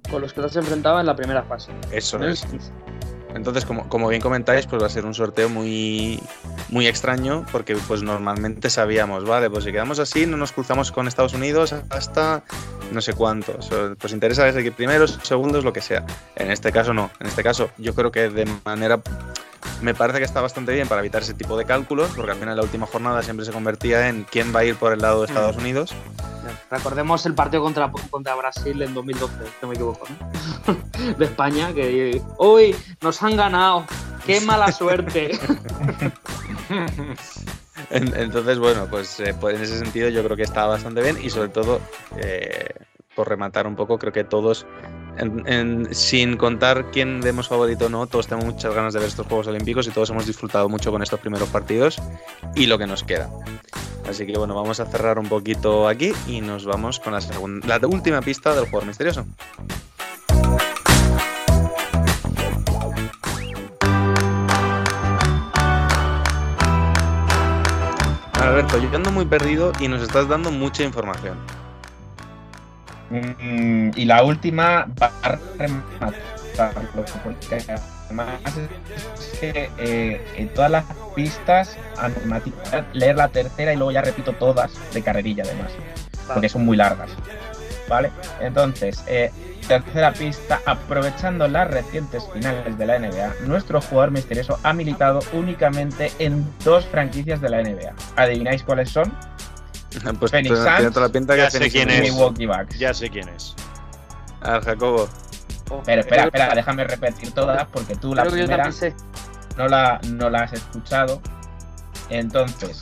con 0.10 0.22
los 0.22 0.34
que 0.34 0.42
te 0.42 0.48
has 0.48 0.56
enfrentado 0.56 1.00
en 1.00 1.06
la 1.06 1.16
primera 1.16 1.44
fase. 1.44 1.72
Eso 1.92 2.18
¿No 2.18 2.28
es. 2.28 2.46
Entonces, 3.36 3.66
como, 3.66 3.88
como 3.90 4.08
bien 4.10 4.22
comentáis, 4.22 4.66
pues 4.66 4.82
va 4.82 4.88
a 4.88 4.90
ser 4.90 5.06
un 5.06 5.14
sorteo 5.14 5.50
muy, 5.50 6.20
muy 6.70 6.88
extraño, 6.88 7.46
porque 7.52 7.76
pues 7.88 8.02
normalmente 8.02 8.70
sabíamos, 8.70 9.26
vale, 9.26 9.50
pues 9.50 9.64
si 9.64 9.72
quedamos 9.72 10.00
así, 10.00 10.26
no 10.26 10.38
nos 10.38 10.52
cruzamos 10.52 10.92
con 10.92 11.08
Estados 11.08 11.34
Unidos 11.34 11.74
hasta 11.90 12.44
no 12.92 13.02
sé 13.02 13.14
cuántos. 13.14 13.70
Pues 14.00 14.14
interesa 14.14 14.46
desde 14.46 14.64
que 14.64 14.72
primeros, 14.72 15.20
segundos, 15.24 15.64
lo 15.64 15.74
que 15.74 15.82
sea. 15.82 16.06
En 16.36 16.52
este 16.52 16.72
caso 16.72 16.94
no. 16.94 17.12
En 17.20 17.28
este 17.28 17.44
caso, 17.44 17.70
yo 17.78 17.94
creo 17.94 18.12
que 18.12 18.30
de 18.30 18.48
manera 18.66 19.00
me 19.82 19.94
parece 19.94 20.20
que 20.20 20.26
está 20.26 20.42
bastante 20.42 20.74
bien 20.74 20.88
para 20.88 21.02
evitar 21.02 21.22
ese 21.22 21.34
tipo 21.34 21.58
de 21.58 21.66
cálculos, 21.66 22.12
porque 22.16 22.32
al 22.32 22.38
final 22.38 22.58
la 22.58 22.64
última 22.64 22.86
jornada 22.86 23.22
siempre 23.24 23.46
se 23.46 23.52
convertía 23.52 24.10
en 24.10 24.24
quién 24.24 24.54
va 24.54 24.62
a 24.62 24.66
ir 24.66 24.76
por 24.76 24.92
el 24.94 25.00
lado 25.00 25.22
de 25.22 25.28
Estados 25.28 25.56
Unidos. 25.58 25.94
Recordemos 26.70 27.26
el 27.26 27.34
partido 27.34 27.64
contra, 27.64 27.92
contra 28.10 28.36
Brasil 28.36 28.82
en 28.82 28.94
2012, 28.94 29.34
si 29.46 29.52
no 29.62 29.68
me 29.68 29.74
equivoco. 29.76 30.06
De 31.18 31.26
España, 31.26 31.74
que 31.74 32.22
hoy 32.38 32.76
nos 33.02 33.22
han 33.24 33.36
ganado. 33.36 33.86
¡Qué 34.26 34.42
mala 34.42 34.72
suerte! 34.72 35.32
En- 37.90 38.14
Entonces, 38.16 38.60
bueno, 38.60 38.88
pues, 38.90 39.20
eh, 39.20 39.34
pues 39.40 39.56
en 39.56 39.64
ese 39.64 39.80
sentido 39.80 40.10
yo 40.10 40.24
creo 40.24 40.36
que 40.36 40.44
está 40.44 40.66
bastante 40.66 41.02
bien 41.02 41.18
y 41.22 41.30
sobre 41.30 41.50
todo, 41.50 41.80
eh, 42.18 42.68
por 43.16 43.28
rematar 43.30 43.66
un 43.68 43.76
poco, 43.76 43.98
creo 43.98 44.14
que 44.14 44.24
todos, 44.24 44.66
sin 45.92 46.38
contar 46.38 46.92
quién 46.92 47.20
vemos 47.22 47.48
favorito 47.48 47.88
o 47.88 47.90
no, 47.90 48.06
todos 48.08 48.28
tenemos 48.28 48.54
muchas 48.54 48.74
ganas 48.76 48.94
de 48.94 49.00
ver 49.00 49.10
estos 49.10 49.26
Juegos 49.28 49.48
Olímpicos 49.48 49.88
y 49.88 49.92
todos 49.92 50.10
hemos 50.12 50.26
disfrutado 50.28 50.70
mucho 50.70 50.92
con 50.92 51.02
estos 51.02 51.20
primeros 51.20 51.50
partidos 51.50 51.98
y 52.56 52.68
lo 52.68 52.78
que 52.78 52.86
nos 52.88 53.04
queda. 53.04 53.30
Así 54.10 54.26
que 54.26 54.36
bueno, 54.40 54.56
vamos 54.56 54.80
a 54.80 54.88
cerrar 54.88 55.20
un 55.20 55.30
poquito 55.30 55.88
aquí 55.88 56.14
y 56.26 56.42
nos 56.42 56.66
vamos 56.66 57.00
con 57.00 57.14
la, 57.14 57.80
última 57.88 58.22
pista 58.22 58.56
del 58.56 58.66
jugador 58.66 58.88
misterioso. 58.88 59.24
Alberto, 68.34 68.80
yo 68.80 68.96
ando 68.96 69.12
muy 69.12 69.26
perdido 69.26 69.74
y 69.80 69.88
nos 69.88 70.02
estás 70.02 70.28
dando 70.28 70.50
mucha 70.50 70.84
información. 70.84 71.38
Mm, 73.12 73.92
y 73.96 74.06
la 74.06 74.24
última 74.24 74.88
va 75.00 75.12
a 75.22 75.38
además 78.10 78.28
es 79.34 79.40
que 79.40 79.70
eh, 79.78 80.22
en 80.36 80.50
todas 80.54 80.72
las 80.72 80.86
pistas, 81.16 81.78
leer 82.94 83.16
la 83.16 83.28
tercera 83.30 83.74
y 83.74 83.76
luego 83.78 83.92
ya 83.92 84.02
repito 84.02 84.34
todas 84.34 84.72
de 84.94 85.02
carrerilla 85.02 85.44
además, 85.46 85.72
porque 86.34 86.50
son 86.50 86.66
muy 86.66 86.78
largas. 86.78 87.12
¿Vale? 87.88 88.12
Entonces, 88.40 89.04
eh, 89.08 89.32
tercera 89.68 90.14
pista, 90.14 90.62
aprovechando 90.66 91.48
las 91.48 91.68
recientes 91.70 92.24
finales 92.32 92.78
de 92.78 92.86
la 92.86 93.00
NBA, 93.00 93.34
nuestro 93.48 93.82
jugador 93.82 94.12
misterioso 94.12 94.60
ha 94.64 94.74
militado 94.74 95.20
únicamente 95.34 96.12
en 96.20 96.46
dos 96.64 96.86
franquicias 96.86 97.42
de 97.42 97.50
la 97.50 97.62
NBA. 97.64 97.94
¿Adivináis 98.16 98.62
cuáles 98.64 98.90
son? 98.92 99.12
Pues 100.20 100.32
Phoenix 100.32 100.32
tiene- 100.32 100.64
tiene 100.64 100.82
Suns, 100.82 100.94
toda 100.94 101.08
la 101.08 101.12
pinta 101.12 101.34
que 101.34 101.42
ya 101.42 101.50
sé 101.52 101.70
quién 101.72 101.90
es. 101.90 102.02
Milwaukee 102.02 102.46
Bucks. 102.46 102.78
Ya 102.78 102.94
sé 102.94 103.10
quién 103.10 103.28
es. 103.30 103.56
A 104.42 104.60
ver, 104.60 104.78
Jacobo. 105.70 105.84
Pero 105.86 106.02
espera, 106.02 106.24
espera, 106.24 106.56
déjame 106.56 106.84
repetir 106.84 107.32
todas 107.32 107.66
porque 107.68 107.96
tú 107.96 108.16
la 108.16 108.26
primera 108.26 108.70
no 109.58 109.68
la, 109.68 110.00
no 110.10 110.30
la 110.30 110.44
has 110.44 110.54
escuchado. 110.54 111.22
Entonces, 112.10 112.82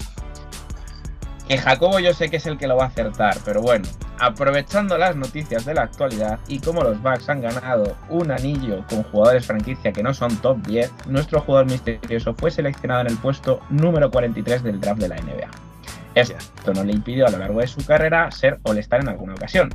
que 1.48 1.58
Jacobo 1.58 2.00
yo 2.00 2.14
sé 2.14 2.30
que 2.30 2.38
es 2.38 2.46
el 2.46 2.58
que 2.58 2.68
lo 2.68 2.78
va 2.78 2.86
a 2.86 2.88
acertar, 2.88 3.38
pero 3.44 3.62
bueno, 3.62 3.88
aprovechando 4.20 4.98
las 4.98 5.16
noticias 5.16 5.66
de 5.66 5.74
la 5.74 5.84
actualidad 5.84 6.40
y 6.48 6.60
como 6.60 6.84
los 6.84 7.02
Bucks 7.02 7.30
han 7.30 7.42
ganado 7.42 7.96
un 8.10 8.32
anillo 8.32 8.86
con 8.90 9.04
jugadores 9.04 9.46
franquicia 9.46 9.92
que 9.92 10.04
no 10.04 10.14
son 10.14 10.36
top 10.38 10.58
10, 10.68 11.08
nuestro 11.08 11.42
jugador 11.42 11.68
misterioso 11.68 12.34
fue 12.36 12.52
seleccionado 12.52 13.02
en 13.02 13.08
el 13.08 13.18
puesto 13.18 13.62
número 13.70 14.12
43 14.12 14.64
del 14.64 14.80
draft 14.80 15.02
de 15.02 15.08
la 15.10 15.16
NBA. 15.16 15.50
Esto 16.16 16.74
no 16.74 16.84
le 16.84 16.94
impidió 16.94 17.28
a 17.28 17.30
lo 17.30 17.38
largo 17.38 17.60
de 17.60 17.68
su 17.68 17.86
carrera 17.86 18.32
ser 18.32 18.60
All-Star 18.64 19.02
en 19.02 19.10
alguna 19.10 19.36
ocasión. 19.36 19.70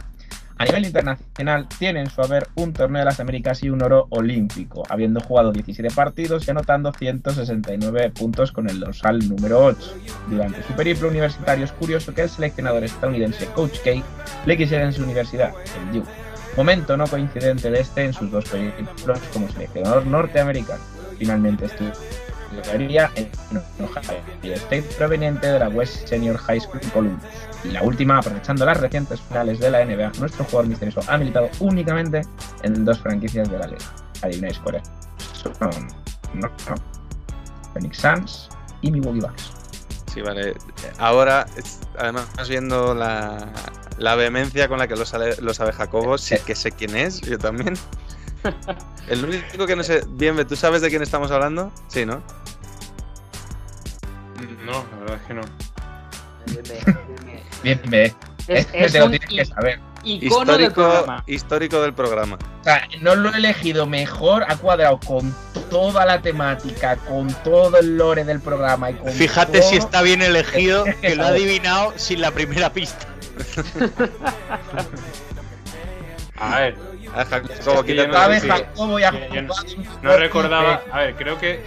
A 0.62 0.64
nivel 0.64 0.86
internacional, 0.86 1.66
tiene 1.76 2.02
en 2.02 2.08
su 2.08 2.22
haber 2.22 2.46
un 2.54 2.72
torneo 2.72 3.00
de 3.00 3.06
las 3.06 3.18
Américas 3.18 3.64
y 3.64 3.70
un 3.70 3.82
oro 3.82 4.06
olímpico, 4.10 4.84
habiendo 4.88 5.20
jugado 5.20 5.50
17 5.50 5.92
partidos 5.92 6.46
y 6.46 6.52
anotando 6.52 6.92
169 6.92 8.10
puntos 8.10 8.52
con 8.52 8.70
el 8.70 8.78
dorsal 8.78 9.28
número 9.28 9.58
8. 9.64 9.96
Durante 10.28 10.62
su 10.62 10.72
periplo 10.74 11.08
universitario 11.08 11.64
es 11.64 11.72
curioso 11.72 12.14
que 12.14 12.22
el 12.22 12.28
seleccionador 12.28 12.84
estadounidense 12.84 13.46
Coach 13.46 13.80
K 13.82 14.04
le 14.46 14.56
quisiera 14.56 14.84
en 14.84 14.92
su 14.92 15.02
universidad, 15.02 15.52
el 15.80 15.98
Duke. 15.98 16.10
Momento 16.56 16.96
no 16.96 17.08
coincidente 17.08 17.68
de 17.68 17.80
este 17.80 18.04
en 18.04 18.12
sus 18.12 18.30
dos 18.30 18.44
periplos 18.44 19.18
como 19.32 19.48
seleccionador 19.48 20.06
norteamericano. 20.06 20.80
Finalmente 21.18 21.64
estudiaría 21.64 23.10
en 23.16 23.28
Ohio 23.80 24.54
State 24.54 24.84
proveniente 24.96 25.48
de 25.48 25.58
la 25.58 25.68
West 25.70 26.06
Senior 26.06 26.36
High 26.36 26.60
School 26.60 26.82
Columbus. 26.92 27.51
Y 27.64 27.68
la 27.68 27.82
última, 27.82 28.18
aprovechando 28.18 28.64
las 28.66 28.78
recientes 28.80 29.20
finales 29.20 29.60
de 29.60 29.70
la 29.70 29.84
NBA, 29.84 30.12
nuestro 30.18 30.44
jugador 30.44 30.66
misterioso 30.68 31.00
ha 31.08 31.16
militado 31.16 31.48
únicamente 31.60 32.22
en 32.62 32.84
dos 32.84 32.98
franquicias 33.00 33.48
de 33.50 33.58
la 33.58 33.66
liga. 33.66 33.84
Adivináis 34.22 34.58
cuáles 34.58 34.82
son. 35.32 35.52
No, 36.34 36.48
no. 36.48 36.74
Phoenix 37.72 37.98
Suns 37.98 38.48
y 38.80 38.90
Milwaukee 38.90 39.20
Bucks. 39.20 39.50
Sí, 40.12 40.20
vale. 40.22 40.54
Ahora, 40.98 41.46
además, 41.98 42.26
viendo 42.48 42.94
la, 42.94 43.48
la 43.98 44.14
vehemencia 44.14 44.68
con 44.68 44.78
la 44.78 44.86
que 44.88 44.96
lo, 44.96 45.06
sale- 45.06 45.36
lo 45.40 45.54
sabe 45.54 45.72
Jacobo, 45.72 46.18
sí 46.18 46.36
que 46.44 46.54
sé 46.54 46.72
quién 46.72 46.96
es, 46.96 47.20
yo 47.22 47.38
también. 47.38 47.74
El 49.08 49.24
único 49.24 49.66
que 49.66 49.76
no 49.76 49.82
sé. 49.84 50.04
Bien, 50.08 50.36
¿tú 50.46 50.56
sabes 50.56 50.82
de 50.82 50.90
quién 50.90 51.02
estamos 51.02 51.30
hablando? 51.30 51.72
Sí, 51.88 52.04
¿no? 52.04 52.22
No, 54.66 54.84
la 54.90 54.96
verdad 55.00 55.16
es 55.16 55.26
que 55.26 55.34
no. 55.34 55.42
Bien, 57.62 57.80
ve. 57.86 58.04
Es- 58.48 58.66
Este 58.66 58.84
es 58.84 58.92
te 58.92 58.98
lo 58.98 59.10
tienes 59.10 59.28
que 59.28 59.44
saber. 59.44 59.78
Icono 60.04 60.58
del 60.58 60.72
programa. 60.72 61.22
histórico 61.28 61.80
del 61.80 61.94
programa. 61.94 62.36
O 62.60 62.64
sea, 62.64 62.88
no 63.02 63.14
lo 63.14 63.32
he 63.32 63.36
elegido 63.36 63.86
mejor, 63.86 64.44
ha 64.48 64.56
cuadrado 64.56 64.98
con 64.98 65.32
toda 65.70 66.04
la 66.04 66.20
temática, 66.20 66.96
con 66.96 67.32
todo 67.44 67.78
el 67.78 67.96
lore 67.96 68.24
del 68.24 68.40
programa 68.40 68.90
y 68.90 68.94
con 68.94 69.12
Fíjate 69.12 69.60
todo- 69.60 69.70
si 69.70 69.76
está 69.76 70.02
bien 70.02 70.20
elegido, 70.22 70.84
que 70.84 70.94
que 71.00 71.14
lo 71.14 71.24
ha 71.24 71.28
adivinado 71.28 71.92
sin 71.96 72.20
la 72.20 72.32
primera 72.32 72.72
pista. 72.72 73.06
A 76.38 76.58
ver. 76.60 76.76
A 77.14 77.24
Jacobo, 77.26 77.52
Es 77.52 77.58
que 77.60 77.64
yo 77.74 77.84
quítate 77.84 78.08
no 78.08 78.14
Sabe 78.14 78.34
sé 78.40 78.40
si- 78.40 78.48
Jacobo 78.48 78.98
y 78.98 79.02
ha 79.04 79.28
yo- 79.28 79.42
no- 79.42 80.16
recordaba. 80.16 80.82
A 80.90 80.98
ver, 81.00 81.14
creo 81.14 81.38
que. 81.38 81.60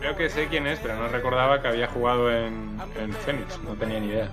Creo 0.00 0.14
que 0.16 0.30
sé 0.30 0.46
quién 0.46 0.68
es, 0.68 0.78
pero 0.78 0.94
no 0.94 1.08
recordaba 1.08 1.60
que 1.60 1.66
había 1.66 1.88
jugado 1.88 2.30
en, 2.30 2.78
en 3.02 3.12
Phoenix. 3.12 3.58
No 3.64 3.72
tenía 3.74 3.98
ni 3.98 4.06
idea. 4.06 4.28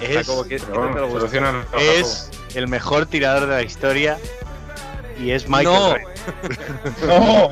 Es, 0.00 0.26
bueno, 0.28 1.64
es 1.78 2.30
el 2.54 2.68
mejor 2.68 3.06
tirador 3.06 3.48
de 3.48 3.54
la 3.54 3.62
historia 3.62 4.18
y 5.18 5.32
es 5.32 5.48
Michael 5.48 5.66
No. 5.66 5.96
No. 7.06 7.50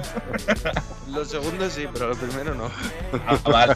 Lo 1.08 1.24
segundo 1.24 1.68
sí, 1.70 1.88
pero 1.92 2.08
lo 2.08 2.16
primero 2.16 2.54
no. 2.54 2.70
Ah, 3.26 3.38
vale. 3.44 3.74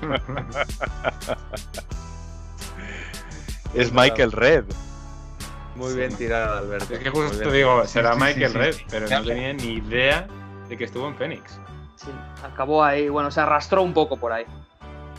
Es 3.74 3.92
Michael 3.92 4.32
Red. 4.32 4.64
Muy 5.74 5.94
bien 5.94 6.16
tirado, 6.16 6.56
Alberto. 6.58 6.94
Es 6.94 7.00
que 7.00 7.10
justo 7.10 7.38
bien. 7.38 7.52
digo, 7.52 7.86
será 7.86 8.14
sí, 8.14 8.20
Michael 8.20 8.52
sí, 8.52 8.58
Red, 8.58 8.72
sí. 8.74 8.84
pero 8.88 9.08
no 9.08 9.22
tenía 9.24 9.52
ni 9.52 9.74
idea 9.74 10.26
de 10.68 10.76
que 10.78 10.84
estuvo 10.84 11.06
en 11.06 11.14
Phoenix. 11.16 11.60
Sí, 11.96 12.10
acabó 12.42 12.82
ahí. 12.82 13.10
Bueno, 13.10 13.30
se 13.30 13.40
arrastró 13.40 13.82
un 13.82 13.92
poco 13.92 14.16
por 14.16 14.32
ahí. 14.32 14.46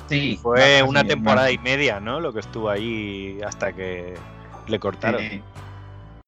Sí, 0.07 0.39
Fue 0.41 0.81
una 0.83 1.03
temporada 1.03 1.51
y 1.51 1.57
media, 1.57 1.99
¿no? 1.99 2.19
Lo 2.19 2.31
que 2.33 2.39
estuvo 2.39 2.69
ahí 2.69 3.39
hasta 3.45 3.73
que 3.73 4.13
le 4.67 4.79
cortaron. 4.79 5.21
Sí. 5.21 5.41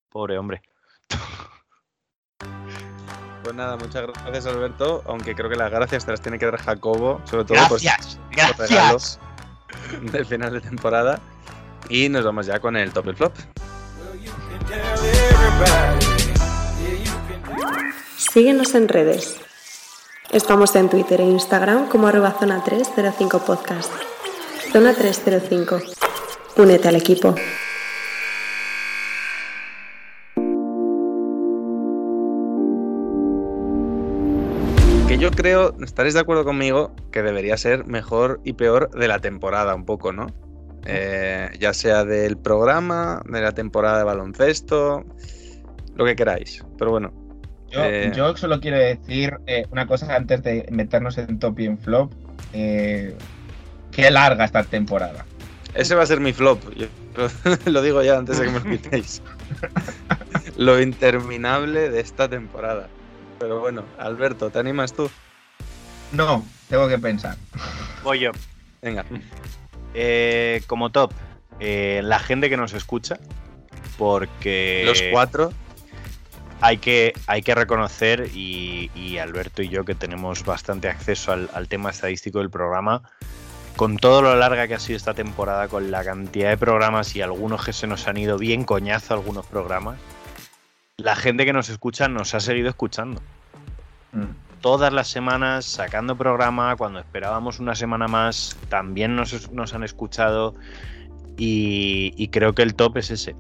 Pobre 0.09 0.37
hombre. 0.37 0.61
Pues 3.43 3.55
nada, 3.55 3.77
muchas 3.77 4.05
gracias, 4.25 4.45
Alberto. 4.45 5.01
Aunque 5.07 5.33
creo 5.33 5.49
que 5.49 5.55
las 5.55 5.71
gracias 5.71 6.05
te 6.05 6.11
las 6.11 6.21
tiene 6.21 6.37
que 6.37 6.45
dar 6.45 6.57
Jacobo, 6.57 7.21
sobre 7.25 7.45
todo 7.45 7.57
Gracias, 7.57 8.19
pues, 8.29 8.37
los 8.37 8.57
gracias. 8.57 8.69
regalos 8.69 9.19
del 10.11 10.25
final 10.25 10.53
de 10.53 10.61
temporada. 10.61 11.19
Y 11.89 12.09
nos 12.09 12.25
vamos 12.25 12.45
ya 12.45 12.59
con 12.59 12.75
el 12.75 12.91
top 12.91 13.07
y 13.07 13.09
el 13.09 13.15
flop. 13.15 13.33
Síguenos 18.17 18.75
en 18.75 18.87
redes. 18.87 19.41
Estamos 20.31 20.75
en 20.75 20.89
Twitter 20.89 21.21
e 21.21 21.23
Instagram 21.25 21.89
como 21.89 22.07
arroba 22.07 22.29
zona 22.39 22.63
305 22.63 23.39
podcast. 23.39 23.91
Zona 24.71 24.93
305. 24.93 25.79
Únete 26.57 26.87
al 26.87 26.97
equipo. 26.97 27.33
Que 35.07 35.17
yo 35.17 35.31
creo, 35.31 35.75
estaréis 35.81 36.13
de 36.13 36.19
acuerdo 36.19 36.45
conmigo, 36.45 36.93
que 37.11 37.23
debería 37.23 37.57
ser 37.57 37.87
mejor 37.87 38.39
y 38.43 38.53
peor 38.53 38.91
de 38.91 39.07
la 39.07 39.17
temporada, 39.17 39.73
un 39.73 39.85
poco, 39.85 40.13
¿no? 40.13 40.27
Eh, 40.85 41.49
ya 41.59 41.73
sea 41.73 42.05
del 42.05 42.37
programa, 42.37 43.23
de 43.25 43.41
la 43.41 43.53
temporada 43.53 43.97
de 43.97 44.03
baloncesto, 44.03 45.05
lo 45.95 46.05
que 46.05 46.15
queráis. 46.15 46.63
Pero 46.77 46.91
bueno, 46.91 47.18
Yo, 47.71 47.83
Eh. 47.83 48.11
yo 48.15 48.35
solo 48.35 48.59
quiero 48.59 48.77
decir 48.77 49.33
eh, 49.47 49.65
una 49.71 49.85
cosa 49.87 50.15
antes 50.15 50.41
de 50.43 50.67
meternos 50.71 51.17
en 51.17 51.39
top 51.39 51.59
y 51.59 51.65
en 51.65 51.77
flop. 51.77 52.11
Eh, 52.53 53.15
qué 53.91 54.09
larga 54.11 54.45
esta 54.45 54.63
temporada. 54.63 55.25
ese 55.75 55.93
va 55.95 56.03
a 56.03 56.05
ser 56.07 56.19
mi 56.19 56.33
flop. 56.33 56.61
Yo 56.75 56.87
lo 57.65 57.81
digo 57.81 58.01
ya 58.01 58.17
antes 58.17 58.39
de 58.39 58.45
que 58.45 58.51
me 58.51 58.59
lo 58.59 58.65
quitéis. 58.65 59.21
lo 60.57 60.81
interminable 60.81 61.89
de 61.89 61.99
esta 61.99 62.27
temporada. 62.27 62.87
Pero 63.39 63.59
bueno, 63.59 63.83
Alberto, 63.97 64.49
¿te 64.49 64.59
animas 64.59 64.93
tú? 64.93 65.09
No, 66.11 66.43
tengo 66.69 66.87
que 66.87 66.97
pensar. 66.97 67.37
Voy 68.03 68.19
yo. 68.19 68.31
Venga. 68.81 69.05
Eh, 69.93 70.61
como 70.67 70.89
top, 70.91 71.11
eh, 71.59 72.01
la 72.03 72.19
gente 72.19 72.49
que 72.49 72.57
nos 72.57 72.73
escucha, 72.73 73.17
porque 73.97 74.83
Los 74.85 75.01
cuatro. 75.11 75.51
Hay 76.61 76.77
que, 76.77 77.13
hay 77.27 77.41
que 77.41 77.55
reconocer, 77.55 78.29
y, 78.33 78.91
y 78.95 79.17
Alberto 79.17 79.61
y 79.61 79.69
yo 79.69 79.85
que 79.85 79.95
tenemos 79.95 80.43
bastante 80.45 80.89
acceso 80.89 81.31
al, 81.31 81.49
al 81.53 81.67
tema 81.67 81.89
estadístico 81.89 82.39
del 82.39 82.49
programa, 82.49 83.03
con 83.75 83.97
todo 83.97 84.21
lo 84.21 84.35
larga 84.35 84.67
que 84.67 84.75
ha 84.75 84.79
sido 84.79 84.97
esta 84.97 85.13
temporada, 85.13 85.69
con 85.69 85.89
la 85.89 86.03
cantidad 86.03 86.49
de 86.49 86.57
programas 86.57 87.15
y 87.15 87.21
algunos 87.21 87.63
que 87.63 87.71
se 87.71 87.87
nos 87.87 88.07
han 88.07 88.17
ido 88.17 88.37
bien 88.37 88.65
coñazo 88.65 89.13
algunos 89.13 89.45
programas, 89.45 89.97
la 90.97 91.15
gente 91.15 91.45
que 91.45 91.53
nos 91.53 91.69
escucha 91.69 92.09
nos 92.09 92.35
ha 92.35 92.41
seguido 92.41 92.67
escuchando. 92.67 93.21
Todas 94.59 94.91
las 94.91 95.07
semanas 95.07 95.63
sacando 95.65 96.17
programa, 96.17 96.75
cuando 96.75 96.99
esperábamos 96.99 97.59
una 97.59 97.75
semana 97.75 98.09
más, 98.09 98.57
también 98.67 99.15
nos, 99.15 99.49
nos 99.53 99.73
han 99.73 99.83
escuchado 99.83 100.55
y, 101.37 102.13
y 102.17 102.27
creo 102.27 102.53
que 102.53 102.63
el 102.63 102.75
top 102.75 102.97
es 102.97 103.11
ese. 103.11 103.35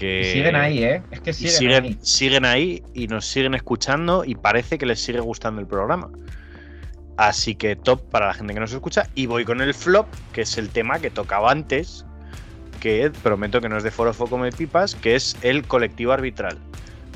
Y 0.00 0.24
siguen 0.24 0.56
ahí, 0.56 0.84
¿eh? 0.84 1.02
Es 1.10 1.20
que 1.20 1.30
y 1.30 1.34
siguen, 1.34 1.52
siguen, 1.52 1.84
ahí. 1.84 1.98
siguen 2.02 2.44
ahí 2.44 2.82
y 2.94 3.06
nos 3.08 3.26
siguen 3.26 3.54
escuchando 3.54 4.24
y 4.24 4.34
parece 4.34 4.78
que 4.78 4.86
les 4.86 5.00
sigue 5.00 5.20
gustando 5.20 5.60
el 5.60 5.66
programa. 5.66 6.10
Así 7.16 7.56
que 7.56 7.74
top 7.74 8.00
para 8.10 8.28
la 8.28 8.34
gente 8.34 8.54
que 8.54 8.60
nos 8.60 8.72
escucha. 8.72 9.08
Y 9.14 9.26
voy 9.26 9.44
con 9.44 9.60
el 9.60 9.74
flop, 9.74 10.06
que 10.32 10.42
es 10.42 10.56
el 10.56 10.70
tema 10.70 11.00
que 11.00 11.10
tocaba 11.10 11.50
antes, 11.50 12.06
que 12.80 13.10
prometo 13.22 13.60
que 13.60 13.68
no 13.68 13.76
es 13.76 13.82
de 13.82 13.90
foro 13.90 14.14
foco 14.14 14.38
me 14.38 14.52
pipas, 14.52 14.94
que 14.94 15.16
es 15.16 15.36
el 15.42 15.66
colectivo 15.66 16.12
arbitral, 16.12 16.58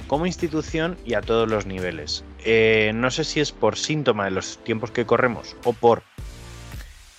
como 0.08 0.26
institución 0.26 0.96
y 1.06 1.14
a 1.14 1.20
todos 1.20 1.48
los 1.48 1.66
niveles. 1.66 2.24
Eh, 2.44 2.90
no 2.94 3.12
sé 3.12 3.22
si 3.22 3.38
es 3.38 3.52
por 3.52 3.78
síntoma 3.78 4.24
de 4.24 4.32
los 4.32 4.58
tiempos 4.64 4.90
que 4.90 5.06
corremos 5.06 5.56
o 5.64 5.72
por 5.72 6.02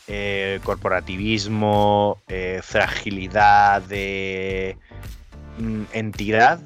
eh, 0.07 0.59
corporativismo, 0.63 2.21
eh, 2.27 2.59
fragilidad 2.61 3.81
de 3.83 4.77
entidad, 5.93 6.59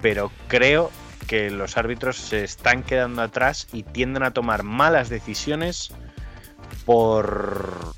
pero 0.00 0.30
creo 0.48 0.90
que 1.30 1.48
los 1.50 1.76
árbitros 1.76 2.16
se 2.16 2.42
están 2.42 2.82
quedando 2.82 3.22
atrás 3.22 3.68
y 3.72 3.84
tienden 3.84 4.24
a 4.24 4.32
tomar 4.32 4.64
malas 4.64 5.08
decisiones 5.08 5.92
por 6.84 7.94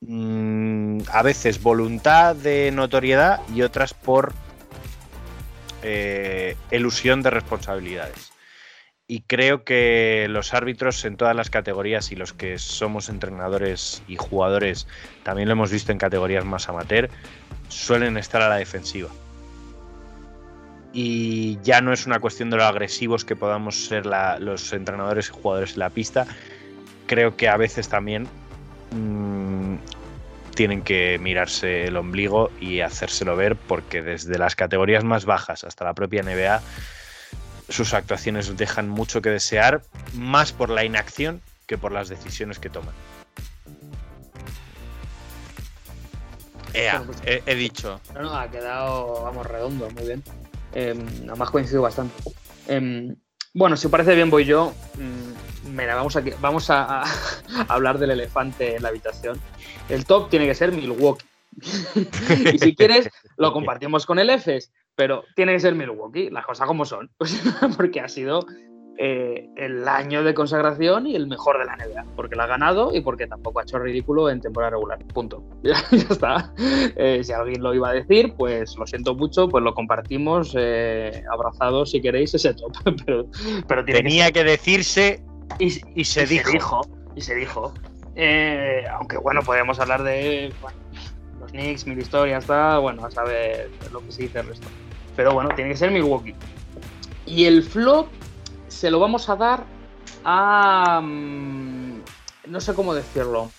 mm, 0.00 1.02
a 1.12 1.22
veces 1.22 1.62
voluntad 1.62 2.34
de 2.34 2.72
notoriedad 2.72 3.40
y 3.54 3.62
otras 3.62 3.94
por 3.94 4.32
eh, 5.82 6.56
elusión 6.72 7.22
de 7.22 7.30
responsabilidades. 7.30 8.32
Y 9.06 9.20
creo 9.22 9.62
que 9.62 10.26
los 10.28 10.54
árbitros 10.54 11.04
en 11.04 11.16
todas 11.16 11.36
las 11.36 11.50
categorías 11.50 12.10
y 12.10 12.16
los 12.16 12.32
que 12.32 12.58
somos 12.58 13.08
entrenadores 13.08 14.02
y 14.08 14.16
jugadores, 14.16 14.88
también 15.22 15.48
lo 15.48 15.52
hemos 15.52 15.70
visto 15.70 15.92
en 15.92 15.98
categorías 15.98 16.44
más 16.44 16.68
amateur, 16.68 17.10
suelen 17.68 18.16
estar 18.16 18.42
a 18.42 18.48
la 18.48 18.56
defensiva 18.56 19.10
y 20.92 21.58
ya 21.62 21.80
no 21.80 21.92
es 21.92 22.06
una 22.06 22.20
cuestión 22.20 22.50
de 22.50 22.56
lo 22.56 22.64
agresivos 22.64 23.24
que 23.24 23.36
podamos 23.36 23.86
ser 23.86 24.06
la, 24.06 24.38
los 24.38 24.72
entrenadores 24.72 25.28
y 25.28 25.32
jugadores 25.32 25.72
en 25.72 25.78
la 25.80 25.90
pista. 25.90 26.26
Creo 27.06 27.36
que 27.36 27.48
a 27.48 27.56
veces 27.56 27.88
también 27.88 28.28
mmm, 28.90 29.76
tienen 30.54 30.82
que 30.82 31.18
mirarse 31.20 31.86
el 31.86 31.96
ombligo 31.96 32.50
y 32.60 32.80
hacérselo 32.80 33.36
ver 33.36 33.56
porque 33.56 34.02
desde 34.02 34.38
las 34.38 34.54
categorías 34.54 35.04
más 35.04 35.24
bajas 35.24 35.64
hasta 35.64 35.84
la 35.84 35.94
propia 35.94 36.22
NBA 36.22 36.60
sus 37.72 37.94
actuaciones 37.94 38.54
dejan 38.56 38.88
mucho 38.88 39.22
que 39.22 39.30
desear, 39.30 39.82
más 40.14 40.52
por 40.52 40.68
la 40.68 40.84
inacción 40.84 41.40
que 41.66 41.78
por 41.78 41.92
las 41.92 42.08
decisiones 42.08 42.58
que 42.58 42.68
toman. 42.68 42.94
Ea, 46.74 47.04
he, 47.24 47.42
he 47.46 47.54
dicho. 47.54 48.00
No, 48.14 48.22
no, 48.22 48.34
ha 48.34 48.50
quedado, 48.50 49.24
vamos, 49.24 49.46
redondo, 49.46 49.90
muy 49.90 50.04
bien. 50.04 50.22
Eh, 50.74 50.94
además 51.28 51.50
coincido 51.50 51.82
bastante. 51.82 52.14
Eh, 52.68 53.14
bueno, 53.54 53.76
si 53.76 53.86
os 53.86 53.90
parece 53.90 54.14
bien 54.14 54.30
voy 54.30 54.44
yo. 54.44 54.72
Mm, 54.96 55.74
mira, 55.76 55.94
vamos, 55.94 56.16
a, 56.16 56.22
vamos 56.40 56.70
a, 56.70 57.02
a, 57.02 57.04
hablar 57.68 57.98
del 57.98 58.12
elefante 58.12 58.76
en 58.76 58.82
la 58.82 58.88
habitación. 58.88 59.38
El 59.88 60.04
top 60.04 60.30
tiene 60.30 60.46
que 60.46 60.54
ser 60.54 60.72
Milwaukee. 60.72 61.26
y 62.52 62.58
si 62.58 62.74
quieres, 62.74 63.10
lo 63.36 63.52
compartimos 63.52 64.06
con 64.06 64.18
el 64.18 64.30
EFES, 64.30 64.72
pero 64.94 65.24
tiene 65.36 65.52
que 65.52 65.60
ser 65.60 65.74
Milwaukee, 65.74 66.30
las 66.30 66.46
cosas 66.46 66.66
como 66.66 66.84
son. 66.84 67.10
Porque 67.76 68.00
ha 68.00 68.08
sido 68.08 68.46
eh, 68.98 69.48
el 69.56 69.88
año 69.88 70.22
de 70.22 70.34
consagración 70.34 71.06
y 71.06 71.16
el 71.16 71.26
mejor 71.26 71.58
de 71.58 71.64
la 71.64 71.76
NBA, 71.76 72.04
porque 72.14 72.36
la 72.36 72.44
ha 72.44 72.46
ganado 72.46 72.94
y 72.94 73.00
porque 73.00 73.26
tampoco 73.26 73.60
ha 73.60 73.62
hecho 73.62 73.78
ridículo 73.78 74.28
en 74.28 74.40
temporada 74.40 74.72
regular. 74.72 74.98
Punto. 75.14 75.42
Ya, 75.62 75.76
ya 75.90 76.06
está. 76.10 76.52
Eh, 76.96 77.22
si 77.24 77.32
alguien 77.32 77.62
lo 77.62 77.74
iba 77.74 77.88
a 77.88 77.94
decir, 77.94 78.34
pues 78.36 78.76
lo 78.76 78.86
siento 78.86 79.14
mucho, 79.14 79.48
pues 79.48 79.64
lo 79.64 79.74
compartimos 79.74 80.54
eh, 80.58 81.24
abrazados 81.32 81.90
si 81.90 82.02
queréis 82.02 82.34
ese 82.34 82.54
top. 82.54 82.72
pero, 83.06 83.26
pero 83.66 83.84
Tenía 83.84 84.26
que, 84.26 84.40
que, 84.40 84.44
decirse 84.44 85.24
y, 85.58 85.80
y, 85.98 86.04
se, 86.04 86.24
y 86.24 86.26
dijo. 86.26 86.46
se, 86.46 86.52
dijo. 86.52 86.80
Y 87.16 87.20
se 87.22 87.34
dijo. 87.34 87.74
Aunque 88.92 89.16
bueno, 89.18 89.40
podemos 89.42 89.80
hablar 89.80 90.02
de 90.02 90.52
bueno, 90.60 90.76
los 91.40 91.50
Knicks, 91.50 91.86
mil 91.86 91.98
historias, 91.98 92.44
está, 92.44 92.78
bueno, 92.78 93.06
a 93.06 93.10
saber 93.10 93.70
lo 93.90 94.00
que 94.04 94.12
se 94.12 94.22
dice 94.22 94.40
el 94.40 94.48
resto. 94.48 94.66
Pero 95.16 95.32
bueno, 95.32 95.48
tiene 95.56 95.70
que 95.70 95.76
ser 95.76 95.90
Milwaukee. 95.90 96.34
Y 97.24 97.46
el 97.46 97.62
flop 97.62 98.08
se 98.72 98.90
lo 98.90 98.98
vamos 98.98 99.28
a 99.28 99.36
dar 99.36 99.64
a... 100.24 100.98
Um, 101.00 102.00
no 102.46 102.60
sé 102.60 102.74
cómo 102.74 102.94
decirlo. 102.94 103.50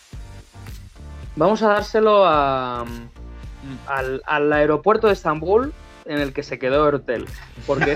Vamos 1.35 1.61
a 1.61 1.69
dárselo 1.69 2.25
a, 2.25 2.85
al, 3.87 4.21
al, 4.25 4.53
aeropuerto 4.53 5.07
de 5.07 5.13
Estambul 5.13 5.73
en 6.05 6.19
el 6.19 6.33
que 6.33 6.43
se 6.43 6.59
quedó 6.59 6.83
Hortel. 6.83 7.25
Porque 7.65 7.95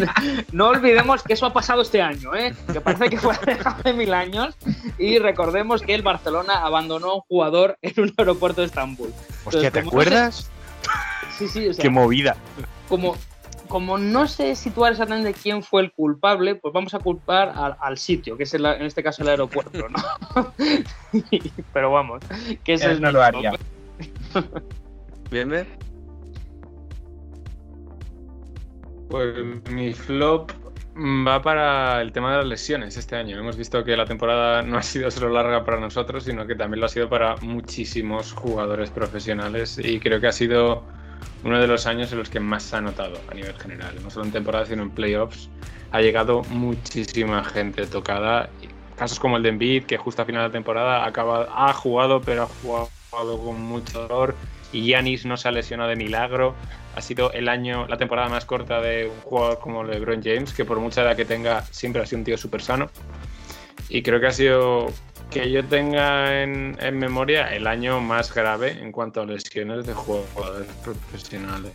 no 0.52 0.68
olvidemos 0.68 1.22
que 1.22 1.32
eso 1.32 1.46
ha 1.46 1.52
pasado 1.52 1.82
este 1.82 2.00
año, 2.00 2.34
¿eh? 2.34 2.54
que 2.72 2.80
parece 2.80 3.10
que 3.10 3.18
fue 3.18 3.34
hace 3.64 3.92
mil 3.92 4.14
años. 4.14 4.54
Y 4.98 5.18
recordemos 5.18 5.82
que 5.82 5.94
el 5.94 6.02
Barcelona 6.02 6.64
abandonó 6.64 7.10
a 7.10 7.14
un 7.16 7.22
jugador 7.22 7.78
en 7.82 8.00
un 8.00 8.14
aeropuerto 8.16 8.60
de 8.60 8.68
Estambul. 8.68 9.12
Hostia, 9.44 9.70
¿te 9.70 9.80
acuerdas? 9.80 10.48
No 10.48 10.92
sé... 11.32 11.38
Sí, 11.38 11.48
sí, 11.48 11.68
o 11.68 11.74
sea, 11.74 11.82
Qué 11.82 11.90
movida. 11.90 12.36
Como, 12.88 13.16
como 13.68 13.98
no 13.98 14.26
sé 14.26 14.54
situar 14.54 14.92
exactamente 14.92 15.34
quién 15.34 15.62
fue 15.62 15.82
el 15.82 15.92
culpable, 15.92 16.54
pues 16.56 16.72
vamos 16.74 16.94
a 16.94 16.98
culpar 16.98 17.52
al, 17.54 17.76
al 17.80 17.98
sitio, 17.98 18.36
que 18.36 18.44
es 18.44 18.54
el, 18.54 18.64
en 18.66 18.82
este 18.82 19.02
caso 19.02 19.22
el 19.22 19.28
aeropuerto, 19.28 19.88
¿no? 19.88 20.52
Pero 21.72 21.92
vamos, 21.92 22.22
que 22.64 22.74
ese 22.74 22.92
es 22.92 23.00
no 23.00 23.12
lo 23.12 23.22
haría. 23.22 23.52
Bien, 25.30 25.48
bien. 25.48 25.66
Pues 29.08 29.36
mi 29.70 29.92
flop 29.92 30.50
va 30.98 31.40
para 31.40 32.02
el 32.02 32.12
tema 32.12 32.32
de 32.32 32.38
las 32.38 32.46
lesiones 32.46 32.96
este 32.96 33.16
año. 33.16 33.38
Hemos 33.38 33.56
visto 33.56 33.84
que 33.84 33.96
la 33.96 34.04
temporada 34.04 34.62
no 34.62 34.78
ha 34.78 34.82
sido 34.82 35.10
solo 35.10 35.30
larga 35.30 35.64
para 35.64 35.78
nosotros, 35.78 36.24
sino 36.24 36.46
que 36.46 36.54
también 36.54 36.80
lo 36.80 36.86
ha 36.86 36.88
sido 36.88 37.08
para 37.08 37.36
muchísimos 37.36 38.32
jugadores 38.32 38.90
profesionales 38.90 39.78
y 39.82 40.00
creo 40.00 40.20
que 40.20 40.26
ha 40.26 40.32
sido 40.32 40.84
uno 41.44 41.60
de 41.60 41.66
los 41.66 41.86
años 41.86 42.10
en 42.12 42.18
los 42.18 42.30
que 42.30 42.40
más 42.40 42.62
se 42.62 42.76
ha 42.76 42.80
notado 42.80 43.20
a 43.30 43.34
nivel 43.34 43.54
general, 43.54 43.94
no 44.02 44.10
solo 44.10 44.26
en 44.26 44.32
temporada, 44.32 44.66
sino 44.66 44.82
en 44.82 44.90
playoffs. 44.90 45.48
Ha 45.92 46.00
llegado 46.00 46.42
muchísima 46.50 47.44
gente 47.44 47.86
tocada. 47.86 48.50
Casos 48.96 49.20
como 49.20 49.36
el 49.36 49.42
de 49.44 49.50
Embiid, 49.50 49.84
que 49.84 49.96
justo 49.96 50.22
a 50.22 50.24
final 50.24 50.48
de 50.48 50.52
temporada 50.52 51.06
acaba, 51.06 51.48
ha 51.54 51.72
jugado, 51.72 52.20
pero 52.20 52.42
ha 52.42 52.46
jugado 52.46 53.38
con 53.38 53.60
mucho 53.62 54.06
dolor. 54.06 54.34
Y 54.72 54.86
Yanis 54.88 55.24
no 55.24 55.36
se 55.36 55.48
ha 55.48 55.52
lesionado 55.52 55.88
de 55.88 55.96
milagro. 55.96 56.54
Ha 56.94 57.00
sido 57.00 57.32
el 57.32 57.48
año, 57.48 57.86
la 57.86 57.96
temporada 57.96 58.28
más 58.28 58.44
corta 58.44 58.80
de 58.80 59.06
un 59.06 59.20
jugador 59.20 59.60
como 59.60 59.84
LeBron 59.84 60.20
James, 60.22 60.52
que 60.52 60.64
por 60.64 60.80
mucha 60.80 61.02
edad 61.02 61.16
que 61.16 61.24
tenga, 61.24 61.62
siempre 61.70 62.02
ha 62.02 62.06
sido 62.06 62.18
un 62.18 62.24
tío 62.24 62.36
súper 62.36 62.60
sano. 62.60 62.90
Y 63.88 64.02
creo 64.02 64.20
que 64.20 64.26
ha 64.26 64.32
sido 64.32 64.88
que 65.30 65.50
yo 65.50 65.64
tenga 65.64 66.42
en, 66.42 66.76
memoria 66.92 67.54
el 67.54 67.66
año 67.66 68.00
más 68.00 68.34
grave 68.34 68.72
en 68.80 68.92
cuanto 68.92 69.20
a 69.20 69.26
lesiones 69.26 69.86
de 69.86 69.94
jugadores 69.94 70.68
profesionales. 70.82 71.72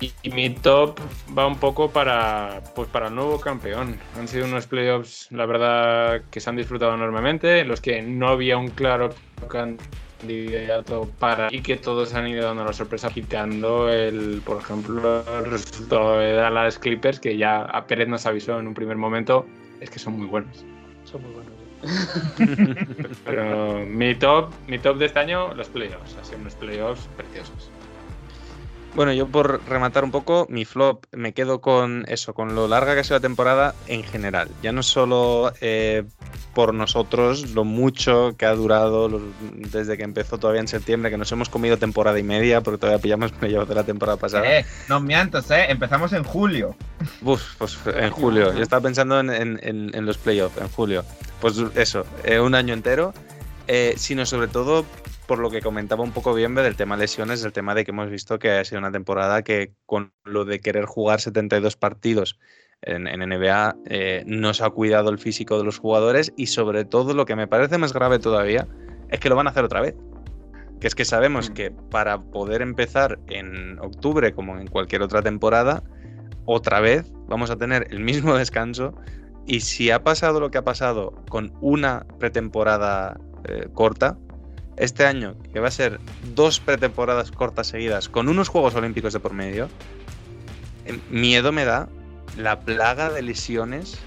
Y, 0.00 0.12
y, 0.22 0.30
mi 0.30 0.48
top 0.48 0.98
va 1.36 1.46
un 1.46 1.58
poco 1.58 1.90
para, 1.90 2.62
pues 2.74 2.88
para 2.88 3.08
el 3.08 3.14
nuevo 3.14 3.38
campeón. 3.38 3.98
Han 4.18 4.28
sido 4.28 4.46
unos 4.46 4.66
playoffs, 4.66 5.28
la 5.30 5.44
verdad, 5.44 6.22
que 6.30 6.40
se 6.40 6.48
han 6.48 6.56
disfrutado 6.56 6.94
enormemente, 6.94 7.60
en 7.60 7.68
los 7.68 7.82
que 7.82 8.00
no 8.00 8.28
había 8.28 8.56
un 8.56 8.68
claro 8.68 9.10
candidato 9.50 11.10
para 11.18 11.48
y 11.50 11.60
que 11.60 11.76
todos 11.76 12.14
han 12.14 12.28
ido 12.28 12.46
dando 12.46 12.64
la 12.64 12.72
sorpresa 12.72 13.10
quitando 13.10 13.90
el, 13.90 14.40
por 14.44 14.62
ejemplo, 14.62 15.22
el 15.38 15.50
resultado 15.50 16.18
de 16.18 16.32
Dallas 16.32 16.78
Clippers, 16.78 17.20
que 17.20 17.36
ya 17.36 17.62
a 17.62 17.86
Pérez 17.86 18.08
nos 18.08 18.24
avisó 18.24 18.58
en 18.58 18.68
un 18.68 18.74
primer 18.74 18.96
momento, 18.96 19.46
es 19.80 19.90
que 19.90 19.98
son 19.98 20.18
muy 20.18 20.26
buenos. 20.26 20.64
Son 21.04 21.22
muy 21.22 21.32
buenos. 21.32 21.49
Pero 23.24 23.84
mi 23.86 24.14
top, 24.14 24.52
mi 24.66 24.78
top 24.78 24.98
de 24.98 25.06
este 25.06 25.18
año, 25.18 25.54
los 25.54 25.68
playoffs. 25.68 26.16
Ha 26.20 26.24
sido 26.24 26.38
unos 26.38 26.54
playoffs 26.54 27.08
preciosos. 27.16 27.70
Bueno, 28.94 29.12
yo 29.12 29.28
por 29.28 29.60
rematar 29.68 30.02
un 30.04 30.10
poco, 30.10 30.46
mi 30.50 30.64
flop 30.64 31.04
me 31.12 31.32
quedo 31.32 31.60
con 31.60 32.04
eso, 32.08 32.34
con 32.34 32.54
lo 32.54 32.66
larga 32.66 32.94
que 32.94 33.00
ha 33.00 33.04
sido 33.04 33.16
la 33.16 33.20
temporada 33.20 33.74
en 33.86 34.02
general. 34.02 34.48
Ya 34.62 34.72
no 34.72 34.82
solo 34.82 35.52
eh, 35.60 36.02
por 36.54 36.74
nosotros, 36.74 37.50
lo 37.50 37.64
mucho 37.64 38.34
que 38.36 38.46
ha 38.46 38.54
durado 38.54 39.08
los, 39.08 39.22
desde 39.54 39.96
que 39.96 40.02
empezó 40.02 40.38
todavía 40.38 40.60
en 40.60 40.68
septiembre, 40.68 41.10
que 41.10 41.16
nos 41.18 41.30
hemos 41.30 41.48
comido 41.48 41.76
temporada 41.76 42.18
y 42.18 42.24
media, 42.24 42.62
porque 42.62 42.78
todavía 42.78 43.00
pillamos 43.00 43.30
playoffs 43.30 43.68
de 43.68 43.74
la 43.76 43.84
temporada 43.84 44.18
pasada. 44.18 44.58
Eh, 44.58 44.66
no 44.88 45.00
mientas, 45.00 45.48
eh, 45.52 45.66
empezamos 45.68 46.12
en 46.12 46.24
julio. 46.24 46.74
Uf, 47.22 47.42
pues 47.58 47.78
en 47.86 48.10
julio. 48.10 48.52
Yo 48.52 48.62
estaba 48.62 48.82
pensando 48.82 49.20
en, 49.20 49.30
en, 49.30 49.60
en, 49.62 49.94
en 49.94 50.04
los 50.04 50.18
playoffs, 50.18 50.58
en 50.58 50.68
julio. 50.68 51.04
Pues 51.40 51.56
eso, 51.76 52.04
eh, 52.24 52.40
un 52.40 52.54
año 52.54 52.74
entero, 52.74 53.14
eh, 53.72 53.94
sino 53.96 54.26
sobre 54.26 54.48
todo 54.48 54.84
por 55.28 55.38
lo 55.38 55.48
que 55.48 55.60
comentaba 55.60 56.02
un 56.02 56.10
poco 56.10 56.34
bien 56.34 56.56
del 56.56 56.74
tema 56.74 56.96
lesiones, 56.96 57.44
el 57.44 57.52
tema 57.52 57.72
de 57.72 57.84
que 57.84 57.92
hemos 57.92 58.10
visto 58.10 58.40
que 58.40 58.50
ha 58.50 58.64
sido 58.64 58.80
una 58.80 58.90
temporada 58.90 59.42
que 59.42 59.74
con 59.86 60.12
lo 60.24 60.44
de 60.44 60.58
querer 60.58 60.86
jugar 60.86 61.20
72 61.20 61.76
partidos 61.76 62.36
en, 62.82 63.06
en 63.06 63.20
NBA 63.20 63.76
eh, 63.84 64.24
no 64.26 64.54
se 64.54 64.64
ha 64.64 64.70
cuidado 64.70 65.10
el 65.10 65.20
físico 65.20 65.56
de 65.56 65.62
los 65.62 65.78
jugadores 65.78 66.32
y 66.36 66.48
sobre 66.48 66.84
todo 66.84 67.14
lo 67.14 67.26
que 67.26 67.36
me 67.36 67.46
parece 67.46 67.78
más 67.78 67.92
grave 67.92 68.18
todavía 68.18 68.66
es 69.08 69.20
que 69.20 69.28
lo 69.28 69.36
van 69.36 69.46
a 69.46 69.50
hacer 69.50 69.64
otra 69.64 69.80
vez. 69.80 69.94
Que 70.80 70.88
es 70.88 70.96
que 70.96 71.04
sabemos 71.04 71.48
que 71.48 71.70
para 71.70 72.20
poder 72.20 72.62
empezar 72.62 73.20
en 73.28 73.78
octubre 73.78 74.32
como 74.32 74.58
en 74.58 74.66
cualquier 74.66 75.02
otra 75.02 75.22
temporada, 75.22 75.84
otra 76.44 76.80
vez 76.80 77.12
vamos 77.28 77.52
a 77.52 77.56
tener 77.56 77.86
el 77.90 78.00
mismo 78.00 78.34
descanso 78.36 78.96
y 79.46 79.60
si 79.60 79.92
ha 79.92 80.02
pasado 80.02 80.40
lo 80.40 80.50
que 80.50 80.58
ha 80.58 80.64
pasado 80.64 81.14
con 81.28 81.52
una 81.60 82.04
pretemporada 82.18 83.16
eh, 83.44 83.68
corta, 83.74 84.16
este 84.76 85.04
año, 85.04 85.34
que 85.52 85.60
va 85.60 85.68
a 85.68 85.72
ser 85.72 86.00
dos 86.34 86.58
pretemporadas 86.60 87.30
cortas 87.30 87.66
seguidas 87.66 88.08
con 88.08 88.28
unos 88.28 88.48
Juegos 88.48 88.74
Olímpicos 88.74 89.12
de 89.12 89.20
por 89.20 89.32
medio, 89.34 89.68
eh, 90.86 90.98
miedo 91.10 91.52
me 91.52 91.64
da 91.64 91.88
la 92.36 92.60
plaga 92.60 93.10
de 93.10 93.22
lesiones 93.22 93.98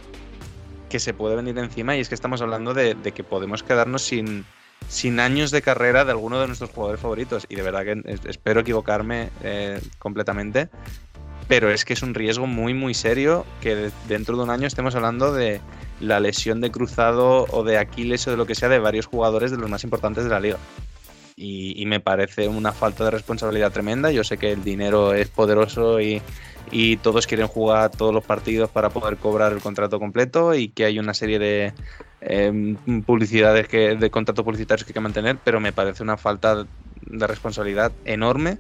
que 0.90 1.00
se 1.00 1.14
puede 1.14 1.36
venir 1.36 1.58
encima 1.58 1.96
y 1.96 2.00
es 2.00 2.10
que 2.10 2.16
estamos 2.16 2.42
hablando 2.42 2.74
de, 2.74 2.96
que 3.14 3.24
podemos 3.24 3.64
quedarnos 3.64 4.02
sin, 4.04 4.46
sin 4.88 5.20
años 5.20 5.52
de 5.52 5.62
carrera 5.62 6.06
de 6.06 6.12
alguno 6.12 6.40
de 6.40 6.48
nuestros 6.48 6.70
jugadores 6.70 7.02
favoritos. 7.02 7.46
Y 7.50 7.56
de 7.56 7.62
verdad 7.64 7.84
que 7.84 8.02
es- 8.06 8.26
espero 8.26 8.62
equivocarme 8.62 9.30
eh, 9.44 9.82
completamente, 10.00 10.70
pero 11.48 11.70
es 11.72 11.84
que 11.86 11.94
es 11.94 12.02
un 12.04 12.14
riesgo 12.14 12.48
muy 12.48 12.74
muy 12.74 12.94
serio 12.94 13.46
que 13.62 13.76
de- 13.76 13.92
dentro 14.08 14.38
de 14.38 14.44
un 14.44 14.50
año 14.50 14.68
estemos 14.68 14.96
hablando 14.96 15.34
de 15.34 15.62
la 16.04 16.20
lesión 16.20 16.62
de 16.62 16.72
cruzado 16.72 17.46
o 17.50 17.64
de 17.64 17.78
Aquiles 17.78 18.28
o 18.28 18.32
de 18.32 18.38
lo 18.38 18.46
que 18.46 18.56
sea 18.56 18.70
de 18.70 18.80
varios 18.80 19.06
jugadores 19.06 19.52
de 19.52 19.58
los 19.58 19.70
más 19.70 19.84
importantes 19.84 20.24
de 20.24 20.30
la 20.30 20.40
liga. 20.40 20.58
Y, 21.36 21.84
me 21.88 22.00
parece 22.00 22.48
una 22.48 22.72
falta 22.72 23.04
de 23.04 23.12
responsabilidad 23.12 23.72
tremenda. 23.72 24.12
Yo 24.12 24.24
sé 24.24 24.38
que 24.38 24.52
el 24.52 24.64
dinero 24.64 25.14
es 25.14 25.28
poderoso 25.28 26.00
y, 26.00 26.22
y 26.72 26.98
todos 26.98 27.28
quieren 27.28 27.48
jugar 27.48 27.92
todos 27.92 28.14
los 28.14 28.24
partidos 28.24 28.70
para 28.70 28.90
poder 28.90 29.18
cobrar 29.18 29.52
el 29.52 29.60
contrato 29.60 30.00
completo 30.00 30.54
y 30.54 30.70
que 30.70 30.86
hay 30.86 31.00
una 31.00 31.14
serie 31.14 31.40
de 31.40 31.74
eh, 32.22 32.76
publicidades 33.06 33.68
que, 33.68 33.96
de 33.96 34.10
contratos 34.10 34.46
publicitarios 34.46 34.86
que 34.86 34.92
hay 34.92 34.94
que 34.94 35.00
mantener, 35.00 35.38
pero 35.44 35.60
me 35.60 35.74
parece 35.74 36.04
una 36.04 36.18
falta 36.18 36.66
de 37.02 37.28
responsabilidad 37.28 37.92
enorme 38.06 38.60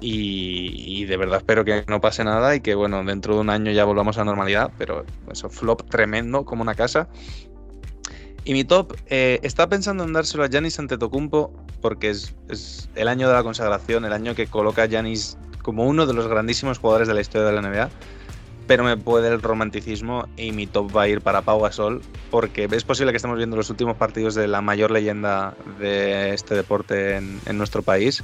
y, 0.00 1.00
y 1.00 1.04
de 1.06 1.16
verdad 1.16 1.38
espero 1.38 1.64
que 1.64 1.84
no 1.88 2.00
pase 2.00 2.22
nada 2.24 2.54
y 2.54 2.60
que 2.60 2.74
bueno, 2.74 3.02
dentro 3.04 3.34
de 3.34 3.40
un 3.40 3.50
año 3.50 3.72
ya 3.72 3.84
volvamos 3.84 4.16
a 4.16 4.20
la 4.20 4.26
normalidad, 4.26 4.70
pero 4.78 5.04
eso, 5.30 5.48
flop 5.48 5.88
tremendo 5.88 6.44
como 6.44 6.62
una 6.62 6.74
casa. 6.74 7.08
Y 8.44 8.52
mi 8.52 8.62
top, 8.62 8.94
eh, 9.06 9.40
estaba 9.42 9.68
pensando 9.68 10.04
en 10.04 10.12
dárselo 10.12 10.44
a 10.44 10.48
Giannis 10.48 10.78
Antetokounmpo 10.78 11.52
porque 11.80 12.10
es, 12.10 12.34
es 12.48 12.88
el 12.94 13.08
año 13.08 13.26
de 13.28 13.34
la 13.34 13.42
consagración, 13.42 14.04
el 14.04 14.12
año 14.12 14.34
que 14.34 14.46
coloca 14.46 14.84
a 14.84 14.86
Giannis 14.86 15.36
como 15.62 15.84
uno 15.84 16.06
de 16.06 16.14
los 16.14 16.28
grandísimos 16.28 16.78
jugadores 16.78 17.08
de 17.08 17.14
la 17.14 17.20
historia 17.20 17.48
de 17.48 17.60
la 17.60 17.62
NBA. 17.62 17.90
Pero 18.68 18.84
me 18.84 18.96
puede 18.96 19.28
el 19.28 19.42
romanticismo 19.42 20.28
y 20.36 20.52
mi 20.52 20.66
top 20.66 20.96
va 20.96 21.02
a 21.02 21.08
ir 21.08 21.20
para 21.20 21.42
Pau 21.42 21.60
Gasol 21.60 22.02
porque 22.30 22.68
es 22.70 22.84
posible 22.84 23.12
que 23.12 23.16
estemos 23.16 23.36
viendo 23.36 23.56
los 23.56 23.70
últimos 23.70 23.96
partidos 23.96 24.34
de 24.34 24.46
la 24.48 24.60
mayor 24.60 24.90
leyenda 24.90 25.54
de 25.80 26.32
este 26.32 26.54
deporte 26.54 27.16
en, 27.16 27.40
en 27.46 27.58
nuestro 27.58 27.82
país. 27.82 28.22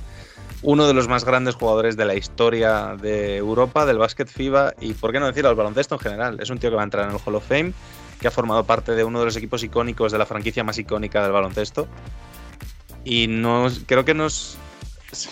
Uno 0.63 0.87
de 0.87 0.95
los 0.95 1.09
más 1.09 1.25
grandes 1.25 1.57
jugadores 1.57 1.97
de 1.97 2.05
la 2.05 2.15
historia 2.15 2.97
de 3.01 3.37
Europa, 3.37 3.85
del 3.85 3.99
básquet 3.99 4.29
FIBA 4.29 4.75
y, 4.81 4.95
por 4.95 5.13
qué 5.13 5.19
no 5.19 5.27
decirlo, 5.27 5.51
al 5.51 5.57
baloncesto 5.57 5.97
en 5.97 6.01
general. 6.01 6.39
Es 6.41 6.51
un 6.51 6.59
tío 6.59 6.71
que 6.71 6.77
va 6.77 6.83
a 6.83 6.85
entrar 6.85 7.09
en 7.09 7.15
el 7.15 7.21
Hall 7.25 7.35
of 7.35 7.47
Fame, 7.47 7.73
que 8.21 8.29
ha 8.29 8.31
formado 8.31 8.63
parte 8.65 8.93
de 8.93 9.03
uno 9.03 9.19
de 9.19 9.25
los 9.25 9.37
equipos 9.37 9.65
icónicos 9.65 10.13
de 10.13 10.19
la 10.19 10.27
franquicia 10.27 10.63
más 10.63 10.79
icónica 10.79 11.23
del 11.23 11.33
baloncesto. 11.33 11.89
Y 13.05 13.27
nos, 13.27 13.81
creo 13.87 14.05
que 14.05 14.15
nos 14.15 14.57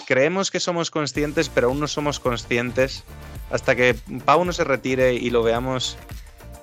creemos 0.07 0.51
que 0.51 0.59
somos 0.59 0.91
conscientes, 0.91 1.49
pero 1.49 1.69
aún 1.69 1.79
no 1.79 1.87
somos 1.87 2.19
conscientes 2.19 3.05
hasta 3.51 3.75
que 3.75 3.95
Pau 4.25 4.45
no 4.45 4.53
se 4.53 4.65
retire 4.65 5.15
y 5.15 5.31
lo 5.31 5.43
veamos 5.43 5.97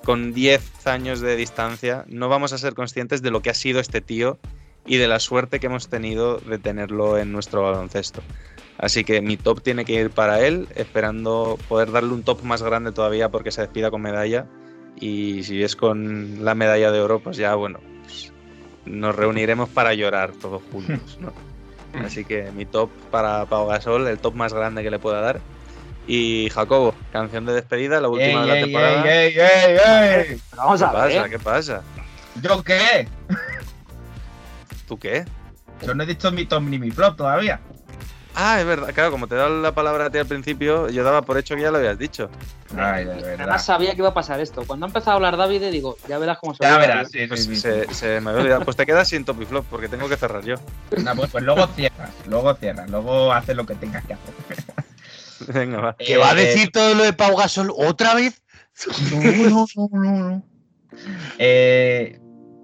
con 0.04 0.32
10 0.32 0.86
años 0.86 1.20
de 1.20 1.36
distancia, 1.36 2.04
no 2.08 2.28
vamos 2.28 2.52
a 2.52 2.58
ser 2.58 2.74
conscientes 2.74 3.20
de 3.20 3.30
lo 3.30 3.42
que 3.42 3.50
ha 3.50 3.54
sido 3.54 3.80
este 3.80 4.00
tío 4.00 4.38
y 4.86 4.96
de 4.96 5.06
la 5.06 5.20
suerte 5.20 5.60
que 5.60 5.66
hemos 5.66 5.88
tenido 5.88 6.38
de 6.38 6.58
tenerlo 6.58 7.18
en 7.18 7.30
nuestro 7.30 7.62
baloncesto. 7.62 8.22
Así 8.78 9.02
que 9.04 9.20
mi 9.20 9.36
top 9.36 9.60
tiene 9.60 9.84
que 9.84 9.92
ir 9.94 10.10
para 10.10 10.40
él, 10.46 10.68
esperando 10.76 11.58
poder 11.68 11.90
darle 11.90 12.12
un 12.12 12.22
top 12.22 12.42
más 12.42 12.62
grande 12.62 12.92
todavía 12.92 13.28
porque 13.28 13.50
se 13.50 13.62
despida 13.62 13.90
con 13.90 14.00
medalla. 14.02 14.46
Y 15.00 15.42
si 15.42 15.62
es 15.62 15.74
con 15.76 16.44
la 16.44 16.54
medalla 16.54 16.90
de 16.92 17.00
oro, 17.00 17.20
pues 17.20 17.36
ya, 17.36 17.54
bueno, 17.54 17.80
pues 18.04 18.32
nos 18.86 19.14
reuniremos 19.14 19.68
para 19.68 19.94
llorar 19.94 20.32
todos 20.32 20.62
juntos, 20.72 21.18
¿no? 21.20 21.32
Así 22.04 22.24
que 22.24 22.50
mi 22.52 22.66
top 22.66 22.90
para 23.10 23.46
Pau 23.46 23.66
Gasol, 23.66 24.06
el 24.06 24.18
top 24.18 24.34
más 24.34 24.52
grande 24.52 24.82
que 24.82 24.90
le 24.90 24.98
pueda 24.98 25.20
dar. 25.20 25.40
Y 26.06 26.48
Jacobo, 26.50 26.94
canción 27.12 27.44
de 27.46 27.52
despedida, 27.54 28.00
la 28.00 28.08
última 28.08 28.40
de 28.42 28.46
la 28.46 28.54
ey, 28.56 28.62
temporada. 28.62 29.12
ey, 29.12 29.34
ey, 29.38 30.30
ey. 30.30 30.40
Vamos 30.56 30.80
¿Qué 30.80 30.86
a 30.86 30.92
ver. 30.92 31.16
pasa? 31.16 31.28
¿Qué 31.28 31.38
pasa? 31.38 31.82
¿Yo 32.42 32.62
qué? 32.62 33.08
¿Tú 34.86 34.98
qué? 34.98 35.24
Yo 35.84 35.94
no 35.94 36.02
he 36.02 36.06
dicho 36.06 36.30
mi 36.32 36.46
top 36.46 36.62
ni 36.62 36.78
mi 36.78 36.90
flop 36.90 37.16
todavía. 37.16 37.60
Ah, 38.34 38.60
es 38.60 38.66
verdad, 38.66 38.92
claro, 38.94 39.10
como 39.10 39.26
te 39.26 39.34
he 39.34 39.38
dado 39.38 39.60
la 39.60 39.74
palabra 39.74 40.06
a 40.06 40.10
ti 40.10 40.18
al 40.18 40.26
principio, 40.26 40.88
yo 40.90 41.02
daba 41.02 41.22
por 41.22 41.38
hecho 41.38 41.56
que 41.56 41.62
ya 41.62 41.70
lo 41.72 41.78
habías 41.78 41.98
dicho. 41.98 42.30
Ay, 42.76 43.04
de 43.04 43.14
verdad. 43.14 43.40
Además 43.40 43.64
sabía 43.64 43.92
que 43.92 43.98
iba 43.98 44.08
a 44.10 44.14
pasar 44.14 44.38
esto. 44.40 44.62
Cuando 44.64 44.86
ha 44.86 44.88
empezado 44.88 45.12
a 45.12 45.14
hablar 45.16 45.36
David, 45.36 45.70
digo, 45.72 45.96
ya 46.06 46.18
verás 46.18 46.38
cómo 46.38 46.54
se 46.54 46.62
Ya 46.62 46.70
va 46.70 46.76
a 46.76 46.78
verás, 46.80 47.10
ir. 47.12 47.20
sí, 47.20 47.26
Pues 47.26 47.44
sí, 47.44 47.56
sí. 47.56 47.60
se, 47.62 47.92
se 47.94 48.20
me 48.20 48.30
había 48.30 48.42
olvidado. 48.42 48.64
Pues 48.64 48.76
te 48.76 48.86
quedas 48.86 49.08
sin 49.08 49.24
top 49.24 49.42
y 49.42 49.46
flop 49.46 49.66
porque 49.68 49.88
tengo 49.88 50.08
que 50.08 50.16
cerrar 50.16 50.44
yo. 50.44 50.54
No, 51.02 51.16
pues, 51.16 51.30
pues 51.32 51.42
luego 51.44 51.66
cierras, 51.68 52.10
luego 52.28 52.54
cierras, 52.54 52.88
luego 52.90 53.32
haces 53.32 53.56
lo 53.56 53.66
que 53.66 53.74
tengas 53.74 54.04
que 54.04 54.12
hacer. 54.14 54.34
Venga, 55.54 55.80
va. 55.80 55.96
¿Que 55.96 56.16
va 56.16 56.30
a 56.30 56.32
Eh, 56.34 56.44
decir 56.44 56.70
todo 56.70 56.94
lo 56.94 57.04
de 57.04 57.12
Pau 57.12 57.36
Gasol 57.36 57.72
otra 57.76 58.14
vez? 58.14 58.40
No, 59.10 59.20
no, 59.32 59.66
no, 59.74 59.88
no, 59.92 60.28
no. 60.30 60.42
Eh, 61.38 62.18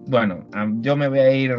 bueno, 0.06 0.46
yo 0.80 0.96
me 0.96 1.08
voy 1.08 1.18
a 1.20 1.30
ir 1.32 1.56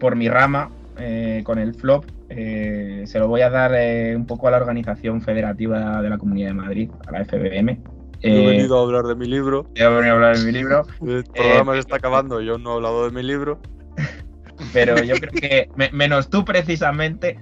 por 0.00 0.16
mi 0.16 0.28
rama 0.28 0.70
eh, 0.98 1.42
con 1.44 1.58
el 1.58 1.74
flop. 1.74 2.04
Eh, 2.30 3.04
se 3.06 3.18
lo 3.18 3.28
voy 3.28 3.40
a 3.40 3.50
dar 3.50 3.72
eh, 3.74 4.14
un 4.14 4.26
poco 4.26 4.48
a 4.48 4.50
la 4.50 4.58
organización 4.58 5.22
federativa 5.22 6.02
de 6.02 6.10
la 6.10 6.18
Comunidad 6.18 6.48
de 6.48 6.54
Madrid, 6.54 6.90
a 7.06 7.12
la 7.12 7.24
FBM. 7.24 7.78
Yo 8.20 8.28
he 8.30 8.42
Eh, 8.42 8.46
venido 8.56 8.78
a 8.78 8.82
hablar 8.82 9.04
de 9.04 9.14
mi 9.14 9.26
libro. 9.26 9.66
he 9.74 9.86
venido 9.86 10.12
a 10.12 10.16
hablar 10.16 10.36
de 10.36 10.44
mi 10.44 10.52
libro, 10.52 10.82
El 11.06 11.24
programa 11.24 11.72
se 11.74 11.78
está 11.80 11.96
acabando, 11.96 12.40
yo 12.40 12.58
no 12.58 12.72
he 12.72 12.74
hablado 12.74 13.04
de 13.04 13.12
mi 13.12 13.22
libro. 13.22 13.60
pero 14.72 15.02
yo 15.02 15.14
creo 15.16 15.32
que 15.32 15.68
me- 15.76 15.90
menos 15.92 16.28
tú 16.28 16.44
precisamente, 16.44 17.38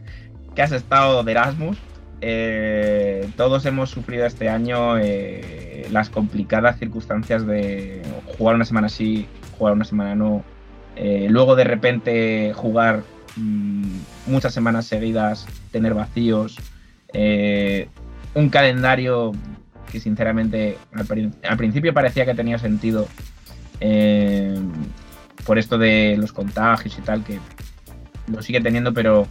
que 0.54 0.62
has 0.62 0.72
estado 0.72 1.22
de 1.24 1.32
Erasmus, 1.32 1.78
eh, 2.20 3.28
todos 3.36 3.66
hemos 3.66 3.90
sufrido 3.90 4.24
este 4.26 4.48
año 4.48 4.96
eh, 4.98 5.86
las 5.90 6.08
complicadas 6.10 6.78
circunstancias 6.78 7.46
de 7.46 8.02
jugar 8.38 8.54
una 8.54 8.64
semana 8.64 8.88
sí, 8.88 9.26
jugar 9.58 9.74
una 9.74 9.84
semana 9.84 10.14
no, 10.14 10.42
eh, 10.96 11.26
luego 11.28 11.56
de 11.56 11.64
repente 11.64 12.52
jugar 12.54 13.02
mm, 13.36 13.98
muchas 14.26 14.52
semanas 14.54 14.86
seguidas, 14.86 15.46
tener 15.70 15.94
vacíos, 15.94 16.56
eh, 17.12 17.88
un 18.34 18.48
calendario 18.50 19.32
que 19.90 20.00
sinceramente 20.00 20.76
al, 20.92 21.06
pri- 21.06 21.30
al 21.48 21.56
principio 21.56 21.94
parecía 21.94 22.26
que 22.26 22.34
tenía 22.34 22.58
sentido 22.58 23.06
eh, 23.80 24.58
por 25.44 25.58
esto 25.58 25.78
de 25.78 26.16
los 26.18 26.32
contagios 26.32 26.98
y 26.98 27.02
tal, 27.02 27.22
que 27.24 27.38
lo 28.26 28.42
sigue 28.42 28.60
teniendo, 28.60 28.92
pero, 28.92 29.26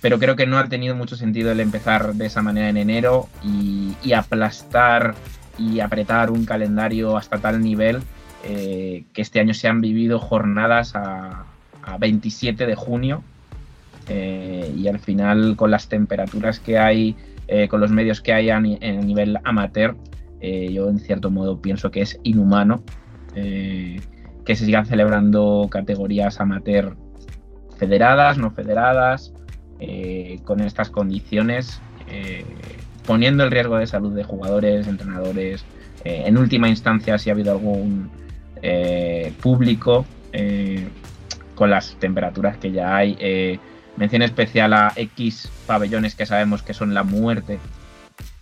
pero 0.00 0.18
creo 0.18 0.36
que 0.36 0.46
no 0.46 0.58
ha 0.58 0.68
tenido 0.68 0.94
mucho 0.94 1.16
sentido 1.16 1.50
el 1.50 1.60
empezar 1.60 2.14
de 2.14 2.26
esa 2.26 2.42
manera 2.42 2.68
en 2.68 2.76
enero 2.76 3.28
y, 3.42 3.94
y 4.04 4.12
aplastar 4.12 5.14
y 5.58 5.80
apretar 5.80 6.30
un 6.30 6.44
calendario 6.46 7.16
hasta 7.16 7.38
tal 7.38 7.60
nivel 7.60 8.02
eh, 8.44 9.04
que 9.12 9.22
este 9.22 9.40
año 9.40 9.52
se 9.54 9.68
han 9.68 9.80
vivido 9.80 10.18
jornadas 10.18 10.94
a, 10.94 11.44
a 11.82 11.98
27 11.98 12.66
de 12.66 12.74
junio 12.74 13.22
eh, 14.08 14.72
y 14.76 14.88
al 14.88 14.98
final 14.98 15.56
con 15.56 15.70
las 15.70 15.88
temperaturas 15.88 16.60
que 16.60 16.78
hay, 16.78 17.16
eh, 17.48 17.68
con 17.68 17.80
los 17.80 17.90
medios 17.90 18.20
que 18.20 18.32
hay 18.32 18.50
a, 18.50 18.60
ni- 18.60 18.78
en 18.80 19.06
nivel 19.06 19.38
amateur, 19.44 19.96
eh, 20.40 20.72
yo 20.72 20.88
en 20.88 20.98
cierto 20.98 21.30
modo 21.30 21.60
pienso 21.60 21.90
que 21.90 22.02
es 22.02 22.18
inhumano 22.24 22.82
que 23.34 24.56
se 24.56 24.66
sigan 24.66 24.84
celebrando 24.84 25.68
categorías 25.70 26.38
amateur 26.38 26.96
federadas, 27.78 28.36
no 28.36 28.50
federadas, 28.50 29.32
con 30.44 30.60
estas 30.60 30.90
condiciones, 30.90 31.80
poniendo 33.06 33.44
el 33.44 33.50
riesgo 33.50 33.78
de 33.78 33.86
salud 33.86 34.14
de 34.14 34.22
jugadores, 34.22 34.86
entrenadores, 34.86 35.64
en 36.04 36.36
última 36.36 36.68
instancia 36.68 37.16
si 37.16 37.30
ha 37.30 37.32
habido 37.32 37.52
algún 37.52 38.10
público, 39.40 40.04
con 41.62 41.70
las 41.70 41.94
temperaturas 42.00 42.56
que 42.56 42.72
ya 42.72 42.96
hay. 42.96 43.16
eh, 43.20 43.60
mención 43.96 44.22
especial 44.22 44.72
a 44.72 44.92
X 44.96 45.48
pabellones 45.64 46.16
que 46.16 46.26
sabemos 46.26 46.64
que 46.64 46.74
son 46.74 46.92
la 46.92 47.04
muerte 47.04 47.60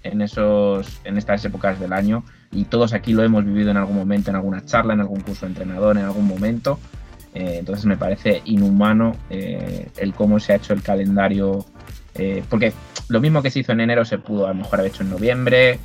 en, 0.02 0.22
esos, 0.22 1.02
en 1.04 1.18
estas 1.18 1.44
épocas 1.44 1.78
del 1.78 1.92
año 1.92 2.24
y 2.50 2.64
todos 2.64 2.94
aquí 2.94 3.12
lo 3.12 3.22
hemos 3.22 3.44
vivido 3.44 3.70
en 3.70 3.76
algún 3.76 3.96
momento, 3.96 4.30
en 4.30 4.36
alguna 4.36 4.64
charla, 4.64 4.94
en 4.94 5.00
algún 5.00 5.20
curso 5.20 5.44
entrenador, 5.44 5.98
en 5.98 6.04
algún 6.04 6.26
momento. 6.26 6.78
Eh, 7.34 7.56
entonces 7.58 7.84
me 7.84 7.98
parece 7.98 8.40
inhumano 8.46 9.14
eh, 9.28 9.90
el 9.98 10.14
cómo 10.14 10.40
se 10.40 10.54
ha 10.54 10.56
hecho 10.56 10.72
el 10.72 10.82
calendario, 10.82 11.66
eh, 12.14 12.42
porque 12.48 12.72
lo 13.08 13.20
mismo 13.20 13.42
que 13.42 13.50
se 13.50 13.58
hizo 13.60 13.72
en 13.72 13.80
enero 13.80 14.06
se 14.06 14.16
pudo 14.16 14.46
a 14.46 14.48
lo 14.48 14.54
mejor 14.54 14.78
haber 14.78 14.92
hecho 14.92 15.02
en 15.02 15.10
noviembre, 15.10 15.78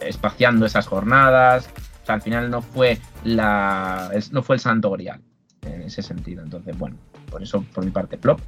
espaciando 0.00 0.66
esas 0.66 0.88
jornadas. 0.88 1.70
O 2.02 2.06
sea, 2.06 2.16
al 2.16 2.22
final 2.22 2.50
no 2.50 2.60
fue 2.60 2.98
la, 3.22 4.10
no 4.32 4.42
fue 4.42 4.56
el 4.56 4.60
santo 4.60 4.90
grial 4.90 5.20
en 5.62 5.82
ese 5.82 6.02
sentido. 6.02 6.42
Entonces, 6.42 6.76
bueno, 6.78 6.96
por 7.30 7.42
eso 7.42 7.64
por 7.74 7.84
mi 7.84 7.90
parte 7.90 8.16
flop. 8.18 8.40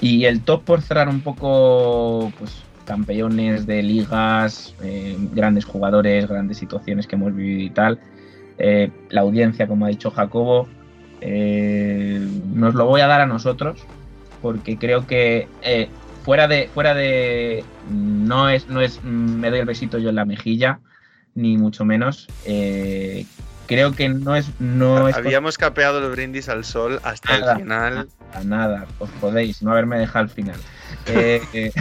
Y 0.00 0.24
el 0.24 0.40
top 0.40 0.64
por 0.64 0.82
cerrar 0.82 1.08
un 1.08 1.20
poco, 1.20 2.32
pues 2.38 2.62
campeones 2.84 3.66
de 3.66 3.82
ligas, 3.82 4.74
eh, 4.82 5.16
grandes 5.32 5.64
jugadores, 5.64 6.28
grandes 6.28 6.58
situaciones 6.58 7.06
que 7.06 7.14
hemos 7.16 7.34
vivido 7.34 7.62
y 7.62 7.70
tal. 7.70 8.00
Eh, 8.58 8.90
la 9.10 9.20
audiencia, 9.20 9.66
como 9.66 9.86
ha 9.86 9.88
dicho 9.88 10.10
Jacobo, 10.10 10.68
Eh, 11.24 12.18
nos 12.52 12.74
lo 12.74 12.84
voy 12.86 13.00
a 13.00 13.06
dar 13.06 13.20
a 13.20 13.26
nosotros 13.26 13.78
porque 14.40 14.76
creo 14.76 15.06
que 15.06 15.46
fuera 16.24 16.48
de 16.48 16.68
fuera 16.74 16.94
de 16.94 17.62
no 17.88 18.48
es 18.48 18.66
no 18.68 18.80
es 18.80 19.04
me 19.04 19.48
doy 19.50 19.60
el 19.60 19.66
besito 19.66 19.98
yo 19.98 20.08
en 20.08 20.16
la 20.16 20.24
mejilla 20.24 20.80
ni 21.36 21.56
mucho 21.56 21.84
menos. 21.84 22.26
Creo 23.66 23.92
que 23.92 24.08
no 24.08 24.34
es 24.36 24.46
no 24.60 25.08
es 25.08 25.16
Habíamos 25.16 25.56
capeado 25.56 25.98
el 26.04 26.10
brindis 26.10 26.48
al 26.48 26.64
sol 26.64 27.00
hasta 27.04 27.38
Nada. 27.38 27.52
el 27.52 27.58
final. 27.60 28.08
nada, 28.32 28.44
nada, 28.44 28.86
os 28.98 29.08
podéis 29.20 29.62
no 29.62 29.70
haberme 29.72 29.98
dejado 29.98 30.24
al 30.24 30.30
final. 30.30 30.56
Eh, 31.06 31.42
eh, 31.52 31.72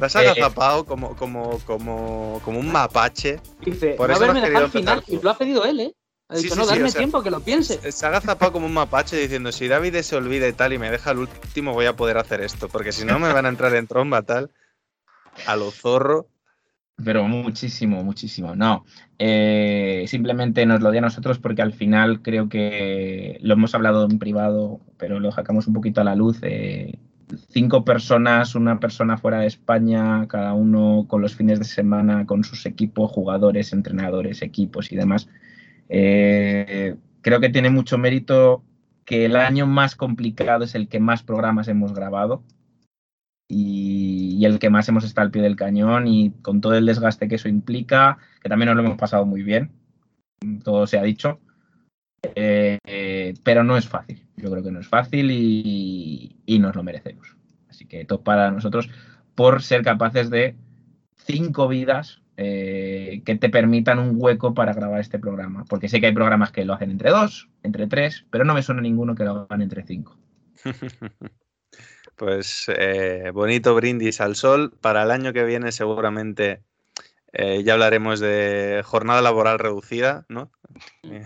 has 0.00 0.14
Eh, 0.14 0.18
agazapado 0.20 0.84
como, 0.86 1.14
como, 1.16 1.58
como, 1.66 2.40
como 2.44 2.58
un 2.58 2.70
mapache. 2.72 3.40
Dice, 3.60 3.90
Por 3.94 4.08
no 4.08 4.14
eso 4.14 4.24
haberme 4.24 4.40
dejado 4.48 4.64
al 4.66 4.70
final. 4.70 5.02
Y 5.06 5.20
lo 5.20 5.30
ha 5.30 5.36
pedido 5.36 5.64
él, 5.64 5.80
¿eh? 5.80 5.94
Ha 6.28 6.36
dicho, 6.36 6.54
sí, 6.54 6.58
no, 6.60 6.64
sí, 6.64 6.70
darme 6.70 6.88
o 6.88 6.90
sea- 6.92 6.98
tiempo 7.00 7.22
que 7.22 7.30
lo 7.30 7.40
piense. 7.40 7.90
Se 7.92 8.06
ha 8.06 8.08
agazapado 8.08 8.52
como 8.52 8.66
un 8.66 8.72
mapache 8.72 9.16
diciendo: 9.16 9.50
Si 9.52 9.66
David 9.68 9.96
se 10.02 10.16
olvida 10.16 10.46
y 10.48 10.52
tal 10.52 10.72
y 10.72 10.78
me 10.78 10.90
deja 10.90 11.10
el 11.10 11.18
último, 11.18 11.72
voy 11.74 11.86
a 11.86 11.96
poder 11.96 12.16
hacer 12.18 12.40
esto. 12.40 12.68
Porque 12.68 12.92
si 12.92 13.04
no, 13.04 13.18
me 13.18 13.32
van 13.32 13.46
a 13.46 13.48
entrar 13.48 13.74
en 13.74 13.86
tromba 13.88 14.22
tal. 14.22 14.50
A 15.46 15.56
lo 15.56 15.70
zorro. 15.72 16.28
Pero 17.04 17.26
muchísimo, 17.26 18.02
muchísimo. 18.04 18.54
No, 18.56 18.84
eh, 19.18 20.04
simplemente 20.08 20.64
nos 20.66 20.80
lo 20.80 20.90
di 20.90 20.98
a 20.98 21.02
nosotros 21.02 21.38
porque 21.38 21.62
al 21.62 21.72
final 21.72 22.22
creo 22.22 22.48
que 22.48 23.38
lo 23.42 23.54
hemos 23.54 23.74
hablado 23.74 24.08
en 24.08 24.18
privado, 24.18 24.80
pero 24.98 25.20
lo 25.20 25.32
sacamos 25.32 25.66
un 25.66 25.74
poquito 25.74 26.00
a 26.00 26.04
la 26.04 26.14
luz. 26.14 26.38
eh, 26.42 26.98
cinco 27.48 27.84
personas, 27.84 28.54
una 28.54 28.80
persona 28.80 29.16
fuera 29.18 29.40
de 29.40 29.46
España, 29.46 30.26
cada 30.28 30.54
uno 30.54 31.06
con 31.08 31.22
los 31.22 31.34
fines 31.36 31.58
de 31.58 31.64
semana, 31.64 32.26
con 32.26 32.44
sus 32.44 32.66
equipos, 32.66 33.10
jugadores, 33.10 33.72
entrenadores, 33.72 34.42
equipos 34.42 34.92
y 34.92 34.96
demás. 34.96 35.28
Eh, 35.88 36.96
creo 37.22 37.40
que 37.40 37.48
tiene 37.50 37.70
mucho 37.70 37.98
mérito 37.98 38.62
que 39.04 39.26
el 39.26 39.36
año 39.36 39.66
más 39.66 39.96
complicado 39.96 40.64
es 40.64 40.74
el 40.74 40.88
que 40.88 41.00
más 41.00 41.22
programas 41.22 41.68
hemos 41.68 41.92
grabado 41.92 42.42
y, 43.50 44.44
el 44.44 44.58
que 44.58 44.70
más 44.70 44.88
hemos 44.88 45.04
estado 45.04 45.26
al 45.26 45.30
pie 45.30 45.42
del 45.42 45.56
cañón 45.56 46.06
y 46.06 46.30
con 46.42 46.60
todo 46.60 46.74
el 46.74 46.86
desgaste 46.86 47.28
que 47.28 47.34
eso 47.34 47.48
implica, 47.48 48.18
que 48.42 48.48
también 48.48 48.68
nos 48.68 48.76
lo 48.76 48.84
hemos 48.84 48.98
pasado 48.98 49.26
muy 49.26 49.42
bien, 49.42 49.70
todo 50.64 50.86
se 50.86 50.98
ha 50.98 51.02
dicho, 51.02 51.40
eh, 52.34 52.78
eh, 52.84 53.34
pero 53.44 53.64
no 53.64 53.76
es 53.76 53.88
fácil, 53.88 54.24
yo 54.36 54.50
creo 54.50 54.62
que 54.62 54.70
no 54.70 54.80
es 54.80 54.88
fácil 54.88 55.30
y, 55.30 56.36
y 56.46 56.58
nos 56.58 56.74
lo 56.74 56.82
merecemos. 56.82 57.36
Así 57.68 57.86
que 57.86 58.04
top 58.04 58.22
para 58.22 58.50
nosotros 58.50 58.88
por 59.34 59.62
ser 59.62 59.82
capaces 59.82 60.30
de 60.30 60.56
cinco 61.16 61.68
vidas 61.68 62.22
eh, 62.36 63.22
que 63.26 63.36
te 63.36 63.50
permitan 63.50 63.98
un 63.98 64.14
hueco 64.16 64.54
para 64.54 64.72
grabar 64.72 65.00
este 65.00 65.18
programa, 65.18 65.64
porque 65.68 65.88
sé 65.88 66.00
que 66.00 66.06
hay 66.06 66.14
programas 66.14 66.52
que 66.52 66.64
lo 66.64 66.72
hacen 66.72 66.90
entre 66.90 67.10
dos, 67.10 67.50
entre 67.62 67.86
tres, 67.86 68.24
pero 68.30 68.44
no 68.44 68.54
me 68.54 68.62
suena 68.62 68.80
ninguno 68.80 69.14
que 69.14 69.24
lo 69.24 69.40
hagan 69.40 69.60
entre 69.62 69.82
cinco. 69.82 70.16
Pues 72.20 72.66
eh, 72.68 73.30
bonito 73.32 73.74
brindis 73.74 74.20
al 74.20 74.36
sol. 74.36 74.76
Para 74.82 75.04
el 75.04 75.10
año 75.10 75.32
que 75.32 75.42
viene 75.42 75.72
seguramente 75.72 76.62
eh, 77.32 77.62
ya 77.64 77.72
hablaremos 77.72 78.20
de 78.20 78.82
jornada 78.84 79.22
laboral 79.22 79.58
reducida, 79.58 80.26
¿no? 80.28 80.52
Eh, 81.04 81.24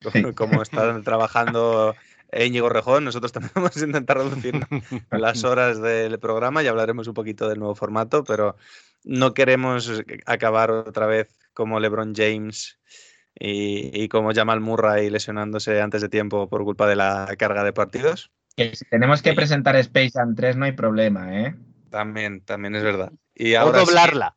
como, 0.00 0.34
como 0.36 0.62
está 0.62 1.02
trabajando 1.02 1.96
Íñigo 2.32 2.68
Rejón, 2.68 3.02
nosotros 3.02 3.32
también 3.32 3.50
vamos 3.56 3.76
a 3.76 3.84
intentar 3.84 4.18
reducir 4.18 4.60
las 5.10 5.42
horas 5.42 5.82
del 5.82 6.20
programa 6.20 6.62
y 6.62 6.68
hablaremos 6.68 7.08
un 7.08 7.14
poquito 7.14 7.48
del 7.48 7.58
nuevo 7.58 7.74
formato, 7.74 8.22
pero 8.22 8.54
no 9.02 9.34
queremos 9.34 9.90
acabar 10.24 10.70
otra 10.70 11.06
vez 11.06 11.36
como 11.52 11.80
LeBron 11.80 12.14
James 12.14 12.78
y, 13.34 14.04
y 14.04 14.08
como 14.08 14.32
Jamal 14.32 14.60
Murray 14.60 15.10
lesionándose 15.10 15.80
antes 15.80 16.00
de 16.00 16.08
tiempo 16.08 16.48
por 16.48 16.62
culpa 16.62 16.86
de 16.86 16.94
la 16.94 17.34
carga 17.36 17.64
de 17.64 17.72
partidos. 17.72 18.30
Que 18.58 18.74
si 18.74 18.84
tenemos 18.86 19.22
que 19.22 19.34
presentar 19.34 19.76
Space 19.76 20.10
Jam 20.14 20.34
3 20.34 20.56
no 20.56 20.64
hay 20.64 20.72
problema, 20.72 21.32
¿eh? 21.42 21.54
También, 21.90 22.40
también 22.40 22.74
es 22.74 22.82
verdad. 22.82 23.12
Y 23.34 23.54
O 23.54 23.60
ahora 23.60 23.78
sí- 23.80 23.86
doblarla. 23.86 24.36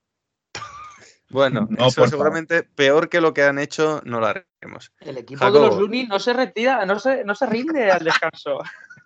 bueno, 1.31 1.67
No, 1.71 1.87
eso 1.87 2.07
seguramente 2.07 2.61
peor 2.61 3.09
que 3.09 3.19
lo 3.19 3.33
que 3.33 3.41
han 3.43 3.57
hecho 3.57 4.01
no 4.05 4.19
lo 4.19 4.27
haremos. 4.27 4.93
El 4.99 5.17
equipo 5.17 5.39
Jacobo. 5.43 5.59
de 5.63 5.67
los 5.71 5.79
Looney 5.79 6.05
no 6.05 6.19
se 6.19 6.33
retira, 6.33 6.85
no 6.85 6.99
se, 6.99 7.25
no 7.25 7.33
se 7.33 7.47
rinde 7.47 7.91
al 7.91 8.03
descanso. 8.03 8.59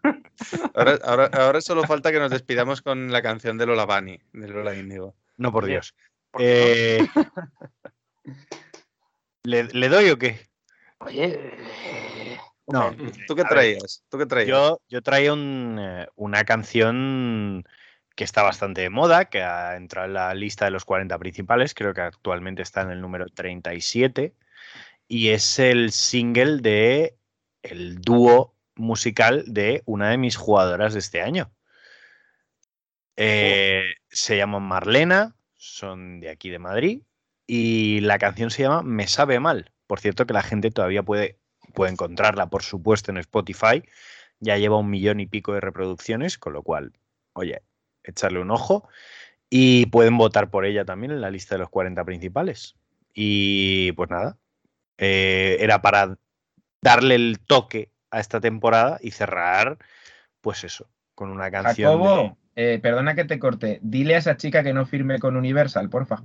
Ahora, 0.76 1.00
ahora, 1.04 1.30
ahora 1.34 1.62
solo 1.62 1.84
falta 1.86 2.12
que 2.12 2.20
nos 2.20 2.30
despidamos 2.30 2.82
con 2.84 3.12
la 3.12 3.24
canción 3.24 3.58
de 3.58 3.66
Lola 3.66 3.86
Bunny, 3.86 4.20
de 4.34 4.48
Lola 4.50 4.76
Índigo. 4.76 5.16
No, 5.38 5.52
por 5.52 5.66
Dios. 5.66 5.96
¿Por 6.30 6.42
qué 6.42 6.98
Eh, 6.98 7.08
¿le, 9.44 9.64
le 9.64 9.90
doy 9.90 10.10
o 10.12 10.18
qué? 10.20 10.48
Oye, 11.00 11.40
eh, 11.42 12.38
No, 12.68 12.96
¿Tú 13.28 13.36
qué 13.36 13.44
traías? 13.44 14.04
¿Tú 14.10 14.18
qué 14.18 14.26
traías? 14.26 14.50
Yo, 14.50 14.82
yo 14.90 15.02
traía 15.02 15.34
un, 15.34 15.78
eh, 15.80 16.08
una 16.16 16.44
canción 16.46 17.64
que 18.16 18.24
está 18.24 18.42
bastante 18.42 18.82
de 18.82 18.90
moda, 18.90 19.26
que 19.26 19.44
ha 19.44 19.76
entrado 19.76 20.08
en 20.08 20.14
la 20.14 20.34
lista 20.34 20.66
de 20.66 20.72
los 20.72 20.86
40 20.86 21.18
principales, 21.20 21.74
creo 21.74 21.94
que 21.94 22.02
actualmente 22.02 22.62
está 22.62 22.82
en 22.82 22.92
el 22.92 23.02
número 23.02 23.28
37, 23.28 24.34
y 25.08 25.30
es 25.30 25.60
el 25.60 25.92
single 25.92 26.58
de 26.62 27.18
el 27.62 28.00
dúo 28.02 28.56
musical 28.76 29.44
de 29.48 29.84
una 29.86 30.10
de 30.10 30.18
mis 30.18 30.38
jugadoras 30.38 30.94
de 30.94 31.00
este 31.00 31.22
año. 31.22 31.52
Eh, 33.18 33.84
se 34.10 34.38
llaman 34.38 34.64
Marlena, 34.64 35.36
son 35.56 36.20
de 36.20 36.30
aquí 36.30 36.50
de 36.50 36.60
Madrid, 36.60 37.02
y 37.48 38.00
la 38.02 38.18
canción 38.18 38.50
se 38.50 38.64
llama 38.64 38.82
Me 38.82 39.08
sabe 39.08 39.40
mal. 39.40 39.72
Por 39.88 40.00
cierto 40.00 40.26
que 40.26 40.34
la 40.34 40.42
gente 40.42 40.72
todavía 40.72 41.04
puede, 41.04 41.40
puede 41.76 41.92
encontrarla, 41.92 42.48
por 42.48 42.64
supuesto, 42.64 43.12
en 43.12 43.18
Spotify. 43.18 43.84
Ya 44.40 44.58
lleva 44.58 44.78
un 44.78 44.90
millón 44.90 45.20
y 45.20 45.28
pico 45.28 45.54
de 45.54 45.62
reproducciones, 45.62 46.38
con 46.38 46.54
lo 46.54 46.64
cual, 46.64 46.94
oye, 47.34 47.62
echarle 48.04 48.40
un 48.40 48.52
ojo. 48.52 48.88
Y 49.50 49.86
pueden 49.88 50.18
votar 50.18 50.50
por 50.50 50.66
ella 50.66 50.86
también 50.86 51.12
en 51.12 51.22
la 51.22 51.30
lista 51.30 51.56
de 51.56 51.60
los 51.60 51.70
40 51.70 52.04
principales. 52.04 52.76
Y 53.14 53.92
pues 53.94 54.10
nada, 54.10 54.38
eh, 54.98 55.58
era 55.60 55.82
para 55.82 56.18
darle 56.82 57.16
el 57.16 57.40
toque 57.40 57.92
a 58.12 58.20
esta 58.20 58.40
temporada 58.42 58.98
y 59.02 59.12
cerrar, 59.12 59.78
pues 60.42 60.64
eso, 60.64 60.90
con 61.14 61.30
una 61.30 61.50
canción. 61.52 62.02
de- 62.02 62.08
Jacobo, 62.08 62.38
eh, 62.56 62.80
perdona 62.82 63.16
que 63.16 63.26
te 63.26 63.40
corte. 63.40 63.80
Dile 63.82 64.16
a 64.16 64.20
esa 64.20 64.38
chica 64.38 64.64
que 64.64 64.74
no 64.74 64.86
firme 64.86 65.20
con 65.20 65.36
Universal, 65.36 65.90
porfa. 65.90 66.24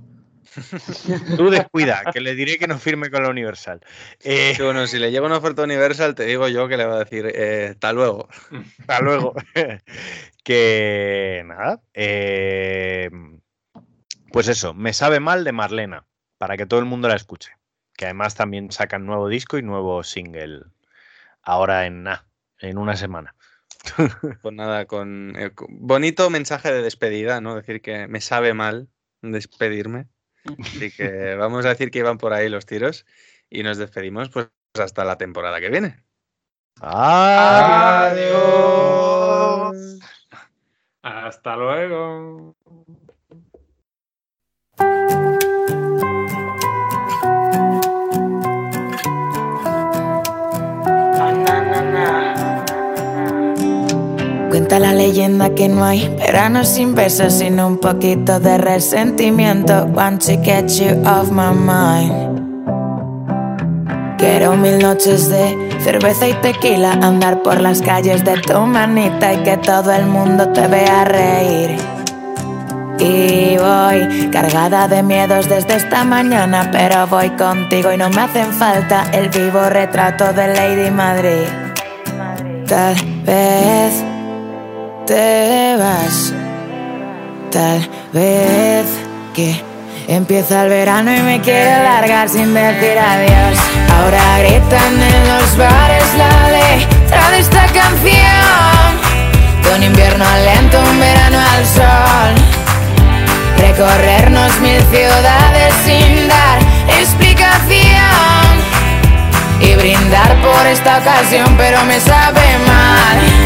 Tú 1.37 1.49
descuida, 1.49 2.03
que 2.11 2.19
le 2.21 2.35
diré 2.35 2.57
que 2.57 2.67
no 2.67 2.77
firme 2.77 3.09
con 3.09 3.23
la 3.23 3.29
Universal. 3.29 3.81
Eh, 4.21 4.53
Sí, 4.55 4.63
bueno, 4.63 4.85
si 4.87 4.99
le 4.99 5.11
llega 5.11 5.25
una 5.25 5.37
oferta 5.37 5.63
universal, 5.63 6.15
te 6.15 6.25
digo 6.25 6.47
yo 6.47 6.67
que 6.67 6.77
le 6.77 6.85
va 6.85 6.95
a 6.95 6.99
decir, 7.03 7.31
eh, 7.33 7.69
hasta 7.71 7.93
luego. 7.93 8.27
hasta 8.79 9.01
luego. 9.01 9.33
que 10.43 11.43
nada. 11.45 11.81
eh, 11.93 13.09
pues 14.31 14.47
eso, 14.47 14.73
me 14.73 14.93
sabe 14.93 15.19
mal 15.19 15.43
de 15.43 15.51
Marlena, 15.51 16.05
para 16.37 16.57
que 16.57 16.65
todo 16.65 16.79
el 16.79 16.85
mundo 16.85 17.07
la 17.07 17.15
escuche. 17.15 17.51
Que 17.95 18.05
además 18.05 18.35
también 18.35 18.71
sacan 18.71 19.05
nuevo 19.05 19.27
disco 19.27 19.57
y 19.57 19.61
nuevo 19.63 20.03
single 20.03 20.63
ahora 21.43 21.85
en, 21.85 22.03
na- 22.03 22.27
en 22.59 22.77
una 22.77 22.95
semana. 22.95 23.35
Pues 24.41 24.53
nada, 24.55 24.85
con 24.85 25.33
con- 25.55 25.67
bonito 25.69 26.29
mensaje 26.29 26.71
de 26.71 26.81
despedida, 26.81 27.41
¿no? 27.41 27.55
Decir 27.55 27.81
que 27.81 28.07
me 28.07 28.21
sabe 28.21 28.53
mal 28.53 28.87
despedirme. 29.21 30.07
Así 30.59 30.91
que 30.91 31.35
vamos 31.35 31.65
a 31.65 31.69
decir 31.69 31.91
que 31.91 31.99
iban 31.99 32.17
por 32.17 32.33
ahí 32.33 32.49
los 32.49 32.65
tiros 32.65 33.05
y 33.49 33.63
nos 33.63 33.77
despedimos 33.77 34.29
pues 34.29 34.49
hasta 34.79 35.05
la 35.05 35.17
temporada 35.17 35.59
que 35.59 35.69
viene. 35.69 36.03
Adiós. 36.79 37.21
Hasta 41.03 41.55
luego. 41.55 42.55
Cuenta 54.71 54.87
la 54.87 54.93
leyenda 54.93 55.49
que 55.53 55.67
no 55.67 55.83
hay 55.83 56.07
verano 56.17 56.63
sin 56.63 56.95
besos, 56.95 57.33
sino 57.33 57.67
un 57.67 57.77
poquito 57.77 58.39
de 58.39 58.57
resentimiento. 58.57 59.85
Want 59.87 60.23
to 60.27 60.41
get 60.41 60.69
you 60.79 60.95
off 61.05 61.29
my 61.29 61.51
mind. 61.51 62.39
Quiero 64.17 64.55
mil 64.55 64.79
noches 64.79 65.27
de 65.27 65.57
cerveza 65.81 66.29
y 66.29 66.33
tequila, 66.35 66.93
andar 66.93 67.43
por 67.43 67.59
las 67.59 67.81
calles 67.81 68.23
de 68.23 68.37
tu 68.37 68.61
manita 68.61 69.33
y 69.33 69.43
que 69.43 69.57
todo 69.57 69.91
el 69.91 70.05
mundo 70.05 70.47
te 70.53 70.65
vea 70.67 71.03
reír. 71.03 71.75
Y 72.97 73.57
voy 73.57 74.29
cargada 74.31 74.87
de 74.87 75.03
miedos 75.03 75.49
desde 75.49 75.75
esta 75.75 76.05
mañana, 76.05 76.69
pero 76.71 77.07
voy 77.07 77.29
contigo 77.31 77.91
y 77.91 77.97
no 77.97 78.09
me 78.09 78.21
hacen 78.21 78.53
falta 78.53 79.03
el 79.11 79.27
vivo 79.27 79.67
retrato 79.67 80.31
de 80.31 80.47
Lady 80.47 80.91
Madrid. 80.91 81.45
Tal 82.65 82.95
vez 83.25 84.10
Tal 87.51 87.89
vez 88.13 88.85
que 89.33 89.61
empieza 90.07 90.63
el 90.63 90.69
verano 90.69 91.13
y 91.13 91.19
me 91.19 91.41
quiero 91.41 91.83
largar 91.83 92.29
sin 92.29 92.53
decir 92.53 92.97
adiós. 92.97 93.59
Ahora 93.93 94.39
gritan 94.39 95.01
en 95.01 95.27
los 95.27 95.57
bares 95.57 96.05
la 96.17 96.49
letra 96.49 97.29
de 97.31 97.39
esta 97.39 97.65
canción. 97.65 98.91
De 99.63 99.75
un 99.75 99.83
invierno 99.83 100.23
lento, 100.45 100.79
un 100.79 100.99
verano 100.99 101.39
al 101.55 101.65
sol. 101.65 102.33
Recorrernos 103.57 104.59
mil 104.61 104.81
ciudades 104.91 105.73
sin 105.83 106.29
dar 106.29 106.59
explicación. 107.01 107.51
Y 109.59 109.75
brindar 109.75 110.41
por 110.41 110.65
esta 110.67 110.99
ocasión, 110.99 111.53
pero 111.57 111.83
me 111.83 111.99
sabe 111.99 112.39
mal 112.65 113.40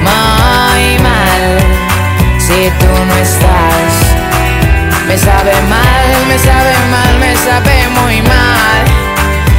muy 0.00 0.98
mal, 0.98 1.58
si 2.38 2.70
tú 2.80 2.90
no 3.06 3.14
estás. 3.14 3.92
Me 5.06 5.16
sabe 5.18 5.52
mal, 5.68 6.26
me 6.28 6.38
sabe 6.38 6.74
mal, 6.90 7.18
me 7.18 7.36
sabe 7.36 7.88
muy 7.88 8.22
mal, 8.22 8.84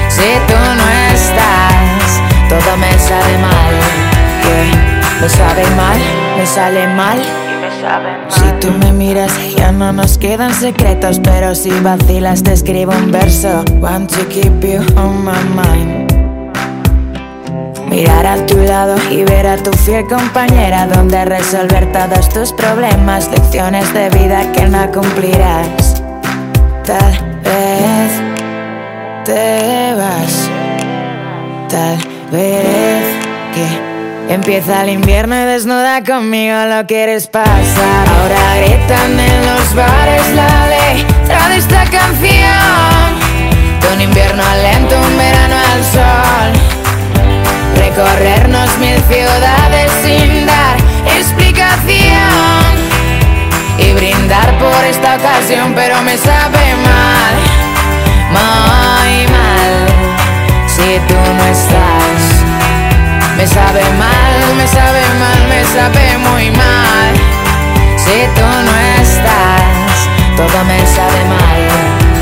si 0.07 0.29
tú 0.47 0.59
no 0.79 0.87
estás, 1.13 2.21
todo 2.47 2.77
me 2.77 2.93
sabe 2.97 3.37
mal, 3.37 3.73
me 5.19 5.29
sabe 5.29 5.63
mal, 5.75 5.99
me 6.37 6.45
sale 6.45 6.87
mal. 6.95 7.41
Si 8.29 8.43
tú 8.59 8.71
me 8.71 8.91
miras 8.93 9.31
ya 9.55 9.71
no 9.71 9.91
nos 9.91 10.17
quedan 10.17 10.53
secretos 10.53 11.19
Pero 11.19 11.55
si 11.55 11.71
vacilas 11.79 12.43
te 12.43 12.53
escribo 12.53 12.91
un 12.91 13.11
verso. 13.11 13.63
Want 13.79 14.09
to 14.11 14.25
keep 14.25 14.63
you 14.63 14.81
on 14.97 15.23
my 15.23 15.41
mind 15.55 16.20
Mirar 17.91 18.25
a 18.25 18.45
tu 18.45 18.57
lado 18.57 18.95
y 19.11 19.25
ver 19.25 19.45
a 19.45 19.57
tu 19.57 19.71
fiel 19.73 20.07
compañera 20.07 20.87
Donde 20.87 21.25
resolver 21.25 21.91
todos 21.91 22.29
tus 22.29 22.53
problemas 22.53 23.29
Lecciones 23.29 23.93
de 23.93 24.09
vida 24.09 24.49
que 24.53 24.65
no 24.65 24.89
cumplirás 24.91 26.01
Tal 26.85 27.41
vez 27.43 28.11
te 29.25 29.93
vas 29.95 30.49
Tal 31.69 31.97
vez 32.31 33.03
que 33.53 33.91
Empieza 34.33 34.83
el 34.83 34.91
invierno 34.91 35.35
y 35.35 35.45
desnuda 35.45 36.01
conmigo 36.05 36.55
lo 36.65 36.87
quieres 36.87 37.27
pasar. 37.27 38.07
Ahora 38.07 38.55
gritan 38.61 39.19
en 39.19 39.45
los 39.45 39.75
bares 39.75 40.29
la 40.33 40.67
letra 40.67 41.49
de 41.49 41.57
esta 41.57 41.83
canción. 41.83 43.19
De 43.81 43.93
un 43.93 44.01
invierno 44.01 44.41
lento, 44.63 44.95
un 44.95 45.17
verano 45.17 45.55
al 45.73 45.83
sol. 45.83 46.80
Recorrernos 48.01 48.79
mil 48.79 48.97
ciudades 49.03 49.91
sin 50.01 50.47
dar 50.47 50.75
explicación. 51.19 52.65
Y 53.77 53.93
brindar 53.93 54.57
por 54.57 54.83
esta 54.85 55.17
ocasión, 55.17 55.73
pero 55.75 56.01
me 56.01 56.17
sabe 56.17 56.75
mal, 56.81 57.35
muy 58.31 59.27
mal. 59.27 59.85
Si 60.65 60.99
tú 61.07 61.13
no 61.13 61.45
estás. 61.45 62.21
Me 63.37 63.45
sabe 63.45 63.83
mal, 63.99 64.55
me 64.57 64.65
sabe 64.65 65.01
mal, 65.19 65.47
me 65.47 65.63
sabe 65.65 66.17
muy 66.17 66.49
mal. 66.57 67.13
Si 67.97 68.25
tú 68.35 68.47
no 68.65 68.75
estás, 68.99 70.09
todo 70.37 70.63
me 70.65 70.79
sabe 70.87 71.23
mal. 71.25 71.61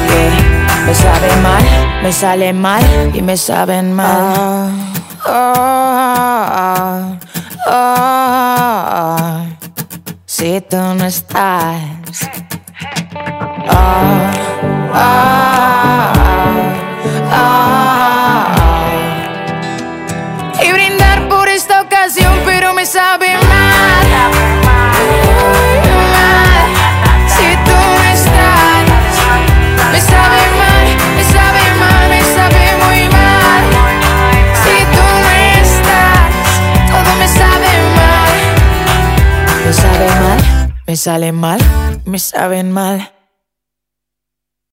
Yeah. 0.09 0.59
Me 0.85 0.93
sabe 0.93 1.35
mal, 1.41 2.01
me 2.03 2.11
sale 2.11 2.53
mal 2.53 3.11
y 3.13 3.21
me 3.21 3.37
saben 3.37 3.93
mal. 3.93 4.33
Oh, 4.35 4.98
oh, 5.29 7.17
oh, 7.67 9.45
si 10.25 10.61
tú 10.61 10.77
no 10.77 11.05
estás. 11.05 12.29
Oh, 13.69 14.31
oh, 14.93 14.95
oh, 14.95 15.88
Me 40.89 40.95
sabe 40.95 41.31
mal, 41.31 41.59
me 41.59 41.61
sale 41.61 41.71
mal, 41.93 42.01
me 42.03 42.17
saben 42.17 42.71
mal. 42.71 43.18